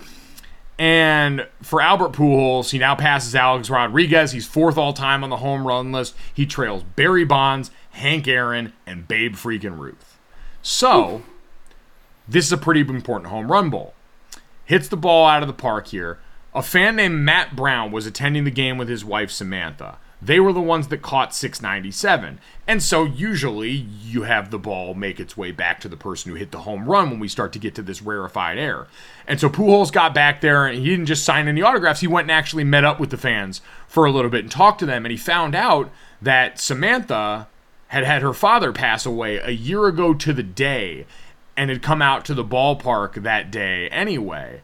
And 0.78 1.48
for 1.62 1.82
Albert 1.82 2.12
Pujols, 2.12 2.72
he 2.72 2.78
now 2.78 2.96
passes 2.96 3.34
Alex 3.34 3.70
Rodriguez. 3.70 4.34
He's 4.34 4.46
fourth 4.46 4.78
all 4.78 4.92
time 4.94 5.24
on 5.24 5.30
the 5.30 5.38
home 5.38 5.66
run 5.66 5.92
list. 5.92 6.16
He 6.34 6.46
trails 6.46 6.84
Barry 6.84 7.24
Bonds, 7.24 7.72
Hank 7.92 8.28
Aaron, 8.28 8.74
and 8.86 9.08
Babe 9.08 9.36
freaking 9.36 9.80
Ruth. 9.80 10.18
So, 10.62 11.24
this 12.28 12.46
is 12.46 12.52
a 12.52 12.58
pretty 12.58 12.82
important 12.82 13.30
home 13.30 13.52
run 13.52 13.70
bowl. 13.70 13.94
Hits 14.66 14.88
the 14.88 14.98
ball 14.98 15.28
out 15.28 15.44
of 15.44 15.48
the 15.48 15.54
park 15.54 15.88
here. 15.88 16.20
A 16.54 16.62
fan 16.62 16.96
named 16.96 17.20
Matt 17.20 17.56
Brown 17.56 17.92
was 17.92 18.06
attending 18.06 18.44
the 18.44 18.52
game 18.52 18.78
with 18.78 18.90
his 18.90 19.06
wife 19.06 19.32
Samantha. 19.32 19.98
They 20.22 20.40
were 20.40 20.54
the 20.54 20.62
ones 20.62 20.88
that 20.88 21.02
caught 21.02 21.36
697. 21.36 22.40
And 22.68 22.82
so 22.82 23.04
usually 23.04 23.70
you 23.70 24.24
have 24.24 24.50
the 24.50 24.58
ball 24.58 24.94
make 24.94 25.20
its 25.20 25.38
way 25.38 25.52
back 25.52 25.80
to 25.82 25.90
the 25.90 25.98
person 25.98 26.32
who 26.32 26.38
hit 26.38 26.52
the 26.52 26.60
home 26.60 26.86
run 26.86 27.12
when 27.12 27.20
we 27.20 27.28
start 27.28 27.54
to 27.54 27.60
get 27.60 27.76
to 27.76 27.82
this 27.82 28.02
rarefied 28.02 28.58
air. 28.58 28.88
And 29.28 29.40
so 29.40 29.50
Pujols 29.50 29.92
got 29.92 30.14
back 30.14 30.42
there 30.42 30.66
and 30.66 30.80
he 30.80 30.86
didn't 30.86 31.06
just 31.06 31.26
sign 31.26 31.48
any 31.48 31.62
autographs. 31.62 32.00
He 32.00 32.08
went 32.08 32.26
and 32.26 32.32
actually 32.32 32.64
met 32.64 32.86
up 32.86 33.00
with 33.00 33.12
the 33.12 33.18
fans 33.18 33.62
for 33.88 34.06
a 34.06 34.12
little 34.12 34.32
bit 34.32 34.46
and 34.46 34.52
talked 34.52 34.80
to 34.80 34.86
them. 34.86 35.06
And 35.06 35.12
he 35.12 35.18
found 35.18 35.54
out 35.54 35.92
that 36.22 36.60
Samantha 36.60 37.48
had 37.88 38.04
had 38.04 38.22
her 38.22 38.34
father 38.34 38.72
pass 38.72 39.06
away 39.06 39.38
a 39.38 39.52
year 39.52 39.86
ago 39.86 40.14
to 40.14 40.34
the 40.34 40.44
day 40.44 41.06
and 41.56 41.70
had 41.70 41.82
come 41.82 42.02
out 42.02 42.26
to 42.26 42.34
the 42.34 42.44
ballpark 42.44 43.22
that 43.22 43.52
day 43.52 43.88
anyway. 43.90 44.62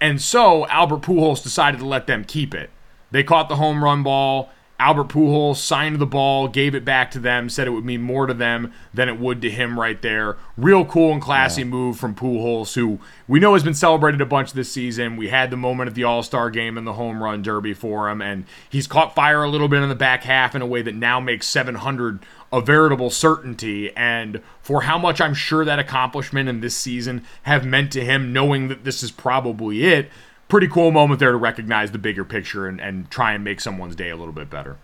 And 0.00 0.20
so 0.20 0.66
Albert 0.66 1.02
Pujols 1.02 1.42
decided 1.42 1.78
to 1.78 1.86
let 1.86 2.06
them 2.06 2.24
keep 2.24 2.54
it. 2.54 2.70
They 3.10 3.22
caught 3.22 3.48
the 3.48 3.56
home 3.56 3.84
run 3.84 4.02
ball. 4.02 4.50
Albert 4.82 5.10
Pujols 5.10 5.58
signed 5.58 6.00
the 6.00 6.06
ball, 6.06 6.48
gave 6.48 6.74
it 6.74 6.84
back 6.84 7.12
to 7.12 7.20
them, 7.20 7.48
said 7.48 7.68
it 7.68 7.70
would 7.70 7.84
mean 7.84 8.02
more 8.02 8.26
to 8.26 8.34
them 8.34 8.72
than 8.92 9.08
it 9.08 9.16
would 9.16 9.40
to 9.42 9.48
him 9.48 9.78
right 9.78 10.02
there. 10.02 10.36
Real 10.56 10.84
cool 10.84 11.12
and 11.12 11.22
classy 11.22 11.62
move 11.62 12.00
from 12.00 12.16
Pujols, 12.16 12.74
who 12.74 12.98
we 13.28 13.38
know 13.38 13.54
has 13.54 13.62
been 13.62 13.74
celebrated 13.74 14.20
a 14.20 14.26
bunch 14.26 14.52
this 14.52 14.72
season. 14.72 15.16
We 15.16 15.28
had 15.28 15.50
the 15.50 15.56
moment 15.56 15.86
at 15.86 15.94
the 15.94 16.02
All 16.02 16.24
Star 16.24 16.50
game 16.50 16.76
and 16.76 16.84
the 16.84 16.94
home 16.94 17.22
run 17.22 17.42
derby 17.42 17.74
for 17.74 18.10
him, 18.10 18.20
and 18.20 18.44
he's 18.68 18.88
caught 18.88 19.14
fire 19.14 19.44
a 19.44 19.48
little 19.48 19.68
bit 19.68 19.84
in 19.84 19.88
the 19.88 19.94
back 19.94 20.24
half 20.24 20.56
in 20.56 20.62
a 20.62 20.66
way 20.66 20.82
that 20.82 20.96
now 20.96 21.20
makes 21.20 21.46
700 21.46 22.18
a 22.52 22.60
veritable 22.60 23.10
certainty. 23.10 23.96
And 23.96 24.42
for 24.62 24.82
how 24.82 24.98
much 24.98 25.20
I'm 25.20 25.34
sure 25.34 25.64
that 25.64 25.78
accomplishment 25.78 26.48
and 26.48 26.60
this 26.60 26.76
season 26.76 27.24
have 27.44 27.64
meant 27.64 27.92
to 27.92 28.04
him, 28.04 28.32
knowing 28.32 28.66
that 28.66 28.82
this 28.82 29.04
is 29.04 29.12
probably 29.12 29.84
it, 29.84 30.10
pretty 30.52 30.68
cool 30.68 30.90
moment 30.90 31.18
there 31.18 31.32
to 31.32 31.38
recognize 31.38 31.92
the 31.92 31.98
bigger 31.98 32.26
picture 32.26 32.66
and, 32.66 32.78
and 32.78 33.10
try 33.10 33.32
and 33.32 33.42
make 33.42 33.58
someone's 33.58 33.96
day 33.96 34.10
a 34.10 34.16
little 34.16 34.34
bit 34.34 34.50
better. 34.50 34.76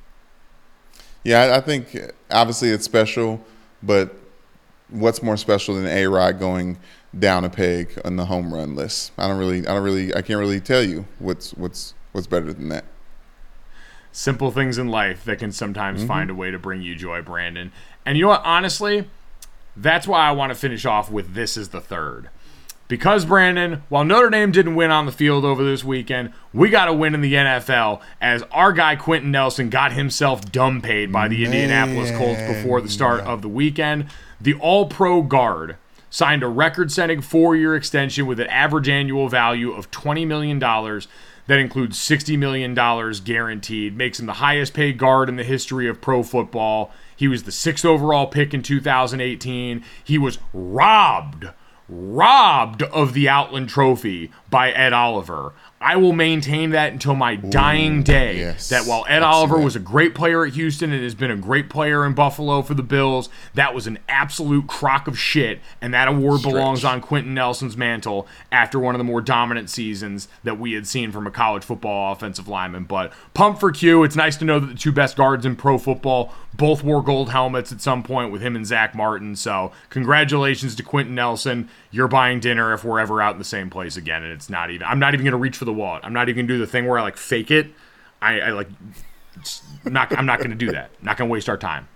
Yeah, 1.22 1.54
I- 1.54 1.60
think 1.60 1.94
obviously 2.30 2.70
it's 2.70 2.86
special, 2.86 3.44
but 3.82 4.14
what's 4.88 5.22
more 5.22 5.36
special 5.36 5.74
than 5.74 5.84
A 5.84 6.06
Rod 6.06 6.38
going 6.38 6.78
down 7.18 7.44
a 7.44 7.50
peg 7.50 8.00
on 8.02 8.16
the 8.16 8.24
home 8.24 8.54
run 8.54 8.76
list. 8.76 9.12
I 9.18 9.28
don't 9.28 9.36
really, 9.36 9.58
I 9.66 9.74
don't 9.74 9.82
really, 9.82 10.14
I 10.14 10.22
can't 10.22 10.38
really 10.38 10.58
tell 10.58 10.82
you 10.82 11.04
what's 11.18 11.52
what's 11.52 11.92
what's 12.12 12.26
better 12.26 12.50
than 12.50 12.70
that. 12.70 12.86
Simple 14.10 14.50
things 14.50 14.78
in 14.78 14.88
life 14.88 15.22
that 15.26 15.38
can 15.38 15.52
sometimes 15.52 16.00
mm-hmm. 16.00 16.08
find 16.08 16.30
a 16.30 16.34
way 16.34 16.50
to 16.50 16.58
bring 16.58 16.80
you 16.80 16.94
joy, 16.94 17.20
Brandon. 17.20 17.72
And 18.06 18.16
you 18.16 18.22
know 18.22 18.30
what? 18.30 18.42
Honestly, 18.42 19.10
that's 19.76 20.08
why 20.08 20.26
I 20.26 20.30
want 20.32 20.48
to 20.48 20.58
finish 20.58 20.86
off 20.86 21.10
with 21.10 21.34
this 21.34 21.58
is 21.58 21.68
the 21.68 21.80
third. 21.82 22.30
Because, 22.88 23.26
Brandon, 23.26 23.82
while 23.90 24.04
Notre 24.04 24.30
Dame 24.30 24.50
didn't 24.50 24.74
win 24.74 24.90
on 24.90 25.04
the 25.04 25.12
field 25.12 25.44
over 25.44 25.62
this 25.62 25.84
weekend, 25.84 26.32
we 26.54 26.70
got 26.70 26.88
a 26.88 26.94
win 26.94 27.14
in 27.14 27.20
the 27.20 27.34
NFL 27.34 28.00
as 28.18 28.42
our 28.50 28.72
guy 28.72 28.96
Quenton 28.96 29.30
Nelson 29.30 29.68
got 29.68 29.92
himself 29.92 30.50
dumb 30.50 30.80
paid 30.80 31.12
by 31.12 31.28
the 31.28 31.44
Man. 31.44 31.52
Indianapolis 31.52 32.10
Colts 32.16 32.40
before 32.42 32.80
the 32.80 32.88
start 32.88 33.20
of 33.20 33.42
the 33.42 33.48
weekend. 33.48 34.06
The 34.40 34.54
All 34.54 34.86
Pro 34.86 35.20
guard 35.20 35.76
signed 36.08 36.42
a 36.42 36.48
record 36.48 36.90
setting 36.90 37.20
four 37.20 37.54
year 37.54 37.76
extension 37.76 38.26
with 38.26 38.40
an 38.40 38.46
average 38.46 38.88
annual 38.88 39.28
value 39.28 39.72
of 39.72 39.90
$20 39.90 40.26
million 40.26 40.58
that 40.58 41.58
includes 41.58 41.98
$60 41.98 42.38
million 42.38 42.74
guaranteed, 43.24 43.96
makes 43.96 44.18
him 44.18 44.24
the 44.24 44.34
highest 44.34 44.72
paid 44.72 44.96
guard 44.96 45.28
in 45.28 45.36
the 45.36 45.44
history 45.44 45.88
of 45.88 46.00
pro 46.00 46.22
football. 46.22 46.90
He 47.14 47.28
was 47.28 47.42
the 47.42 47.52
sixth 47.52 47.84
overall 47.84 48.26
pick 48.26 48.54
in 48.54 48.62
2018. 48.62 49.84
He 50.02 50.16
was 50.16 50.38
robbed 50.54 51.48
robbed 51.88 52.82
of 52.82 53.14
the 53.14 53.28
Outland 53.28 53.68
Trophy 53.68 54.30
by 54.50 54.70
Ed 54.70 54.92
Oliver. 54.92 55.52
I 55.80 55.96
will 55.96 56.12
maintain 56.12 56.70
that 56.70 56.92
until 56.92 57.14
my 57.14 57.36
dying 57.36 58.02
day. 58.02 58.38
Yes. 58.38 58.68
That 58.68 58.86
while 58.86 59.04
Ed 59.08 59.22
Oliver 59.22 59.58
was 59.58 59.76
a 59.76 59.80
great 59.80 60.14
player 60.14 60.44
at 60.44 60.54
Houston 60.54 60.92
and 60.92 61.02
has 61.02 61.14
been 61.14 61.30
a 61.30 61.36
great 61.36 61.70
player 61.70 62.04
in 62.04 62.14
Buffalo 62.14 62.62
for 62.62 62.74
the 62.74 62.82
Bills, 62.82 63.28
that 63.54 63.74
was 63.74 63.86
an 63.86 63.98
absolute 64.08 64.66
crock 64.66 65.06
of 65.06 65.16
shit. 65.18 65.60
And 65.80 65.94
that 65.94 66.08
award 66.08 66.40
Stretch. 66.40 66.54
belongs 66.54 66.84
on 66.84 67.00
Quenton 67.00 67.32
Nelson's 67.32 67.76
mantle 67.76 68.26
after 68.50 68.78
one 68.78 68.94
of 68.94 68.98
the 68.98 69.04
more 69.04 69.20
dominant 69.20 69.70
seasons 69.70 70.28
that 70.42 70.58
we 70.58 70.72
had 70.72 70.86
seen 70.86 71.12
from 71.12 71.26
a 71.26 71.30
college 71.30 71.62
football 71.62 72.12
offensive 72.12 72.48
lineman. 72.48 72.84
But 72.84 73.12
pump 73.34 73.60
for 73.60 73.70
Q. 73.70 74.02
It's 74.02 74.16
nice 74.16 74.36
to 74.38 74.44
know 74.44 74.58
that 74.58 74.66
the 74.66 74.74
two 74.74 74.92
best 74.92 75.16
guards 75.16 75.46
in 75.46 75.54
pro 75.54 75.78
football 75.78 76.34
both 76.54 76.82
wore 76.82 77.02
gold 77.02 77.30
helmets 77.30 77.70
at 77.70 77.80
some 77.80 78.02
point 78.02 78.32
with 78.32 78.42
him 78.42 78.56
and 78.56 78.66
Zach 78.66 78.96
Martin. 78.96 79.36
So 79.36 79.70
congratulations 79.90 80.74
to 80.74 80.82
Quentin 80.82 81.14
Nelson. 81.14 81.68
You're 81.90 82.08
buying 82.08 82.40
dinner 82.40 82.74
if 82.74 82.84
we're 82.84 83.00
ever 83.00 83.22
out 83.22 83.32
in 83.32 83.38
the 83.38 83.44
same 83.44 83.70
place 83.70 83.96
again. 83.96 84.22
And 84.22 84.32
it's 84.32 84.50
not 84.50 84.70
even, 84.70 84.86
I'm 84.86 84.98
not 84.98 85.14
even 85.14 85.24
going 85.24 85.32
to 85.32 85.38
reach 85.38 85.56
for 85.56 85.64
the 85.64 85.72
wallet. 85.72 86.02
I'm 86.04 86.12
not 86.12 86.28
even 86.28 86.46
gonna 86.46 86.58
do 86.58 86.58
the 86.58 86.66
thing 86.66 86.86
where 86.86 86.98
I 86.98 87.02
like 87.02 87.16
fake 87.16 87.50
it. 87.50 87.72
I, 88.20 88.40
I 88.40 88.50
like 88.50 88.68
not. 89.84 90.16
I'm 90.16 90.26
not 90.26 90.40
gonna 90.40 90.54
do 90.54 90.72
that. 90.72 90.90
Not 91.02 91.16
gonna 91.16 91.30
waste 91.30 91.48
our 91.48 91.56
time. 91.56 91.88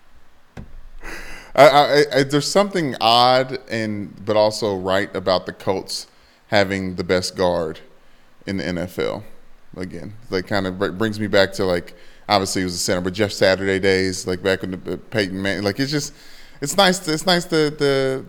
I, 1.55 2.05
I, 2.13 2.23
there's 2.23 2.51
something 2.51 2.97
odd 3.01 3.59
and 3.69 4.25
but 4.25 4.37
also 4.37 4.77
right 4.77 5.15
about 5.15 5.45
the 5.47 5.53
Colts 5.53 6.07
having 6.49 6.97
the 6.97 7.05
best 7.05 7.37
guard 7.37 7.81
in 8.47 8.57
the 8.57 8.65
NFL. 8.65 9.25
Again, 9.77 10.15
like 10.31 10.47
kind 10.47 10.67
of 10.67 10.79
brings 10.99 11.19
me 11.19 11.27
back 11.27 11.53
to 11.55 11.65
like 11.65 11.95
obviously 12.29 12.63
he 12.63 12.65
was 12.65 12.75
a 12.75 12.79
center, 12.79 13.01
but 13.01 13.15
Jeff 13.15 13.33
Saturday 13.33 13.79
days, 13.79 14.27
like 14.27 14.43
back 14.43 14.63
when 14.63 14.71
the 14.73 14.95
uh, 14.95 14.97
Peyton 15.11 15.41
Man, 15.41 15.63
like 15.63 15.81
it's 15.81 15.91
just 15.91 16.15
it's 16.61 16.77
nice. 16.77 16.99
To, 17.01 17.13
it's 17.13 17.27
nice 17.27 17.45
the 17.47 17.75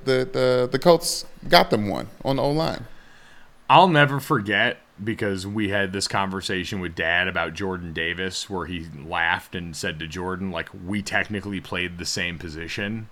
the 0.06 0.12
the, 0.32 0.70
the 0.72 0.80
Colts 0.80 1.26
got 1.50 1.70
them 1.70 1.88
one 1.88 2.10
on 2.24 2.38
the 2.38 2.44
O 2.44 2.52
line. 2.52 2.86
I'll 3.70 3.88
never 3.88 4.20
forget 4.20 4.78
because 5.04 5.48
we 5.48 5.70
had 5.70 5.92
this 5.92 6.08
conversation 6.08 6.80
with 6.80 6.96
dad 6.96 7.28
about 7.28 7.54
Jordan 7.54 7.94
Davis 7.94 8.50
where 8.50 8.66
he 8.66 8.88
laughed 9.06 9.56
and 9.56 9.76
said 9.76 10.00
to 10.00 10.08
Jordan 10.08 10.52
like 10.52 10.70
we 10.86 11.02
technically 11.02 11.60
played 11.60 11.98
the 11.98 12.06
same 12.06 12.38
position 12.38 13.10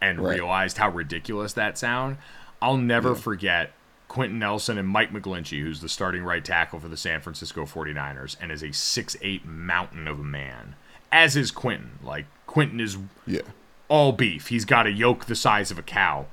and 0.00 0.20
right. 0.20 0.34
realized 0.34 0.78
how 0.78 0.90
ridiculous 0.90 1.52
that 1.54 1.78
sound. 1.78 2.18
I'll 2.60 2.76
never 2.76 3.10
yeah. 3.10 3.14
forget 3.14 3.72
Quenton 4.08 4.38
Nelson 4.38 4.76
and 4.76 4.86
Mike 4.86 5.12
McGlinchey, 5.12 5.62
who's 5.62 5.80
the 5.80 5.88
starting 5.88 6.22
right 6.22 6.44
tackle 6.44 6.80
for 6.80 6.88
the 6.88 6.96
San 6.96 7.20
Francisco 7.20 7.64
49ers 7.64 8.36
and 8.40 8.52
is 8.52 8.62
a 8.62 8.72
six 8.72 9.16
eight 9.22 9.46
mountain 9.46 10.06
of 10.06 10.20
a 10.20 10.24
man. 10.24 10.74
As 11.10 11.36
is 11.36 11.50
Quenton. 11.50 11.98
Like 12.02 12.26
Quenton 12.46 12.80
is 12.80 12.98
yeah. 13.26 13.40
all 13.88 14.12
beef. 14.12 14.48
He's 14.48 14.64
got 14.64 14.86
a 14.86 14.92
yoke 14.92 15.24
the 15.24 15.34
size 15.34 15.70
of 15.70 15.78
a 15.78 15.82
cow. 15.82 16.26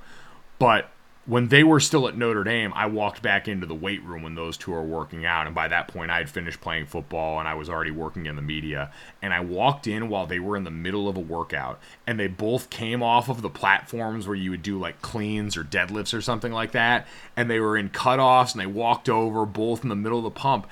But 0.58 0.90
when 1.30 1.46
they 1.46 1.62
were 1.62 1.78
still 1.78 2.08
at 2.08 2.16
Notre 2.16 2.42
Dame, 2.42 2.72
I 2.74 2.86
walked 2.86 3.22
back 3.22 3.46
into 3.46 3.64
the 3.64 3.74
weight 3.74 4.02
room 4.02 4.22
when 4.22 4.34
those 4.34 4.56
two 4.56 4.72
were 4.72 4.82
working 4.82 5.24
out. 5.24 5.46
And 5.46 5.54
by 5.54 5.68
that 5.68 5.86
point, 5.86 6.10
I 6.10 6.18
had 6.18 6.28
finished 6.28 6.60
playing 6.60 6.86
football 6.86 7.38
and 7.38 7.46
I 7.46 7.54
was 7.54 7.70
already 7.70 7.92
working 7.92 8.26
in 8.26 8.34
the 8.34 8.42
media. 8.42 8.90
And 9.22 9.32
I 9.32 9.38
walked 9.38 9.86
in 9.86 10.08
while 10.08 10.26
they 10.26 10.40
were 10.40 10.56
in 10.56 10.64
the 10.64 10.72
middle 10.72 11.08
of 11.08 11.16
a 11.16 11.20
workout. 11.20 11.78
And 12.04 12.18
they 12.18 12.26
both 12.26 12.68
came 12.68 13.00
off 13.00 13.28
of 13.28 13.42
the 13.42 13.48
platforms 13.48 14.26
where 14.26 14.34
you 14.34 14.50
would 14.50 14.64
do 14.64 14.76
like 14.76 15.02
cleans 15.02 15.56
or 15.56 15.62
deadlifts 15.62 16.12
or 16.12 16.20
something 16.20 16.50
like 16.50 16.72
that. 16.72 17.06
And 17.36 17.48
they 17.48 17.60
were 17.60 17.76
in 17.76 17.90
cutoffs 17.90 18.50
and 18.50 18.60
they 18.60 18.66
walked 18.66 19.08
over 19.08 19.46
both 19.46 19.84
in 19.84 19.88
the 19.88 19.94
middle 19.94 20.18
of 20.18 20.24
the 20.24 20.32
pump. 20.32 20.66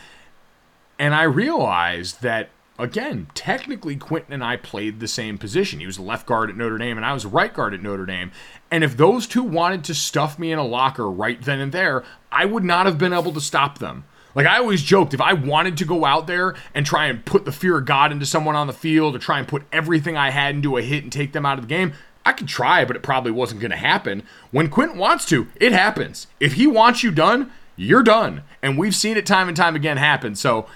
And 0.98 1.14
I 1.14 1.22
realized 1.22 2.20
that 2.22 2.50
again, 2.78 3.28
technically 3.34 3.96
Quenton 3.96 4.32
and 4.32 4.44
I 4.44 4.56
played 4.56 5.00
the 5.00 5.08
same 5.08 5.36
position. 5.36 5.80
He 5.80 5.86
was 5.86 5.98
left 5.98 6.26
guard 6.26 6.50
at 6.50 6.56
Notre 6.56 6.78
Dame 6.78 6.96
and 6.96 7.04
I 7.04 7.12
was 7.12 7.26
right 7.26 7.52
guard 7.52 7.74
at 7.74 7.82
Notre 7.82 8.06
Dame. 8.06 8.30
And 8.70 8.84
if 8.84 8.96
those 8.96 9.26
two 9.26 9.42
wanted 9.42 9.84
to 9.84 9.94
stuff 9.94 10.38
me 10.38 10.52
in 10.52 10.58
a 10.58 10.64
locker 10.64 11.10
right 11.10 11.40
then 11.42 11.60
and 11.60 11.72
there, 11.72 12.04
I 12.30 12.44
would 12.44 12.64
not 12.64 12.86
have 12.86 12.98
been 12.98 13.12
able 13.12 13.32
to 13.32 13.40
stop 13.40 13.78
them. 13.78 14.04
Like 14.34 14.46
I 14.46 14.58
always 14.58 14.82
joked, 14.82 15.14
if 15.14 15.20
I 15.20 15.32
wanted 15.32 15.76
to 15.78 15.84
go 15.84 16.04
out 16.04 16.26
there 16.26 16.54
and 16.74 16.86
try 16.86 17.06
and 17.06 17.24
put 17.24 17.44
the 17.44 17.52
fear 17.52 17.78
of 17.78 17.86
God 17.86 18.12
into 18.12 18.26
someone 18.26 18.54
on 18.54 18.68
the 18.68 18.72
field 18.72 19.16
or 19.16 19.18
try 19.18 19.38
and 19.38 19.48
put 19.48 19.64
everything 19.72 20.16
I 20.16 20.30
had 20.30 20.54
into 20.54 20.76
a 20.76 20.82
hit 20.82 21.02
and 21.02 21.12
take 21.12 21.32
them 21.32 21.44
out 21.44 21.58
of 21.58 21.64
the 21.64 21.74
game, 21.74 21.92
I 22.24 22.32
could 22.32 22.46
try, 22.46 22.84
but 22.84 22.94
it 22.94 23.02
probably 23.02 23.32
wasn't 23.32 23.60
going 23.60 23.70
to 23.70 23.76
happen. 23.76 24.22
When 24.50 24.68
Quenton 24.68 24.98
wants 24.98 25.24
to, 25.26 25.48
it 25.56 25.72
happens. 25.72 26.26
If 26.38 26.52
he 26.52 26.66
wants 26.66 27.02
you 27.02 27.10
done, 27.10 27.50
you're 27.74 28.02
done. 28.02 28.42
And 28.62 28.76
we've 28.76 28.94
seen 28.94 29.16
it 29.16 29.24
time 29.24 29.48
and 29.48 29.56
time 29.56 29.74
again 29.74 29.96
happen. 29.96 30.34
So 30.34 30.66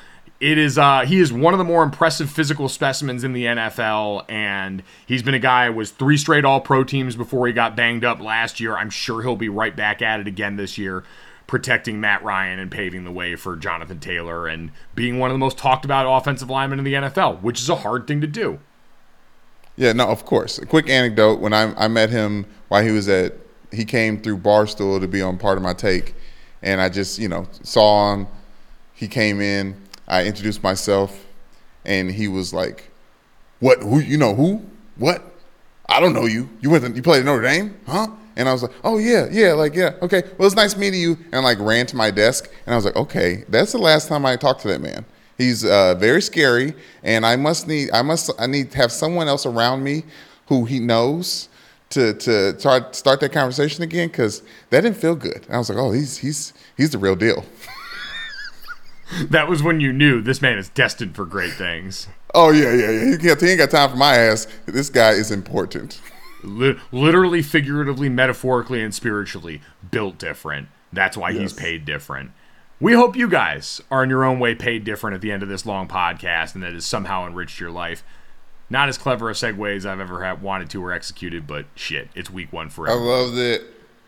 it 0.43 0.59
is 0.59 0.77
uh, 0.77 1.03
he 1.07 1.21
is 1.21 1.33
one 1.33 1.55
of 1.55 1.59
the 1.59 1.65
more 1.65 1.85
impressive 1.85 2.29
physical 2.29 2.69
specimens 2.69 3.23
in 3.23 3.33
the 3.33 3.45
NFL, 3.45 4.29
and 4.29 4.83
he's 5.07 5.23
been 5.23 5.35
a 5.35 5.39
guy 5.39 5.67
who 5.67 5.75
was 5.75 5.93
three 5.93 6.17
straight 6.17 6.45
All 6.45 6.61
Pro 6.61 6.83
teams 6.83 7.15
before 7.15 7.47
he 7.47 7.53
got 7.53 7.77
banged 7.77 8.05
up 8.05 8.21
last 8.21 8.59
year. 8.59 8.77
I'm 8.77 8.91
sure 8.91 9.23
he'll 9.23 9.37
be 9.37 9.49
right 9.49 9.75
back 9.75 10.03
at 10.03 10.19
it 10.19 10.27
again 10.27 10.57
this 10.57 10.77
year, 10.77 11.05
protecting 11.47 12.01
Matt 12.01 12.25
Ryan 12.25 12.59
and 12.59 12.73
paving 12.73 13.05
the 13.05 13.13
way 13.13 13.37
for 13.37 13.55
Jonathan 13.55 14.01
Taylor 14.01 14.49
and 14.49 14.73
being 14.97 15.21
one 15.21 15.31
of 15.31 15.35
the 15.37 15.39
most 15.39 15.59
talked 15.59 15.85
about 15.85 16.13
offensive 16.13 16.51
linemen 16.51 16.81
in 16.81 16.85
the 16.85 16.95
NFL, 16.95 17.41
which 17.41 17.61
is 17.61 17.69
a 17.69 17.77
hard 17.77 18.09
thing 18.09 18.21
to 18.21 18.27
do. 18.27 18.59
Yeah, 19.77 19.93
no, 19.93 20.09
of 20.09 20.25
course. 20.25 20.59
A 20.59 20.67
quick 20.67 20.91
anecdote: 20.91 21.39
when 21.39 21.53
I 21.53 21.73
I 21.77 21.87
met 21.87 22.11
him 22.11 22.47
while 22.67 22.83
he 22.83 22.91
was 22.91 23.09
at, 23.09 23.35
he 23.71 23.85
came 23.85 24.21
through 24.21 24.39
Barstool 24.39 24.99
to 24.99 25.07
be 25.07 25.23
on 25.23 25.39
part 25.39 25.57
of 25.57 25.63
my 25.63 25.73
take, 25.73 26.17
and 26.63 26.81
I 26.81 26.89
just 26.89 27.21
you 27.21 27.29
know 27.29 27.47
saw 27.63 28.13
him. 28.13 28.27
He 28.93 29.07
came 29.07 29.41
in 29.41 29.82
I 30.07 30.25
introduced 30.25 30.63
myself, 30.63 31.27
and 31.85 32.11
he 32.11 32.29
was 32.29 32.53
like, 32.53 32.91
"What? 33.61 33.83
Who? 33.83 34.01
You 34.01 34.19
know 34.19 34.35
who? 34.35 34.65
What? 34.97 35.23
I 35.89 36.01
don't 36.01 36.13
know 36.13 36.27
you. 36.27 36.49
You 36.61 36.71
went. 36.71 36.85
To, 36.85 36.91
you 36.93 37.03
played 37.03 37.21
at 37.21 37.25
Notre 37.27 37.43
Dame, 37.43 37.77
huh?" 37.87 38.09
And 38.37 38.49
I 38.49 38.53
was 38.53 38.63
like, 38.63 38.73
"Oh 38.83 38.99
yeah, 38.99 39.27
yeah, 39.31 39.53
like 39.53 39.75
yeah, 39.75 39.95
okay. 40.03 40.23
Well, 40.39 40.47
it's 40.47 40.57
nice 40.57 40.77
meeting 40.77 41.01
you." 41.01 41.19
And 41.33 41.45
like 41.45 41.59
ran 41.59 41.87
to 41.87 41.97
my 41.97 42.11
desk, 42.11 42.51
and 42.67 42.75
I 42.75 42.77
was 42.77 42.85
like, 42.85 42.97
"Okay, 42.97 43.45
that's 43.49 43.73
the 43.73 43.79
last 43.79 44.09
time 44.09 44.25
I 44.27 44.37
talked 44.37 44.63
to 44.63 44.69
that 44.69 44.81
man. 44.81 45.05
He's 45.39 45.65
uh, 45.65 45.95
very 45.95 46.23
scary, 46.23 46.75
and 47.03 47.27
I 47.27 47.37
must 47.37 47.67
need, 47.67 47.91
I 47.93 48.03
must, 48.03 48.31
I 48.39 48.47
need 48.47 48.71
to 48.73 48.77
have 48.79 48.93
someone 48.93 49.29
else 49.29 49.47
around 49.47 49.83
me 49.83 50.05
who 50.47 50.65
he 50.65 50.81
knows." 50.81 51.49
To, 51.91 52.15
to 52.15 52.55
try 52.55 52.81
start 52.93 53.21
that 53.21 53.33
conversation 53.33 53.85
again 53.85 54.09
because 54.09 54.41
that 54.71 54.81
didn't 54.81 54.97
feel 54.97 55.15
good. 55.15 55.45
And 55.45 55.55
I 55.55 55.59
was 55.59 55.69
like, 55.69 55.77
oh, 55.77 55.93
he's 55.93 56.17
he's 56.17 56.55
he's 56.75 56.89
the 56.89 56.97
real 56.97 57.15
deal. 57.15 57.45
That 59.31 59.49
was 59.49 59.63
when 59.63 59.81
you 59.81 59.93
knew 59.93 60.21
this 60.21 60.43
man 60.43 60.59
is 60.59 60.69
destined 60.69 61.17
for 61.17 61.25
great 61.25 61.53
things. 61.53 62.09
Oh 62.35 62.51
yeah, 62.51 62.73
yeah, 62.73 62.91
yeah. 62.91 63.17
He, 63.17 63.47
he 63.47 63.51
ain't 63.51 63.59
got 63.59 63.71
time 63.71 63.91
for 63.91 63.97
my 63.97 64.17
ass. 64.17 64.47
This 64.67 64.91
guy 64.91 65.11
is 65.11 65.31
important. 65.31 66.01
literally, 66.43 67.43
figuratively, 67.43 68.09
metaphorically, 68.09 68.83
and 68.83 68.95
spiritually 68.95 69.61
built 69.91 70.19
different. 70.19 70.69
That's 70.93 71.17
why 71.17 71.31
yes. 71.31 71.41
he's 71.41 71.53
paid 71.53 71.85
different. 71.85 72.33
We 72.81 72.95
hope 72.95 73.17
you 73.17 73.29
guys 73.29 73.81
are 73.91 74.03
in 74.03 74.11
your 74.11 74.25
own 74.25 74.41
way 74.41 74.55
paid 74.57 74.83
different 74.83 75.15
at 75.15 75.21
the 75.21 75.31
end 75.31 75.43
of 75.43 75.49
this 75.49 75.65
long 75.65 75.87
podcast, 75.87 76.55
and 76.55 76.63
that 76.65 76.73
has 76.73 76.85
somehow 76.85 77.27
enriched 77.27 77.61
your 77.61 77.71
life. 77.71 78.03
Not 78.69 78.89
as 78.89 78.99
clever 78.99 79.31
a 79.31 79.35
segue 79.35 79.77
as 79.77 79.87
I've 79.87 80.01
ever 80.01 80.25
had, 80.25 80.43
wanted 80.43 80.71
to 80.71 80.83
or 80.83 80.93
executed, 80.93 81.47
but 81.47 81.67
shit, 81.75 82.09
it's 82.15 82.31
week 82.31 82.53
one 82.53 82.71
forever. 82.71 82.99
I 82.99 83.03
loved 83.03 83.37
it. 83.37 83.63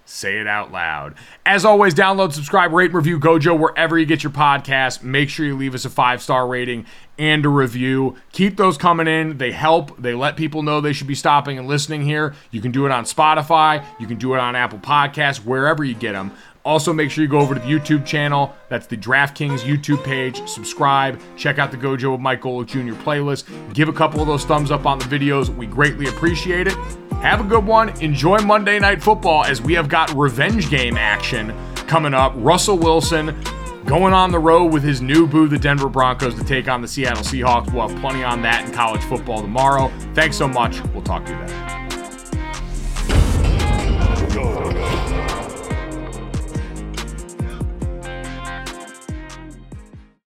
Say 0.07 0.39
it 0.39 0.47
out 0.47 0.71
loud. 0.71 1.15
As 1.47 1.65
always, 1.65 1.95
download, 1.95 2.33
subscribe, 2.33 2.73
rate, 2.73 2.87
and 2.87 2.95
review 2.95 3.19
Gojo 3.19 3.59
wherever 3.59 3.99
you 3.99 4.05
get 4.05 4.23
your 4.23 4.33
podcast. 4.33 5.03
Make 5.03 5.31
sure 5.31 5.47
you 5.47 5.57
leave 5.57 5.75
us 5.75 5.87
a 5.87 5.91
five 5.91 6.21
star 6.21 6.47
rating 6.47 6.85
and 7.19 7.47
a 7.47 7.49
review. 7.49 8.17
Keep 8.33 8.59
those 8.59 8.77
coming 8.77 9.07
in. 9.07 9.39
They 9.39 9.53
help. 9.53 9.97
They 10.01 10.13
let 10.13 10.37
people 10.37 10.63
know 10.63 10.83
they 10.83 10.93
should 10.93 11.07
be 11.07 11.15
stopping 11.15 11.59
and 11.59 11.67
listening 11.67 12.03
here. 12.03 12.35
You 12.51 12.61
can 12.61 12.71
do 12.71 12.85
it 12.85 12.93
on 12.93 13.05
Spotify. 13.05 13.83
You 13.99 14.07
can 14.07 14.19
do 14.19 14.35
it 14.35 14.41
on 14.41 14.55
Apple 14.55 14.79
Podcasts, 14.79 15.39
wherever 15.39 15.83
you 15.83 15.95
get 15.95 16.13
them. 16.13 16.33
Also, 16.65 16.93
make 16.93 17.11
sure 17.11 17.23
you 17.23 17.29
go 17.29 17.39
over 17.39 17.55
to 17.55 17.61
the 17.61 17.67
YouTube 17.67 18.07
channel. 18.07 18.55
That's 18.69 18.87
the 18.87 18.97
DraftKings 18.97 19.61
YouTube 19.61 20.03
page. 20.03 20.47
Subscribe. 20.49 21.21
Check 21.37 21.59
out 21.59 21.71
the 21.71 21.77
Gojo 21.77 22.13
with 22.13 22.21
Mike 22.21 22.41
Golic 22.41 22.67
Jr. 22.67 22.95
playlist. 23.03 23.45
Give 23.75 23.89
a 23.89 23.93
couple 23.93 24.21
of 24.21 24.27
those 24.27 24.45
thumbs 24.45 24.71
up 24.71 24.87
on 24.87 24.99
the 24.99 25.05
videos. 25.05 25.55
We 25.55 25.67
greatly 25.67 26.07
appreciate 26.07 26.67
it. 26.67 26.75
Have 27.21 27.41
a 27.41 27.45
good 27.45 27.67
one. 27.67 27.91
Enjoy 28.03 28.39
Monday 28.39 28.79
Night 28.79 29.03
Football 29.03 29.45
as 29.45 29.61
we 29.61 29.75
have 29.75 29.89
got 29.89 30.13
revenge 30.15 30.71
game 30.71 30.97
action 30.97 31.55
coming 31.87 32.15
up. 32.15 32.33
Russell 32.37 32.79
Wilson 32.79 33.39
going 33.85 34.15
on 34.15 34.31
the 34.31 34.39
road 34.39 34.73
with 34.73 34.83
his 34.83 35.03
new 35.03 35.27
boo, 35.27 35.49
the 35.49 35.59
Denver 35.59 35.89
Broncos, 35.89 36.35
to 36.35 36.45
take 36.45 36.69
on 36.69 36.81
the 36.81 36.89
Seattle 36.89 37.23
Seahawks. 37.23 37.73
We'll 37.73 37.89
have 37.89 38.01
plenty 38.01 38.25
on 38.25 38.41
that 38.43 38.67
in 38.67 38.73
college 38.73 39.03
football 39.03 39.43
tomorrow. 39.43 39.93
Thanks 40.15 40.37
so 40.37 40.49
much. 40.49 40.83
We'll 40.95 41.03
talk 41.03 41.27
to 41.27 41.33
you 41.33 41.47
then. 41.47 41.84